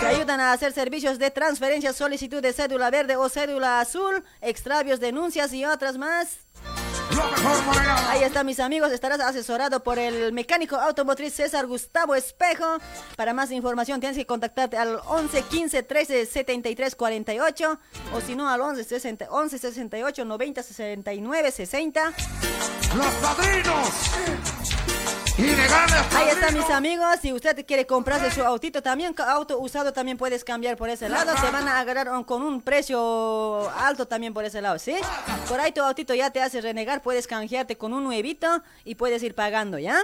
Te 0.01 0.07
ayudan 0.07 0.39
a 0.41 0.51
hacer 0.51 0.73
servicios 0.73 1.19
de 1.19 1.31
transferencia, 1.31 1.93
solicitud 1.93 2.41
de 2.41 2.53
cédula 2.53 2.89
verde 2.89 3.15
o 3.15 3.29
cédula 3.29 3.79
azul, 3.79 4.23
extravios, 4.41 4.99
denuncias 4.99 5.53
y 5.53 5.63
otras 5.65 5.97
más. 5.97 6.39
Ahí 8.09 8.23
está, 8.23 8.43
mis 8.43 8.59
amigos. 8.59 8.91
Estarás 8.91 9.19
asesorado 9.19 9.83
por 9.83 9.99
el 9.99 10.33
mecánico 10.33 10.75
automotriz 10.75 11.33
César 11.33 11.67
Gustavo 11.67 12.15
Espejo. 12.15 12.77
Para 13.15 13.33
más 13.33 13.51
información 13.51 13.99
tienes 13.99 14.17
que 14.17 14.25
contactarte 14.25 14.77
al 14.77 14.99
11 15.05 15.41
15 15.43 15.83
13 15.83 16.25
73 16.25 16.95
48 16.95 17.79
o 18.13 18.21
si 18.21 18.35
no 18.35 18.49
al 18.49 18.61
11 18.61 18.83
60, 18.83 19.27
11 19.29 19.57
68 19.57 20.25
90 20.25 20.63
69 20.63 21.51
60. 21.51 22.13
¡Los 22.95 23.13
padrinos! 23.15 24.82
Ahí 26.15 26.29
están 26.29 26.53
mis 26.57 26.69
amigos, 26.69 27.07
si 27.21 27.33
usted 27.33 27.65
quiere 27.65 27.85
comprarse 27.87 28.29
su 28.31 28.41
autito 28.43 28.81
también, 28.83 29.15
auto 29.27 29.59
usado 29.59 29.91
también 29.93 30.17
puedes 30.17 30.43
cambiar 30.43 30.77
por 30.77 30.89
ese 30.89 31.09
lado, 31.09 31.33
te 31.41 31.49
van 31.51 31.67
a 31.67 31.79
agarrar 31.79 32.09
un- 32.09 32.23
con 32.23 32.41
un 32.43 32.61
precio 32.61 33.69
alto 33.79 34.07
también 34.07 34.33
por 34.33 34.45
ese 34.45 34.61
lado, 34.61 34.77
¿sí? 34.79 34.95
Por 35.49 35.59
ahí 35.59 35.71
tu 35.71 35.81
autito 35.81 36.13
ya 36.13 36.29
te 36.29 36.41
hace 36.41 36.61
renegar, 36.61 37.01
puedes 37.01 37.25
canjearte 37.27 37.77
con 37.77 37.93
un 37.93 38.03
nuevito 38.03 38.61
y 38.85 38.95
puedes 38.95 39.23
ir 39.23 39.33
pagando, 39.35 39.79
¿ya? 39.79 39.97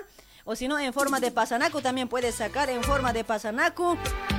O 0.52 0.56
si 0.56 0.68
no, 0.68 0.80
en 0.80 0.94
forma 0.94 1.20
de 1.20 1.30
pasanaco 1.30 1.80
también 1.80 2.08
puedes 2.08 2.34
sacar 2.34 2.72
en 2.72 2.84
forma 2.84 3.14
de 3.14 3.24
pasanaco. 3.24 3.96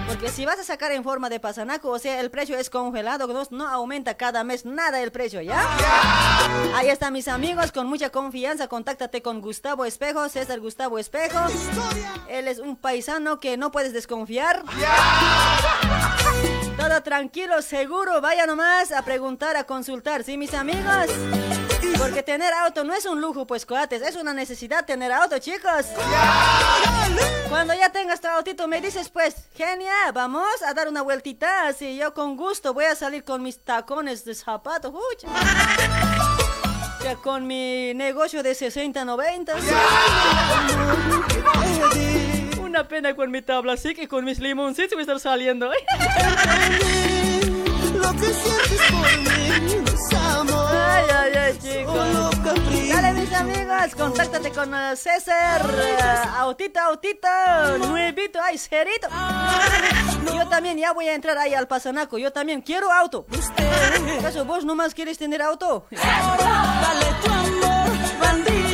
Porque 0.08 0.28
si 0.28 0.44
vas 0.44 0.58
a 0.58 0.64
sacar 0.64 0.90
en 0.90 1.04
forma 1.04 1.30
de 1.30 1.38
pasanaco, 1.38 1.88
o 1.88 2.00
sea, 2.00 2.18
el 2.18 2.32
precio 2.32 2.58
es 2.58 2.68
congelado, 2.68 3.28
no, 3.28 3.44
no 3.52 3.68
aumenta 3.68 4.14
cada 4.14 4.42
mes 4.42 4.64
nada 4.64 5.00
el 5.00 5.12
precio, 5.12 5.40
¿ya? 5.40 5.64
Ahí 6.74 6.88
están 6.88 7.12
mis 7.12 7.28
amigos, 7.28 7.70
con 7.70 7.86
mucha 7.86 8.10
confianza, 8.10 8.66
contáctate 8.66 9.22
con 9.22 9.40
Gustavo 9.40 9.84
Espejo, 9.84 10.28
César 10.28 10.58
Gustavo 10.58 10.98
Espejo. 10.98 11.38
Él 12.28 12.48
es 12.48 12.58
un 12.58 12.74
paisano 12.74 13.38
que 13.38 13.56
no 13.56 13.70
puedes 13.70 13.92
desconfiar. 13.92 14.64
Todo 16.76 17.02
tranquilo, 17.04 17.62
seguro, 17.62 18.20
vaya 18.20 18.46
nomás 18.46 18.90
a 18.90 19.02
preguntar, 19.02 19.56
a 19.56 19.62
consultar, 19.62 20.24
¿sí, 20.24 20.36
mis 20.36 20.54
amigos? 20.54 21.06
Porque 21.98 22.22
tener 22.22 22.52
auto 22.52 22.84
no 22.84 22.94
es 22.94 23.04
un 23.06 23.20
lujo, 23.20 23.46
pues 23.46 23.66
coates, 23.66 24.02
es 24.02 24.16
una 24.16 24.32
necesidad 24.32 24.84
tener 24.84 25.12
auto, 25.12 25.38
chicos. 25.38 25.86
Cuando 27.48 27.74
ya 27.74 27.90
tengas 27.90 28.20
tu 28.20 28.28
autito 28.28 28.68
me 28.68 28.80
dices, 28.80 29.08
pues, 29.08 29.48
genia, 29.54 30.12
vamos 30.12 30.46
a 30.66 30.72
dar 30.74 30.88
una 30.88 31.02
vueltita, 31.02 31.66
así 31.66 31.96
yo 31.96 32.14
con 32.14 32.36
gusto 32.36 32.72
voy 32.74 32.86
a 32.86 32.94
salir 32.94 33.24
con 33.24 33.42
mis 33.42 33.64
tacones 33.64 34.24
de 34.24 34.34
zapatos, 34.34 34.92
uy. 34.92 35.16
Ya 37.02 37.16
con 37.16 37.46
mi 37.46 37.92
negocio 37.94 38.42
de 38.42 38.52
60-90. 38.52 39.54
Una 42.60 42.86
pena 42.86 43.16
con 43.16 43.30
mi 43.30 43.42
tabla, 43.42 43.72
así 43.72 43.94
que 43.94 44.06
con 44.06 44.24
mis 44.24 44.38
limoncitos 44.38 44.92
voy 44.92 45.00
a 45.00 45.02
estar 45.02 45.20
saliendo. 45.20 45.70
Lo 47.94 48.12
que 48.12 48.32
sientes 48.32 48.80
por 48.90 49.18
mí. 49.18 49.79
Ay, 50.12 51.04
ay, 51.10 51.32
ay, 51.36 51.58
chicos. 51.58 52.30
Dale, 52.90 53.12
mis 53.12 53.32
amigos, 53.32 53.94
contáctate 53.96 54.50
con 54.50 54.74
eh, 54.74 54.96
César. 54.96 55.62
eh, 55.78 55.96
autito, 56.38 56.80
autito, 56.80 57.28
nuevito, 57.78 58.38
ay, 58.42 58.58
cerito. 58.58 59.08
Yo 60.34 60.48
también 60.48 60.78
ya 60.78 60.92
voy 60.92 61.08
a 61.08 61.14
entrar 61.14 61.36
ahí 61.38 61.54
al 61.54 61.68
pasanaco. 61.68 62.18
Yo 62.18 62.32
también 62.32 62.62
quiero 62.62 62.90
auto. 62.92 63.26
¿Acaso 64.18 64.44
vos 64.44 64.64
nomás 64.64 64.94
quieres 64.94 65.18
tener 65.18 65.42
auto? 65.42 65.86
Dale 65.90 67.06
tu 67.22 67.30
amor, 67.32 68.20
bandida. 68.20 68.69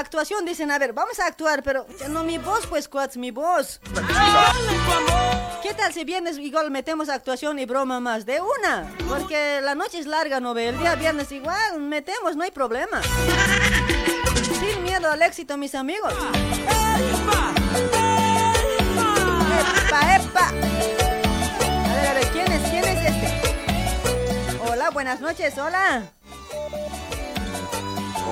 Actuación 0.00 0.44
dicen, 0.44 0.70
a 0.70 0.78
ver, 0.78 0.92
vamos 0.92 1.20
a 1.20 1.26
actuar, 1.26 1.62
pero 1.62 1.86
no 2.08 2.24
mi 2.24 2.38
voz, 2.38 2.66
pues, 2.66 2.88
cuats, 2.88 3.16
mi 3.16 3.30
voz. 3.30 3.80
¿Qué 5.62 5.74
tal 5.74 5.92
si 5.92 6.04
viernes 6.04 6.38
igual 6.38 6.70
metemos 6.70 7.08
actuación 7.08 7.58
y 7.58 7.66
broma 7.66 8.00
más? 8.00 8.26
De 8.26 8.40
una, 8.40 8.90
porque 9.08 9.60
la 9.62 9.74
noche 9.74 9.98
es 9.98 10.06
larga, 10.06 10.40
¿no 10.40 10.54
ve? 10.54 10.68
El 10.68 10.78
día 10.78 10.94
viernes 10.96 11.30
igual 11.30 11.80
metemos, 11.80 12.34
no 12.34 12.42
hay 12.42 12.50
problema. 12.50 13.00
Sin 14.58 14.82
miedo 14.82 15.10
al 15.10 15.22
éxito, 15.22 15.56
mis 15.56 15.74
amigos. 15.74 16.12
¡Epa, 19.86 20.16
epa! 20.16 20.48
A 20.48 20.52
ver, 21.94 22.06
a 22.08 22.14
ver, 22.14 22.26
¿quién 22.32 22.50
es? 22.50 22.70
¿Quién 22.70 22.84
es 22.84 23.06
este? 23.06 24.58
Hola, 24.66 24.90
buenas 24.90 25.20
noches, 25.20 25.56
hola. 25.58 26.02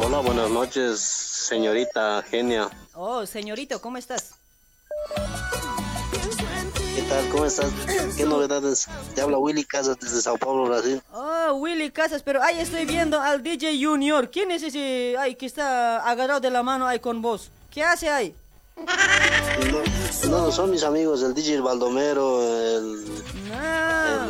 Hola, 0.00 0.18
buenas 0.18 0.48
noches, 0.50 1.27
señorita 1.52 2.22
Genia. 2.30 2.68
Oh, 2.94 3.24
señorito, 3.24 3.80
¿cómo 3.80 3.96
estás? 3.96 4.34
¿Qué 6.94 7.02
tal? 7.08 7.28
¿Cómo 7.30 7.46
estás? 7.46 7.70
¿Qué 8.16 8.24
novedades? 8.24 8.86
Te 9.14 9.22
habla 9.22 9.38
Willy 9.38 9.64
Casas 9.64 9.96
desde 9.98 10.20
Sao 10.20 10.36
Paulo, 10.36 10.66
Brasil. 10.66 11.00
Oh, 11.12 11.54
Willy 11.54 11.90
Casas, 11.90 12.22
pero 12.22 12.42
ahí 12.42 12.58
estoy 12.60 12.84
viendo 12.84 13.18
al 13.20 13.42
DJ 13.42 13.82
Junior. 13.82 14.30
¿Quién 14.30 14.50
es 14.50 14.62
ese 14.62 15.16
ay, 15.18 15.36
que 15.36 15.46
está 15.46 15.98
agarrado 16.06 16.40
de 16.40 16.50
la 16.50 16.62
mano 16.62 16.86
ahí 16.86 16.98
con 16.98 17.22
vos? 17.22 17.50
¿Qué 17.70 17.82
hace 17.82 18.10
ahí? 18.10 18.34
No, 20.28 20.28
no, 20.46 20.52
son 20.52 20.70
mis 20.70 20.82
amigos, 20.84 21.22
el 21.22 21.34
DJ 21.34 21.60
Baldomero, 21.60 22.42
el, 22.42 23.04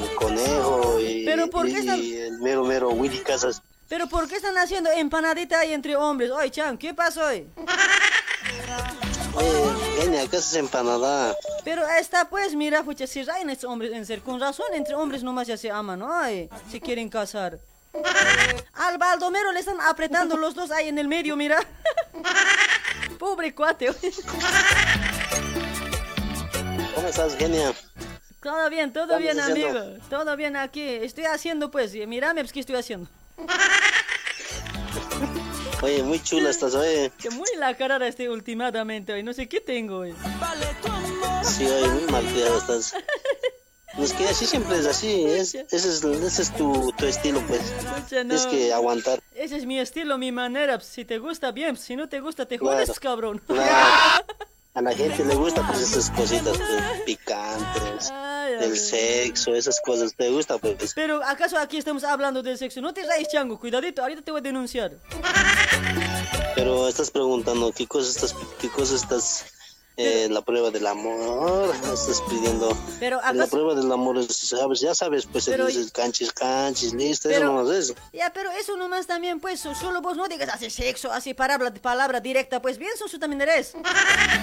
el 0.00 0.14
Conejo 0.14 1.00
y, 1.00 1.22
Ah. 1.28 1.30
Pero 1.30 1.50
¿por 1.50 1.66
qué 1.66 1.72
y- 1.72 1.76
están- 1.76 2.02
y 2.02 2.12
el 2.14 2.38
mero 2.40 2.64
mero 2.64 2.90
Willy 2.90 3.18
Casas. 3.18 3.60
¿Pero 3.88 4.06
por 4.06 4.28
qué 4.28 4.36
están 4.36 4.56
haciendo 4.58 4.90
empanadita 4.90 5.60
ahí 5.60 5.72
entre 5.72 5.96
hombres? 5.96 6.30
Oye, 6.30 6.50
Chan, 6.50 6.76
¿qué 6.76 6.92
pasó 6.92 7.24
hoy? 7.24 7.46
Oye, 9.34 10.02
Genia, 10.02 10.28
¿qué 10.28 10.36
haces 10.36 10.54
empanada? 10.54 11.34
Pero 11.64 11.88
está 11.88 12.28
pues, 12.28 12.54
mira, 12.54 12.82
pucha, 12.82 13.06
si 13.06 13.22
rayan 13.22 13.48
estos 13.48 13.70
hombres 13.70 13.92
en 13.92 14.04
ser, 14.04 14.20
con 14.20 14.38
razón 14.40 14.66
entre 14.74 14.94
hombres 14.94 15.22
nomás 15.22 15.46
ya 15.46 15.56
se 15.56 15.70
aman, 15.70 16.00
¿no? 16.00 16.12
Ay, 16.12 16.50
se 16.70 16.80
quieren 16.80 17.08
casar. 17.08 17.58
Al 18.74 18.98
Baldomero 18.98 19.52
le 19.52 19.60
están 19.60 19.80
apretando 19.80 20.36
los 20.36 20.54
dos 20.54 20.70
ahí 20.70 20.88
en 20.88 20.98
el 20.98 21.08
medio, 21.08 21.34
mira. 21.34 21.58
Pobre 23.18 23.54
cuate. 23.54 23.88
¿Cómo 26.94 27.08
estás, 27.08 27.36
Genia? 27.36 27.72
Todo 28.42 28.70
bien, 28.70 28.92
todo 28.92 29.16
¿Qué 29.16 29.22
bien, 29.22 29.40
amigo. 29.40 29.80
Todo 30.10 30.36
bien 30.36 30.56
aquí. 30.56 30.82
Estoy 30.82 31.24
haciendo, 31.24 31.70
pues, 31.70 31.94
mírame, 32.06 32.42
pues, 32.42 32.52
¿qué 32.52 32.60
estoy 32.60 32.76
haciendo? 32.76 33.08
Oye, 35.82 36.02
muy 36.02 36.20
chula 36.20 36.50
estás, 36.50 36.74
oye. 36.74 37.12
Que 37.18 37.30
muy 37.30 37.46
la 37.56 37.76
cara 37.76 38.04
este 38.06 38.28
últimamente 38.28 39.12
hoy. 39.12 39.22
No 39.22 39.32
sé 39.32 39.48
qué 39.48 39.60
tengo 39.60 39.98
hoy. 39.98 40.14
Sí, 41.44 41.64
oye, 41.66 41.88
muy 41.88 42.02
malcriada 42.10 42.58
estás. 42.58 42.94
Es 43.96 44.12
que 44.12 44.28
así 44.28 44.46
siempre 44.46 44.78
es 44.78 44.86
así, 44.86 45.24
es, 45.24 45.54
ese 45.54 45.88
es, 45.88 46.02
ese 46.04 46.42
es 46.42 46.54
tu, 46.54 46.92
tu 46.96 47.06
estilo, 47.06 47.40
pues. 47.46 47.60
Pucha, 48.02 48.22
no. 48.24 48.34
Es 48.34 48.46
que 48.46 48.72
aguantar. 48.72 49.20
Ese 49.34 49.56
es 49.56 49.66
mi 49.66 49.78
estilo, 49.78 50.18
mi 50.18 50.30
manera. 50.32 50.80
Si 50.80 51.04
te 51.04 51.18
gusta, 51.18 51.52
bien. 51.52 51.76
Si 51.76 51.94
no 51.96 52.08
te 52.08 52.20
gusta, 52.20 52.46
te 52.46 52.58
Claro. 52.58 52.76
jodes, 52.76 52.98
cabrón. 53.00 53.40
Claro. 53.46 54.24
A 54.74 54.82
la 54.82 54.94
gente 54.94 55.24
le 55.24 55.34
gusta 55.34 55.66
pues 55.66 55.80
esas 55.90 56.10
cositas 56.10 56.56
pues, 56.56 57.00
picantes, 57.06 58.10
Ay, 58.12 58.37
ay. 58.60 58.76
sexo, 58.76 59.54
esas 59.54 59.80
cosas. 59.80 60.14
¿Te 60.14 60.30
gusta 60.30 60.58
pues? 60.58 60.92
Pero, 60.94 61.22
¿acaso 61.24 61.58
aquí 61.58 61.76
estamos 61.78 62.04
hablando 62.04 62.42
del 62.42 62.56
sexo? 62.58 62.80
No 62.80 62.92
te 62.94 63.04
rayes, 63.04 63.28
chango. 63.28 63.58
Cuidadito, 63.58 64.02
ahorita 64.02 64.22
te 64.22 64.30
voy 64.30 64.40
a 64.40 64.42
denunciar. 64.42 64.92
Pero 66.54 66.88
estás 66.88 67.10
preguntando 67.10 67.72
qué 67.72 67.86
cosas 67.86 68.16
estás, 68.16 68.34
qué 68.60 68.68
cosas 68.68 69.02
estás, 69.02 69.44
eh, 69.96 70.28
la 70.30 70.42
prueba 70.42 70.70
del 70.70 70.86
amor, 70.86 71.72
estás 71.94 72.20
pidiendo. 72.28 72.76
Pero, 72.98 73.16
La 73.20 73.28
¿acaso...? 73.28 73.50
prueba 73.50 73.74
del 73.74 73.90
amor, 73.90 74.18
es, 74.18 74.28
sabes, 74.36 74.80
ya 74.80 74.94
sabes, 74.94 75.26
pues 75.26 75.46
Pero- 75.46 75.66
dices 75.66 75.92
canchis, 75.92 76.32
canchis, 76.32 76.92
listo, 76.94 77.28
Pero- 77.28 77.44
eso 77.46 77.52
no 77.64 77.72
es 77.72 77.78
eso. 77.84 77.94
Ya, 78.12 78.32
pero 78.32 78.50
eso 78.52 78.76
nomás 78.76 79.06
también, 79.06 79.38
pues, 79.40 79.60
so- 79.60 79.74
solo 79.74 80.00
vos 80.00 80.16
no 80.16 80.26
digas 80.28 80.48
así 80.52 80.68
sexo, 80.70 81.12
así 81.12 81.32
palabra, 81.34 81.72
palabra 81.74 82.20
directa, 82.20 82.60
pues 82.60 82.76
bien, 82.78 82.90
eso 82.94 83.18
también 83.18 83.40
eres. 83.42 83.72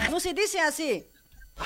No 0.10 0.20
se 0.20 0.34
dice 0.34 0.60
así. 0.62 1.06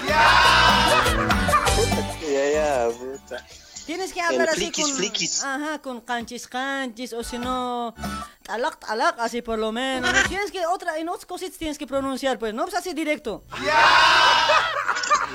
Ya, 2.30 2.50
ya, 2.52 2.88
puta. 2.90 3.46
Tienes 3.86 4.14
que 4.14 4.20
El 4.20 4.26
hablar 4.28 4.50
así 4.50 4.60
fliquis, 4.60 4.86
con... 4.86 4.94
fliquis. 4.96 5.44
Ajá, 5.44 5.80
con 5.82 6.02
canchis, 6.02 6.48
canchis, 6.48 7.12
o 7.14 7.24
si 7.24 7.40
no... 7.40 7.96
Talak, 8.44 8.78
talak, 8.80 9.16
así 9.20 9.42
por 9.42 9.58
lo 9.58 9.72
menos. 9.72 10.14
¿no? 10.14 10.24
Tienes 10.28 10.52
que, 10.52 10.64
otra, 10.68 11.00
en 11.00 11.10
otras 11.10 11.26
cositas 11.26 11.58
tienes 11.58 11.80
que 11.80 11.88
pronunciar, 11.88 12.38
pues, 12.38 12.54
no 12.54 12.66
pues 12.66 12.76
así 12.76 12.94
directo. 12.94 13.44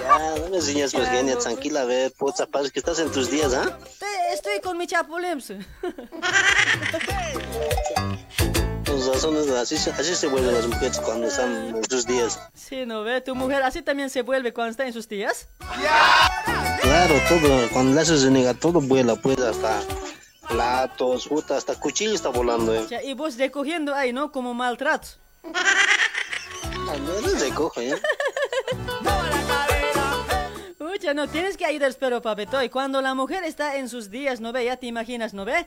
Ya, 0.00 0.34
no 0.38 0.48
me 0.50 0.56
enseñas 0.58 0.92
pues, 0.92 1.08
genia, 1.08 1.36
tranquila, 1.36 1.80
a 1.80 1.84
ver, 1.84 2.12
puta, 2.12 2.46
parece 2.46 2.70
que 2.70 2.78
estás 2.78 3.00
en 3.00 3.10
tus 3.10 3.28
días, 3.28 3.52
¿ah? 3.54 3.76
Te- 3.98 4.34
estoy 4.34 4.60
con 4.60 4.78
mi 4.78 4.86
chapulín. 4.86 5.42
pues. 5.44 5.50
Tus 9.04 9.12
razones, 9.12 9.50
así, 9.50 9.76
se- 9.76 9.90
así 9.90 10.14
se 10.14 10.26
vuelven 10.28 10.54
las 10.54 10.66
mujeres 10.66 10.98
cuando 10.98 11.26
están 11.26 11.52
en 11.76 11.84
sus 11.90 12.06
días. 12.06 12.40
Sí, 12.54 12.86
¿no 12.86 13.02
ve? 13.04 13.20
¿Tu 13.20 13.34
mujer 13.34 13.62
así 13.62 13.82
también 13.82 14.08
se 14.08 14.22
vuelve 14.22 14.54
cuando 14.54 14.70
está 14.70 14.86
en 14.86 14.94
sus 14.94 15.06
días? 15.08 15.46
Claro, 16.80 17.14
todo, 17.28 17.68
cuando 17.70 17.94
le 17.94 18.00
haces 18.00 18.22
renega, 18.22 18.54
todo 18.54 18.80
vuela, 18.80 19.14
pues, 19.16 19.38
hasta 19.40 19.82
platos, 20.48 21.28
puta, 21.28 21.58
hasta 21.58 21.74
cuchillo 21.78 22.14
está 22.14 22.30
volando, 22.30 22.74
eh. 22.74 22.86
Y 23.04 23.12
vos 23.12 23.36
recogiendo 23.36 23.94
ahí, 23.94 24.14
¿no? 24.14 24.32
Como 24.32 24.54
maltrato. 24.54 25.08
No 25.42 27.20
les 27.20 27.40
recojo, 27.40 27.80
¿eh? 27.82 28.00
Ucha, 30.78 31.12
no, 31.12 31.28
tienes 31.28 31.56
que 31.58 31.66
ayudar, 31.66 31.92
pero 32.00 32.22
papeto. 32.22 32.62
Y 32.62 32.68
cuando 32.70 33.02
la 33.02 33.14
mujer 33.14 33.44
está 33.44 33.76
en 33.76 33.88
sus 33.88 34.10
días, 34.10 34.40
¿no 34.40 34.52
ve? 34.52 34.64
Ya 34.64 34.76
te 34.76 34.86
imaginas, 34.86 35.34
¿no 35.34 35.44
ve? 35.44 35.66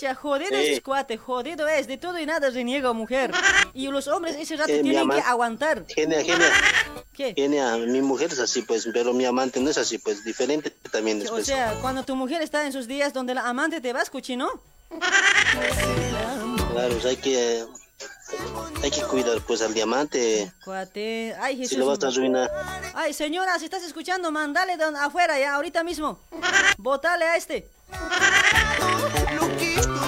Ucha, 0.00 0.14
jodido 0.14 0.50
Sí. 0.58 0.66
es 0.72 0.80
cuate, 0.80 1.18
jodido 1.18 1.68
es. 1.68 1.86
De 1.86 1.98
todo 1.98 2.18
y 2.18 2.24
nada 2.24 2.48
reniega 2.48 2.90
mujer. 2.94 3.32
Y 3.74 3.88
los 3.88 4.08
hombres 4.08 4.34
ese 4.36 4.56
rato 4.56 4.72
Eh, 4.72 4.80
tienen 4.82 5.08
que 5.10 5.20
aguantar. 5.20 5.84
Genia, 5.88 6.22
genia. 6.22 6.50
¿Qué? 7.12 7.34
Genia, 7.36 7.76
mi 7.76 8.00
mujer 8.00 8.32
es 8.32 8.38
así, 8.38 8.62
pues, 8.62 8.88
pero 8.94 9.12
mi 9.12 9.26
amante 9.26 9.60
no 9.60 9.68
es 9.68 9.76
así, 9.76 9.98
pues, 9.98 10.24
diferente 10.24 10.70
también 10.90 11.20
es, 11.20 11.28
O 11.28 11.34
pues. 11.34 11.46
sea, 11.46 11.74
cuando 11.82 12.02
tu 12.02 12.16
mujer 12.16 12.40
está 12.40 12.64
en 12.64 12.72
sus 12.72 12.86
días 12.86 13.12
donde 13.12 13.34
la 13.34 13.46
amante 13.46 13.82
te 13.82 13.92
vas, 13.92 14.08
cuchino. 14.08 14.48
Claro, 16.72 16.94
pues 16.94 17.04
hay 17.04 17.16
que, 17.16 17.66
hay 18.82 18.90
que 18.90 19.02
cuidar 19.02 19.38
pues 19.46 19.60
al 19.60 19.74
diamante. 19.74 20.50
Cuate. 20.64 21.36
Ay, 21.40 21.56
Jesús. 21.58 21.70
Si 21.70 21.76
lo 21.76 21.86
vas 21.86 22.02
a 22.02 22.08
arruinar. 22.08 22.50
Ay, 22.94 23.12
señora, 23.12 23.58
si 23.58 23.66
estás 23.66 23.82
escuchando, 23.82 24.30
mandale 24.30 24.78
don- 24.78 24.96
afuera 24.96 25.38
ya, 25.38 25.56
ahorita 25.56 25.84
mismo. 25.84 26.18
Botale 26.78 27.26
a 27.26 27.36
este. 27.36 27.68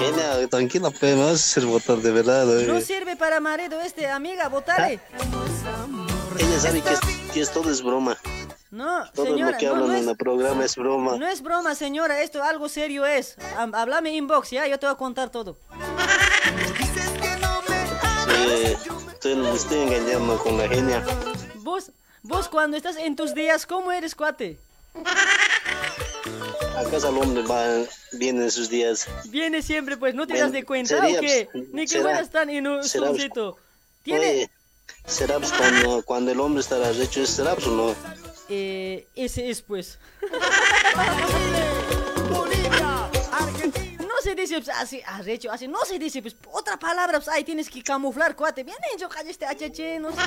Genia, 0.05 0.47
tranquila, 0.47 0.89
vas 0.89 1.01
a 1.01 1.33
hacer 1.33 1.65
votar 1.65 1.97
de 1.97 2.11
verdad. 2.11 2.59
eh. 2.61 2.65
No 2.67 2.79
sirve 2.81 3.15
para 3.15 3.39
marido 3.39 3.79
este, 3.81 4.07
amiga, 4.07 4.47
botale. 4.49 4.99
Ella 6.39 6.59
sabe 6.59 6.81
que, 6.81 6.93
es, 6.93 6.99
que 7.33 7.41
es- 7.41 7.51
todo 7.51 7.69
es 7.71 7.81
broma. 7.81 8.17
No, 8.71 9.05
Todo 9.11 9.27
señora, 9.27 9.51
lo 9.51 9.57
que 9.59 9.65
no, 9.67 9.71
hablan 9.73 9.87
no 9.89 9.93
en 9.93 10.01
es, 10.03 10.07
el 10.07 10.17
programa 10.17 10.65
es 10.65 10.75
broma. 10.75 11.15
no 11.15 11.27
es 11.27 11.43
broma, 11.43 11.75
señora, 11.75 12.21
esto 12.23 12.41
algo 12.43 12.67
serio 12.69 13.05
es. 13.05 13.35
Há- 13.55 13.69
Háblame 13.71 14.15
inbox, 14.15 14.49
ya, 14.49 14.65
yo 14.67 14.79
te 14.79 14.87
voy 14.87 14.93
a 14.93 14.97
contar 14.97 15.29
todo. 15.29 15.57
Sí, 18.25 18.77
estoy, 19.13 19.35
me 19.35 19.51
estoy 19.53 19.79
engañando 19.79 20.37
con 20.39 20.57
la 20.57 20.67
genia. 20.67 21.03
Vos, 21.57 21.91
vos 22.23 22.49
cuando 22.49 22.75
estás 22.77 22.95
en 22.97 23.15
tus 23.15 23.35
días, 23.35 23.65
¿cómo 23.67 23.91
eres, 23.91 24.15
cuate? 24.15 24.57
El 26.25 27.17
hombre 27.17 27.43
va 27.43 27.65
bien 28.13 28.41
en 28.41 28.49
sus 28.51 28.69
días. 28.69 29.07
Viene 29.25 29.61
siempre, 29.61 29.97
pues, 29.97 30.13
¿no 30.15 30.25
te 30.27 30.37
das 30.37 30.51
de 30.51 30.63
cuenta 30.63 31.01
sería, 31.01 31.17
o 31.19 31.21
qué? 31.21 31.49
pues, 31.51 31.65
Ni 31.73 31.81
que 31.81 31.87
será- 31.87 32.03
fueras 32.03 32.29
tan 32.29 32.47
será, 32.49 32.63
pues, 32.77 32.95
inocentito. 32.95 33.57
¿Tiene? 34.03 34.19
Oye, 34.29 34.49
¿será 35.05 35.39
pues 35.39 35.51
cuando, 35.51 36.03
cuando 36.03 36.31
el 36.31 36.39
hombre 36.39 36.61
estará 36.61 36.91
hecho? 36.91 37.25
¿Será 37.25 37.55
pues 37.55 37.67
o 37.67 37.71
no? 37.71 37.95
Eh, 38.49 39.07
ese 39.15 39.49
es, 39.49 39.61
pues. 39.61 39.97
No 44.43 44.47
se 44.47 44.55
dice 44.55 44.65
pues, 44.65 44.77
así, 44.77 45.01
arrecho, 45.05 45.51
así, 45.53 45.69
no 45.69 45.85
se 45.85 45.97
dice, 45.97 46.21
pues, 46.21 46.35
otra 46.51 46.77
palabra, 46.77 47.17
pues, 47.17 47.29
ahí 47.29 47.45
tienes 47.45 47.69
que 47.69 47.81
camuflar, 47.81 48.35
cuate. 48.35 48.65
Bien 48.65 48.75
hecho, 48.93 49.07
calla 49.07 49.29
este 49.29 49.45
HH, 49.45 50.01
no 50.01 50.11
sé. 50.11 50.17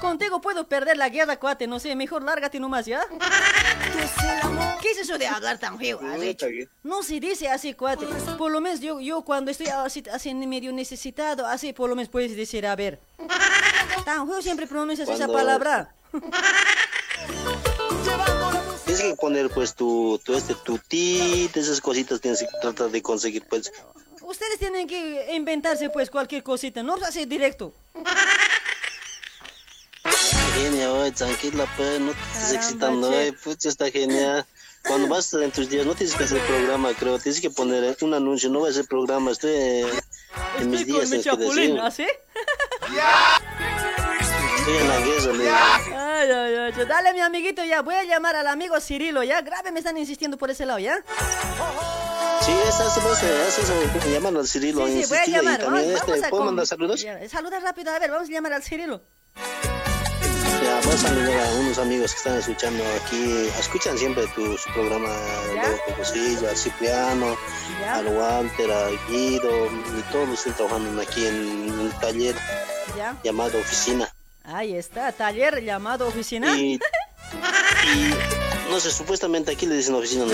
Contigo 0.00 0.40
puedo 0.40 0.68
perder 0.68 0.96
la 0.96 1.08
guerra, 1.08 1.36
cuate, 1.36 1.66
no 1.66 1.80
sé, 1.80 1.96
mejor 1.96 2.22
lárgate 2.22 2.60
nomás, 2.60 2.86
¿ya? 2.86 3.04
¿Qué 4.80 4.90
es 4.92 4.98
eso 4.98 5.18
de 5.18 5.26
hablar 5.26 5.58
tan 5.58 5.76
feo? 5.76 5.98
No 6.84 7.02
se 7.02 7.18
dice 7.18 7.48
así, 7.48 7.74
cuate. 7.74 8.06
Por 8.38 8.52
lo 8.52 8.60
menos 8.60 8.78
yo, 8.78 9.00
yo 9.00 9.22
cuando 9.22 9.50
estoy 9.50 9.66
así, 9.66 10.04
así 10.12 10.32
medio 10.32 10.72
necesitado, 10.72 11.46
así, 11.46 11.72
por 11.72 11.90
lo 11.90 11.96
menos 11.96 12.08
puedes 12.08 12.36
decir, 12.36 12.64
a 12.64 12.76
ver. 12.76 13.00
Tan 14.04 14.28
feo 14.28 14.40
siempre 14.40 14.68
pronuncias 14.68 15.08
esa 15.08 15.26
palabra. 15.26 15.92
Tienes 18.86 19.02
que 19.02 19.16
poner 19.16 19.50
pues 19.50 19.74
tu, 19.74 20.20
tu 20.24 20.34
este, 20.34 20.54
tu 20.54 20.78
tit, 20.78 21.54
esas 21.56 21.80
cositas 21.80 22.20
tienes 22.20 22.40
que 22.40 22.46
tratar 22.62 22.88
de 22.90 23.02
conseguir 23.02 23.44
pues. 23.48 23.72
Ustedes 24.22 24.58
tienen 24.58 24.86
que 24.86 25.34
inventarse 25.34 25.90
pues 25.90 26.08
cualquier 26.08 26.44
cosita, 26.44 26.84
no 26.84 26.94
así 26.94 27.26
directo. 27.26 27.74
Genia, 30.54 30.92
oye, 30.92 31.10
tranquila 31.10 31.66
pues, 31.76 32.00
no 32.00 32.12
te 32.12 32.18
estés 32.38 32.52
excitando, 32.52 33.12
pues 33.42 33.64
está 33.64 33.90
genial. 33.90 34.46
Cuando 34.86 35.08
vas 35.08 35.34
en 35.34 35.50
tus 35.50 35.68
días 35.68 35.84
no 35.84 35.96
tienes 35.96 36.14
que 36.14 36.22
hacer 36.22 36.40
programa, 36.46 36.94
creo, 36.94 37.18
tienes 37.18 37.40
que 37.40 37.50
poner 37.50 37.96
un 38.02 38.14
anuncio, 38.14 38.48
no 38.48 38.60
voy 38.60 38.68
a 38.68 38.70
hacer 38.70 38.86
programa, 38.86 39.32
estoy 39.32 39.50
eh, 39.50 39.86
en 40.60 40.70
mis 40.70 40.82
Estoy 40.82 40.92
días, 40.92 41.08
con 41.08 41.18
mi 41.18 41.22
tienes 41.22 41.24
que 41.24 41.30
chapulín, 41.30 41.76
decir. 41.76 42.06
¿Así? 44.66 44.70
Estoy 44.70 44.76
en 44.76 44.88
la 44.88 44.98
guerra, 45.00 45.32
le 45.32 45.44
digo. 45.44 45.56
Ay, 45.96 46.30
ay, 46.30 46.72
ay, 46.78 46.86
dale 46.86 47.12
mi 47.12 47.20
amiguito 47.20 47.64
ya, 47.64 47.82
voy 47.82 47.94
a 47.94 48.04
llamar 48.04 48.36
al 48.36 48.46
amigo 48.48 48.80
Cirilo, 48.80 49.22
ya, 49.22 49.40
grave, 49.42 49.70
me 49.72 49.78
están 49.80 49.96
insistiendo 49.96 50.36
por 50.36 50.50
ese 50.50 50.66
lado, 50.66 50.78
¿ya? 50.78 50.96
Sí, 52.42 52.52
estás, 52.68 53.02
vos, 53.02 53.22
eh, 53.22 53.44
haces 53.48 53.64
eso, 53.68 54.08
llamando 54.12 54.40
al 54.40 54.46
Cirilo, 54.46 54.86
Sí, 54.86 55.02
sí, 55.04 55.08
voy 55.08 55.18
a 55.18 55.26
llamar, 55.26 55.64
vamos, 55.64 55.80
este, 55.80 55.94
vamos 55.94 56.24
a 56.24 56.28
¿puedo 56.28 56.30
con- 56.30 56.46
mandar 56.46 56.66
saludos? 56.66 57.00
Ya, 57.02 57.28
Saluda 57.28 57.60
rápido, 57.60 57.90
a 57.92 57.98
ver, 57.98 58.10
vamos 58.10 58.28
a 58.28 58.32
llamar 58.32 58.52
al 58.52 58.62
Cirilo. 58.62 59.02
Ya, 60.62 60.80
voy 60.84 60.94
a 60.94 60.96
saludar 60.98 61.46
a 61.46 61.52
unos 61.60 61.78
amigos 61.78 62.10
que 62.12 62.16
están 62.18 62.38
escuchando 62.38 62.82
aquí, 63.04 63.48
escuchan 63.60 63.96
siempre 63.98 64.26
tu 64.34 64.56
su 64.58 64.72
programa, 64.72 65.10
de 65.10 65.80
Cocosillo, 65.92 66.48
al 66.48 66.56
Cipriano, 66.56 67.36
Ya. 67.80 67.96
al 67.96 68.06
Walter, 68.08 68.70
a 68.72 68.88
Guido, 69.08 69.66
y 69.66 70.02
todos 70.12 70.28
están 70.38 70.54
trabajando 70.54 71.02
aquí 71.02 71.26
en 71.26 71.70
un 71.78 71.90
taller 72.00 72.34
Ya. 72.96 73.14
llamado 73.22 73.58
Oficina. 73.58 74.08
Ahí 74.46 74.76
está, 74.76 75.10
taller 75.12 75.62
llamado 75.62 76.06
oficina. 76.06 76.56
Y, 76.56 76.74
y, 76.74 78.14
no 78.70 78.78
sé, 78.80 78.90
supuestamente 78.90 79.50
aquí 79.52 79.66
le 79.66 79.74
dicen 79.76 79.94
oficina, 79.94 80.24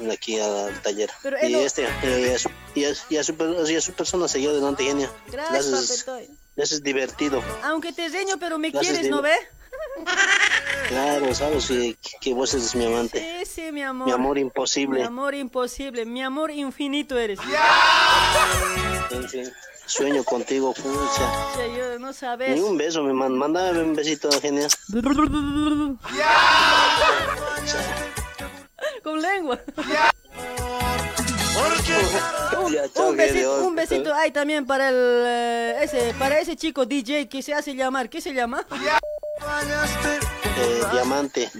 no 0.00 0.12
aquí 0.12 0.38
al 0.40 0.80
taller. 0.82 1.10
Pero 1.22 1.36
y 1.46 1.52
no- 1.52 1.58
este, 1.60 1.86
eh, 2.02 2.26
y 2.28 2.32
a 2.34 2.38
su, 2.38 2.50
y 2.74 3.16
a- 3.16 3.22
su 3.24 3.34
y 3.70 3.76
a 3.76 3.80
su 3.80 3.92
persona 3.92 4.28
seguía 4.28 4.50
adelante, 4.50 4.84
genia. 4.84 5.10
Gracias, 5.28 6.06
le 6.56 6.62
haces 6.62 6.82
divertido. 6.82 7.42
Aunque 7.64 7.92
te 7.92 8.08
reño, 8.08 8.36
pero 8.38 8.58
me 8.58 8.70
Gracias, 8.70 8.92
quieres, 8.94 9.10
¿no 9.10 9.20
ve? 9.22 9.34
Claro, 10.88 11.34
sabes 11.34 11.68
que, 11.68 11.96
que 12.20 12.34
vos 12.34 12.52
eres 12.54 12.74
mi 12.74 12.86
amante. 12.86 13.44
Sí, 13.44 13.46
sí, 13.62 13.72
mi 13.72 13.82
amor. 13.82 14.06
Mi 14.08 14.12
amor 14.12 14.38
imposible. 14.38 15.00
Mi 15.00 15.06
amor 15.06 15.34
imposible, 15.34 16.04
mi 16.04 16.22
amor 16.22 16.50
infinito 16.50 17.18
eres. 17.18 17.38
Sí, 19.10 19.16
sí. 19.30 19.42
Sueño 19.90 20.22
contigo, 20.22 20.72
pucha. 20.72 21.66
Yo 21.76 21.98
no 21.98 22.12
sabes. 22.12 22.54
Ni 22.54 22.60
un 22.60 22.76
beso 22.78 23.02
me 23.02 23.12
manda. 23.12 23.36
Mándame 23.36 23.82
un 23.82 23.96
besito, 23.96 24.30
genia. 24.40 24.68
Con 29.02 29.20
lengua. 29.20 29.58
Un, 32.96 33.16
besito, 33.16 33.66
un 33.66 33.74
besito 33.74 34.14
hay 34.14 34.30
también 34.30 34.64
para 34.64 34.90
el 34.90 34.94
eh, 34.96 35.82
ese 35.82 36.14
para 36.16 36.38
ese 36.38 36.54
chico 36.54 36.86
DJ 36.86 37.28
que 37.28 37.42
se 37.42 37.52
hace 37.52 37.74
llamar, 37.74 38.08
¿qué 38.08 38.20
se 38.20 38.32
llama? 38.32 38.64
Eh, 40.56 40.82
diamante. 40.92 41.50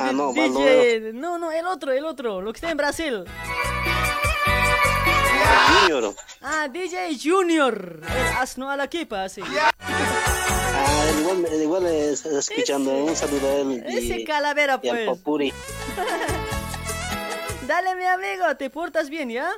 Ah, 0.00 0.12
no, 0.12 0.32
DJ. 0.32 1.12
No, 1.14 1.38
no, 1.38 1.50
el 1.50 1.66
otro, 1.66 1.92
el 1.92 2.04
otro, 2.04 2.40
lo 2.40 2.52
que 2.52 2.58
está 2.58 2.70
en 2.70 2.76
Brasil. 2.76 3.24
Junior. 5.82 6.14
Ah, 6.42 6.68
DJ 6.68 7.18
Junior. 7.22 8.00
El 8.02 8.26
asno 8.38 8.70
a 8.70 8.76
la 8.76 8.84
equipa, 8.84 9.24
así. 9.24 9.40
Ah, 9.56 11.10
igual, 11.18 11.46
igual 11.62 11.86
es- 11.86 12.24
está 12.24 12.38
escuchando. 12.38 12.90
Un 12.92 13.16
saludo 13.16 13.48
a 13.48 13.54
él. 13.54 13.84
Y, 13.88 13.96
Ese 14.12 14.24
calavera, 14.24 14.80
y 14.82 14.88
pues. 14.88 15.06
Papuri. 15.08 15.52
Dale, 17.66 17.94
mi 17.94 18.04
amigo, 18.04 18.56
te 18.56 18.68
portas 18.70 19.08
bien, 19.10 19.30
¿ya? 19.30 19.48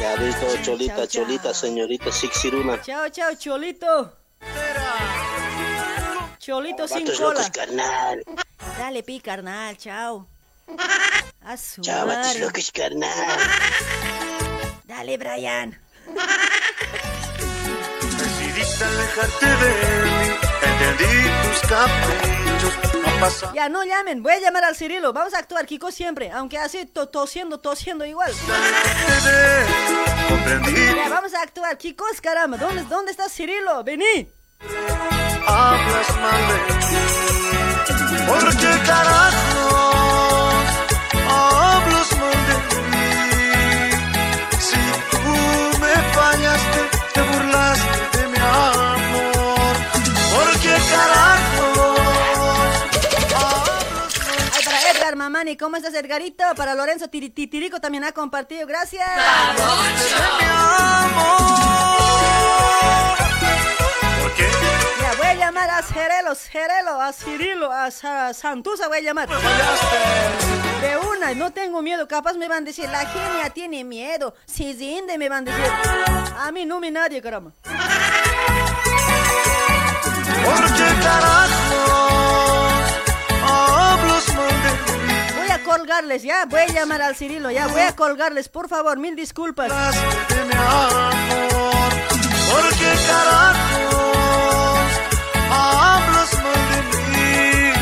Ya, 0.00 0.16
listo, 0.16 0.46
Cholita, 0.62 0.94
Chao, 0.96 1.06
chao. 1.06 1.22
Cholita, 1.24 1.54
señorita 1.54 2.12
Sixiruna. 2.12 2.80
Chao, 2.82 3.08
chao, 3.08 3.34
Cholito. 3.34 4.12
Cholito 6.38 6.86
sin 6.86 7.06
cola. 7.06 7.18
locos, 7.20 7.50
carnal. 7.50 8.22
Dale, 8.78 9.02
pi, 9.02 9.20
carnal, 9.20 9.76
chao. 9.78 10.26
A 11.42 11.56
su 11.56 11.80
Chao, 11.82 12.06
madre. 12.06 12.40
locos, 12.40 12.70
carnal. 12.70 13.10
Dale, 15.04 15.18
Brian. 15.18 15.78
Decidiste 18.16 18.84
alejarte 18.84 19.46
de 19.46 19.70
mí, 20.04 20.34
entendí 20.62 21.28
tus 21.42 21.60
caprichos, 21.68 22.72
no 23.04 23.20
pasa 23.20 23.52
Ya, 23.54 23.68
no 23.68 23.84
llamen, 23.84 24.22
voy 24.22 24.32
a 24.32 24.40
llamar 24.40 24.64
al 24.64 24.74
Cirilo. 24.76 25.12
Vamos 25.12 25.34
a 25.34 25.38
actuar, 25.40 25.66
Kiko, 25.66 25.90
siempre. 25.92 26.30
Aunque 26.30 26.56
así, 26.56 26.86
to- 26.86 27.10
tosiendo, 27.10 27.60
tosiendo 27.60 28.06
igual. 28.06 28.32
comprendí. 30.30 30.72
Ya, 30.96 31.10
vamos 31.10 31.34
a 31.34 31.42
actuar, 31.42 31.76
Kikos, 31.76 32.22
caramba. 32.22 32.56
¿Dónde, 32.56 32.84
¿Dónde 32.84 33.10
está 33.10 33.28
Cirilo? 33.28 33.84
Vení. 33.84 34.26
Hablas 35.46 36.16
mal 36.16 36.48
de 36.48 36.54
mí, 36.74 38.26
¿por 38.26 38.56
qué 38.56 38.78
carajos 38.86 39.73
Mamani, 55.44 55.58
¿cómo 55.58 55.76
estás, 55.76 55.92
Edgarito? 55.92 56.42
Para 56.56 56.74
Lorenzo 56.74 57.08
Tiri- 57.10 57.28
Titirico 57.34 57.78
también 57.78 58.04
ha 58.04 58.12
compartido, 58.12 58.66
gracias. 58.66 59.06
Ya, 65.00 65.14
voy 65.18 65.26
a 65.26 65.34
llamar 65.34 65.68
a 65.70 65.82
Cerelo, 65.82 66.34
Cerelo, 66.34 67.00
a 67.00 67.12
Cirilo, 67.12 67.70
a 67.72 67.90
Sa- 67.90 68.32
Santusa 68.32 68.88
voy 68.88 68.98
a 68.98 69.00
llamar. 69.02 69.28
De 69.28 70.96
una, 70.98 71.34
no 71.34 71.52
tengo 71.52 71.82
miedo, 71.82 72.08
capaz 72.08 72.34
me 72.34 72.48
van 72.48 72.62
a 72.62 72.66
decir, 72.66 72.88
la 72.88 73.04
genia 73.06 73.50
tiene 73.50 73.84
miedo, 73.84 74.34
si 74.46 74.72
rinde 74.72 75.18
me 75.18 75.28
van 75.28 75.46
a 75.48 75.52
decir. 75.56 75.72
A 76.38 76.50
mí 76.52 76.64
no 76.64 76.80
me 76.80 76.90
nadie, 76.90 77.20
caramba. 77.20 77.52
¿Por 80.44 80.64
qué 80.76 80.88
carajos 81.02 82.13
colgarles, 85.64 86.22
ya, 86.22 86.44
voy 86.46 86.60
a 86.60 86.66
llamar 86.66 87.02
al 87.02 87.16
Cirilo, 87.16 87.50
ya, 87.50 87.66
voy 87.66 87.80
a 87.80 87.96
colgarles, 87.96 88.48
por 88.48 88.68
favor, 88.68 88.98
mil 88.98 89.16
disculpas. 89.16 89.68
de 90.28 90.44
mi 90.44 90.54
amor, 90.54 91.12
¿Por 92.52 92.68
qué 92.78 92.92
carajos 93.08 94.90
hablas 95.50 96.34
mal 96.34 96.62
de 96.70 96.80
mí? 97.10 97.72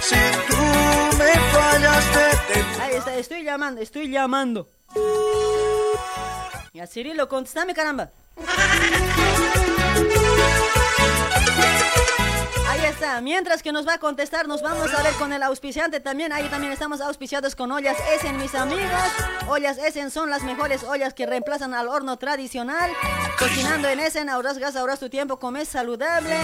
Si 0.00 0.20
tú 0.48 1.16
me 1.16 1.32
fallaste, 1.52 2.24
te 2.52 2.82
Ahí 2.82 2.94
está, 2.96 3.14
estoy 3.16 3.44
llamando, 3.44 3.80
estoy 3.80 4.10
llamando. 4.10 4.68
Ya, 6.74 6.86
Cirilo, 6.86 7.28
contéstame, 7.28 7.74
caramba. 7.74 8.10
Ahí 12.72 12.86
está, 12.86 13.20
mientras 13.20 13.62
que 13.62 13.70
nos 13.70 13.86
va 13.86 13.94
a 13.94 13.98
contestar, 13.98 14.48
nos 14.48 14.62
vamos 14.62 14.94
a 14.94 15.02
ver 15.02 15.12
con 15.16 15.30
el 15.34 15.42
auspiciante 15.42 16.00
también. 16.00 16.32
Ahí 16.32 16.48
también 16.48 16.72
estamos 16.72 17.02
auspiciados 17.02 17.54
con 17.54 17.70
ollas 17.70 17.98
Essen, 18.14 18.38
mis 18.38 18.54
amigos. 18.54 18.88
Ollas 19.46 19.76
Essen 19.76 20.10
son 20.10 20.30
las 20.30 20.42
mejores 20.42 20.82
ollas 20.82 21.12
que 21.12 21.26
reemplazan 21.26 21.74
al 21.74 21.88
horno 21.88 22.16
tradicional. 22.16 22.90
Cocinando 23.38 23.90
en 23.90 24.00
Essen, 24.00 24.30
ahorras 24.30 24.56
gas, 24.56 24.74
ahorras 24.74 25.00
tu 25.00 25.10
tiempo, 25.10 25.38
comes 25.38 25.68
saludable. 25.68 26.34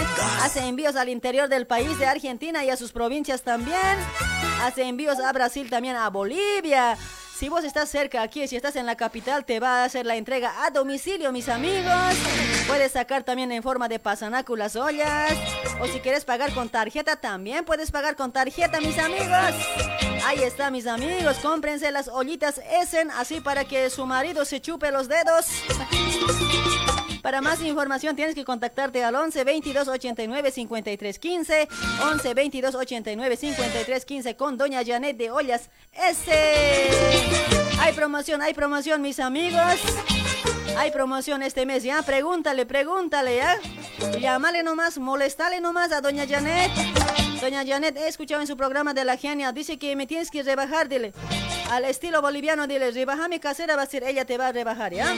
Hace 0.43 0.67
envíos 0.67 0.95
al 0.95 1.09
interior 1.09 1.49
del 1.49 1.65
país 1.65 1.97
de 1.97 2.05
Argentina 2.05 2.63
y 2.63 2.69
a 2.69 2.77
sus 2.77 2.91
provincias 2.91 3.41
también. 3.41 3.97
Hace 4.61 4.83
envíos 4.83 5.17
a 5.19 5.33
Brasil 5.33 5.67
también, 5.67 5.95
a 5.95 6.11
Bolivia. 6.11 6.95
Si 7.39 7.47
vos 7.47 7.63
estás 7.63 7.87
cerca 7.87 8.21
aquí, 8.21 8.45
si 8.49 8.57
estás 8.57 8.75
en 8.75 8.85
la 8.85 8.97
capital, 8.97 9.45
te 9.45 9.61
va 9.61 9.79
a 9.79 9.85
hacer 9.85 10.05
la 10.05 10.17
entrega 10.17 10.65
a 10.65 10.71
domicilio, 10.71 11.31
mis 11.31 11.47
amigos. 11.47 12.17
Puedes 12.67 12.91
sacar 12.91 13.23
también 13.23 13.49
en 13.53 13.63
forma 13.63 13.87
de 13.87 13.97
pasanacu 13.97 14.57
las 14.57 14.75
ollas. 14.75 15.37
O 15.79 15.87
si 15.87 16.01
quieres 16.01 16.25
pagar 16.25 16.53
con 16.53 16.67
tarjeta, 16.67 17.15
también 17.15 17.63
puedes 17.63 17.91
pagar 17.91 18.17
con 18.17 18.33
tarjeta, 18.33 18.81
mis 18.81 18.99
amigos. 18.99 19.55
Ahí 20.25 20.39
está, 20.43 20.69
mis 20.69 20.85
amigos. 20.85 21.37
Cómprense 21.41 21.89
las 21.93 22.09
ollitas 22.09 22.59
Essen, 22.81 23.09
así 23.11 23.39
para 23.39 23.63
que 23.63 23.89
su 23.89 24.05
marido 24.05 24.43
se 24.43 24.59
chupe 24.59 24.91
los 24.91 25.07
dedos. 25.07 25.45
Para 27.23 27.41
más 27.41 27.61
información 27.61 28.15
tienes 28.15 28.35
que 28.35 28.45
contactarte 28.45 29.03
al 29.03 29.15
11 29.15 29.43
22 29.43 29.87
89 29.87 30.51
53 30.51 31.19
15, 31.19 31.67
11 32.11 32.33
22 32.33 32.75
89 32.75 33.35
53 33.37 34.05
15 34.05 34.35
con 34.35 34.57
Doña 34.57 34.81
Janet 34.85 35.17
de 35.17 35.31
Ollas 35.31 35.69
S. 35.93 36.31
Hay 37.79 37.93
promoción, 37.93 38.41
hay 38.41 38.53
promoción, 38.53 39.01
mis 39.01 39.19
amigos. 39.19 39.79
Hay 40.77 40.91
promoción 40.91 41.43
este 41.43 41.65
mes, 41.65 41.83
ya. 41.83 42.01
Pregúntale, 42.01 42.65
pregúntale, 42.65 43.37
ya. 43.37 43.59
Llámale 44.19 44.63
nomás, 44.63 44.97
molestale 44.97 45.59
nomás 45.59 45.91
a 45.91 46.01
Doña 46.01 46.25
Janet. 46.27 46.71
Doña 47.41 47.65
Janet, 47.65 47.95
he 47.97 48.07
escuchado 48.07 48.41
en 48.41 48.47
su 48.47 48.57
programa 48.57 48.93
de 48.93 49.05
la 49.05 49.15
genia, 49.15 49.53
dice 49.53 49.79
que 49.79 49.95
me 49.95 50.05
tienes 50.05 50.29
que 50.29 50.43
rebajar, 50.43 50.89
dile. 50.89 51.13
Al 51.71 51.85
estilo 51.85 52.21
boliviano, 52.21 52.67
dile, 52.67 52.91
rebajame 52.91 53.39
casera, 53.39 53.77
va 53.77 53.83
a 53.83 53.85
ser 53.85 54.03
ella 54.03 54.25
te 54.25 54.37
va 54.37 54.47
a 54.47 54.51
rebajar, 54.51 54.93
¿ya? 54.93 55.13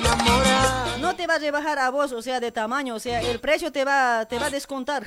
No 0.99 1.15
te 1.15 1.25
va 1.25 1.35
a 1.35 1.39
rebajar 1.39 1.79
a 1.79 1.89
vos, 1.89 2.11
o 2.11 2.21
sea, 2.21 2.39
de 2.39 2.51
tamaño, 2.51 2.95
o 2.95 2.99
sea, 2.99 3.21
el 3.21 3.39
precio 3.39 3.71
te 3.71 3.85
va, 3.85 4.25
te 4.25 4.37
va 4.37 4.47
a 4.47 4.49
descontar. 4.49 5.05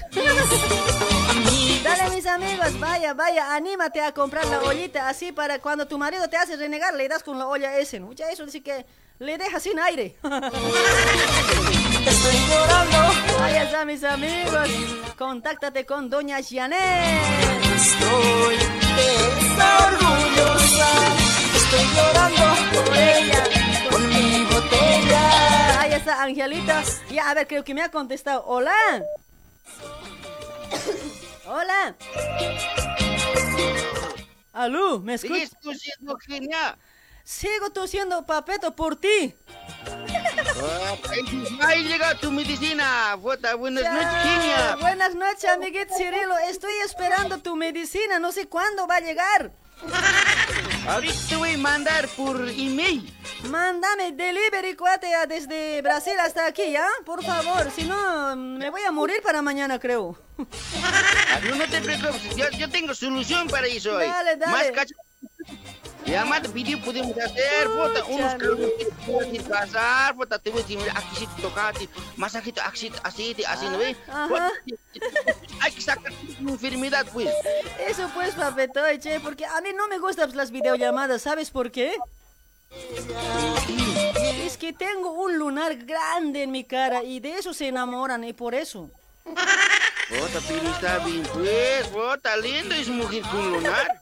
Dale, 1.84 2.14
mis 2.14 2.26
amigos, 2.26 2.80
vaya, 2.80 3.14
vaya, 3.14 3.54
anímate 3.54 4.00
a 4.00 4.12
comprar 4.12 4.46
la 4.46 4.62
ollita 4.62 5.08
así 5.08 5.30
para 5.32 5.60
cuando 5.60 5.86
tu 5.86 5.98
marido 5.98 6.28
te 6.28 6.36
hace 6.36 6.56
renegar, 6.56 6.94
le 6.94 7.08
das 7.08 7.22
con 7.22 7.38
la 7.38 7.46
olla 7.46 7.78
ese, 7.78 8.00
¿no? 8.00 8.12
Ya 8.12 8.30
eso 8.30 8.44
dice 8.44 8.62
que 8.62 8.86
le 9.18 9.38
deja 9.38 9.60
sin 9.60 9.78
aire. 9.78 10.16
Estoy 12.06 12.36
llorando. 12.48 12.98
Ahí 13.40 13.56
está, 13.56 13.84
mis 13.84 14.04
amigos. 14.04 14.68
Contáctate 15.16 15.86
con 15.86 16.10
Doña 16.10 16.38
Janet. 16.42 16.78
Estoy 17.76 18.56
está 19.40 19.86
orgullosa. 19.86 20.88
Estoy 21.54 21.84
llorando 21.96 22.44
por 22.72 22.96
ella, 22.96 23.44
por 23.90 24.00
mi 24.00 24.44
botella. 24.44 25.80
Ahí 25.80 25.92
está, 25.92 26.22
Angelita. 26.22 26.82
Ya, 27.10 27.30
a 27.30 27.34
ver, 27.34 27.46
creo 27.46 27.64
que 27.64 27.74
me 27.74 27.82
ha 27.82 27.90
contestado. 27.90 28.44
Hola. 28.46 28.74
Hola. 31.46 31.96
Alú, 34.52 35.00
¿me 35.00 35.14
escuchas? 35.14 35.36
Sigues 35.36 35.56
tosiendo, 35.60 36.16
genia. 36.18 36.78
Sigo 37.24 37.70
tosiendo, 37.70 38.26
papeto, 38.26 38.76
por 38.76 38.96
ti. 38.96 39.34
Ah, 39.86 40.94
Ahí 41.66 41.84
llega 41.84 42.14
tu 42.16 42.30
medicina. 42.30 43.14
Buenas 43.16 43.54
noches, 43.56 44.22
genia. 44.22 44.76
Buenas 44.78 45.14
noches, 45.14 45.44
amiguito 45.50 45.94
Cirilo. 45.96 46.36
Estoy 46.50 46.74
esperando 46.84 47.38
tu 47.38 47.56
medicina. 47.56 48.18
No 48.18 48.30
sé 48.30 48.46
cuándo 48.46 48.86
va 48.86 48.96
a 48.96 49.00
llegar. 49.00 49.52
Ahorita 50.86 51.14
te 51.30 51.36
voy 51.36 51.54
a 51.54 51.58
mandar 51.58 52.08
por 52.08 52.46
email. 52.48 53.10
Mándame 53.44 54.12
delivery, 54.12 54.76
cuate, 54.76 55.08
desde 55.26 55.80
Brasil 55.82 56.14
hasta 56.20 56.46
aquí, 56.46 56.70
¿ya? 56.72 56.86
Por 57.06 57.22
favor, 57.24 57.70
si 57.74 57.84
no, 57.84 58.36
me 58.36 58.68
voy 58.70 58.82
a 58.82 58.90
morir 58.92 59.20
para 59.22 59.40
mañana, 59.42 59.78
creo. 59.78 60.18
Ah, 60.82 61.40
No, 61.48 61.54
no 61.56 61.68
te 61.68 61.80
preocupes, 61.80 62.36
yo, 62.36 62.48
yo 62.50 62.68
tengo 62.70 62.94
solución 62.94 63.48
para 63.48 63.66
eso. 63.66 63.96
hoy. 63.96 64.06
Dale, 64.06 64.36
dale. 64.36 64.52
Más 64.52 64.70
cacho. 64.72 64.94
Ya 66.06 66.24
más 66.24 66.52
video 66.52 66.80
podemos 66.80 67.16
hacer, 67.16 67.68
bota, 67.68 68.04
unos 68.04 68.34
que 68.34 69.40
pasar, 69.40 70.14
bota, 70.14 70.38
te 70.38 70.50
voy 70.50 70.60
a 70.60 70.62
decir, 70.62 70.78
mira, 70.78 70.92
aquí 70.96 71.16
sí 71.16 71.26
te 71.34 71.42
tocaste, 71.42 71.88
masajito, 72.16 72.60
así, 72.62 72.92
así, 73.02 73.34
así, 73.46 73.66
¿no 73.66 73.78
ves? 73.78 73.96
Hay 75.60 75.72
que 75.72 75.80
sacar 75.80 76.12
tu 76.12 76.48
enfermedad, 76.48 77.06
pues. 77.12 77.30
Eso 77.88 78.10
pues, 78.14 78.34
papetoy, 78.34 78.98
che, 78.98 79.18
porque 79.20 79.46
a 79.46 79.60
mí 79.62 79.70
no 79.74 79.88
me 79.88 79.98
gustan 79.98 80.36
las 80.36 80.50
videollamadas, 80.50 81.22
¿sabes 81.22 81.50
por 81.50 81.70
qué? 81.70 81.96
Es 84.44 84.58
que 84.58 84.72
tengo 84.72 85.12
un 85.12 85.38
lunar 85.38 85.74
grande 85.76 86.42
en 86.42 86.50
mi 86.50 86.64
cara 86.64 87.02
y 87.02 87.20
de 87.20 87.38
eso 87.38 87.54
se 87.54 87.68
enamoran 87.68 88.24
y 88.24 88.34
por 88.34 88.54
eso. 88.54 88.90
Bota, 89.24 90.40
pero 90.46 90.68
está 90.70 90.98
bien, 90.98 91.22
pues, 91.32 91.90
bota, 91.92 92.36
lindo 92.36 92.74
es 92.74 92.88
mujer 92.88 93.22
con 93.22 93.52
lunar. 93.52 94.00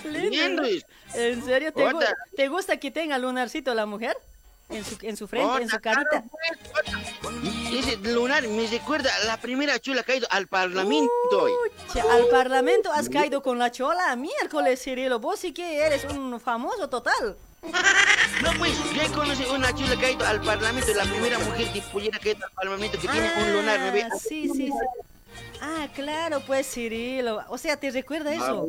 Lindo 0.04 0.62
es. 0.64 0.84
¿En 1.14 1.44
serio? 1.44 1.72
¿Te, 1.72 1.82
gu- 1.84 2.14
te 2.36 2.48
gusta 2.48 2.76
que 2.78 2.90
tenga 2.90 3.18
lunarcito 3.18 3.74
la 3.74 3.86
mujer? 3.86 4.16
En 4.68 4.84
su, 4.84 4.96
en 5.02 5.16
su 5.16 5.26
frente, 5.26 5.62
en 5.62 5.68
su 5.68 5.80
carita. 5.80 6.22
Ese 7.72 7.96
lunar 7.96 8.46
me 8.46 8.66
recuerda 8.68 9.10
a 9.22 9.24
la 9.26 9.36
primera 9.36 9.78
chula 9.80 10.04
que 10.04 10.12
ha 10.12 10.16
ido 10.16 10.28
al 10.30 10.46
parlamento. 10.46 11.10
hoy. 11.32 11.52
Che, 11.92 12.00
al 12.00 12.26
parlamento 12.28 12.92
has 12.92 13.08
caído 13.08 13.42
con 13.42 13.58
la 13.58 13.72
chola. 13.72 14.14
Miércoles, 14.14 14.80
Cirilo, 14.80 15.18
vos 15.18 15.40
sí 15.40 15.52
que 15.52 15.78
eres 15.84 16.04
un 16.04 16.40
famoso 16.40 16.88
total. 16.88 17.36
No, 17.62 18.52
pues, 18.58 18.72
yo 18.94 19.12
conocí 19.12 19.44
una 19.52 19.74
chula 19.74 19.96
que 19.98 20.06
ha 20.06 20.10
ido 20.12 20.24
al 20.26 20.40
parlamento, 20.40 20.94
la 20.94 21.02
primera 21.04 21.38
mujer 21.40 21.72
de 21.72 21.82
pollera 21.92 22.18
que 22.20 22.30
ha 22.30 22.32
ido 22.32 22.46
al 22.46 22.52
parlamento, 22.52 22.98
que 22.98 23.08
tiene 23.08 23.28
un 23.42 23.52
lunar, 23.52 23.80
¿me 23.80 23.90
ve? 23.90 24.02
Ah, 24.04 24.16
Sí, 24.16 24.48
sí, 24.48 24.66
sí. 24.68 24.72
Ah, 25.60 25.88
claro, 25.94 26.40
pues 26.46 26.66
Cirilo. 26.70 27.42
O 27.48 27.58
sea, 27.58 27.76
¿te 27.76 27.90
recuerda 27.90 28.32
eso? 28.32 28.68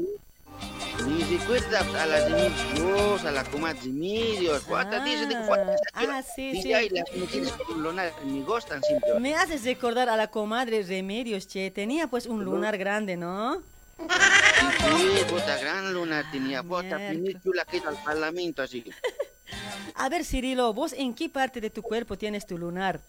Me 1.08 1.26
recuerda 1.38 1.80
a 1.80 2.06
la 2.06 2.22
de 2.22 2.50
mis 2.50 2.80
dos, 2.80 3.26
a 3.26 3.32
la 3.32 3.44
comadre 3.46 3.80
de 3.82 3.90
medios, 3.90 4.64
cuatro 4.68 5.04
dice 5.04 5.26
de 5.26 5.36
cuatro. 5.48 5.74
Ah, 5.94 6.22
sí, 6.22 6.52
Dice, 6.52 6.62
sí. 6.62 6.74
ay, 6.74 6.90
las 6.90 7.12
mujeres 7.16 7.52
con 7.66 7.82
lunar 7.82 8.14
me 8.24 8.42
gustan 8.42 8.84
siempre. 8.84 9.20
Me 9.20 9.34
haces 9.36 9.64
recordar 9.64 10.10
a 10.10 10.18
la 10.18 10.28
comadre 10.28 10.84
Remedios, 10.84 11.48
che. 11.48 11.72
Tenía 11.72 12.08
pues 12.08 12.28
un 12.28 12.44
lunar 12.44 12.78
grande, 12.78 13.18
¿no? 13.18 13.62
Sí, 14.00 15.10
bota, 15.30 15.58
gran 15.58 15.94
lunar 15.94 16.26
tenía, 16.32 16.62
bota, 16.62 16.98
chula 17.44 17.66
que 17.66 17.78
al 17.80 17.96
parlamento, 18.04 18.62
así. 18.62 18.84
A 19.96 20.10
ver, 20.10 20.24
Cirilo, 20.24 20.74
¿vos 20.74 20.94
en 20.94 21.14
qué 21.14 21.30
parte 21.30 21.62
de 21.62 21.70
tu 21.70 21.82
cuerpo 21.82 22.18
tienes 22.18 22.46
tu 22.48 22.58
lunar? 22.58 23.00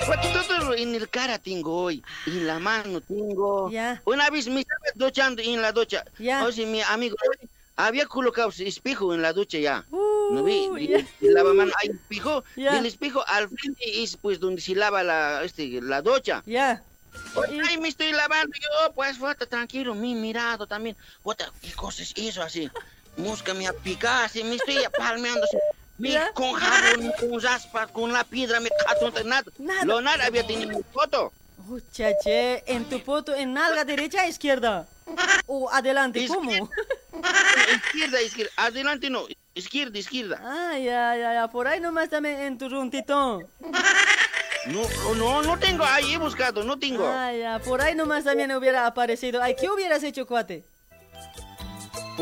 Todo 0.00 0.74
en 0.74 0.94
el 0.94 1.08
cara 1.08 1.38
tengo 1.38 1.74
hoy, 1.82 2.02
en 2.26 2.46
la 2.46 2.58
mano 2.58 3.00
tengo. 3.00 3.70
Ya. 3.70 4.00
Una 4.04 4.30
vez 4.30 4.48
me 4.48 4.60
estaba 4.60 4.86
duchando 4.94 5.42
en 5.42 5.60
la 5.62 5.72
ducha. 5.72 6.04
Ya. 6.18 6.44
O 6.44 6.52
sea, 6.52 6.66
mi 6.66 6.80
amigo 6.82 7.16
había 7.76 8.06
colocado 8.06 8.50
espejo 8.58 9.14
en 9.14 9.22
la 9.22 9.32
ducha 9.32 9.58
ya. 9.58 9.84
¿No 9.90 10.42
vi? 10.44 10.68
Uh, 10.68 10.78
Y- 10.78 10.88
ya. 10.88 10.98
y 11.20 11.28
lavamanos, 11.28 11.74
hay 11.82 11.90
espejo. 11.90 12.44
Del 12.56 12.86
espejo 12.86 13.22
al 13.26 13.48
frente 13.48 14.02
es 14.02 14.16
pues 14.16 14.40
donde 14.40 14.60
se 14.60 14.74
lava 14.74 15.02
la, 15.02 15.42
este, 15.44 15.80
la 15.82 16.02
ducha. 16.02 16.42
Ya. 16.46 16.82
Ahí 17.68 17.76
me 17.78 17.88
estoy 17.88 18.12
lavando 18.12 18.54
yo, 18.56 18.92
pues, 18.94 19.18
bota, 19.18 19.44
tranquilo, 19.46 19.94
mi 19.94 20.14
mirado 20.14 20.66
también. 20.66 20.96
Bota, 21.22 21.50
¿qué 21.60 21.72
cosa 21.72 22.02
es 22.02 22.12
eso 22.16 22.42
así? 22.42 22.70
Mosca 23.18 23.52
me 23.52 23.66
ha 23.66 23.72
picado, 23.74 24.24
así, 24.24 24.42
me 24.42 24.54
estoy 24.54 24.76
palmeando 24.96 25.44
así. 25.44 25.58
Me, 25.98 26.10
Ya. 26.12 26.32
con 26.32 26.52
jabón, 26.52 27.12
con 27.20 27.40
raspas, 27.40 27.90
con 27.90 28.12
la 28.12 28.24
piedra, 28.24 28.60
me 28.60 28.70
cato, 28.70 29.10
nada. 29.24 29.44
Nada. 29.58 29.84
Lo 29.84 30.00
nada 30.00 30.26
había 30.26 30.46
tenido 30.46 30.76
mi 30.76 30.82
foto. 30.92 31.32
Che, 31.92 32.64
en 32.66 32.84
tu 32.86 33.00
poto, 33.00 33.34
en 33.34 33.52
nalga 33.54 33.84
derecha, 33.84 34.26
izquierda. 34.26 34.86
O 35.46 35.70
adelante, 35.70 36.26
¿cómo? 36.26 36.50
Izquierda, 37.76 38.20
izquierda, 38.20 38.50
adelante 38.56 39.10
no, 39.10 39.26
izquierda, 39.54 39.98
izquierda. 39.98 40.40
Ah, 40.42 40.76
ya, 40.78 41.16
ya, 41.16 41.34
ya, 41.34 41.48
por 41.48 41.68
ahí 41.68 41.80
nomás 41.80 42.08
también 42.08 42.40
en 42.40 42.58
tu 42.58 42.68
runtito. 42.68 43.42
No, 44.66 45.14
no, 45.16 45.42
no 45.42 45.58
tengo, 45.58 45.84
ahí 45.84 46.14
he 46.14 46.18
buscado, 46.18 46.64
no 46.64 46.78
tengo. 46.78 47.06
Ah, 47.06 47.32
ya, 47.32 47.58
por 47.60 47.80
ahí 47.80 47.94
nomás 47.94 48.24
también 48.24 48.50
hubiera 48.52 48.86
aparecido. 48.86 49.42
Ay, 49.42 49.54
¿qué 49.58 49.68
hubieras 49.70 50.02
hecho, 50.02 50.26
cuate? 50.26 50.64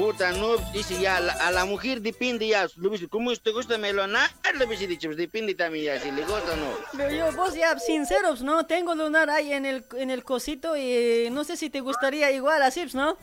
Puta, 0.00 0.32
no, 0.32 0.56
dice 0.72 0.98
ya, 0.98 1.18
a 1.18 1.20
la, 1.20 1.32
a 1.34 1.50
la 1.50 1.66
mujer 1.66 2.00
depende 2.00 2.48
ya. 2.48 2.66
Le 2.76 2.88
dice, 2.88 3.06
¿cómo 3.06 3.36
te 3.36 3.50
gusta 3.50 3.76
melonar? 3.76 4.30
Le 4.58 4.64
dice, 4.64 4.86
dicho, 4.86 5.08
pues 5.08 5.18
depende 5.18 5.54
también 5.54 5.84
ya, 5.84 6.00
si 6.00 6.10
le 6.10 6.22
gusta 6.22 6.54
o 6.54 6.56
no. 6.56 6.70
Pero 6.96 7.10
yo, 7.10 7.30
vos 7.32 7.54
ya, 7.54 7.78
sinceros, 7.78 8.40
¿no? 8.40 8.64
Tengo 8.64 8.94
lunar 8.94 9.28
ahí 9.28 9.52
en 9.52 9.66
el, 9.66 9.84
en 9.98 10.10
el 10.10 10.24
cosito 10.24 10.74
y 10.74 11.28
no 11.30 11.44
sé 11.44 11.58
si 11.58 11.68
te 11.68 11.80
gustaría 11.80 12.30
igual 12.32 12.62
así, 12.62 12.80
pues, 12.80 12.94
¿no? 12.94 13.18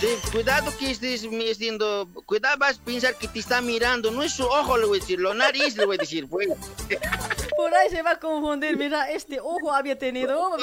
Sí, 0.00 0.06
cuidado 0.30 0.72
que 0.78 0.92
estés 0.92 1.22
diciendo, 1.22 2.08
cuidado 2.26 2.58
vas 2.58 2.78
a 2.78 2.84
pensar 2.84 3.16
que 3.16 3.26
te 3.26 3.40
está 3.40 3.60
mirando, 3.60 4.12
no 4.12 4.22
es 4.22 4.34
su 4.34 4.44
ojo, 4.44 4.78
le 4.78 4.86
voy 4.86 4.98
a 4.98 5.00
decir, 5.00 5.20
la 5.20 5.34
nariz 5.34 5.76
le 5.76 5.84
voy 5.84 5.96
a 5.96 5.98
decir, 5.98 6.28
pues. 6.28 6.48
Por 7.56 7.74
ahí 7.74 7.90
se 7.90 8.02
va 8.02 8.12
a 8.12 8.18
confundir, 8.20 8.76
mira, 8.76 9.10
este 9.10 9.40
ojo 9.40 9.72
había 9.72 9.98
tenido. 9.98 10.56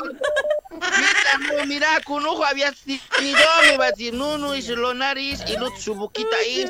Mira, 0.72 1.58
no, 1.58 1.66
mira, 1.66 1.88
con 2.06 2.26
ojo 2.26 2.44
había 2.46 2.72
tenido, 2.72 3.40
me 3.68 3.78
va 3.78 3.86
a 3.86 3.92
decir, 3.92 4.14
no, 4.14 4.38
no, 4.38 4.54
es 4.54 4.68
la 4.70 4.94
nariz 4.94 5.42
y 5.48 5.58
no, 5.58 5.76
su 5.76 5.96
boquita 5.96 6.36
ahí. 6.38 6.66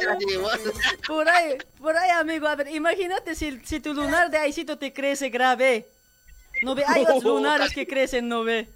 Por 1.08 1.28
ahí, 1.28 1.58
por 1.80 1.98
ahí, 1.98 2.10
amigo, 2.12 2.48
a 2.48 2.56
ver, 2.56 2.70
imagínate 2.70 3.36
si, 3.36 3.60
si 3.66 3.80
tu 3.80 3.94
lunar 3.94 4.30
de 4.30 4.38
ahícito 4.38 4.78
te 4.78 4.94
crece 4.94 5.30
grave. 5.30 5.88
No 6.62 6.76
ve, 6.76 6.84
hay 6.88 7.04
otros 7.04 7.24
lunares 7.24 7.74
que 7.74 7.86
crecen, 7.86 8.28
no 8.28 8.44
ve. 8.44 8.70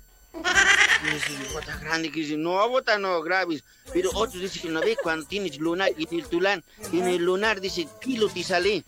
Bota 1.53 1.77
grande, 1.77 2.11
que 2.11 2.19
dice, 2.21 2.37
no, 2.37 2.67
bota 2.69 2.97
no, 2.97 3.21
graves. 3.21 3.63
Pero 3.93 4.09
otros 4.13 4.41
dicen 4.41 4.73
no 4.73 4.81
ve 4.81 4.97
cuando 5.01 5.25
tienes 5.25 5.57
lunar 5.57 5.89
y 5.97 6.15
el 6.15 6.27
tulán, 6.27 6.63
en 6.91 7.07
el 7.07 7.23
lunar 7.23 7.61
dice, 7.61 7.87
pilo 8.01 8.29
te 8.29 8.43
sale. 8.43 8.83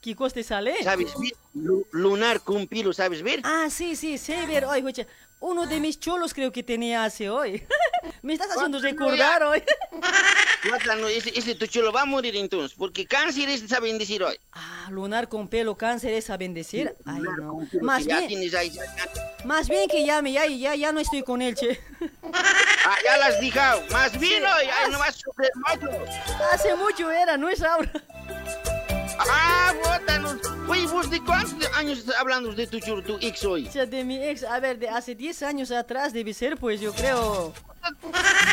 ¿Qué 0.00 0.16
cosa 0.16 0.42
sale? 0.42 0.82
¿Sabes 0.82 1.12
ver? 1.18 1.32
Lu- 1.54 1.86
lunar 1.92 2.40
con 2.40 2.66
pilo, 2.66 2.92
¿sabes 2.92 3.22
ver? 3.22 3.40
Ah, 3.44 3.68
sí, 3.70 3.96
sí, 3.96 4.16
sé 4.16 4.46
ver. 4.46 4.64
Oye, 4.64 4.78
escucha, 4.78 5.06
uno 5.40 5.66
de 5.66 5.78
mis 5.78 6.00
cholos 6.00 6.32
creo 6.32 6.50
que 6.52 6.62
tenía 6.62 7.04
hace 7.04 7.28
hoy. 7.28 7.62
Me 8.22 8.32
estás 8.34 8.50
haciendo 8.50 8.78
recordar 8.80 9.42
hoy. 9.42 9.62
No, 10.98 11.08
ese, 11.08 11.32
ese 11.38 11.54
tu 11.54 11.66
chulo 11.66 11.90
va 11.90 12.02
a 12.02 12.04
morir 12.04 12.36
entonces, 12.36 12.76
porque 12.76 13.06
cáncer 13.06 13.48
es, 13.48 13.66
saben 13.66 13.96
decir 13.96 14.22
hoy. 14.22 14.38
Ah, 14.52 14.88
lunar 14.90 15.26
con 15.30 15.48
pelo, 15.48 15.74
cáncer 15.74 16.12
es 16.12 16.28
a 16.28 16.36
bendecir. 16.36 16.94
Ay, 17.06 17.22
no. 17.38 17.66
Más 17.80 18.04
ya 18.04 18.18
bien, 18.18 18.28
tienes 18.28 18.54
ahí, 18.54 18.68
ya, 18.70 18.82
más 19.46 19.68
bien 19.70 19.88
que 19.88 20.04
llame, 20.04 20.32
ya, 20.32 20.46
ya, 20.46 20.74
ya 20.74 20.92
no 20.92 21.00
estoy 21.00 21.22
con 21.22 21.40
él, 21.40 21.54
che. 21.54 21.80
ah, 22.32 22.96
ya 23.02 23.16
las 23.16 23.40
dejado. 23.40 23.82
Más 23.90 24.18
bien 24.20 24.44
hoy, 24.44 24.66
ay, 24.66 24.90
no 24.90 25.02
a 25.02 25.06
mucho. 25.06 26.12
Hace 26.52 26.74
mucho 26.74 27.10
era, 27.10 27.38
no 27.38 27.48
es 27.48 27.62
ahora. 27.62 27.90
Ah, 29.18 29.74
bótanos. 29.84 30.36
Oye, 30.68 30.86
¿vos 30.86 31.10
de 31.10 31.20
cuántos 31.22 31.68
años 31.76 31.98
estás 31.98 32.16
hablando 32.16 32.52
de 32.52 32.66
tu 32.66 32.80
tu 32.80 33.18
ex 33.20 33.44
hoy? 33.44 33.68
O 33.68 33.72
sea, 33.72 33.86
de 33.86 34.04
mi 34.04 34.22
ex, 34.22 34.44
a 34.44 34.58
ver, 34.60 34.78
de 34.78 34.88
hace 34.88 35.14
10 35.14 35.42
años 35.42 35.70
atrás 35.70 36.12
debe 36.12 36.34
ser, 36.34 36.56
pues 36.56 36.80
yo 36.80 36.92
creo. 36.92 37.52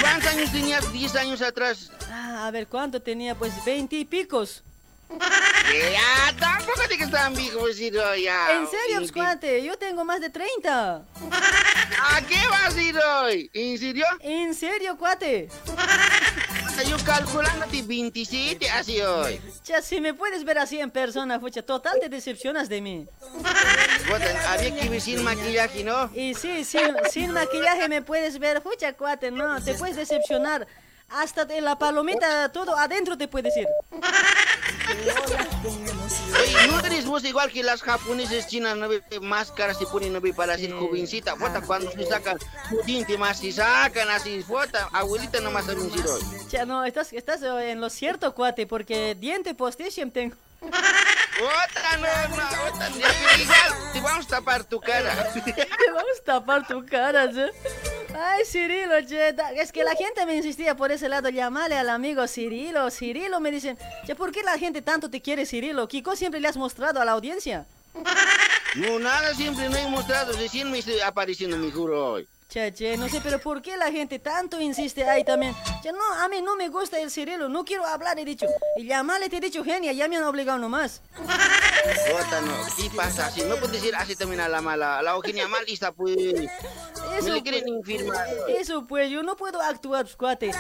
¿Cuántos 0.01 0.33
años 0.33 0.51
tenías 0.51 0.91
10 0.91 1.15
años 1.15 1.41
atrás? 1.41 1.91
Ah, 2.09 2.47
a 2.47 2.51
ver, 2.51 2.67
¿cuánto 2.67 3.01
tenía? 3.01 3.35
Pues 3.35 3.53
20 3.65 3.95
y 3.95 4.05
picos. 4.05 4.63
Ya, 5.09 6.35
tampoco 6.39 6.81
te 6.89 6.97
que 6.97 7.03
están 7.05 7.33
viejos, 7.33 7.77
ya. 7.77 8.51
¿En 8.57 8.67
serio, 8.67 8.99
pues, 8.99 9.11
cuate? 9.11 9.63
Yo 9.63 9.77
tengo 9.77 10.03
más 10.03 10.19
de 10.19 10.29
30. 10.29 10.95
¿A 10.95 12.21
qué 12.27 12.47
vas 12.49 12.75
hoy? 13.23 13.49
¿En 13.53 13.77
serio? 13.77 14.05
¿En 14.19 14.53
serio, 14.53 14.97
cuate? 14.97 15.49
Yo 16.85 16.97
calculándote 17.03 17.81
27 17.81 18.69
así 18.69 19.01
hoy. 19.01 19.41
Ya, 19.65 19.81
si 19.81 19.99
me 19.99 20.13
puedes 20.13 20.43
ver 20.43 20.59
así 20.59 20.79
en 20.79 20.91
persona, 20.91 21.39
fucha, 21.39 21.61
total 21.61 21.99
te 21.99 22.07
decepcionas 22.07 22.69
de 22.69 22.81
mí. 22.81 23.07
Bota, 24.09 24.53
había 24.53 24.75
que 24.75 24.85
ir 24.85 25.01
sin 25.01 25.23
maquillaje, 25.23 25.83
¿no? 25.83 26.09
Y 26.13 26.33
sí, 26.33 26.63
sin, 26.63 26.95
sin 27.11 27.31
maquillaje 27.31 27.89
me 27.89 28.01
puedes 28.01 28.37
ver, 28.39 28.61
fucha, 28.61 28.93
cuate, 28.93 29.31
no, 29.31 29.61
te 29.61 29.73
puedes 29.73 29.95
decepcionar. 29.95 30.67
Hasta 31.09 31.43
en 31.55 31.63
la 31.63 31.79
palomita, 31.79 32.51
todo 32.51 32.77
adentro 32.77 33.17
te 33.17 33.29
puedes 33.29 33.55
ir. 33.55 33.67
Oye, 36.37 36.67
¿no 36.67 36.79
eres 36.85 37.05
vos 37.05 37.23
igual 37.23 37.49
que 37.49 37.63
las 37.63 37.81
japonesas 37.81 38.47
chinas, 38.47 38.75
no 38.75 38.89
ve 38.89 39.01
máscaras 39.21 39.77
se 39.77 39.85
ponen 39.85 40.11
no 40.11 40.19
ve 40.19 40.33
para 40.33 40.57
ser 40.57 40.73
jovencita? 40.73 41.35
Bota, 41.35 41.61
cuando 41.61 41.89
se 41.91 42.05
sacan 42.05 42.37
su 42.67 42.81
diente 42.83 43.17
más, 43.17 43.39
se 43.39 43.53
sacan 43.53 44.09
así, 44.09 44.43
bota, 44.47 44.89
abuelita 44.91 45.39
nomás 45.39 45.65
saben 45.65 45.89
decir 45.89 46.05
hoy. 46.05 46.21
Ya, 46.49 46.65
no, 46.65 46.83
estás, 46.83 47.13
estás 47.13 47.41
eh, 47.41 47.71
en 47.71 47.79
lo 47.79 47.89
cierto, 47.89 48.35
cuate, 48.35 48.67
porque 48.67 49.15
diente 49.15 49.55
postition 49.55 50.11
tengo. 50.11 50.35
Bota, 51.39 51.97
no, 51.97 52.35
no, 52.35 52.71
bota, 52.71 52.89
ya, 52.89 53.07
pero 53.29 53.43
igual, 53.43 53.93
te 53.93 54.01
vamos 54.01 54.25
a 54.25 54.29
tapar 54.29 54.63
tu 54.63 54.79
cara. 54.79 55.33
Te 55.45 55.91
vamos 55.91 56.19
a 56.19 56.23
tapar 56.23 56.67
tu 56.67 56.85
cara, 56.85 57.31
¿sí? 57.31 57.41
Ay, 58.15 58.43
Cirilo, 58.45 59.05
che, 59.07 59.35
es 59.55 59.71
que 59.71 59.83
la 59.83 59.95
gente 59.95 60.25
me 60.25 60.35
insistía 60.35 60.75
por 60.75 60.91
ese 60.91 61.07
lado, 61.09 61.29
llamale 61.29 61.77
al 61.77 61.89
amigo 61.89 62.27
Cirilo, 62.27 62.89
Cirilo, 62.89 63.39
me 63.39 63.51
dicen, 63.51 63.77
che, 64.05 64.15
¿por 64.15 64.31
qué 64.31 64.41
la 64.41 64.57
gente 64.57 64.81
tanto 64.81 65.09
te 65.09 65.21
quiere, 65.21 65.45
Cirilo? 65.45 65.87
Kiko 65.87 66.15
siempre 66.15 66.39
le 66.39 66.47
has 66.47 66.57
mostrado 66.57 67.01
a 67.01 67.05
la 67.05 67.11
audiencia. 67.11 67.67
No, 68.75 68.97
nada, 68.99 69.33
siempre 69.35 69.69
no 69.69 69.77
he 69.77 69.87
mostrado, 69.87 70.33
recién 70.33 70.71
me 70.71 70.79
estoy 70.79 70.99
apareciendo, 71.01 71.57
mi 71.57 71.71
juro, 71.71 72.13
hoy. 72.13 72.27
Che, 72.49 72.71
che, 72.73 72.95
no 72.95 73.09
sé, 73.09 73.19
pero 73.19 73.39
¿por 73.39 73.61
qué 73.61 73.75
la 73.75 73.91
gente 73.91 74.19
tanto 74.19 74.61
insiste 74.61 75.03
ahí 75.03 75.25
también? 75.25 75.53
Che, 75.81 75.91
no, 75.91 76.13
a 76.23 76.29
mí 76.29 76.41
no 76.41 76.55
me 76.55 76.69
gusta 76.69 76.97
el 76.97 77.11
Cirilo, 77.11 77.49
no 77.49 77.65
quiero 77.65 77.85
hablar, 77.85 78.17
he 78.17 78.23
dicho. 78.23 78.45
Y 78.77 78.85
llamale, 78.85 79.27
te 79.27 79.37
he 79.37 79.39
dicho, 79.41 79.65
genia, 79.65 79.91
ya 79.91 80.07
me 80.07 80.15
han 80.15 80.23
obligado 80.23 80.57
nomás. 80.57 81.01
Bota, 81.17 82.41
no, 82.41 82.55
¿qué 82.77 82.89
pasa? 82.95 83.27
Así, 83.27 83.41
no 83.41 83.57
puedes 83.57 83.73
decir 83.73 83.93
así 83.97 84.15
también 84.15 84.39
a 84.39 84.47
la 84.47 84.61
mala, 84.61 84.97
a 84.97 85.01
la 85.01 85.11
Eugenia 85.11 85.49
mal 85.49 85.65
lista, 85.65 85.91
pues. 85.91 86.15
me 86.15 87.29
le 87.29 87.43
quieren 87.43 87.67
infirmar. 87.67 88.25
Eso 88.47 88.87
pues, 88.87 89.09
yo 89.09 89.23
no 89.23 89.35
puedo 89.35 89.61
actuar, 89.61 90.07
cuate. 90.15 90.51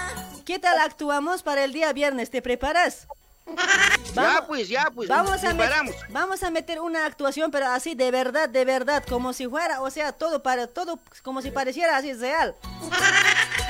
¿Qué 0.45 0.59
tal 0.59 0.77
actuamos 0.79 1.41
para 1.41 1.63
el 1.63 1.71
día 1.71 1.93
viernes? 1.93 2.29
¿Te 2.29 2.41
preparas? 2.41 3.07
Ya, 4.13 4.43
pues, 4.47 4.67
ya, 4.67 4.89
pues, 4.93 5.07
vamos 5.09 5.43
a, 5.43 5.53
met- 5.53 5.69
vamos 6.09 6.43
a 6.43 6.49
meter 6.49 6.79
una 6.81 7.05
actuación, 7.05 7.51
pero 7.51 7.67
así 7.67 7.93
de 7.93 8.09
verdad, 8.09 8.49
de 8.49 8.65
verdad, 8.65 9.03
como 9.07 9.31
si 9.31 9.47
fuera, 9.47 9.81
o 9.81 9.89
sea, 9.91 10.11
todo 10.11 10.41
para 10.41 10.67
todo, 10.67 10.99
como 11.23 11.41
si 11.41 11.51
pareciera 11.51 11.97
así 11.97 12.13
real. 12.13 12.55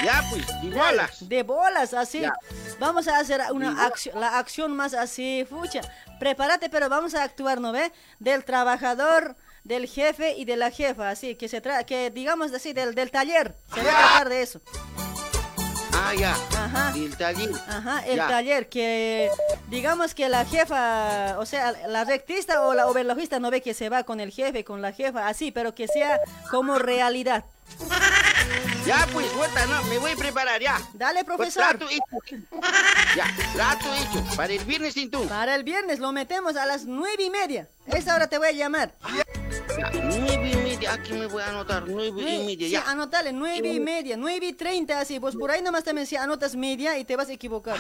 Ya, 0.04 0.24
pues, 0.30 0.46
de 0.62 0.70
bolas. 0.78 1.30
De 1.30 1.44
bolas, 1.44 1.94
así. 1.94 2.22
Ya. 2.22 2.34
Vamos 2.80 3.08
a 3.08 3.18
hacer 3.20 3.42
una 3.52 3.86
acción, 3.86 4.20
la 4.20 4.38
acción 4.38 4.76
más 4.76 4.94
así, 4.94 5.46
fucha. 5.50 5.82
Prepárate, 6.20 6.70
pero 6.70 6.88
vamos 6.90 7.14
a 7.16 7.24
actuar, 7.24 7.60
¿no 7.60 7.72
ve? 7.72 7.92
Del 8.20 8.46
trabajador, 8.46 9.36
del 9.64 9.88
jefe 9.88 10.36
y 10.38 10.46
de 10.46 10.56
la 10.56 10.72
jefa, 10.72 11.10
así, 11.10 11.36
que 11.36 11.50
se 11.50 11.60
trata, 11.62 11.84
que 11.86 12.10
digamos 12.12 12.54
así, 12.54 12.74
del, 12.74 12.96
del 12.96 13.12
taller. 13.12 13.56
Se 13.74 13.84
va 13.84 13.90
a 13.90 13.98
tratar 14.08 14.30
de 14.30 14.42
eso. 14.44 14.62
Ah, 16.00 16.14
ya. 16.14 16.36
Ajá. 16.56 16.94
El 16.96 17.18
taller. 17.18 17.50
Ajá, 17.68 18.00
el 18.06 18.16
Ya. 18.18 18.28
taller 18.28 18.70
que 18.70 19.30
digamos 19.70 20.14
que 20.14 20.30
la 20.30 20.46
jefa, 20.46 21.38
o 21.40 21.46
sea, 21.46 21.72
la 21.88 22.04
rectista 22.04 22.62
o 22.68 22.74
la 22.74 22.88
overlogista 22.88 23.40
no 23.40 23.50
ve 23.52 23.62
que 23.62 23.74
se 23.74 23.90
va 23.90 24.04
con 24.04 24.20
el 24.20 24.32
jefe, 24.32 24.64
con 24.64 24.82
la 24.82 24.92
jefa, 24.94 25.28
así, 25.28 25.52
pero 25.52 25.74
que 25.76 25.88
sea 25.88 26.20
como 26.52 26.78
realidad. 26.80 27.44
Ya, 28.86 29.06
pues, 29.12 29.34
bota, 29.36 29.66
no, 29.66 29.84
me 29.86 29.98
voy 29.98 30.12
a 30.12 30.16
preparar, 30.16 30.62
ya. 30.62 30.80
Dale, 30.94 31.26
Pues, 31.26 31.36
profesor. 31.38 31.78
trato 31.78 31.90
hecho. 31.90 32.38
Ya, 33.16 33.26
trato 33.54 33.94
hecho. 33.96 34.24
Para 34.38 34.54
el 34.54 34.64
viernes 34.64 34.94
sin 34.94 35.12
tú. 35.12 35.28
Para 35.28 35.56
el 35.56 35.64
viernes 35.66 36.00
lo 36.00 36.14
metemos 36.14 36.56
a 36.56 36.66
las 36.66 36.86
nueve 36.86 37.24
y 37.24 37.30
media. 37.30 37.68
Esa 37.88 38.16
hora 38.16 38.28
te 38.28 38.38
voy 38.38 38.48
a 38.48 38.52
llamar. 38.54 38.92
Ya, 39.78 39.90
nueve 39.94 40.52
y 40.52 40.56
media, 40.78 40.94
aquí 40.94 41.14
me 41.14 41.26
voy 41.28 41.42
a 41.42 41.50
anotar, 41.50 41.84
nueve 41.88 42.22
y 42.22 42.24
media, 42.46 42.68
Sí, 42.68 42.72
ya. 42.72 42.90
anotale, 42.90 43.34
nueve 43.34 43.68
y 43.68 43.80
media, 43.80 44.16
nueve 44.18 44.46
y 44.48 44.54
treinta, 44.54 45.00
así. 45.00 45.20
Pues 45.20 45.36
por 45.36 45.52
ahí 45.52 45.62
nomás 45.62 45.84
también 45.84 46.08
si 46.08 46.16
anotas 46.16 46.56
media 46.56 46.98
y 46.98 47.06
te 47.06 47.16
vas 47.16 47.30
a 47.30 47.34
equivocar. 47.34 47.78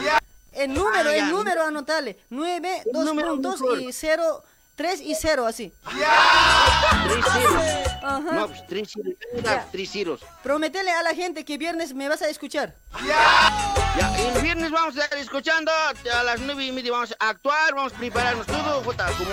El 0.53 0.73
número, 0.73 1.09
Ah, 1.09 1.15
ya. 1.15 1.25
el 1.25 1.31
número 1.31 1.63
anotale. 1.63 2.17
Nueve, 2.29 2.81
dos 2.91 3.05
número 3.05 3.29
puntos 3.29 3.61
y 3.79 3.91
cero, 3.93 4.43
tres 4.77 5.01
y 5.01 5.15
cero, 5.15 5.45
así. 5.45 5.73
Tres 5.83 7.25
ceros. 7.33 7.63
Ajá. 8.03 8.31
No, 8.31 8.47
pues, 8.47 8.65
tres 8.67 8.89
ceros. 8.93 9.13
Ya. 9.43 9.67
Tres 9.71 9.91
ceros. 9.91 10.21
Prometele 10.43 10.91
a 10.91 11.03
la 11.03 11.13
gente 11.13 11.43
que 11.43 11.57
viernes 11.57 11.93
me 11.93 12.07
vas 12.07 12.21
a 12.21 12.29
escuchar. 12.29 12.73
Ya, 13.05 14.15
el 14.35 14.41
viernes 14.41 14.69
vamos 14.71 14.95
a 14.95 15.03
estar 15.03 15.17
escuchando, 15.17 15.71
a 15.71 16.23
las 16.23 16.39
nueve 16.39 16.63
y 16.65 16.71
media 16.71 16.91
vamos 16.91 17.15
a 17.19 17.29
actuar, 17.29 17.73
vamos 17.73 17.93
a 17.93 17.97
prepararnos 17.97 18.45
todo, 18.45 18.83
jota, 18.83 19.09
como 19.17 19.31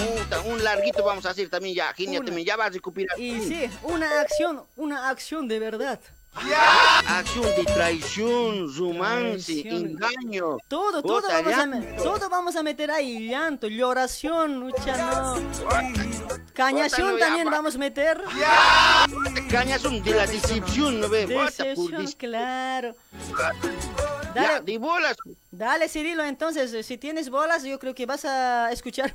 un, 0.49 0.53
un 0.55 0.65
larguito 0.65 1.05
vamos 1.05 1.27
a 1.27 1.31
hacer 1.31 1.51
también 1.51 1.75
ya, 1.77 1.93
genial, 1.93 2.21
Una. 2.23 2.27
también 2.29 2.47
ya 2.47 2.57
vas 2.57 2.69
a 2.69 2.71
recuperar. 2.71 3.21
Y 3.21 3.41
sí, 3.47 3.71
una 3.83 4.21
acción, 4.23 4.65
una 4.77 5.11
acción 5.11 5.47
de 5.47 5.59
verdad. 5.59 6.01
Acción 6.37 7.45
de 7.45 7.65
traición, 7.65 8.75
romance, 8.77 9.61
engaño. 9.69 10.57
Todo, 10.69 11.01
todo 11.03 11.23
vamos, 11.29 11.53
a, 11.53 11.57
ya. 11.57 11.67
me- 11.67 11.81
todo 12.03 12.29
vamos 12.29 12.57
a 12.57 12.63
meter 12.63 12.91
ahí. 12.91 13.29
Llanto, 13.29 13.69
lloración, 13.69 14.59
lucha, 14.61 14.97
no. 14.97 15.37
Cañación 16.53 17.17
ya, 17.19 17.27
también 17.27 17.47
va. 17.47 17.53
vamos 17.53 17.77
a 17.77 17.79
meter. 17.79 18.21
Cañazón 19.51 20.03
de 20.03 20.11
la 20.15 20.27
decepción, 20.27 21.01
¿no 21.01 21.09
ves? 21.09 21.29
Decepción, 21.29 22.07
claro. 22.19 22.95
Ya, 24.35 24.43
Dale, 24.43 24.61
de 24.65 24.79
bolas. 24.79 25.17
dale, 25.53 25.89
Cirilo, 25.89 26.25
entonces, 26.25 26.73
eh, 26.75 26.83
si 26.83 26.99
tienes 26.99 27.31
bolas, 27.31 27.63
yo 27.63 27.79
creo 27.79 27.95
que 27.95 28.05
vas 28.07 28.25
a 28.25 28.73
escuchar. 28.73 29.15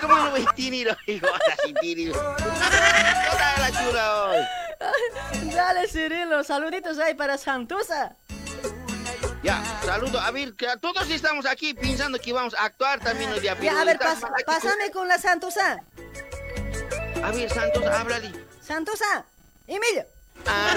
¿cómo 0.00 0.14
no 0.16 0.30
voy 0.30 0.46
a 0.48 0.52
tirar? 0.54 0.96
Jota, 1.06 1.56
sin 1.66 1.74
tirar. 1.76 2.14
Toda 2.14 3.58
la 3.58 3.70
chula 3.70 4.24
hoy. 4.24 4.36
Dale, 5.54 5.88
Cirilo, 5.88 6.44
saluditos 6.44 6.98
ahí 6.98 7.14
para 7.14 7.38
Santusa. 7.38 8.16
Ya, 9.42 9.62
saludo. 9.84 10.18
A 10.20 10.30
ver, 10.30 10.54
que 10.54 10.66
todos 10.80 11.08
estamos 11.10 11.44
aquí 11.46 11.74
pensando 11.74 12.18
que 12.18 12.32
vamos 12.32 12.54
a 12.54 12.64
actuar 12.64 13.00
también 13.00 13.30
hoy 13.30 13.40
día. 13.40 13.56
Ya, 13.60 13.80
a 13.80 13.84
ver, 13.84 13.98
pas- 13.98 14.20
pásame 14.46 14.90
con 14.90 15.06
la 15.06 15.18
Santosa. 15.18 15.82
A 17.22 17.30
ver, 17.30 17.50
Santos, 17.50 17.84
háblale. 17.86 18.32
Santosa, 18.62 19.24
Emilio. 19.66 20.06
Ah, 20.46 20.74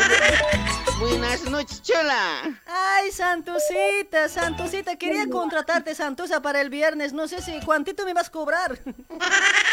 buenas 1.00 1.44
noches, 1.46 1.82
Chola. 1.82 2.42
Ay, 2.68 3.12
Santosita, 3.12 4.30
Santosita, 4.30 4.96
quería 4.98 5.28
contratarte, 5.30 5.96
Santosa, 5.96 6.42
para 6.42 6.62
el 6.62 6.70
viernes. 6.70 7.12
No 7.14 7.28
sé 7.28 7.42
si 7.42 7.60
cuántito 7.62 8.06
me 8.06 8.14
vas 8.14 8.28
a 8.28 8.32
cobrar. 8.32 8.78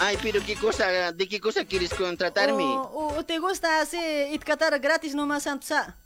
Ay, 0.00 0.18
pero 0.22 0.40
qué 0.44 0.54
cosa, 0.56 1.12
¿de 1.12 1.28
qué 1.28 1.40
cosa 1.40 1.64
quieres 1.64 1.92
contratarme? 1.94 2.62
O, 2.64 3.14
o 3.16 3.24
te 3.24 3.38
gusta 3.38 3.80
así 3.80 3.98
itcatar 4.32 4.78
gratis 4.78 5.14
nomás, 5.14 5.44
Santosa. 5.44 5.96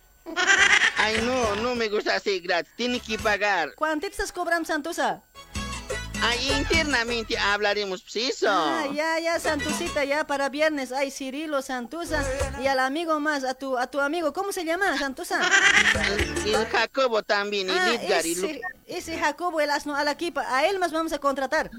Ay, 0.96 1.20
no, 1.24 1.56
no 1.56 1.74
me 1.74 1.88
gusta 1.88 2.14
hacer 2.14 2.40
gratis, 2.40 2.72
tienes 2.76 3.02
que 3.02 3.18
pagar. 3.18 3.74
¿Cuánto 3.74 4.06
estás 4.06 4.32
cobrando, 4.32 4.66
Santosa? 4.66 5.20
Ay, 6.24 6.52
internamente 6.52 7.36
hablaremos, 7.36 8.04
eso. 8.14 8.46
Ah, 8.48 8.86
ya, 8.94 9.18
ya, 9.18 9.40
Santusita, 9.40 10.04
ya 10.04 10.24
para 10.24 10.48
viernes. 10.48 10.92
Ay, 10.92 11.10
Cirilo, 11.10 11.60
Santusa 11.62 12.24
y 12.62 12.68
al 12.68 12.78
amigo 12.78 13.18
más, 13.18 13.42
a 13.42 13.54
tu, 13.54 13.76
a 13.76 13.88
tu 13.88 13.98
amigo, 14.00 14.32
¿cómo 14.32 14.52
se 14.52 14.64
llama, 14.64 14.96
Santusa? 14.98 15.40
Y 16.46 16.52
Jacobo 16.70 17.24
también, 17.24 17.68
y 17.68 17.72
Ah, 17.72 17.94
y 18.24 18.34
Lu- 18.36 18.46
ese, 18.46 18.60
ese 18.86 19.18
Jacobo, 19.18 19.60
el 19.60 19.70
asno, 19.70 19.96
a 19.96 20.04
la 20.04 20.12
equipa, 20.12 20.44
a 20.48 20.64
él 20.68 20.78
más 20.78 20.92
vamos 20.92 21.12
a 21.12 21.18
contratar. 21.18 21.70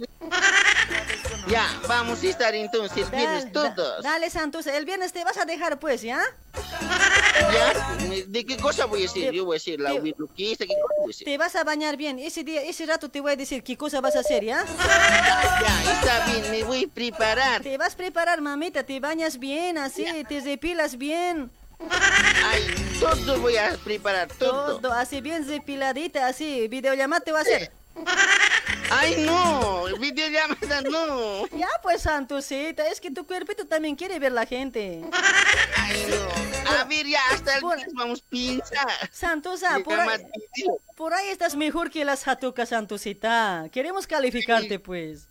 Ya, 1.47 1.67
vamos 1.87 2.23
a 2.23 2.27
estar 2.27 2.55
entonces 2.55 3.09
viernes 3.11 3.51
Da- 3.51 3.63
da- 3.63 3.75
todos. 3.75 4.03
dale, 4.03 4.29
Santusa, 4.29 4.75
el 4.77 4.85
viernes 4.85 5.11
te 5.11 5.23
vas 5.25 5.37
a 5.37 5.45
dejar, 5.45 5.77
pues, 5.79 6.01
¿ya? 6.01 6.21
¿Ya? 6.53 7.73
¿De 8.27 8.45
qué 8.45 8.57
cosa 8.57 8.85
voy 8.85 8.99
a 8.99 9.01
decir? 9.03 9.31
Yo 9.31 9.43
voy 9.45 9.55
a 9.55 9.57
decir 9.57 9.79
la 9.79 9.93
virluquista, 9.99 10.65
¿qué 10.65 10.73
cosa 10.73 10.93
voy 10.97 11.03
a 11.05 11.07
decir? 11.07 11.25
Te 11.25 11.37
vas 11.37 11.55
a 11.55 11.63
bañar 11.63 11.97
bien. 11.97 12.17
Ese 12.19 12.43
día, 12.43 12.61
ese 12.61 12.85
rato 12.85 13.09
te 13.09 13.19
voy 13.19 13.33
a 13.33 13.35
decir 13.35 13.61
qué 13.63 13.75
cosa 13.75 13.99
vas 13.99 14.15
a 14.15 14.19
hacer, 14.19 14.43
¿ya? 14.45 14.63
Ya, 14.65 15.93
está 15.93 16.25
bien, 16.31 16.51
me 16.51 16.63
voy 16.63 16.85
a 16.85 16.87
preparar. 16.93 17.61
Te 17.61 17.77
vas 17.77 17.93
a 17.93 17.97
preparar, 17.97 18.39
mamita, 18.39 18.83
te 18.83 18.99
bañas 18.99 19.37
bien, 19.37 19.77
así, 19.77 20.05
te 20.29 20.41
depilas 20.41 20.97
bien. 20.97 21.51
Ay, 22.45 22.73
todo 22.99 23.39
voy 23.41 23.57
a 23.57 23.75
preparar, 23.83 24.29
todo. 24.39 24.79
Todo, 24.79 24.93
así 24.93 25.19
bien 25.19 25.45
depiladita, 25.45 26.27
así, 26.27 26.67
videollamada 26.69 27.21
te 27.21 27.31
va 27.33 27.39
a 27.39 27.41
hacer. 27.41 27.71
Ay, 28.95 29.23
no, 29.25 29.85
videollamada 29.99 30.81
no. 30.81 31.47
Ya 31.47 31.67
pues, 31.81 32.01
Santusita, 32.03 32.87
es 32.87 33.01
que 33.01 33.11
tu 33.11 33.25
cuerpito 33.25 33.65
también 33.65 33.95
quiere 33.95 34.19
ver 34.19 34.31
la 34.31 34.45
gente. 34.45 35.01
Ay, 35.77 36.05
no. 36.09 36.71
A 36.71 36.83
ver, 36.85 37.05
ya, 37.05 37.19
hasta 37.31 37.57
el 37.57 37.63
viernes 37.63 37.93
vamos 37.93 38.19
a 38.21 38.29
pinchar. 38.29 39.09
Santusa, 39.11 39.79
por 39.83 39.99
ahí, 39.99 40.23
por 40.95 41.13
ahí 41.13 41.27
estás 41.29 41.55
mejor 41.55 41.89
que 41.91 42.05
las 42.05 42.23
jatucas, 42.23 42.69
Santusita. 42.69 43.67
Queremos 43.71 44.07
calificarte, 44.07 44.79
pues. 44.79 45.27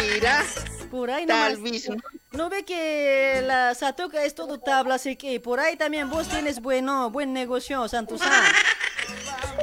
Mira, 0.00 0.44
Por 0.90 1.10
ahí 1.10 1.26
tal 1.26 1.54
nomás. 1.54 1.70
vez. 1.72 1.88
¿No 2.32 2.48
ve 2.48 2.64
que 2.64 3.42
la 3.44 3.74
Satuca 3.74 4.24
es 4.24 4.34
todo 4.34 4.58
tabla, 4.58 4.96
así 4.96 5.16
que 5.16 5.40
por 5.40 5.60
ahí 5.60 5.76
también 5.76 6.10
vos 6.10 6.28
tienes 6.28 6.60
bueno, 6.60 7.10
buen 7.10 7.32
negocio, 7.32 7.86
Santusa? 7.88 8.30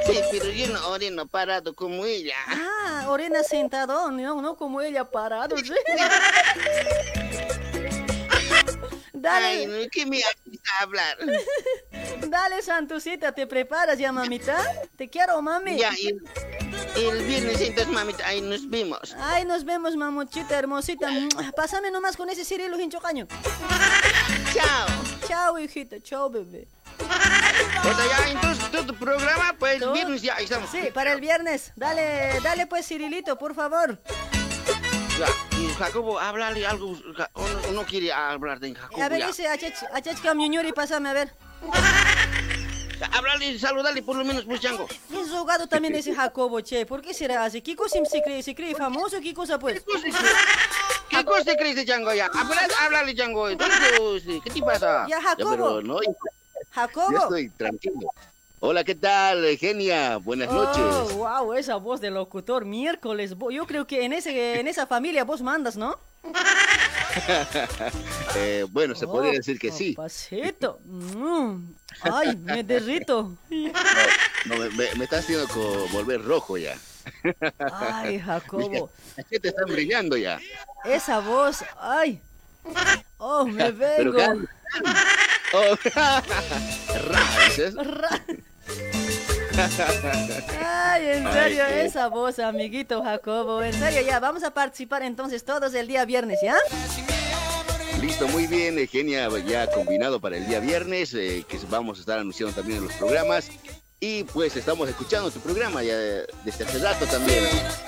Sí, 0.06 0.20
pero 0.30 0.50
yo 0.50 0.68
no 0.68 0.88
orino 0.88 1.26
parado 1.26 1.74
como 1.74 2.04
ella. 2.04 2.36
Ah, 2.46 3.06
Orena 3.08 3.42
sentado, 3.42 4.10
no, 4.10 4.42
no 4.42 4.56
como 4.56 4.80
ella 4.80 5.04
parado, 5.10 5.56
¿sí? 5.58 5.74
Dale. 9.12 9.46
Ay, 9.46 9.66
no, 9.66 9.74
¿qué 9.90 10.04
me 10.04 10.18
haces 10.18 10.60
hablar? 10.80 11.16
Dale, 12.28 12.60
Santusita, 12.62 13.32
¿te 13.32 13.46
preparas 13.46 13.96
ya, 13.98 14.10
mamita? 14.10 14.58
Te 14.96 15.08
quiero, 15.08 15.40
mami. 15.40 15.78
Ya, 15.78 15.92
y 15.96 16.08
el, 16.96 17.22
viernes 17.24 17.60
entonces, 17.60 17.88
mamita, 17.88 18.26
ahí 18.26 18.40
nos 18.40 18.68
vemos. 18.68 19.14
Ay, 19.18 19.44
nos 19.44 19.64
vemos, 19.64 19.94
mamuchita 19.96 20.58
hermosita. 20.58 21.08
Pásame 21.54 21.90
nomás 21.90 22.16
con 22.16 22.28
ese 22.30 22.44
Cirilo 22.44 22.78
hinchocaño. 22.80 23.28
Chao. 24.52 24.88
Chao, 25.28 25.58
hijita. 25.58 26.00
Chao, 26.02 26.28
bebé. 26.28 26.66
O 27.80 27.94
sea, 27.94 28.06
ya, 28.24 28.30
entonces, 28.30 28.70
todo 28.70 28.86
tu 28.86 28.94
programa, 28.94 29.54
pues, 29.58 29.82
el 29.82 29.90
viernes 29.92 30.22
ya 30.22 30.34
estamos. 30.34 30.70
Sí, 30.70 30.88
para 30.94 31.12
el 31.12 31.20
viernes. 31.20 31.72
Dale, 31.76 32.40
dale 32.42 32.66
pues, 32.66 32.86
Cirilito, 32.86 33.36
por 33.38 33.54
favor. 33.54 34.00
Ya, 35.18 35.26
y 35.58 35.68
Jacobo, 35.74 36.18
háblale 36.18 36.66
algo, 36.66 36.96
Ja- 37.16 37.30
o 37.34 37.46
no, 37.46 37.60
o 37.68 37.72
no 37.72 37.84
quiere 37.84 38.12
hablar 38.12 38.60
de 38.60 38.74
Jacobo, 38.74 39.02
A 39.02 39.08
ver, 39.08 39.18
ya. 39.20 39.28
ese 39.28 39.46
Achach, 39.48 39.82
Achach 39.92 40.20
Camioñuri, 40.22 40.72
pásame 40.72 41.10
a 41.10 41.12
ver. 41.12 41.34
Ya, 42.98 43.06
Háblale, 43.12 43.58
saludale 43.58 44.02
por 44.02 44.16
lo 44.16 44.24
menos, 44.24 44.44
pues, 44.44 44.60
Chango. 44.60 44.86
Es 45.12 45.30
rogado 45.32 45.66
también 45.66 45.94
ese 45.94 46.14
Jacobo, 46.14 46.60
che. 46.60 46.86
¿Por 46.86 47.02
qué 47.02 47.12
será 47.12 47.44
así? 47.44 47.60
¿Qué 47.60 47.76
cosa 47.76 47.98
se 48.08 48.22
cree? 48.22 48.42
¿Se 48.42 48.54
cree 48.54 48.74
famoso? 48.74 49.20
¿Qué 49.20 49.34
cosa, 49.34 49.58
pues? 49.58 49.84
¿Qué 51.10 51.24
cosa 51.24 51.56
crees 51.56 51.76
de 51.76 51.84
Chango 51.84 52.12
ya? 52.14 52.26
Habla- 52.26 52.68
Háblale, 52.80 53.14
Chango. 53.14 53.48
entonces, 53.50 54.40
¿Qué 54.44 54.50
te 54.50 54.60
pasa? 54.62 55.04
Ya, 55.08 55.20
Jacobo. 55.20 55.50
pero 55.50 55.82
no, 55.82 56.00
yo 56.02 56.12
Jacobo. 56.72 57.16
estoy 57.16 57.48
tranquilo. 57.50 58.08
Hola, 58.60 58.84
¿qué 58.84 58.94
tal, 58.94 59.44
Genia? 59.58 60.18
Buenas 60.18 60.48
Oh, 60.50 60.54
noches. 60.54 61.16
wow, 61.16 61.52
esa 61.54 61.76
voz 61.76 62.00
de 62.00 62.10
locutor 62.10 62.64
miércoles. 62.64 63.34
Yo 63.50 63.66
creo 63.66 63.86
que 63.88 64.04
en 64.04 64.12
ese 64.12 64.60
en 64.60 64.68
esa 64.68 64.86
familia 64.86 65.24
vos 65.24 65.42
mandas, 65.42 65.76
¿no? 65.76 65.96
Eh, 68.36 68.64
bueno, 68.70 68.94
se 68.94 69.06
podría 69.06 69.32
Oh, 69.32 69.34
decir 69.34 69.58
que 69.58 69.70
sí. 69.70 69.92
Papacito. 69.92 70.78
Mm. 70.86 71.56
Ay, 72.00 72.34
me 72.36 72.64
derrito. 72.64 73.36
No, 74.46 74.56
me, 74.56 74.70
me- 74.70 74.94
me 74.94 75.04
está 75.04 75.18
haciendo 75.18 75.46
volver 75.92 76.24
rojo 76.24 76.56
ya. 76.56 76.78
Ay, 77.70 78.18
Jacobo. 78.18 78.88
Las 79.16 79.26
te 79.26 79.48
están 79.48 79.66
brillando 79.66 80.16
ya. 80.16 80.40
Esa 80.84 81.20
voz. 81.20 81.62
Ay. 81.78 82.20
Oh, 83.18 83.44
me 83.44 83.70
vengo. 83.72 84.18
Oh, 85.54 85.76
Raja, 85.84 87.44
dices. 87.48 87.74
Ra- 87.74 88.22
Ay, 90.64 91.08
en 91.10 91.26
Ay, 91.26 91.32
serio, 91.32 91.64
qué- 91.68 91.84
esa 91.84 92.08
voz, 92.08 92.38
amiguito 92.38 93.02
Jacobo. 93.02 93.62
En 93.62 93.72
serio, 93.74 94.00
ya, 94.02 94.18
vamos 94.18 94.42
a 94.44 94.54
participar 94.54 95.02
entonces 95.02 95.44
todos 95.44 95.74
el 95.74 95.86
día 95.88 96.04
viernes, 96.04 96.38
¿ya? 96.42 96.56
Listo, 98.00 98.26
muy 98.28 98.46
bien, 98.46 98.78
eh, 98.78 98.86
Genia, 98.86 99.28
ya 99.46 99.66
combinado 99.70 100.20
para 100.20 100.36
el 100.38 100.46
día 100.46 100.58
viernes, 100.60 101.12
eh, 101.14 101.44
que 101.46 101.58
vamos 101.68 101.98
a 101.98 102.00
estar 102.00 102.18
anunciando 102.18 102.54
también 102.54 102.78
en 102.78 102.84
los 102.86 102.94
programas. 102.94 103.50
Y 104.00 104.24
pues 104.24 104.56
estamos 104.56 104.88
escuchando 104.88 105.30
tu 105.30 105.38
programa 105.38 105.80
ya 105.84 105.96
desde 105.96 106.64
hace 106.64 106.78
rato 106.78 107.06
también. 107.06 107.44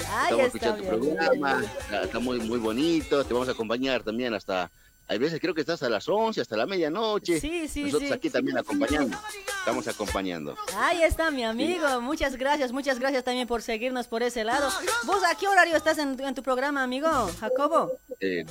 Ah, 0.08 0.24
estamos 0.24 0.46
escuchando 0.46 0.76
está 0.82 0.94
tu 0.94 1.00
bien. 1.00 1.16
programa, 1.16 1.64
está, 1.80 2.02
está 2.04 2.18
muy, 2.20 2.38
muy 2.38 2.58
bonito. 2.60 3.24
Te 3.24 3.32
vamos 3.34 3.48
a 3.48 3.52
acompañar 3.52 4.04
también 4.04 4.32
hasta, 4.32 4.70
hay 5.06 5.18
veces 5.18 5.38
creo 5.40 5.54
que 5.54 5.60
estás 5.60 5.82
a 5.82 5.88
las 5.88 6.08
11, 6.08 6.40
hasta 6.40 6.56
la 6.56 6.66
medianoche. 6.66 7.40
Sí, 7.40 7.68
sí, 7.68 7.84
Nosotros 7.84 8.08
sí. 8.08 8.14
aquí 8.14 8.30
también 8.30 8.56
acompañando, 8.58 9.16
estamos 9.58 9.86
acompañando. 9.88 10.56
Ahí 10.76 11.02
está 11.02 11.30
mi 11.30 11.44
amigo, 11.44 12.00
muchas 12.00 12.36
gracias, 12.36 12.72
muchas 12.72 12.98
gracias 12.98 13.22
también 13.24 13.46
por 13.46 13.62
seguirnos 13.62 14.06
por 14.08 14.22
ese 14.22 14.44
lado. 14.44 14.68
¿Vos 15.04 15.22
a 15.24 15.34
qué 15.36 15.46
horario 15.46 15.76
estás 15.76 15.98
en, 15.98 16.18
en 16.20 16.34
tu 16.34 16.42
programa, 16.42 16.82
amigo 16.82 17.08
Jacobo? 17.40 17.92
Eh, 18.20 18.44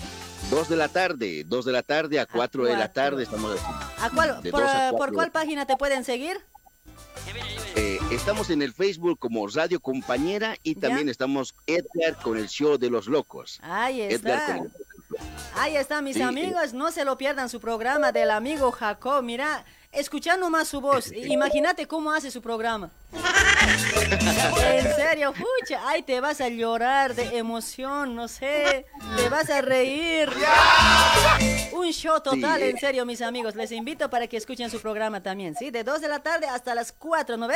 dos 0.51 0.69
de 0.69 0.75
la 0.75 0.89
tarde, 0.89 1.43
dos 1.45 1.65
de 1.65 1.71
la 1.71 1.81
tarde 1.83 2.19
a 2.19 2.25
cuatro 2.27 2.65
de 2.65 2.75
la 2.77 2.91
tarde 2.91 3.23
estamos 3.23 3.59
aquí. 3.59 3.73
¿A 3.99 4.09
cuál, 4.11 4.41
De 4.43 4.51
por, 4.51 4.63
a 4.63 4.91
cuál 5.13 5.31
página 5.31 5.65
te 5.65 5.75
pueden 5.75 6.03
seguir? 6.03 6.39
Eh, 7.75 7.97
estamos 8.11 8.49
en 8.51 8.61
el 8.61 8.73
Facebook 8.73 9.17
como 9.17 9.47
Radio 9.47 9.79
Compañera 9.79 10.55
y 10.61 10.75
también 10.75 11.09
estamos 11.09 11.55
Edgar 11.65 12.21
con 12.21 12.37
el 12.37 12.47
show 12.47 12.77
de 12.77 12.89
los 12.89 13.07
locos. 13.07 13.59
Ahí 13.63 14.01
Edgar 14.01 14.39
está. 14.41 14.57
con 14.57 14.65
el- 14.67 14.71
Ahí 15.55 15.75
está, 15.75 16.01
mis 16.01 16.17
Sí, 16.17 16.21
amigos, 16.21 16.73
no 16.73 16.91
se 16.91 17.05
lo 17.05 17.17
pierdan 17.17 17.49
su 17.49 17.59
programa 17.59 18.11
del 18.11 18.31
amigo 18.31 18.71
Jacob. 18.71 19.23
Mira, 19.23 19.65
escuchando 19.91 20.49
más 20.49 20.67
su 20.67 20.81
voz, 20.81 21.11
imagínate 21.15 21.87
cómo 21.87 22.11
hace 22.11 22.31
su 22.31 22.41
programa. 22.41 22.91
En 23.73 24.95
serio, 24.95 25.33
pucha, 25.33 25.81
ay, 25.87 26.03
te 26.03 26.19
vas 26.19 26.41
a 26.41 26.49
llorar 26.49 27.15
de 27.15 27.37
emoción, 27.37 28.15
no 28.15 28.27
sé, 28.27 28.85
te 29.17 29.29
vas 29.29 29.49
a 29.49 29.61
reír. 29.61 30.29
Un 31.71 31.91
show 31.91 32.21
total, 32.21 32.61
Sí, 32.61 32.69
en 32.69 32.77
serio, 32.77 33.05
mis 33.05 33.21
amigos. 33.21 33.55
Les 33.55 33.71
invito 33.71 34.09
para 34.09 34.27
que 34.27 34.37
escuchen 34.37 34.69
su 34.69 34.79
programa 34.79 35.21
también, 35.21 35.55
¿sí? 35.55 35.71
De 35.71 35.83
2 35.83 36.01
de 36.01 36.07
la 36.07 36.19
tarde 36.19 36.47
hasta 36.47 36.75
las 36.75 36.91
4, 36.91 37.37
¿no 37.37 37.47
ve? 37.47 37.55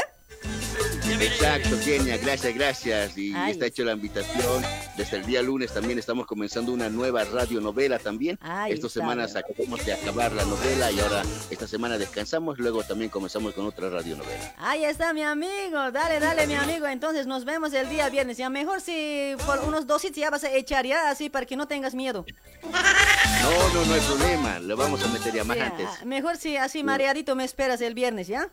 Exacto, 1.20 1.70
Kenia, 1.84 2.18
gracias, 2.18 2.54
gracias. 2.54 3.18
Y 3.18 3.34
Ay. 3.34 3.52
está 3.52 3.66
hecho 3.68 3.84
la 3.86 3.94
invitación. 3.94 4.64
Desde 4.98 5.18
el 5.18 5.26
día 5.26 5.42
lunes 5.42 5.74
también 5.74 5.98
estamos 5.98 6.28
comenzando 6.28 6.72
una 6.74 6.90
nueva 6.90 7.24
radionovela 7.24 7.98
también. 7.98 8.38
Ay, 8.42 8.74
Estas 8.74 8.92
semanas 8.92 9.36
acabamos 9.36 9.86
de 9.86 9.94
acabar 9.94 10.32
la 10.34 10.44
novela 10.44 10.92
y 10.92 11.00
ahora 11.00 11.24
esta 11.50 11.68
semana 11.68 11.98
descansamos, 11.98 12.60
luego 12.60 12.84
también 12.84 13.10
comenzamos 13.10 13.54
con 13.54 13.66
otra 13.66 13.90
radionovela. 13.90 14.54
Ahí 14.58 14.84
está 14.84 15.14
mi 15.14 15.24
amigo, 15.24 15.92
dale, 15.92 16.07
dale 16.16 16.48
mi 16.48 16.56
amigo, 16.56 16.88
entonces 16.88 17.28
nos 17.28 17.44
vemos 17.46 17.74
el 17.74 17.90
día 17.90 18.10
viernes, 18.10 18.38
ya 18.38 18.50
mejor 18.50 18.82
si 18.82 19.36
por 19.46 19.60
unos 19.60 19.86
dositos 19.86 20.18
ya 20.18 20.30
vas 20.30 20.44
a 20.44 20.52
echar 20.52 20.86
ya, 20.86 21.10
así 21.10 21.30
para 21.30 21.46
que 21.46 21.56
no 21.56 21.68
tengas 21.68 21.94
miedo. 21.94 22.26
No, 22.64 23.74
no, 23.74 23.86
no 23.86 23.94
hay 23.94 24.00
problema. 24.02 24.60
Lo 24.60 24.76
vamos 24.76 25.04
a 25.04 25.08
meter 25.08 25.34
ya 25.34 25.44
más 25.44 25.58
Ya, 25.58 25.68
antes. 25.68 25.88
Mejor 26.06 26.38
si 26.38 26.58
así 26.58 26.84
mareadito 26.84 27.36
me 27.36 27.44
esperas 27.44 27.82
el 27.82 27.94
viernes, 27.94 28.28
¿ya? 28.28 28.50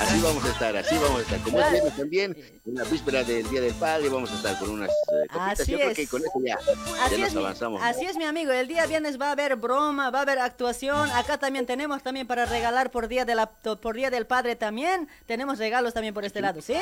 Así 0.00 0.20
vamos 0.20 0.44
a 0.44 0.48
estar, 0.50 0.76
así 0.76 0.94
vamos 0.96 1.18
a 1.18 1.22
estar. 1.22 1.38
Como 1.40 1.60
es 1.60 1.70
viernes 1.72 1.96
también, 1.96 2.36
en 2.66 2.74
la 2.74 2.84
víspera 2.84 3.24
del 3.24 3.48
Día 3.48 3.60
del 3.60 3.74
Padre, 3.74 4.08
vamos 4.08 4.30
a 4.30 4.34
estar 4.34 4.58
con 4.58 4.70
unas 4.70 4.90
eh, 4.90 5.26
copitas. 5.32 5.60
Así 5.60 5.72
Yo 5.72 5.78
creo 5.78 5.90
es. 5.90 5.96
que 5.96 6.06
con 6.06 6.20
eso 6.22 6.32
ya, 6.44 6.58
Así 7.04 7.16
ya 7.18 7.26
es, 7.26 7.32
nos 7.32 7.34
mi, 7.34 7.40
avanzamos. 7.40 7.80
¿no? 7.80 7.86
así 7.86 8.04
es, 8.04 8.16
mi 8.16 8.24
amigo. 8.24 8.52
El 8.52 8.68
día 8.68 8.86
viernes 8.86 9.20
va 9.20 9.28
a 9.28 9.32
haber 9.32 9.56
broma, 9.56 10.10
va 10.10 10.20
a 10.20 10.22
haber 10.22 10.38
actuación. 10.38 11.10
Acá 11.12 11.38
también 11.38 11.66
tenemos 11.66 12.02
también 12.02 12.26
para 12.26 12.46
regalar 12.46 12.90
por 12.90 13.08
día 13.08 13.24
de 13.24 13.34
la 13.34 13.46
por 13.46 13.94
día 13.96 14.10
del 14.10 14.26
padre 14.26 14.56
también. 14.56 15.08
Tenemos 15.26 15.60
regalos 15.62 15.94
también 15.94 16.12
por 16.12 16.24
este 16.24 16.40
lado, 16.40 16.60
¿sí? 16.60 16.74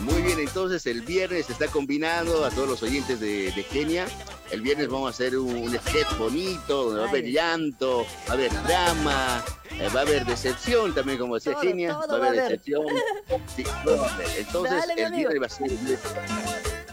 Muy 0.00 0.20
bien, 0.20 0.38
entonces 0.38 0.84
el 0.86 1.00
viernes 1.00 1.46
se 1.46 1.52
está 1.54 1.66
combinando 1.68 2.44
a 2.44 2.50
todos 2.50 2.68
los 2.68 2.82
oyentes 2.82 3.18
de, 3.20 3.50
de 3.52 3.64
Kenia. 3.64 4.04
El 4.50 4.60
viernes 4.60 4.88
vamos 4.88 5.06
a 5.06 5.10
hacer 5.10 5.38
un, 5.38 5.56
un 5.56 5.74
sketch 5.78 6.18
bonito, 6.18 6.84
donde 6.84 7.00
va 7.00 7.06
a 7.06 7.08
haber 7.08 7.24
llanto, 7.24 8.04
va 8.28 8.30
a 8.30 8.32
haber 8.34 8.52
drama, 8.64 9.42
eh, 9.80 9.88
va 9.96 10.00
a 10.00 10.02
haber 10.02 10.26
decepción 10.26 10.94
también, 10.94 11.16
como 11.18 11.36
decía 11.36 11.52
Todo, 11.52 11.62
Kenia. 11.62 11.94
todo 11.94 12.18
va 12.20 12.26
a 12.26 12.28
haber 12.28 12.42
decepción. 12.42 12.84
Sí, 13.56 13.64
todo 13.82 13.96
va 14.02 14.08
a 14.08 14.14
haber. 14.14 14.28
Entonces 14.36 14.86
Dale, 14.86 15.02
el 15.02 15.12
viernes 15.12 15.42
va 15.42 15.46
a 15.46 15.48
ser... 15.48 15.70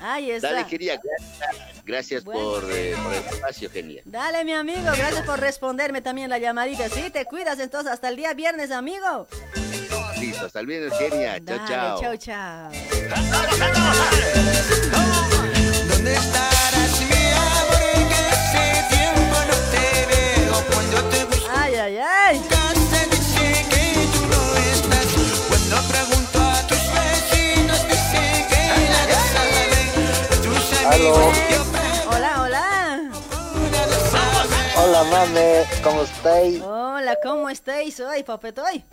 Ahí 0.03 0.31
está. 0.31 0.53
Dale, 0.53 0.65
quería, 0.67 0.99
gracias, 1.03 1.83
gracias 1.85 2.23
por, 2.23 2.63
eh, 2.71 2.95
por 3.03 3.13
el 3.13 3.19
espacio, 3.19 3.69
Kenia. 3.69 4.01
Dale, 4.05 4.45
mi 4.45 4.53
amigo, 4.53 4.83
gracias 4.97 5.25
por 5.25 5.37
responderme 5.39 6.01
también 6.01 6.29
la 6.29 6.37
llamadita. 6.39 6.87
Sí, 6.87 7.09
te 7.11 7.25
cuidas 7.25 7.59
entonces 7.59 7.91
hasta 7.91 8.07
el 8.07 8.15
día 8.15 8.33
viernes, 8.33 8.71
amigo. 8.71 9.27
Listo, 10.21 10.45
hasta 10.45 10.59
el 10.59 10.67
viernes, 10.67 10.93
Kenia. 10.99 11.39
Chao, 11.43 11.57
Dale, 11.57 11.67
chao. 11.67 11.99
chao, 11.99 12.15
chao. 12.17 12.71
¿Dónde 15.89 16.13
estarás, 16.13 17.01
mi 17.09 17.23
amor? 17.33 18.07
Que 18.09 18.19
hace 18.29 18.63
tiempo 18.95 19.37
no 19.49 19.57
te 19.71 19.85
veo. 20.11 20.55
Cuando 20.73 20.97
te 21.09 21.25
busco, 21.25 21.49
Ay, 21.55 21.73
ay, 21.75 21.97
ay. 21.97 22.35
se 22.91 23.01
dice 23.09 23.65
que 23.69 23.83
tú 24.13 24.21
no 24.27 24.41
estás. 24.57 25.07
Cuando 25.49 25.75
pregunto 25.91 26.39
a 26.39 26.67
tus 26.67 26.83
vecinos, 26.93 27.79
dicen 27.87 28.47
que 28.47 28.63
nadie 28.93 29.19
sabe. 29.33 29.61
Tus 30.43 30.85
amigos 30.85 31.35
yo 31.49 31.61
Hola, 32.15 32.31
hola. 32.43 32.67
Hola 34.83 35.03
mame, 35.05 35.65
¿cómo 35.83 36.03
estáis? 36.03 36.61
Hola, 37.01 37.17
¿cómo 37.23 37.49
estáis 37.49 37.99
hoy, 37.99 38.21
papetoy? 38.21 38.85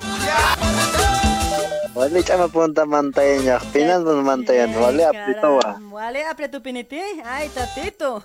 Wali 1.95 2.25
chama 2.25 2.49
punta 2.49 2.87
mantaña, 2.87 3.59
pinan 3.71 4.03
pun 4.03 4.25
mantaña, 4.25 4.65
wali 4.81 5.03
aprito 5.03 5.57
wa. 5.57 5.77
Vale, 5.79 6.25
apre 6.25 6.49
tu 6.49 6.63
piniti. 6.63 6.99
Ay, 7.27 7.51
tatito. 7.51 8.25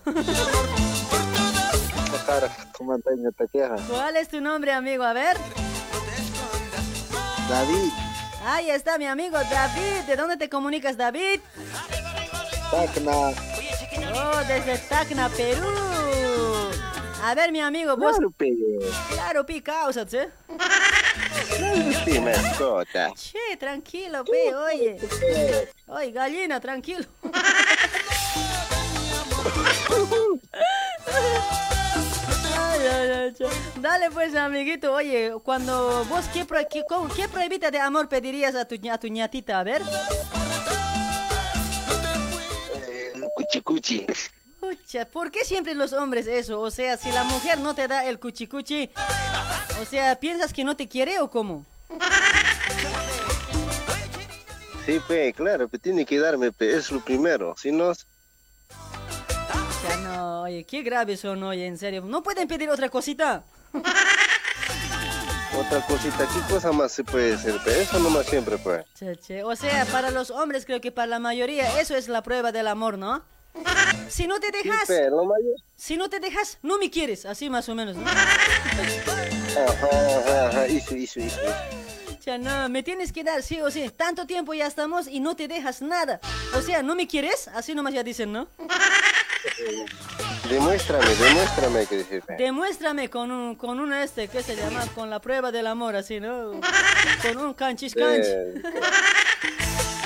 ¿Cuál 3.89 4.15
es 4.15 4.29
tu 4.29 4.39
nombre, 4.39 4.71
amigo? 4.71 5.03
A 5.03 5.11
ver. 5.11 5.35
David, 7.49 7.91
Ahí 8.45 8.69
está 8.69 8.97
mi 8.97 9.07
amigo 9.07 9.37
David. 9.51 10.03
¿De 10.07 10.15
dónde 10.15 10.37
te 10.37 10.47
comunicas, 10.47 10.95
David? 10.95 11.41
Tacna, 12.71 13.33
Oh, 14.15 14.37
desde 14.47 14.77
Tacna, 14.87 15.27
Perú. 15.27 15.67
A 17.23 17.35
ver, 17.35 17.51
mi 17.51 17.61
amigo, 17.61 17.95
vos. 17.95 18.17
Claro, 18.17 18.31
pe. 18.31 18.53
Claro, 19.13 19.45
pi, 19.45 19.61
causa, 19.61 20.05
¿sí? 20.07 20.17
sí, 22.03 22.19
mascota. 22.19 23.13
Che, 23.15 23.55
tranquilo, 23.57 24.25
pe, 24.25 24.53
oye. 24.53 24.97
Oye, 25.87 26.11
gallina, 26.11 26.59
tranquilo. 26.59 27.05
Dale 33.81 34.09
pues, 34.11 34.35
amiguito, 34.35 34.93
oye, 34.93 35.33
cuando 35.43 36.05
vos, 36.05 36.25
¿qué, 36.33 36.45
pro- 36.45 36.65
qué, 36.69 36.83
qué 37.15 37.27
pruebita 37.27 37.69
de 37.71 37.79
amor 37.79 38.07
pedirías 38.09 38.55
a 38.55 38.65
tu, 38.65 38.75
a 38.89 38.97
tu 38.97 39.07
ñatita? 39.07 39.59
A 39.59 39.63
ver. 39.63 39.81
Cuchi 43.35 43.61
cuchi. 43.61 44.05
Pucha, 44.63 45.03
¿por 45.03 45.29
qué 45.29 45.43
siempre 45.43 45.75
los 45.75 45.91
hombres 45.91 46.25
eso? 46.25 46.61
O 46.61 46.71
sea, 46.71 46.95
si 46.95 47.11
la 47.11 47.25
mujer 47.25 47.59
no 47.59 47.75
te 47.75 47.85
da 47.89 48.05
el 48.05 48.17
cuchicuchi, 48.17 48.89
o 49.81 49.85
sea, 49.85 50.17
¿piensas 50.17 50.53
que 50.53 50.63
no 50.63 50.77
te 50.77 50.87
quiere 50.87 51.19
o 51.19 51.29
cómo? 51.29 51.65
Sí, 54.85 55.01
pe, 55.05 55.33
claro, 55.33 55.67
pe, 55.67 55.79
tiene 55.79 56.05
que 56.05 56.17
darme, 56.17 56.53
pe, 56.53 56.77
es 56.77 56.89
lo 56.91 57.01
primero. 57.01 57.55
Si 57.57 57.73
no, 57.73 57.91
Ya 59.83 59.97
no, 59.97 60.43
oye, 60.43 60.63
qué 60.63 60.81
graves 60.81 61.19
son, 61.19 61.43
oye, 61.43 61.67
en 61.67 61.77
serio. 61.77 62.01
¿No 62.05 62.23
pueden 62.23 62.47
pedir 62.47 62.69
otra 62.69 62.87
cosita? 62.87 63.43
otra 65.59 65.85
cosita, 65.85 66.25
¿qué 66.33 66.53
cosa 66.53 66.71
más 66.71 66.93
se 66.93 67.03
puede 67.03 67.33
hacer, 67.33 67.61
pe? 67.65 67.81
Eso 67.81 67.99
nomás 67.99 68.27
siempre, 68.27 68.57
pues. 68.57 68.85
Che, 68.97 69.17
che. 69.17 69.43
O 69.43 69.57
sea, 69.57 69.83
para 69.87 70.09
los 70.09 70.31
hombres 70.31 70.65
creo 70.65 70.79
que 70.79 70.93
para 70.93 71.07
la 71.07 71.19
mayoría 71.19 71.81
eso 71.81 71.97
es 71.97 72.07
la 72.07 72.23
prueba 72.23 72.53
del 72.53 72.67
amor, 72.67 72.97
¿no? 72.97 73.25
Si 74.09 74.27
no 74.27 74.39
te 74.39 74.51
dejas, 74.51 74.87
si 75.75 75.97
no 75.97 76.09
te 76.09 76.19
dejas, 76.19 76.57
no 76.61 76.77
me 76.77 76.89
quieres, 76.91 77.25
así 77.25 77.49
más 77.49 77.67
o 77.69 77.75
menos, 77.75 77.95
¿no? 77.95 78.05
Ajá, 78.07 78.27
ajá, 79.67 80.47
ajá, 80.49 80.65
eso, 80.65 80.95
eso, 80.95 81.19
eso. 81.19 81.39
Ya 82.25 82.37
no, 82.37 82.69
me 82.69 82.83
tienes 82.83 83.11
que 83.11 83.23
dar 83.23 83.43
sí 83.43 83.59
o 83.61 83.69
sí. 83.69 83.89
Tanto 83.89 84.25
tiempo 84.25 84.53
ya 84.53 84.65
estamos 84.67 85.07
y 85.07 85.19
no 85.19 85.35
te 85.35 85.47
dejas 85.47 85.81
nada. 85.81 86.19
O 86.55 86.61
sea, 86.61 86.81
¿no 86.81 86.95
me 86.95 87.07
quieres? 87.07 87.47
Así 87.49 87.75
nomás 87.75 87.93
ya 87.93 88.03
dicen, 88.03 88.31
¿no? 88.31 88.47
Demuéstrame, 90.49 91.05
demuéstrame 91.15 91.85
que. 91.85 92.21
Demuéstrame 92.37 93.09
con 93.09 93.31
un, 93.31 93.55
con 93.55 93.79
un 93.79 93.93
este, 93.93 94.27
¿qué 94.29 94.41
se 94.41 94.55
llama? 94.55 94.85
Con 94.95 95.09
la 95.09 95.19
prueba 95.19 95.51
del 95.51 95.67
amor, 95.67 95.95
así, 95.95 96.19
¿no? 96.19 96.51
Con 97.21 97.37
un 97.37 97.53
canchis 97.53 97.93
canch. 97.93 98.25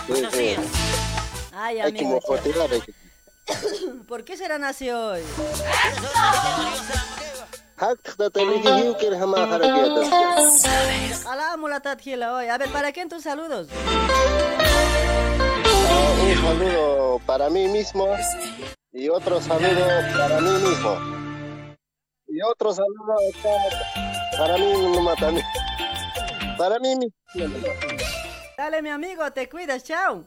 Sí, 0.08 0.26
sí. 0.32 0.56
Ay, 1.54 1.80
amigo. 1.82 2.20
hay 2.72 2.82
que- 2.82 2.94
¿Por 4.08 4.24
qué 4.24 4.38
serán 4.38 4.64
así 4.64 4.90
hoy? 4.90 5.22
Hoy. 12.38 12.48
A 12.48 12.58
ver, 12.58 12.70
¿para 12.70 12.92
quién 12.92 13.10
tus 13.10 13.24
saludos? 13.24 13.68
Un 16.22 16.36
saludo 16.42 17.22
para 17.26 17.50
mí 17.50 17.68
mismo 17.68 18.08
y 18.92 19.10
otro 19.10 19.40
saludo 19.42 19.86
para 20.18 20.42
mí 20.42 20.50
mismo. 20.50 20.98
Y 22.28 22.42
otro 22.42 22.74
saludo 22.74 23.16
para, 23.44 24.38
para 24.38 24.58
mí 24.58 24.74
nomás 24.96 25.18
también. 25.18 25.46
Para 26.58 26.80
mí 26.80 26.96
mismo. 26.96 27.14
Dale, 28.58 28.82
mi 28.82 28.90
amigo, 28.90 29.32
te 29.32 29.48
cuidas, 29.48 29.84
chao. 29.84 30.26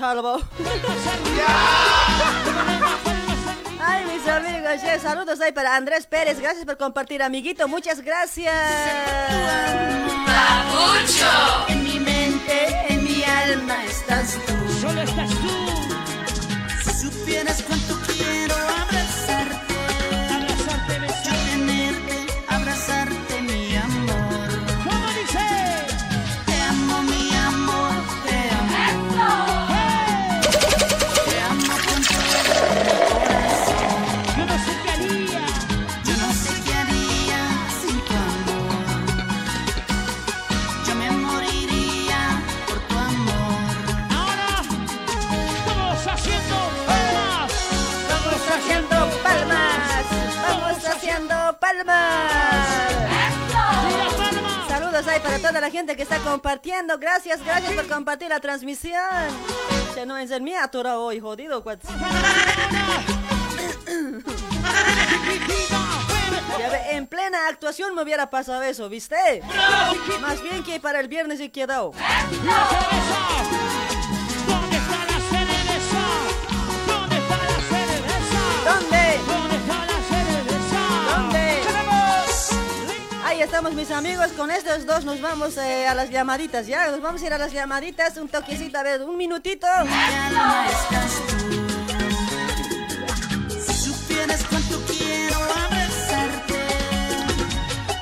Salvo. 0.00 0.40
Ay, 3.78 4.04
mis 4.06 4.26
amigos, 4.26 4.80
che, 4.82 4.98
saludos 4.98 5.40
ahí 5.40 5.52
para 5.52 5.76
Andrés 5.76 6.06
Pérez. 6.06 6.40
Gracias 6.40 6.64
por 6.64 6.78
compartir, 6.78 7.22
amiguito. 7.22 7.68
Muchas 7.68 8.00
gracias. 8.00 8.54
mucho. 10.72 11.68
En 11.68 11.84
mi 11.84 12.00
mente, 12.00 12.86
en 12.88 13.04
mi 13.04 13.22
alma 13.22 13.84
estás 13.84 14.38
tú. 14.46 14.72
Solo 14.80 15.02
estás 15.02 15.30
tú. 15.30 15.69
Gente 55.70 55.96
que 55.96 56.02
está 56.02 56.18
compartiendo. 56.18 56.98
Gracias, 56.98 57.44
gracias 57.44 57.72
por 57.72 57.86
compartir 57.86 58.28
la 58.28 58.40
transmisión. 58.40 59.00
Se 59.94 60.06
no 60.06 60.16
es 60.16 60.30
el 60.30 60.42
mío 60.42 60.58
atorado 60.62 61.04
hoy, 61.04 61.20
jodido. 61.20 61.64
Ya 66.58 66.68
ve, 66.68 66.96
en 66.96 67.06
plena 67.06 67.48
actuación 67.48 67.94
me 67.94 68.02
hubiera 68.02 68.28
pasado 68.30 68.62
eso, 68.62 68.88
¿viste? 68.88 69.42
Más 70.20 70.42
bien 70.42 70.62
que 70.62 70.80
para 70.80 71.00
el 71.00 71.08
viernes 71.08 71.40
he 71.40 71.50
quedado. 71.50 71.92
Ahí 83.40 83.44
estamos 83.44 83.72
mis 83.72 83.90
amigos, 83.90 84.32
con 84.36 84.50
estos 84.50 84.84
dos 84.84 85.06
nos 85.06 85.22
vamos 85.22 85.56
eh, 85.56 85.88
a 85.88 85.94
las 85.94 86.10
llamaditas, 86.10 86.66
¿ya? 86.66 86.90
Nos 86.90 87.00
vamos 87.00 87.22
a 87.22 87.26
ir 87.26 87.32
a 87.32 87.38
las 87.38 87.50
llamaditas, 87.54 88.18
un 88.18 88.28
toquecito, 88.28 88.76
a 88.76 88.82
ver, 88.82 89.00
un 89.00 89.16
minutito. 89.16 89.66
Si 93.48 93.72
supieras 93.72 94.44
cuánto 94.44 94.78
quiero 94.86 95.36
abrazarte, 95.36 96.54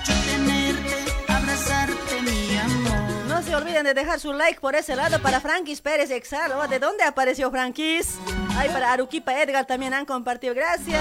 yo 0.09 0.15
tenerte, 0.27 1.05
abrazarte, 1.29 2.23
mi 2.23 2.59
amor. 2.59 2.99
No 3.29 3.41
se 3.41 3.55
olviden 3.55 3.85
de 3.85 3.95
dejar 3.95 4.19
su 4.19 4.33
like 4.33 4.59
por 4.59 4.75
ese 4.75 4.97
lado 4.97 5.23
para 5.23 5.41
Frankis 5.41 5.81
Pérez 5.81 6.11
Exal. 6.11 6.51
Oh, 6.51 6.67
¿De 6.67 6.81
dónde 6.81 7.05
apareció 7.05 7.49
Frankis? 7.53 8.17
Ahí 8.57 8.71
para 8.71 8.93
Aruquipa 8.93 9.41
Edgar 9.41 9.67
también 9.67 9.95
han 9.95 10.05
compartido, 10.05 10.53
gracias. 10.53 11.01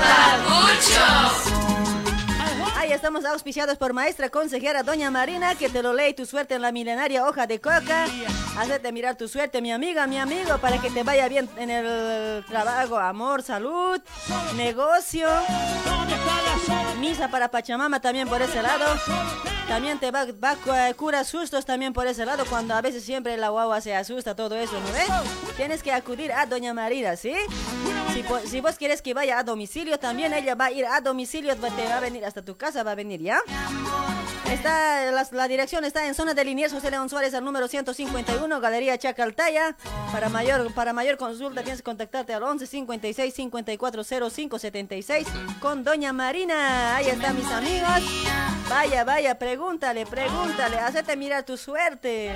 Estamos 2.90 3.26
auspiciados 3.26 3.78
por 3.78 3.94
maestra 3.94 4.30
consejera 4.30 4.82
Doña 4.82 5.12
Marina, 5.12 5.56
que 5.56 5.70
te 5.70 5.84
lo 5.84 5.94
lee 5.94 6.14
tu 6.14 6.26
suerte 6.26 6.56
en 6.56 6.62
la 6.62 6.72
milenaria 6.72 7.26
hoja 7.26 7.46
de 7.46 7.60
coca. 7.60 8.06
Hacerte 8.58 8.92
mirar 8.92 9.16
tu 9.16 9.28
suerte, 9.28 9.62
mi 9.62 9.72
amiga, 9.72 10.08
mi 10.08 10.18
amigo, 10.18 10.58
para 10.58 10.80
que 10.80 10.90
te 10.90 11.04
vaya 11.04 11.28
bien 11.28 11.50
en 11.58 11.70
el 11.70 12.44
trabajo, 12.46 12.98
amor, 12.98 13.44
salud, 13.44 14.02
negocio. 14.56 15.28
Misa 17.00 17.30
para 17.30 17.50
Pachamama 17.50 18.00
también 18.00 18.28
por 18.28 18.42
ese 18.42 18.62
lado. 18.62 18.86
También 19.68 20.00
te 20.00 20.12
va, 20.12 20.26
va 20.44 20.56
a 20.88 20.94
cura 20.94 21.24
sustos 21.26 21.66
también 21.66 21.92
por 21.92 22.08
ese 22.08 22.26
lado, 22.26 22.46
cuando 22.46 22.74
a 22.74 22.82
veces 22.82 23.04
siempre 23.04 23.36
la 23.36 23.50
guagua 23.50 23.82
se 23.82 23.94
asusta, 23.94 24.34
todo 24.34 24.56
eso, 24.56 24.80
¿no 24.80 24.94
ves? 24.94 25.10
Tienes 25.58 25.84
que 25.84 25.92
acudir 25.92 26.32
a 26.32 26.46
Doña 26.46 26.74
Marina, 26.74 27.18
¿sí? 27.18 27.34
Si 28.46 28.62
vos 28.62 28.78
quieres 28.78 29.02
que 29.02 29.14
vaya 29.14 29.38
a 29.38 29.44
domicilio, 29.44 30.00
también 30.00 30.34
ella 30.34 30.56
va 30.56 30.66
a 30.66 30.72
ir 30.72 30.86
a 30.86 31.02
domicilio, 31.02 31.56
te 31.56 31.86
va 31.86 31.98
a 31.98 32.00
venir 32.00 32.26
hasta 32.26 32.42
tu 32.42 32.58
casa 32.58 32.77
va 32.84 32.92
a 32.92 32.96
venir, 32.96 33.22
¿ya? 33.22 33.40
Está, 34.52 35.12
la, 35.12 35.48
dirección 35.48 35.84
está 35.84 36.08
en 36.08 36.16
zona 36.16 36.34
de 36.34 36.46
Liniers 36.46 36.72
José 36.72 36.90
León 36.90 37.10
Suárez 37.10 37.34
al 37.34 37.44
número 37.44 37.68
151, 37.68 38.60
Galería 38.62 38.98
Chacaltaya. 38.98 39.76
Para 40.12 40.30
mayor, 40.30 40.74
para 40.74 40.94
mayor 40.94 41.18
consulta 41.18 41.64
tienes 41.64 41.82
que 41.82 41.84
contactarte 41.84 42.34
al 42.34 42.44
11 42.44 42.66
56 42.66 43.34
54 43.34 44.04
05 44.30 44.60
76 44.60 45.28
con 45.60 45.84
Doña 45.84 46.14
Marina. 46.14 46.96
Ahí 46.96 47.08
están 47.08 47.36
mis 47.36 47.52
amigos. 47.52 47.90
Vaya, 48.70 49.04
vaya, 49.04 49.38
pregúntale, 49.38 50.06
pregúntale, 50.06 50.78
hacete 50.80 51.18
mirar 51.18 51.44
tu 51.44 51.58
suerte. 51.58 52.34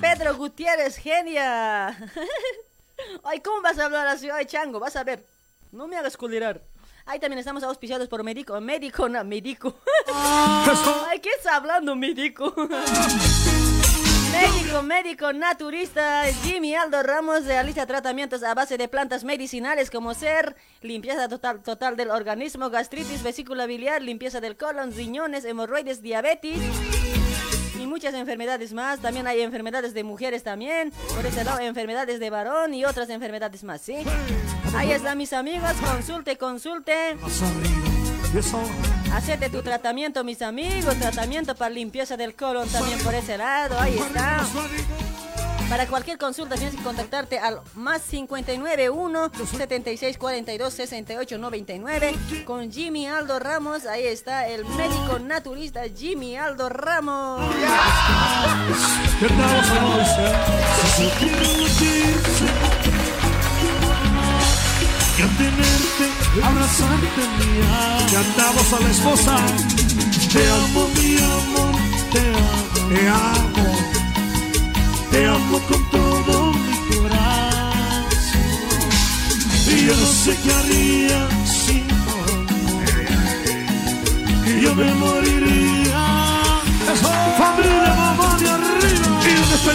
Pedro 0.00 0.36
Gutiérrez, 0.36 0.96
genia. 0.96 1.88
Ay, 3.24 3.40
¿cómo 3.40 3.62
vas 3.62 3.78
a 3.78 3.86
hablar 3.86 4.06
así? 4.06 4.30
Ay, 4.30 4.46
chango, 4.46 4.80
vas 4.80 4.96
a 4.96 5.04
ver. 5.04 5.24
No 5.70 5.86
me 5.86 5.96
hagas 5.96 6.16
culirar. 6.16 6.62
Ahí 7.04 7.18
también 7.18 7.38
estamos 7.38 7.62
auspiciados 7.64 8.08
por 8.08 8.22
médico, 8.22 8.60
médico, 8.60 9.08
no, 9.08 9.24
médico. 9.24 9.74
Ay, 11.08 11.18
¿qué 11.20 11.30
está 11.30 11.56
hablando 11.56 11.96
médico? 11.96 12.54
Médico, 14.32 14.82
médico, 14.82 15.32
naturista, 15.34 16.24
Jimmy 16.42 16.74
Aldo 16.74 17.02
Ramos 17.02 17.44
realiza 17.44 17.86
tratamientos 17.86 18.42
a 18.42 18.54
base 18.54 18.78
de 18.78 18.88
plantas 18.88 19.24
medicinales 19.24 19.90
como 19.90 20.14
ser 20.14 20.56
limpieza 20.80 21.28
total, 21.28 21.62
total 21.62 21.96
del 21.96 22.10
organismo, 22.10 22.70
gastritis, 22.70 23.22
vesícula 23.22 23.66
biliar, 23.66 24.00
limpieza 24.00 24.40
del 24.40 24.56
colon, 24.56 24.96
riñones, 24.96 25.44
hemorroides, 25.44 26.00
diabetes 26.00 26.58
y 27.82 27.86
muchas 27.86 28.14
enfermedades 28.14 28.72
más. 28.72 29.00
También 29.00 29.26
hay 29.26 29.40
enfermedades 29.40 29.92
de 29.94 30.04
mujeres 30.04 30.42
también, 30.42 30.92
por 31.14 31.26
ese 31.26 31.44
lado 31.44 31.60
enfermedades 31.60 32.20
de 32.20 32.30
varón 32.30 32.74
y 32.74 32.84
otras 32.84 33.10
enfermedades 33.10 33.64
más, 33.64 33.80
¿sí? 33.80 33.96
Ahí 34.76 34.92
están 34.92 35.18
mis 35.18 35.32
amigos, 35.32 35.72
consulte, 35.84 36.38
consulte. 36.38 37.16
Hacete 39.12 39.50
tu 39.50 39.62
tratamiento, 39.62 40.24
mis 40.24 40.40
amigos, 40.40 40.96
tratamiento 40.96 41.54
para 41.54 41.70
limpieza 41.70 42.16
del 42.16 42.34
colon 42.34 42.68
también 42.68 42.98
por 43.00 43.14
ese 43.14 43.36
lado, 43.36 43.78
ahí 43.78 43.98
está. 43.98 44.40
Para 45.68 45.86
cualquier 45.86 46.18
consulta 46.18 46.56
tienes 46.56 46.76
que 46.76 46.82
contactarte 46.82 47.38
al 47.38 47.60
más 47.74 48.02
591 48.02 49.30
76 49.58 50.18
42 50.18 50.72
68 50.72 51.38
99 51.38 52.14
con 52.44 52.70
Jimmy 52.70 53.06
Aldo 53.06 53.38
Ramos. 53.38 53.86
Ahí 53.86 54.06
está 54.06 54.48
el 54.48 54.64
médico 54.64 55.18
naturista 55.18 55.82
Jimmy 55.94 56.36
Aldo 56.36 56.68
Ramos. 56.68 57.40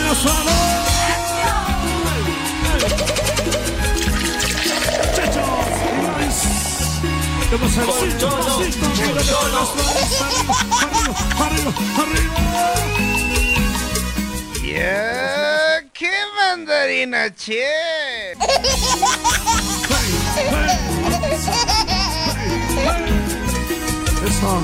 Y 0.07 0.09
donde 0.09 0.15
está 0.15 0.15
la 0.15 0.15
sala. 0.15 0.51
¿Qué 7.49 7.57
pasa? 7.57 7.81
Arriba, 11.43 11.71
arriba. 11.97 12.35
Ya, 14.63 15.83
¿Qué 15.91 16.11
mandarina, 16.37 17.21
che? 17.35 17.67
Eso. 24.25 24.61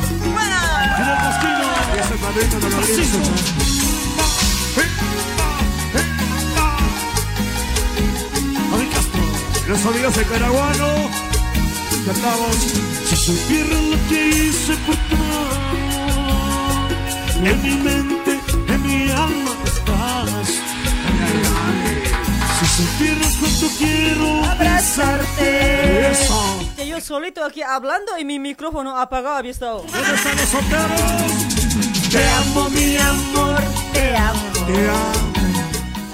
El 2.36 2.60
de 2.60 2.70
la 2.70 3.63
Los 9.74 9.86
amigos 9.88 10.16
de 10.16 10.24
Caraguano. 10.26 11.10
Cantamos. 12.06 12.56
Si 13.10 13.16
supieran 13.16 13.90
lo 13.90 13.98
que 14.08 14.28
hice 14.28 14.76
por 14.86 14.96
tu 14.96 15.16
amor. 15.16 16.92
En 17.44 17.64
mi 17.64 17.76
mente, 17.78 18.40
en 18.68 18.82
mi 18.86 19.10
alma 19.10 19.52
estás. 19.66 20.48
Si 22.60 22.66
supieras 22.84 23.36
cuánto 23.40 23.68
quiero 23.80 24.46
Abrazarte. 24.46 26.12
Eso. 26.12 26.70
Que 26.76 26.88
yo 26.88 27.02
solito 27.02 27.44
aquí 27.44 27.64
hablando 27.64 28.16
y 28.20 28.26
mi 28.26 28.38
micrófono 28.38 28.96
apagado 28.96 29.38
había 29.38 29.50
estado. 29.50 29.84
¿Dónde 29.92 30.14
están 30.14 30.38
los 30.38 30.50
solteros? 30.50 31.02
Te 32.12 32.24
amo, 32.30 32.70
mi 32.70 32.96
amor, 32.98 33.64
te 33.92 34.16
amo. 34.16 34.40
Te 34.68 34.88
amo. 34.88 35.34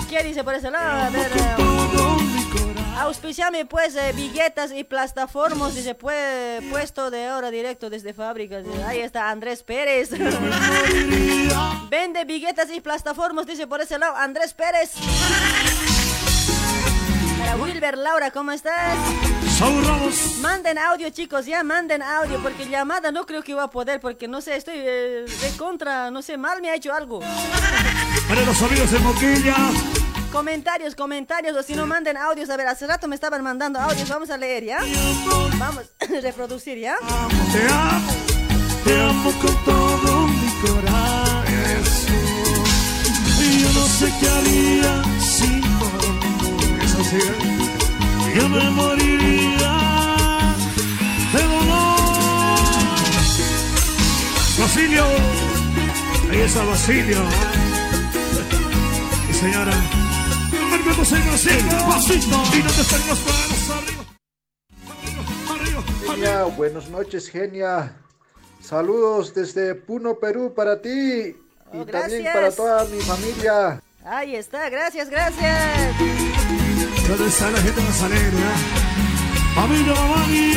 ¿Qué 0.09 0.23
dice 0.23 0.45
por 0.45 0.53
ese 0.53 0.71
lado? 0.71 1.07
A 1.07 1.09
ver, 1.09 1.29
auspiciame 2.99 3.65
pues 3.65 3.95
eh, 3.95 4.13
billetas 4.13 4.71
y 4.71 4.83
plataformas 4.83 5.73
se 5.73 5.95
puede 5.95 6.61
puesto 6.69 7.09
de 7.09 7.27
ahora 7.27 7.51
directo 7.51 7.89
desde 7.89 8.13
fábricas. 8.13 8.65
Ahí 8.85 8.99
está 8.99 9.29
Andrés 9.29 9.63
Pérez. 9.63 10.11
Vende 11.89 12.25
billetas 12.25 12.69
y 12.71 12.81
plataformas, 12.81 13.47
dice 13.47 13.67
por 13.67 13.81
ese 13.81 13.97
lado 13.97 14.15
Andrés 14.15 14.53
Pérez. 14.53 14.93
Para 17.39 17.55
Wilber 17.55 17.97
Laura, 17.97 18.31
¿cómo 18.31 18.51
estás? 18.51 18.97
Manden 20.41 20.77
audio, 20.77 21.09
chicos, 21.09 21.45
ya 21.45 21.63
manden 21.63 22.01
audio, 22.01 22.41
porque 22.41 22.67
llamada 22.69 23.11
no 23.11 23.25
creo 23.25 23.43
que 23.43 23.53
va 23.53 23.63
a 23.63 23.69
poder, 23.69 23.99
porque 23.99 24.27
no 24.27 24.39
sé, 24.39 24.55
estoy 24.55 24.75
eh, 24.77 25.25
de 25.25 25.57
contra, 25.57 26.11
no 26.11 26.21
sé, 26.21 26.37
mal 26.37 26.61
me 26.61 26.69
ha 26.69 26.75
hecho 26.75 26.93
algo. 26.93 27.19
Para 28.27 28.41
los 28.45 28.61
amigos 28.61 28.91
de 28.91 28.99
Moquilla. 28.99 29.55
Comentarios, 30.31 30.95
comentarios, 30.95 31.57
o 31.57 31.63
si 31.63 31.73
no 31.75 31.87
manden 31.87 32.15
audios, 32.15 32.49
a 32.51 32.57
ver, 32.57 32.67
hace 32.67 32.85
rato 32.85 33.07
me 33.07 33.15
estaban 33.15 33.43
mandando 33.43 33.79
audios, 33.79 34.07
vamos 34.07 34.29
a 34.29 34.37
leer, 34.37 34.63
¿ya? 34.63 34.79
Vamos 35.57 35.85
a 35.99 36.05
reproducir, 36.21 36.77
¿ya? 36.77 36.97
Te 37.51 37.67
amo, 37.67 38.11
te 38.83 39.01
amo 39.01 39.31
con 39.41 39.65
todo 39.65 40.27
mi 40.27 40.49
corazón. 40.61 41.39
Yo 43.59 43.73
no 43.73 43.85
sé 43.87 44.13
qué 44.19 44.29
haría 44.29 45.03
sin. 45.19 45.63
Eso 46.83 47.03
sí, 47.03 47.17
¿eh? 47.17 48.35
yo 48.35 48.49
me 48.49 48.69
moriría 48.69 49.73
de 51.33 51.43
dolor. 51.43 52.69
Basilio, 54.59 55.05
ahí 56.31 56.39
está 56.41 56.63
Basilio. 56.63 57.21
Señora, 59.39 59.73
vamos 60.85 61.11
en 61.11 61.25
Basilio, 61.25 61.77
pasito, 61.87 62.43
y 62.57 62.63
no 62.63 62.71
te 62.71 62.81
estén 62.81 63.07
las 63.07 63.19
manos 63.25 63.69
arriba. 63.69 64.05
Genia, 66.07 66.43
buenas 66.45 66.89
noches, 66.89 67.29
Genia. 67.29 67.95
Saludos 68.61 69.33
desde 69.33 69.75
Puno, 69.75 70.15
Perú 70.15 70.53
para 70.55 70.81
ti 70.81 71.35
y 71.73 71.85
también 71.91 72.23
para 72.25 72.51
toda 72.51 72.85
mi 72.85 72.99
familia. 73.01 73.81
Ahí 74.03 74.35
está, 74.35 74.69
gracias, 74.69 75.09
gracias. 75.09 75.95
¿Dónde 77.07 77.27
está 77.27 77.49
la 77.51 77.59
gente 77.61 77.81
más 77.81 78.01
alegre? 78.03 78.27
eh? 78.27 79.55
Familia 79.55 79.93
Mamani. 79.93 80.53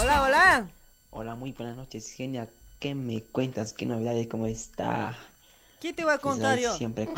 Hola, 0.00 0.22
hola. 0.22 0.66
Hola, 1.10 1.34
muy 1.34 1.52
buenas 1.52 1.76
noches, 1.76 2.10
genia. 2.12 2.48
¿Qué 2.78 2.94
me 2.94 3.22
cuentas? 3.22 3.72
¿Qué 3.72 3.84
novedades? 3.86 4.26
¿Cómo 4.28 4.46
está? 4.46 5.16
¿Qué 5.80 5.92
te 5.92 6.04
voy 6.04 6.12
a 6.12 6.18
contar 6.18 6.58
Quizás 6.58 6.72
yo? 6.72 6.78
Siempre. 6.78 7.08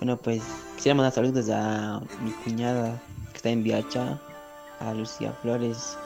Bueno, 0.00 0.16
pues 0.16 0.42
quisiera 0.76 0.94
mandar 0.94 1.12
saludos 1.12 1.48
a 1.50 2.00
mi 2.22 2.30
cuñada 2.32 3.00
que 3.30 3.36
está 3.36 3.48
en 3.50 3.62
Viacha, 3.62 4.20
a 4.80 4.92
Lucía 4.94 5.32
Flores 5.42 5.96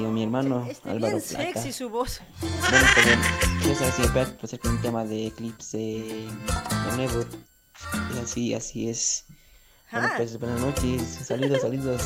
y 0.00 0.04
a 0.04 0.08
mi 0.08 0.22
hermano 0.22 0.66
Álvaro 0.84 1.16
Bien 1.16 1.22
Plata. 1.28 1.52
sexy 1.52 1.72
su 1.72 1.88
voz. 1.88 2.20
Bueno, 2.40 2.86
pues 2.94 3.16
quiero 3.60 3.78
saber 3.78 3.92
si 3.94 4.02
me 4.02 4.08
puedes 4.08 4.60
con 4.60 4.70
un 4.72 4.82
tema 4.82 5.04
de 5.04 5.26
Eclipse 5.28 5.76
de 5.78 6.96
nuevo. 6.96 7.24
Y 8.14 8.18
así, 8.18 8.54
así 8.54 8.88
es. 8.88 9.24
Bueno, 9.92 10.08
Ah. 10.10 10.14
pues 10.16 10.38
buenas 10.38 10.60
noches, 10.60 11.02
saludos, 11.26 11.60
saludos. 11.62 12.02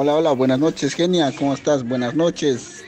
Hola, 0.00 0.14
hola, 0.14 0.30
buenas 0.30 0.60
noches, 0.60 0.94
Genia, 0.94 1.32
¿cómo 1.36 1.54
estás? 1.54 1.82
Buenas 1.82 2.14
noches. 2.14 2.84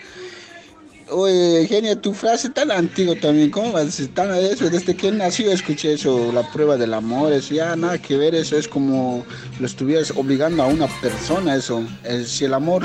Oye, 1.09 1.67
Genia, 1.67 2.01
tu 2.01 2.15
frase 2.15 2.51
tan 2.51 2.71
antigua 2.71 3.17
también, 3.21 3.51
¿cómo 3.51 3.73
vas 3.73 3.83
a 3.83 3.85
decir 3.87 4.15
tan 4.15 4.33
eso? 4.33 4.71
Desde 4.71 4.95
que 4.95 5.11
nació 5.11 5.51
escuché 5.51 5.95
eso, 5.95 6.31
la 6.33 6.49
prueba 6.53 6.77
del 6.77 6.95
amor, 6.95 7.33
eso 7.33 7.53
ya 7.53 7.75
nada 7.75 7.99
que 7.99 8.17
ver, 8.17 8.37
eso 8.37 8.57
es 8.57 8.69
como 8.69 9.27
lo 9.59 9.67
estuvieras 9.67 10.13
obligando 10.15 10.63
a 10.63 10.67
una 10.67 10.87
persona, 11.01 11.57
eso. 11.57 11.83
Eh, 12.05 12.23
si 12.25 12.45
el 12.45 12.55
amor, 12.55 12.85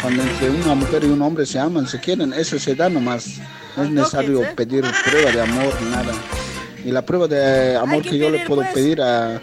cuando 0.00 0.22
entre 0.22 0.48
una 0.48 0.74
mujer 0.74 1.04
y 1.04 1.08
un 1.08 1.20
hombre 1.20 1.44
se 1.44 1.58
aman, 1.58 1.86
se 1.86 2.00
quieren, 2.00 2.32
eso 2.32 2.58
se 2.58 2.74
da 2.74 2.88
nomás. 2.88 3.42
No 3.76 3.84
es 3.84 3.90
necesario 3.90 4.40
pedir 4.56 4.86
prueba 5.04 5.32
de 5.32 5.42
amor, 5.42 5.82
nada. 5.90 6.14
Y 6.82 6.92
la 6.92 7.04
prueba 7.04 7.28
de 7.28 7.76
amor 7.76 8.00
que 8.00 8.16
yo 8.16 8.30
le 8.30 8.46
puedo 8.46 8.62
pues. 8.62 8.72
pedir 8.72 9.02
a, 9.02 9.42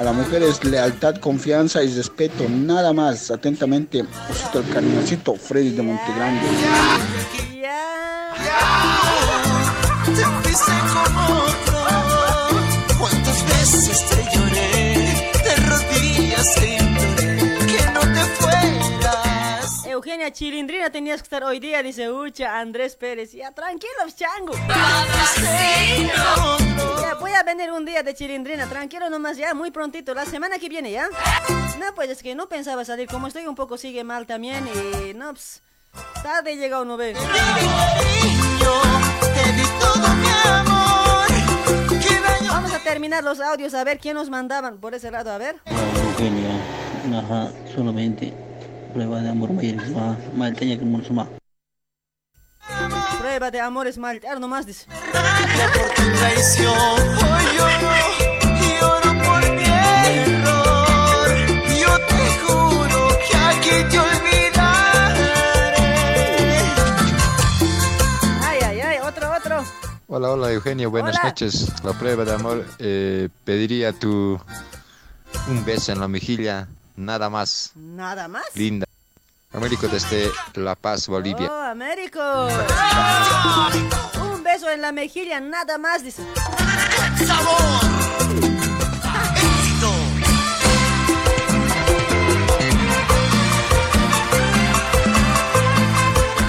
a 0.00 0.02
la 0.02 0.12
mujer 0.14 0.42
es 0.42 0.64
lealtad, 0.64 1.16
confianza 1.16 1.82
y 1.82 1.94
respeto, 1.94 2.48
nada 2.48 2.94
más. 2.94 3.30
Atentamente, 3.30 4.02
Osito 4.30 4.60
el 4.60 4.68
cariñosito 4.72 5.34
Freddy 5.34 5.70
de 5.70 5.82
Montegrande. 5.82 6.40
Rodillas 15.68 16.79
Chilindrina 20.28 20.90
tenías 20.90 21.22
que 21.22 21.24
estar 21.24 21.42
hoy 21.44 21.58
día, 21.58 21.82
dice 21.82 22.10
Ucha 22.10 22.58
Andrés 22.58 22.94
Pérez. 22.94 23.32
Ya, 23.32 23.52
tranquilos, 23.52 24.14
chango. 24.14 24.52
Ya, 27.00 27.14
voy 27.18 27.32
a 27.32 27.42
venir 27.42 27.72
un 27.72 27.86
día 27.86 28.02
de 28.02 28.14
Chilindrina, 28.14 28.68
tranquilo 28.68 29.08
nomás, 29.08 29.38
ya, 29.38 29.54
muy 29.54 29.70
prontito, 29.70 30.12
la 30.14 30.26
semana 30.26 30.58
que 30.58 30.68
viene, 30.68 30.90
¿ya? 30.90 31.08
No, 31.78 31.94
pues 31.94 32.10
es 32.10 32.22
que 32.22 32.34
no 32.34 32.48
pensaba 32.48 32.84
salir, 32.84 33.08
como 33.08 33.26
estoy 33.26 33.46
un 33.46 33.54
poco 33.54 33.78
sigue 33.78 34.04
mal 34.04 34.26
también 34.26 34.68
y 34.68 35.14
no, 35.14 35.32
pues, 35.32 35.62
tarde 36.22 36.56
llega 36.56 36.82
uno 36.82 36.98
ve. 36.98 37.14
Vamos 42.48 42.72
a 42.72 42.78
terminar 42.84 43.24
los 43.24 43.40
audios, 43.40 43.72
a 43.74 43.82
ver 43.84 43.98
quién 43.98 44.14
nos 44.14 44.28
mandaban 44.28 44.78
por 44.78 44.94
ese 44.94 45.10
lado, 45.10 45.32
a 45.32 45.38
ver. 45.38 45.56
Ajá, 47.12 47.50
solamente 47.74 48.34
prueba 48.92 49.20
de 49.20 49.28
amor 49.30 49.52
mayor 49.52 49.76
más 49.90 50.16
malteña 50.36 50.76
que 50.78 50.84
el 50.84 51.04
suma. 51.04 51.28
Prueba 53.18 53.50
de 53.50 53.60
amor 53.60 53.86
es 53.86 53.98
mal, 53.98 54.20
ya 54.20 54.34
nomás 54.38 54.66
dice. 54.66 54.86
traición. 56.18 56.74
Hoy 56.74 57.44
lloro, 57.56 57.90
lloro 58.80 59.10
por 59.24 59.42
mi 59.52 59.64
error. 59.64 61.28
Yo 61.80 61.92
te 62.08 62.22
juro 62.46 63.08
que 63.28 63.36
aquí 63.36 63.76
te 63.90 63.98
olvidaré. 63.98 65.42
Ay, 68.42 68.58
ay, 68.64 68.80
ay, 68.80 68.98
otro, 69.06 69.32
otro. 69.36 69.64
Hola, 70.08 70.30
hola 70.30 70.52
Eugenio, 70.52 70.90
buenas 70.90 71.16
Hola. 71.16 71.28
noches. 71.28 71.68
La 71.84 71.92
prueba 71.92 72.24
de 72.24 72.32
amor, 72.34 72.64
eh, 72.78 73.28
pediría 73.44 73.92
tu 73.92 74.40
un 75.48 75.64
beso 75.64 75.92
en 75.92 76.00
la 76.00 76.08
mejilla, 76.08 76.68
nada 77.00 77.30
más, 77.30 77.72
Nada 77.74 78.28
más. 78.28 78.44
linda. 78.54 78.86
Américo 79.52 79.88
desde 79.88 80.30
La 80.54 80.76
Paz, 80.76 81.08
Bolivia. 81.08 81.50
Oh, 81.50 81.62
Américo. 81.62 82.20
Un 84.32 84.42
beso 84.44 84.70
en 84.70 84.80
la 84.80 84.92
mejilla, 84.92 85.40
nada 85.40 85.76
más, 85.78 86.04
dice. 86.04 86.22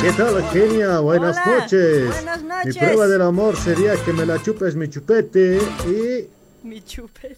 ¿Qué 0.01 0.11
tal, 0.13 0.43
genia? 0.51 0.99
Buenas 0.99 1.37
Hola, 1.45 1.57
noches. 1.59 2.07
buenas 2.15 2.41
Mi 2.41 2.47
noches. 2.49 2.77
prueba 2.77 3.07
del 3.07 3.21
amor 3.21 3.55
sería 3.55 3.95
que 4.03 4.11
me 4.13 4.25
la 4.25 4.41
chupes 4.41 4.75
mi 4.75 4.89
chupete 4.89 5.59
y 5.85 6.27
Mi 6.67 6.81
chupete. 6.81 7.37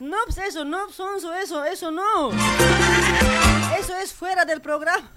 No, 0.00 0.16
pues 0.26 0.38
eso, 0.38 0.64
no, 0.64 0.88
Sonso, 0.90 1.34
eso, 1.34 1.64
eso 1.64 1.90
no. 1.90 2.30
Eso 3.78 3.96
es 3.96 4.12
fuera 4.12 4.44
del 4.44 4.60
programa. 4.60 5.10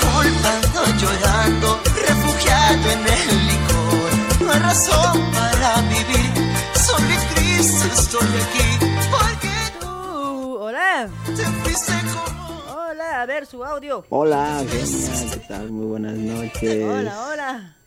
Culpa 0.00 0.50
ando 0.54 0.84
llorando, 0.98 1.80
refugiado 2.06 2.90
en 2.90 3.00
el 3.06 3.46
licor. 3.46 4.10
No 4.40 4.52
hay 4.52 4.60
razón 4.60 5.30
para 5.32 5.82
vivir, 5.82 6.32
solo 6.74 7.06
y 7.06 7.34
triste 7.34 7.86
estoy 7.92 8.26
aquí. 8.26 8.86
Porque 9.10 9.50
tú, 9.80 10.56
hola. 10.60 11.08
Te 11.26 11.44
fuiste 11.44 11.92
como 12.12 12.48
Hola, 12.88 13.22
a 13.22 13.26
ver 13.26 13.44
su 13.46 13.62
audio. 13.64 14.04
Hola, 14.08 14.64
genia, 14.68 15.30
¿qué 15.30 15.40
tal? 15.46 15.70
Muy 15.70 15.86
buenas 15.86 16.14
noches. 16.14 16.84
Hola, 16.84 17.28
hola. 17.28 17.77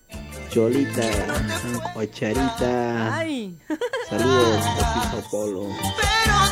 Cholita, 0.52 1.10
Cocharita. 1.94 3.16
Ay. 3.16 3.58
Saludos 4.10 4.66
de 4.66 4.82
Sao 4.82 5.24
Paulo. 5.32 5.70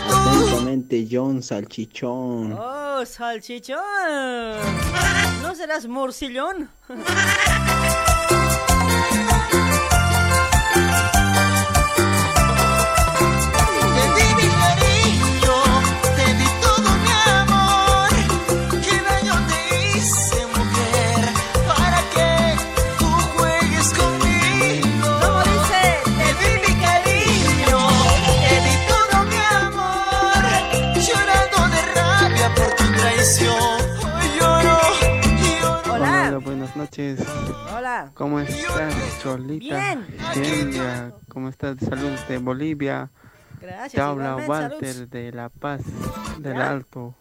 Atentamente, 0.07 1.05
John 1.11 1.43
Salchichón. 1.43 2.53
Oh, 2.53 3.05
salchichón. 3.05 3.77
¿No 5.41 5.53
serás 5.53 5.85
morcillón? 5.85 6.69
buenas 36.69 36.75
noches. 36.75 37.19
Hola. 37.75 38.11
¿Cómo 38.13 38.39
estás, 38.39 38.93
Cholita? 39.21 39.75
Bien. 39.75 40.07
Genia, 40.33 41.13
¿cómo 41.29 41.49
estás? 41.49 41.77
Saludos 41.79 42.27
de 42.27 42.37
Bolivia. 42.37 43.09
Gracias, 43.61 43.93
Te 43.93 44.01
habla 44.01 44.35
Walter 44.37 44.93
saludos. 44.93 45.09
de 45.09 45.31
La 45.31 45.49
Paz, 45.49 45.81
del 46.39 46.53
Ya. 46.55 46.69
Alto. 46.69 47.15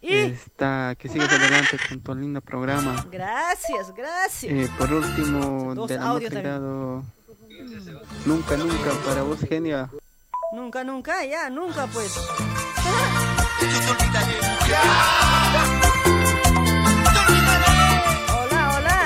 Y 0.00 0.14
Está, 0.14 0.94
que 0.98 1.08
sigas 1.08 1.30
adelante 1.32 1.78
con 1.88 2.00
tu 2.00 2.14
lindo 2.14 2.40
programa. 2.40 3.04
gracias, 3.10 3.92
gracias. 3.94 4.52
Eh, 4.52 4.68
por 4.76 4.92
último, 4.92 5.74
Dos 5.74 5.88
también. 5.88 6.32
sagrado. 6.32 7.04
Nunca, 8.26 8.56
nunca, 8.56 8.90
para 9.06 9.22
vos, 9.22 9.40
Genia. 9.40 9.88
Nunca, 10.52 10.84
nunca, 10.84 11.24
ya, 11.24 11.48
nunca 11.50 11.86
pues. 11.86 12.14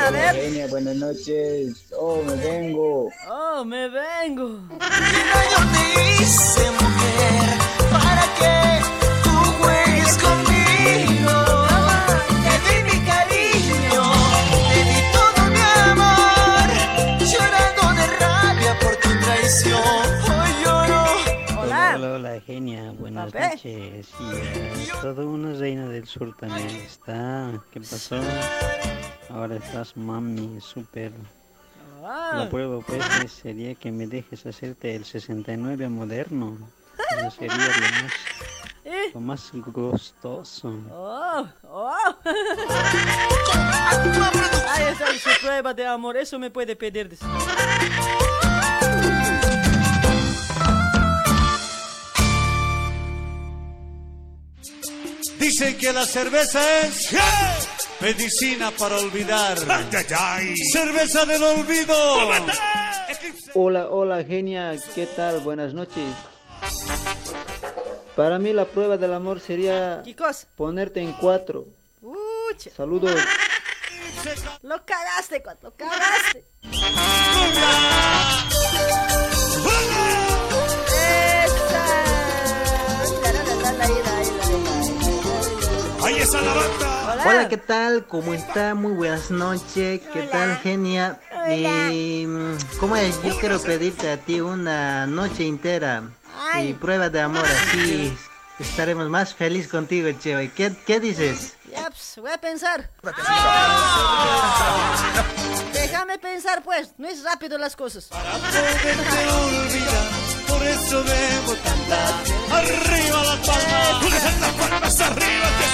A 0.06 0.10
ver. 0.10 0.34
Genia, 0.34 0.66
buenas 0.68 0.96
noches. 0.96 1.84
Oh, 1.98 2.22
me 2.22 2.34
vengo. 2.36 3.08
Oh, 3.28 3.64
me 3.64 3.88
vengo. 3.88 4.60
¿Qué 4.68 5.20
daño 5.32 5.60
te 5.72 6.22
hice, 6.22 6.70
mujer? 6.70 7.58
Para 7.90 8.24
que 8.38 8.54
tú 9.24 9.30
juegues 9.60 10.18
conmigo. 10.18 11.34
Te 12.44 12.54
di 12.66 12.76
mi 12.84 12.98
cariño, 13.10 14.02
te 14.70 14.78
di 14.90 15.00
todo 15.16 15.40
mi 15.54 15.62
amor. 15.90 16.68
Llorando 17.30 17.84
de 18.00 18.06
rabia 18.18 18.78
por 18.80 18.96
tu 18.96 19.10
traición. 19.24 20.25
Hola, 22.14 22.40
Genia. 22.40 22.92
Buenas 22.92 23.32
Pape. 23.32 23.48
noches. 23.56 24.08
Y 24.20 24.80
es 24.80 25.00
toda 25.00 25.24
una 25.24 25.52
reina 25.58 25.88
del 25.88 26.06
sur 26.06 26.34
también 26.36 26.68
está. 26.68 27.52
¿Qué 27.72 27.80
pasó? 27.80 28.20
Ahora 29.30 29.56
estás 29.56 29.96
mami, 29.96 30.60
súper. 30.60 31.12
Ah. 32.04 32.32
La 32.44 32.48
prueba 32.50 32.80
pues 32.80 33.02
es- 33.24 33.32
sería 33.32 33.74
que 33.74 33.90
me 33.90 34.06
dejes 34.06 34.46
hacerte 34.46 34.94
el 34.94 35.04
69 35.04 35.88
moderno. 35.88 36.56
Eso 37.18 37.30
sería 37.32 37.56
lo 37.56 37.62
más, 37.62 38.12
¿Eh? 38.84 39.10
lo 39.14 39.20
más 39.20 39.50
gustoso. 39.52 40.74
Oh, 40.92 41.46
oh. 41.64 41.94
Ahí 44.68 44.84
está 44.92 45.06
su 45.18 45.40
prueba 45.40 45.74
de 45.74 45.86
amor, 45.86 46.16
eso 46.16 46.38
me 46.38 46.50
puede 46.50 46.76
pedir. 46.76 47.16
Dicen 55.38 55.76
que 55.76 55.92
la 55.92 56.06
cerveza 56.06 56.80
es 56.80 57.10
medicina 58.00 58.70
para 58.70 58.96
olvidar. 58.96 59.58
Cerveza 60.72 61.24
del 61.26 61.42
olvido. 61.42 61.94
Hola, 63.54 63.88
hola, 63.90 64.24
genia, 64.24 64.74
¿qué 64.94 65.06
tal? 65.06 65.40
Buenas 65.40 65.74
noches. 65.74 66.04
Para 68.16 68.38
mí 68.38 68.52
la 68.52 68.64
prueba 68.64 68.96
del 68.96 69.12
amor 69.12 69.40
sería 69.40 70.00
¿Qué 70.04 70.16
cosa? 70.16 70.46
ponerte 70.56 71.00
en 71.00 71.12
cuatro. 71.12 71.66
Ucha, 72.00 72.70
Saludos. 72.74 73.14
lo 74.62 74.84
cagaste, 74.86 75.42
cuate, 75.42 75.62
lo 75.64 75.74
cagaste. 75.74 76.44
La 86.32 86.40
banda. 86.40 87.24
Hola, 87.24 87.48
¿qué 87.48 87.56
tal? 87.56 88.06
¿Cómo 88.06 88.34
está? 88.34 88.74
Muy 88.74 88.92
buenas 88.92 89.30
noches. 89.30 90.00
¿Qué 90.12 90.22
tal, 90.30 90.56
genia? 90.58 91.20
Y, 91.48 92.26
mm, 92.26 92.56
¿Cómo 92.80 92.96
es? 92.96 93.22
Yo 93.22 93.38
quiero 93.38 93.60
pedirte 93.60 94.10
a 94.10 94.16
ti 94.16 94.40
una 94.40 95.06
noche 95.06 95.46
entera 95.46 96.02
y 96.60 96.72
prueba 96.74 97.10
de 97.10 97.20
amor. 97.20 97.44
Así 97.44 98.16
estaremos 98.58 99.08
más 99.08 99.34
felices 99.34 99.70
contigo, 99.70 100.10
Cheo. 100.18 100.50
¿Qué, 100.54 100.74
¿Qué 100.84 100.98
dices? 100.98 101.54
Ya, 101.70 101.88
pues, 101.90 102.14
voy 102.16 102.32
a 102.32 102.38
pensar. 102.38 102.90
Déjame 105.72 106.18
pensar, 106.18 106.62
pues. 106.64 106.90
No 106.98 107.06
es 107.06 107.22
rápido 107.22 107.56
las 107.56 107.76
cosas. 107.76 108.10
Por 110.56 110.66
eso 110.66 111.02
debo 111.04 111.52
cantar. 111.62 112.14
Arriba 112.50 113.22
las 113.24 113.46
palmas. 113.46 114.40
Las 114.40 114.52
palmas 114.54 115.00
arriba 115.02 115.48
que. 115.58 115.66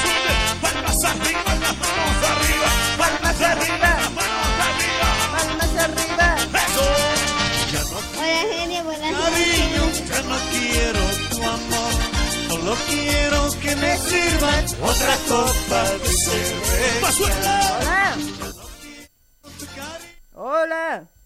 Palmas 0.61 1.05
arriba, 1.05 1.51
las 1.63 1.77
manos 1.79 2.21
arriba. 2.33 2.69
Palmas 2.99 3.41
arriba, 3.43 3.91
las 4.03 4.13
manos 4.19 4.59
arriba. 4.67 5.09
Palmas 5.37 5.73
arriba. 5.85 6.27
Eso. 6.67 6.87
Hola, 8.19 8.43
genia, 8.51 8.83
buenas 8.83 9.13
Cariño, 9.23 9.85
noches. 9.87 10.09
ya 10.09 10.21
no 10.23 10.37
quiero 10.51 11.03
tu 11.31 11.39
amor. 11.45 11.93
Solo 12.49 12.77
quiero 12.89 13.41
que 13.61 13.77
me 13.77 13.99
sirvan 13.99 14.65
otra 14.83 15.17
copa 15.29 15.83
de 16.03 16.09
cerveza. 16.09 17.23
Hola. 20.35 20.93
Hola. 21.05 21.22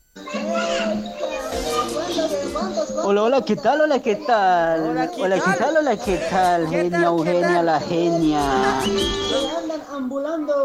Hola, 3.05 3.23
hola, 3.23 3.43
¿qué 3.43 3.57
tal? 3.57 3.83
Hola, 3.83 4.01
¿qué 4.01 4.17
tal? 4.17 4.91
Hola, 4.91 5.11
¿qué 5.11 5.23
Hola, 5.23 5.37
¿qué 5.37 5.59
tal? 5.59 5.77
Hola, 5.77 5.97
¿qué 5.97 6.17
tal? 6.31 6.69
¿Qué 6.69 6.77
Genia, 6.77 7.07
Eugenia, 7.07 7.63
la 7.63 7.81
genia. 7.81 8.41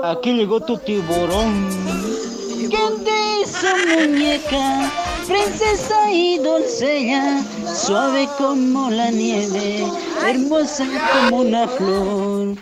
Aquí 0.03 0.33
llegó 0.33 0.61
tu 0.61 0.77
tiburón. 0.77 1.69
¿Quién 2.69 3.03
te 3.03 3.41
hizo 3.41 3.67
muñeca? 3.89 4.91
Princesa 5.27 6.11
y 6.11 6.39
doncella, 6.39 7.41
suave 7.75 8.27
como 8.37 8.89
la 8.89 9.11
nieve, 9.11 9.85
hermosa 10.25 10.85
como 11.13 11.41
una 11.41 11.67
flor. 11.67 12.55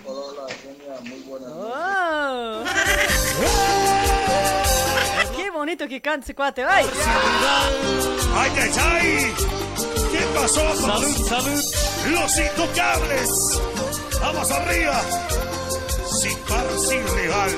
Oh. 1.48 2.64
Bonito 5.70 5.88
que 5.88 6.02
canta 6.02 6.24
ese 6.24 6.34
cuate. 6.34 6.64
¡Ay! 6.64 6.84
¡Ay, 8.36 8.52
ay, 8.58 8.72
ay! 8.92 9.34
¿Qué 10.12 10.26
pasó? 10.34 10.76
Salud, 10.76 11.28
salud. 11.28 11.64
Los 12.10 12.40
intocables. 12.40 13.30
Vamos 14.20 14.50
arriba. 14.50 15.00
Sin 16.22 16.36
par, 16.50 16.66
sin 16.76 17.06
legal. 17.16 17.52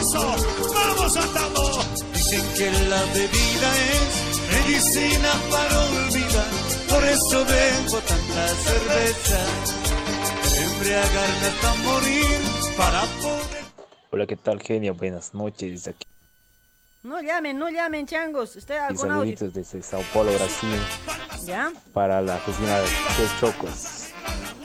Eso. 0.00 0.36
Vamos 0.72 1.16
a 1.16 1.22
todo. 1.34 1.82
Dicen 2.14 2.44
que 2.56 2.70
la 2.88 3.02
bebida 3.12 3.70
es 3.90 4.14
medicina 4.54 5.32
para 5.50 5.80
olvidar. 5.80 6.50
Por 6.88 7.04
eso 7.04 7.44
bebo 7.44 7.98
tanta 8.06 8.48
cerveza. 8.68 9.40
Embriagarme 10.62 11.46
hasta 11.48 11.74
morir 11.82 12.40
para 12.76 13.00
poder. 13.20 13.64
Hola, 14.12 14.26
¿qué 14.28 14.36
tal, 14.36 14.62
genia? 14.62 14.92
Buenas 14.92 15.34
noches. 15.34 15.88
Aquí 15.88 16.06
No 17.02 17.20
llamen, 17.20 17.58
no 17.58 17.68
llamen, 17.68 18.06
changos. 18.06 18.54
Estoy 18.56 18.76
con 18.76 19.10
audio. 19.10 19.36
saluditos 19.36 19.52
desde 19.54 19.82
Sao 19.82 20.02
Paulo, 20.14 20.32
Brasil, 20.34 20.80
¿Ya? 21.44 21.72
para 21.92 22.22
la 22.22 22.38
cocina 22.38 22.78
de 22.78 22.86
Che 22.86 23.28
Chocos. 23.40 24.08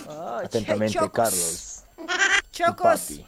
Oh, 0.07 0.39
Atentamente, 0.43 0.93
Chocos. 0.93 1.11
Carlos. 1.11 1.83
Chocos. 2.51 3.01
papi. 3.01 3.25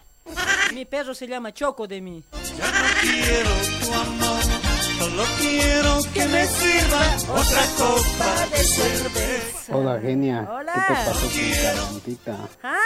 Mi 0.75 0.85
perro 0.85 1.15
se 1.15 1.27
llama 1.27 1.51
Choco 1.51 1.87
de 1.87 2.01
mí. 2.01 2.23
quiero 3.01 3.49
tu 3.81 3.93
amor, 3.93 4.41
solo 4.99 5.23
quiero 5.39 5.97
que 6.13 6.25
me 6.27 6.45
sirva 6.45 7.15
otra 7.33 7.65
copa 7.79 8.45
de 8.55 8.63
cerveza. 8.63 9.75
Hola, 9.75 9.99
genia. 9.99 10.47
Hola. 10.51 10.73
¿Qué 10.73 10.81
te 10.81 10.93
pasó 11.09 11.27
con? 12.27 12.49
¿Ah? 12.61 12.77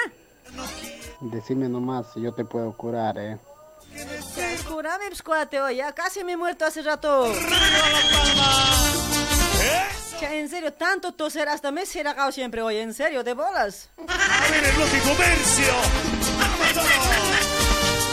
Decime 1.19 1.67
nomás, 1.67 2.07
yo 2.15 2.31
te 2.33 2.45
puedo 2.45 2.71
curar, 2.77 3.17
¿eh? 3.17 3.37
Curame, 4.67 5.05
cuate, 5.23 5.61
oye. 5.61 5.77
Ya 5.77 5.93
casi 5.93 6.23
me 6.23 6.33
he 6.33 6.37
muerto 6.37 6.65
hace 6.65 6.81
rato. 6.81 7.31
Cha, 10.19 10.33
en 10.33 10.49
serio, 10.49 10.73
tanto 10.73 11.11
toser 11.13 11.49
hasta 11.49 11.71
me 11.71 11.81
he 11.81 11.85
cerrado 11.85 12.31
siempre, 12.31 12.61
oye. 12.61 12.81
En 12.81 12.93
serio, 12.93 13.23
de 13.23 13.33
bolas. 13.33 13.89
A 14.07 14.49
ver 14.49 14.63
el 14.63 14.71
bloque 14.73 14.99
comercio. 14.99 15.73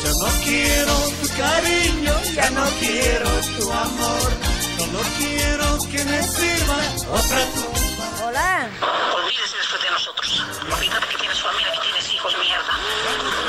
Ya 0.02 0.10
no 0.10 0.28
quiero 0.44 0.94
tu 1.20 1.28
cariño, 1.36 2.22
ya 2.34 2.50
no 2.50 2.66
quiero 2.80 3.30
tu 3.58 3.72
amor. 3.72 4.32
Solo 4.78 5.00
quiero 5.18 5.78
que 5.90 6.04
me 6.04 6.22
sirva 6.22 6.76
otra 7.10 7.44
copa. 7.54 8.24
Hola. 8.26 8.68
Olvídese 9.14 9.56
después 9.56 9.82
de 9.82 9.90
nosotros. 9.90 10.44
Olvídate 10.72 11.06
que 11.08 11.16
tienes 11.18 11.40
familia, 11.42 11.72
que 11.72 11.80
tienes 11.80 12.14
hijos, 12.14 12.36
mierda. 12.38 12.72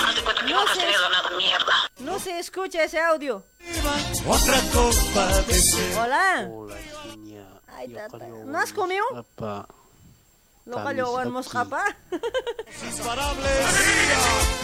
Haz 0.08 0.16
de 0.16 0.22
cuenta 0.22 0.41
que 0.41 0.41
No 0.52 1.38
mierda. 1.38 2.20
Se 2.20 2.40
escucha 2.40 2.84
ese 2.84 3.00
audio. 3.00 3.44
Otra 4.28 4.60
copa 4.74 5.28
de 5.28 5.54
cerveza. 5.54 6.04
Hola. 6.04 6.48
Hola, 6.52 6.76
genia. 7.04 7.48
Ay, 7.68 7.88
tata. 7.90 8.28
¿No 8.46 8.58
has 8.60 8.74
comido? 8.74 9.04
Papá. 9.12 9.68
Lo 10.66 10.84
callo 10.84 11.12
wan 11.14 11.32
moscapa. 11.32 11.84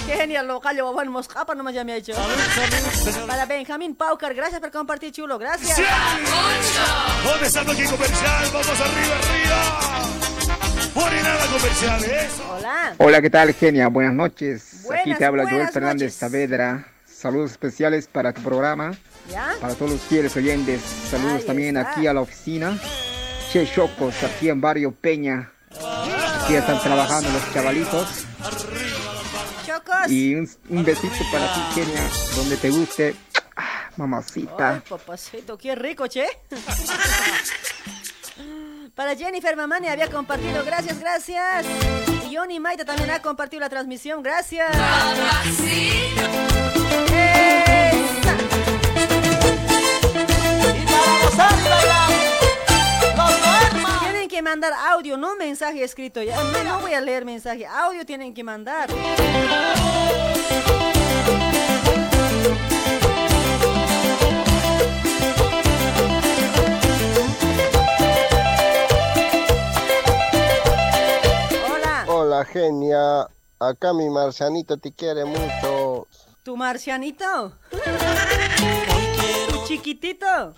Qué 0.05 0.13
genial, 0.15 0.47
lo 0.47 0.61
callo 0.61 0.91
wan 0.91 1.07
moscapa 1.07 1.55
nomás 1.55 1.73
ya 1.73 1.83
me 1.83 1.93
ha 1.93 1.95
hecho. 1.95 2.13
Para 3.25 3.45
Benjamín 3.45 3.95
Paucar, 3.95 4.35
gracias 4.35 4.61
por 4.61 4.71
compartir, 4.71 5.11
chulo. 5.11 5.39
Gracias. 5.39 5.75
¿Dónde 7.23 7.47
está 7.47 7.61
el 7.61 7.65
bloque 7.65 7.85
comercial? 7.85 8.49
Vamos 8.53 8.79
arriba, 8.79 9.15
arriba. 9.17 9.87
Pone 10.93 11.23
nada 11.23 11.45
comercial, 11.47 12.03
eso. 12.03 12.43
Hola. 12.51 12.95
Hola, 12.99 13.21
¿qué 13.21 13.29
tal, 13.29 13.53
Genia? 13.53 13.87
Buenas 13.87 14.13
noches. 14.13 14.76
Aquí 14.91 15.01
Buenas, 15.03 15.19
te 15.19 15.25
habla 15.25 15.43
Joel 15.49 15.69
Fernández 15.69 16.01
noches. 16.01 16.15
Saavedra. 16.15 16.87
Saludos 17.05 17.51
especiales 17.51 18.07
para 18.07 18.31
tu 18.31 18.41
programa, 18.43 18.91
¿Ya? 19.31 19.53
para 19.59 19.73
todos 19.73 19.91
los 19.93 20.01
fieles 20.01 20.35
oyentes. 20.35 20.81
Saludos 21.09 21.41
Ahí 21.41 21.45
también 21.47 21.77
está. 21.77 21.91
aquí 21.91 22.05
a 22.07 22.13
la 22.13 22.21
oficina. 22.21 22.77
Che 23.51 23.65
Chocos, 23.73 24.23
aquí 24.23 24.49
en 24.49 24.61
Barrio 24.61 24.91
Peña. 24.93 25.51
Aquí 26.43 26.55
están 26.55 26.79
trabajando 26.81 27.29
los 27.31 27.53
chavalitos. 27.53 28.07
Chocos. 29.65 30.09
Y 30.11 30.35
un, 30.35 30.49
un 30.69 30.83
besito 30.85 31.15
para 31.31 31.51
ti, 31.53 31.59
Genia, 31.73 32.07
donde 32.35 32.57
te 32.57 32.69
guste. 32.69 33.15
Ah, 33.55 33.89
Mamacita. 33.97 34.73
Ay, 34.75 34.81
papacito, 34.87 35.57
qué 35.57 35.73
rico, 35.75 36.07
che. 36.07 36.27
Para 38.95 39.15
Jennifer 39.15 39.55
Mamani 39.55 39.87
había 39.89 40.09
compartido, 40.09 40.63
gracias, 40.65 40.99
gracias. 40.99 41.65
Johnny 42.31 42.59
Maita 42.59 42.85
también 42.85 43.09
ha 43.11 43.21
compartido 43.21 43.61
la 43.61 43.69
transmisión, 43.69 44.21
gracias. 44.21 44.71
Tienen 54.01 54.29
que 54.29 54.41
mandar 54.41 54.73
audio, 54.73 55.17
no 55.17 55.35
mensaje 55.35 55.83
escrito. 55.83 56.21
Ya 56.21 56.41
no, 56.43 56.63
no 56.63 56.79
voy 56.79 56.93
a 56.93 57.01
leer 57.01 57.25
mensaje, 57.25 57.65
audio 57.65 58.05
tienen 58.05 58.33
que 58.33 58.43
mandar. 58.43 58.89
Hola, 72.37 72.45
genia. 72.45 73.27
Acá 73.59 73.93
mi 73.93 74.07
marcianito 74.11 74.77
te 74.77 74.91
quiere 74.91 75.25
mucho. 75.25 76.05
tu 76.43 76.55
marcianito. 76.55 77.53
Tu 79.49 79.65
chiquitito. 79.67 80.53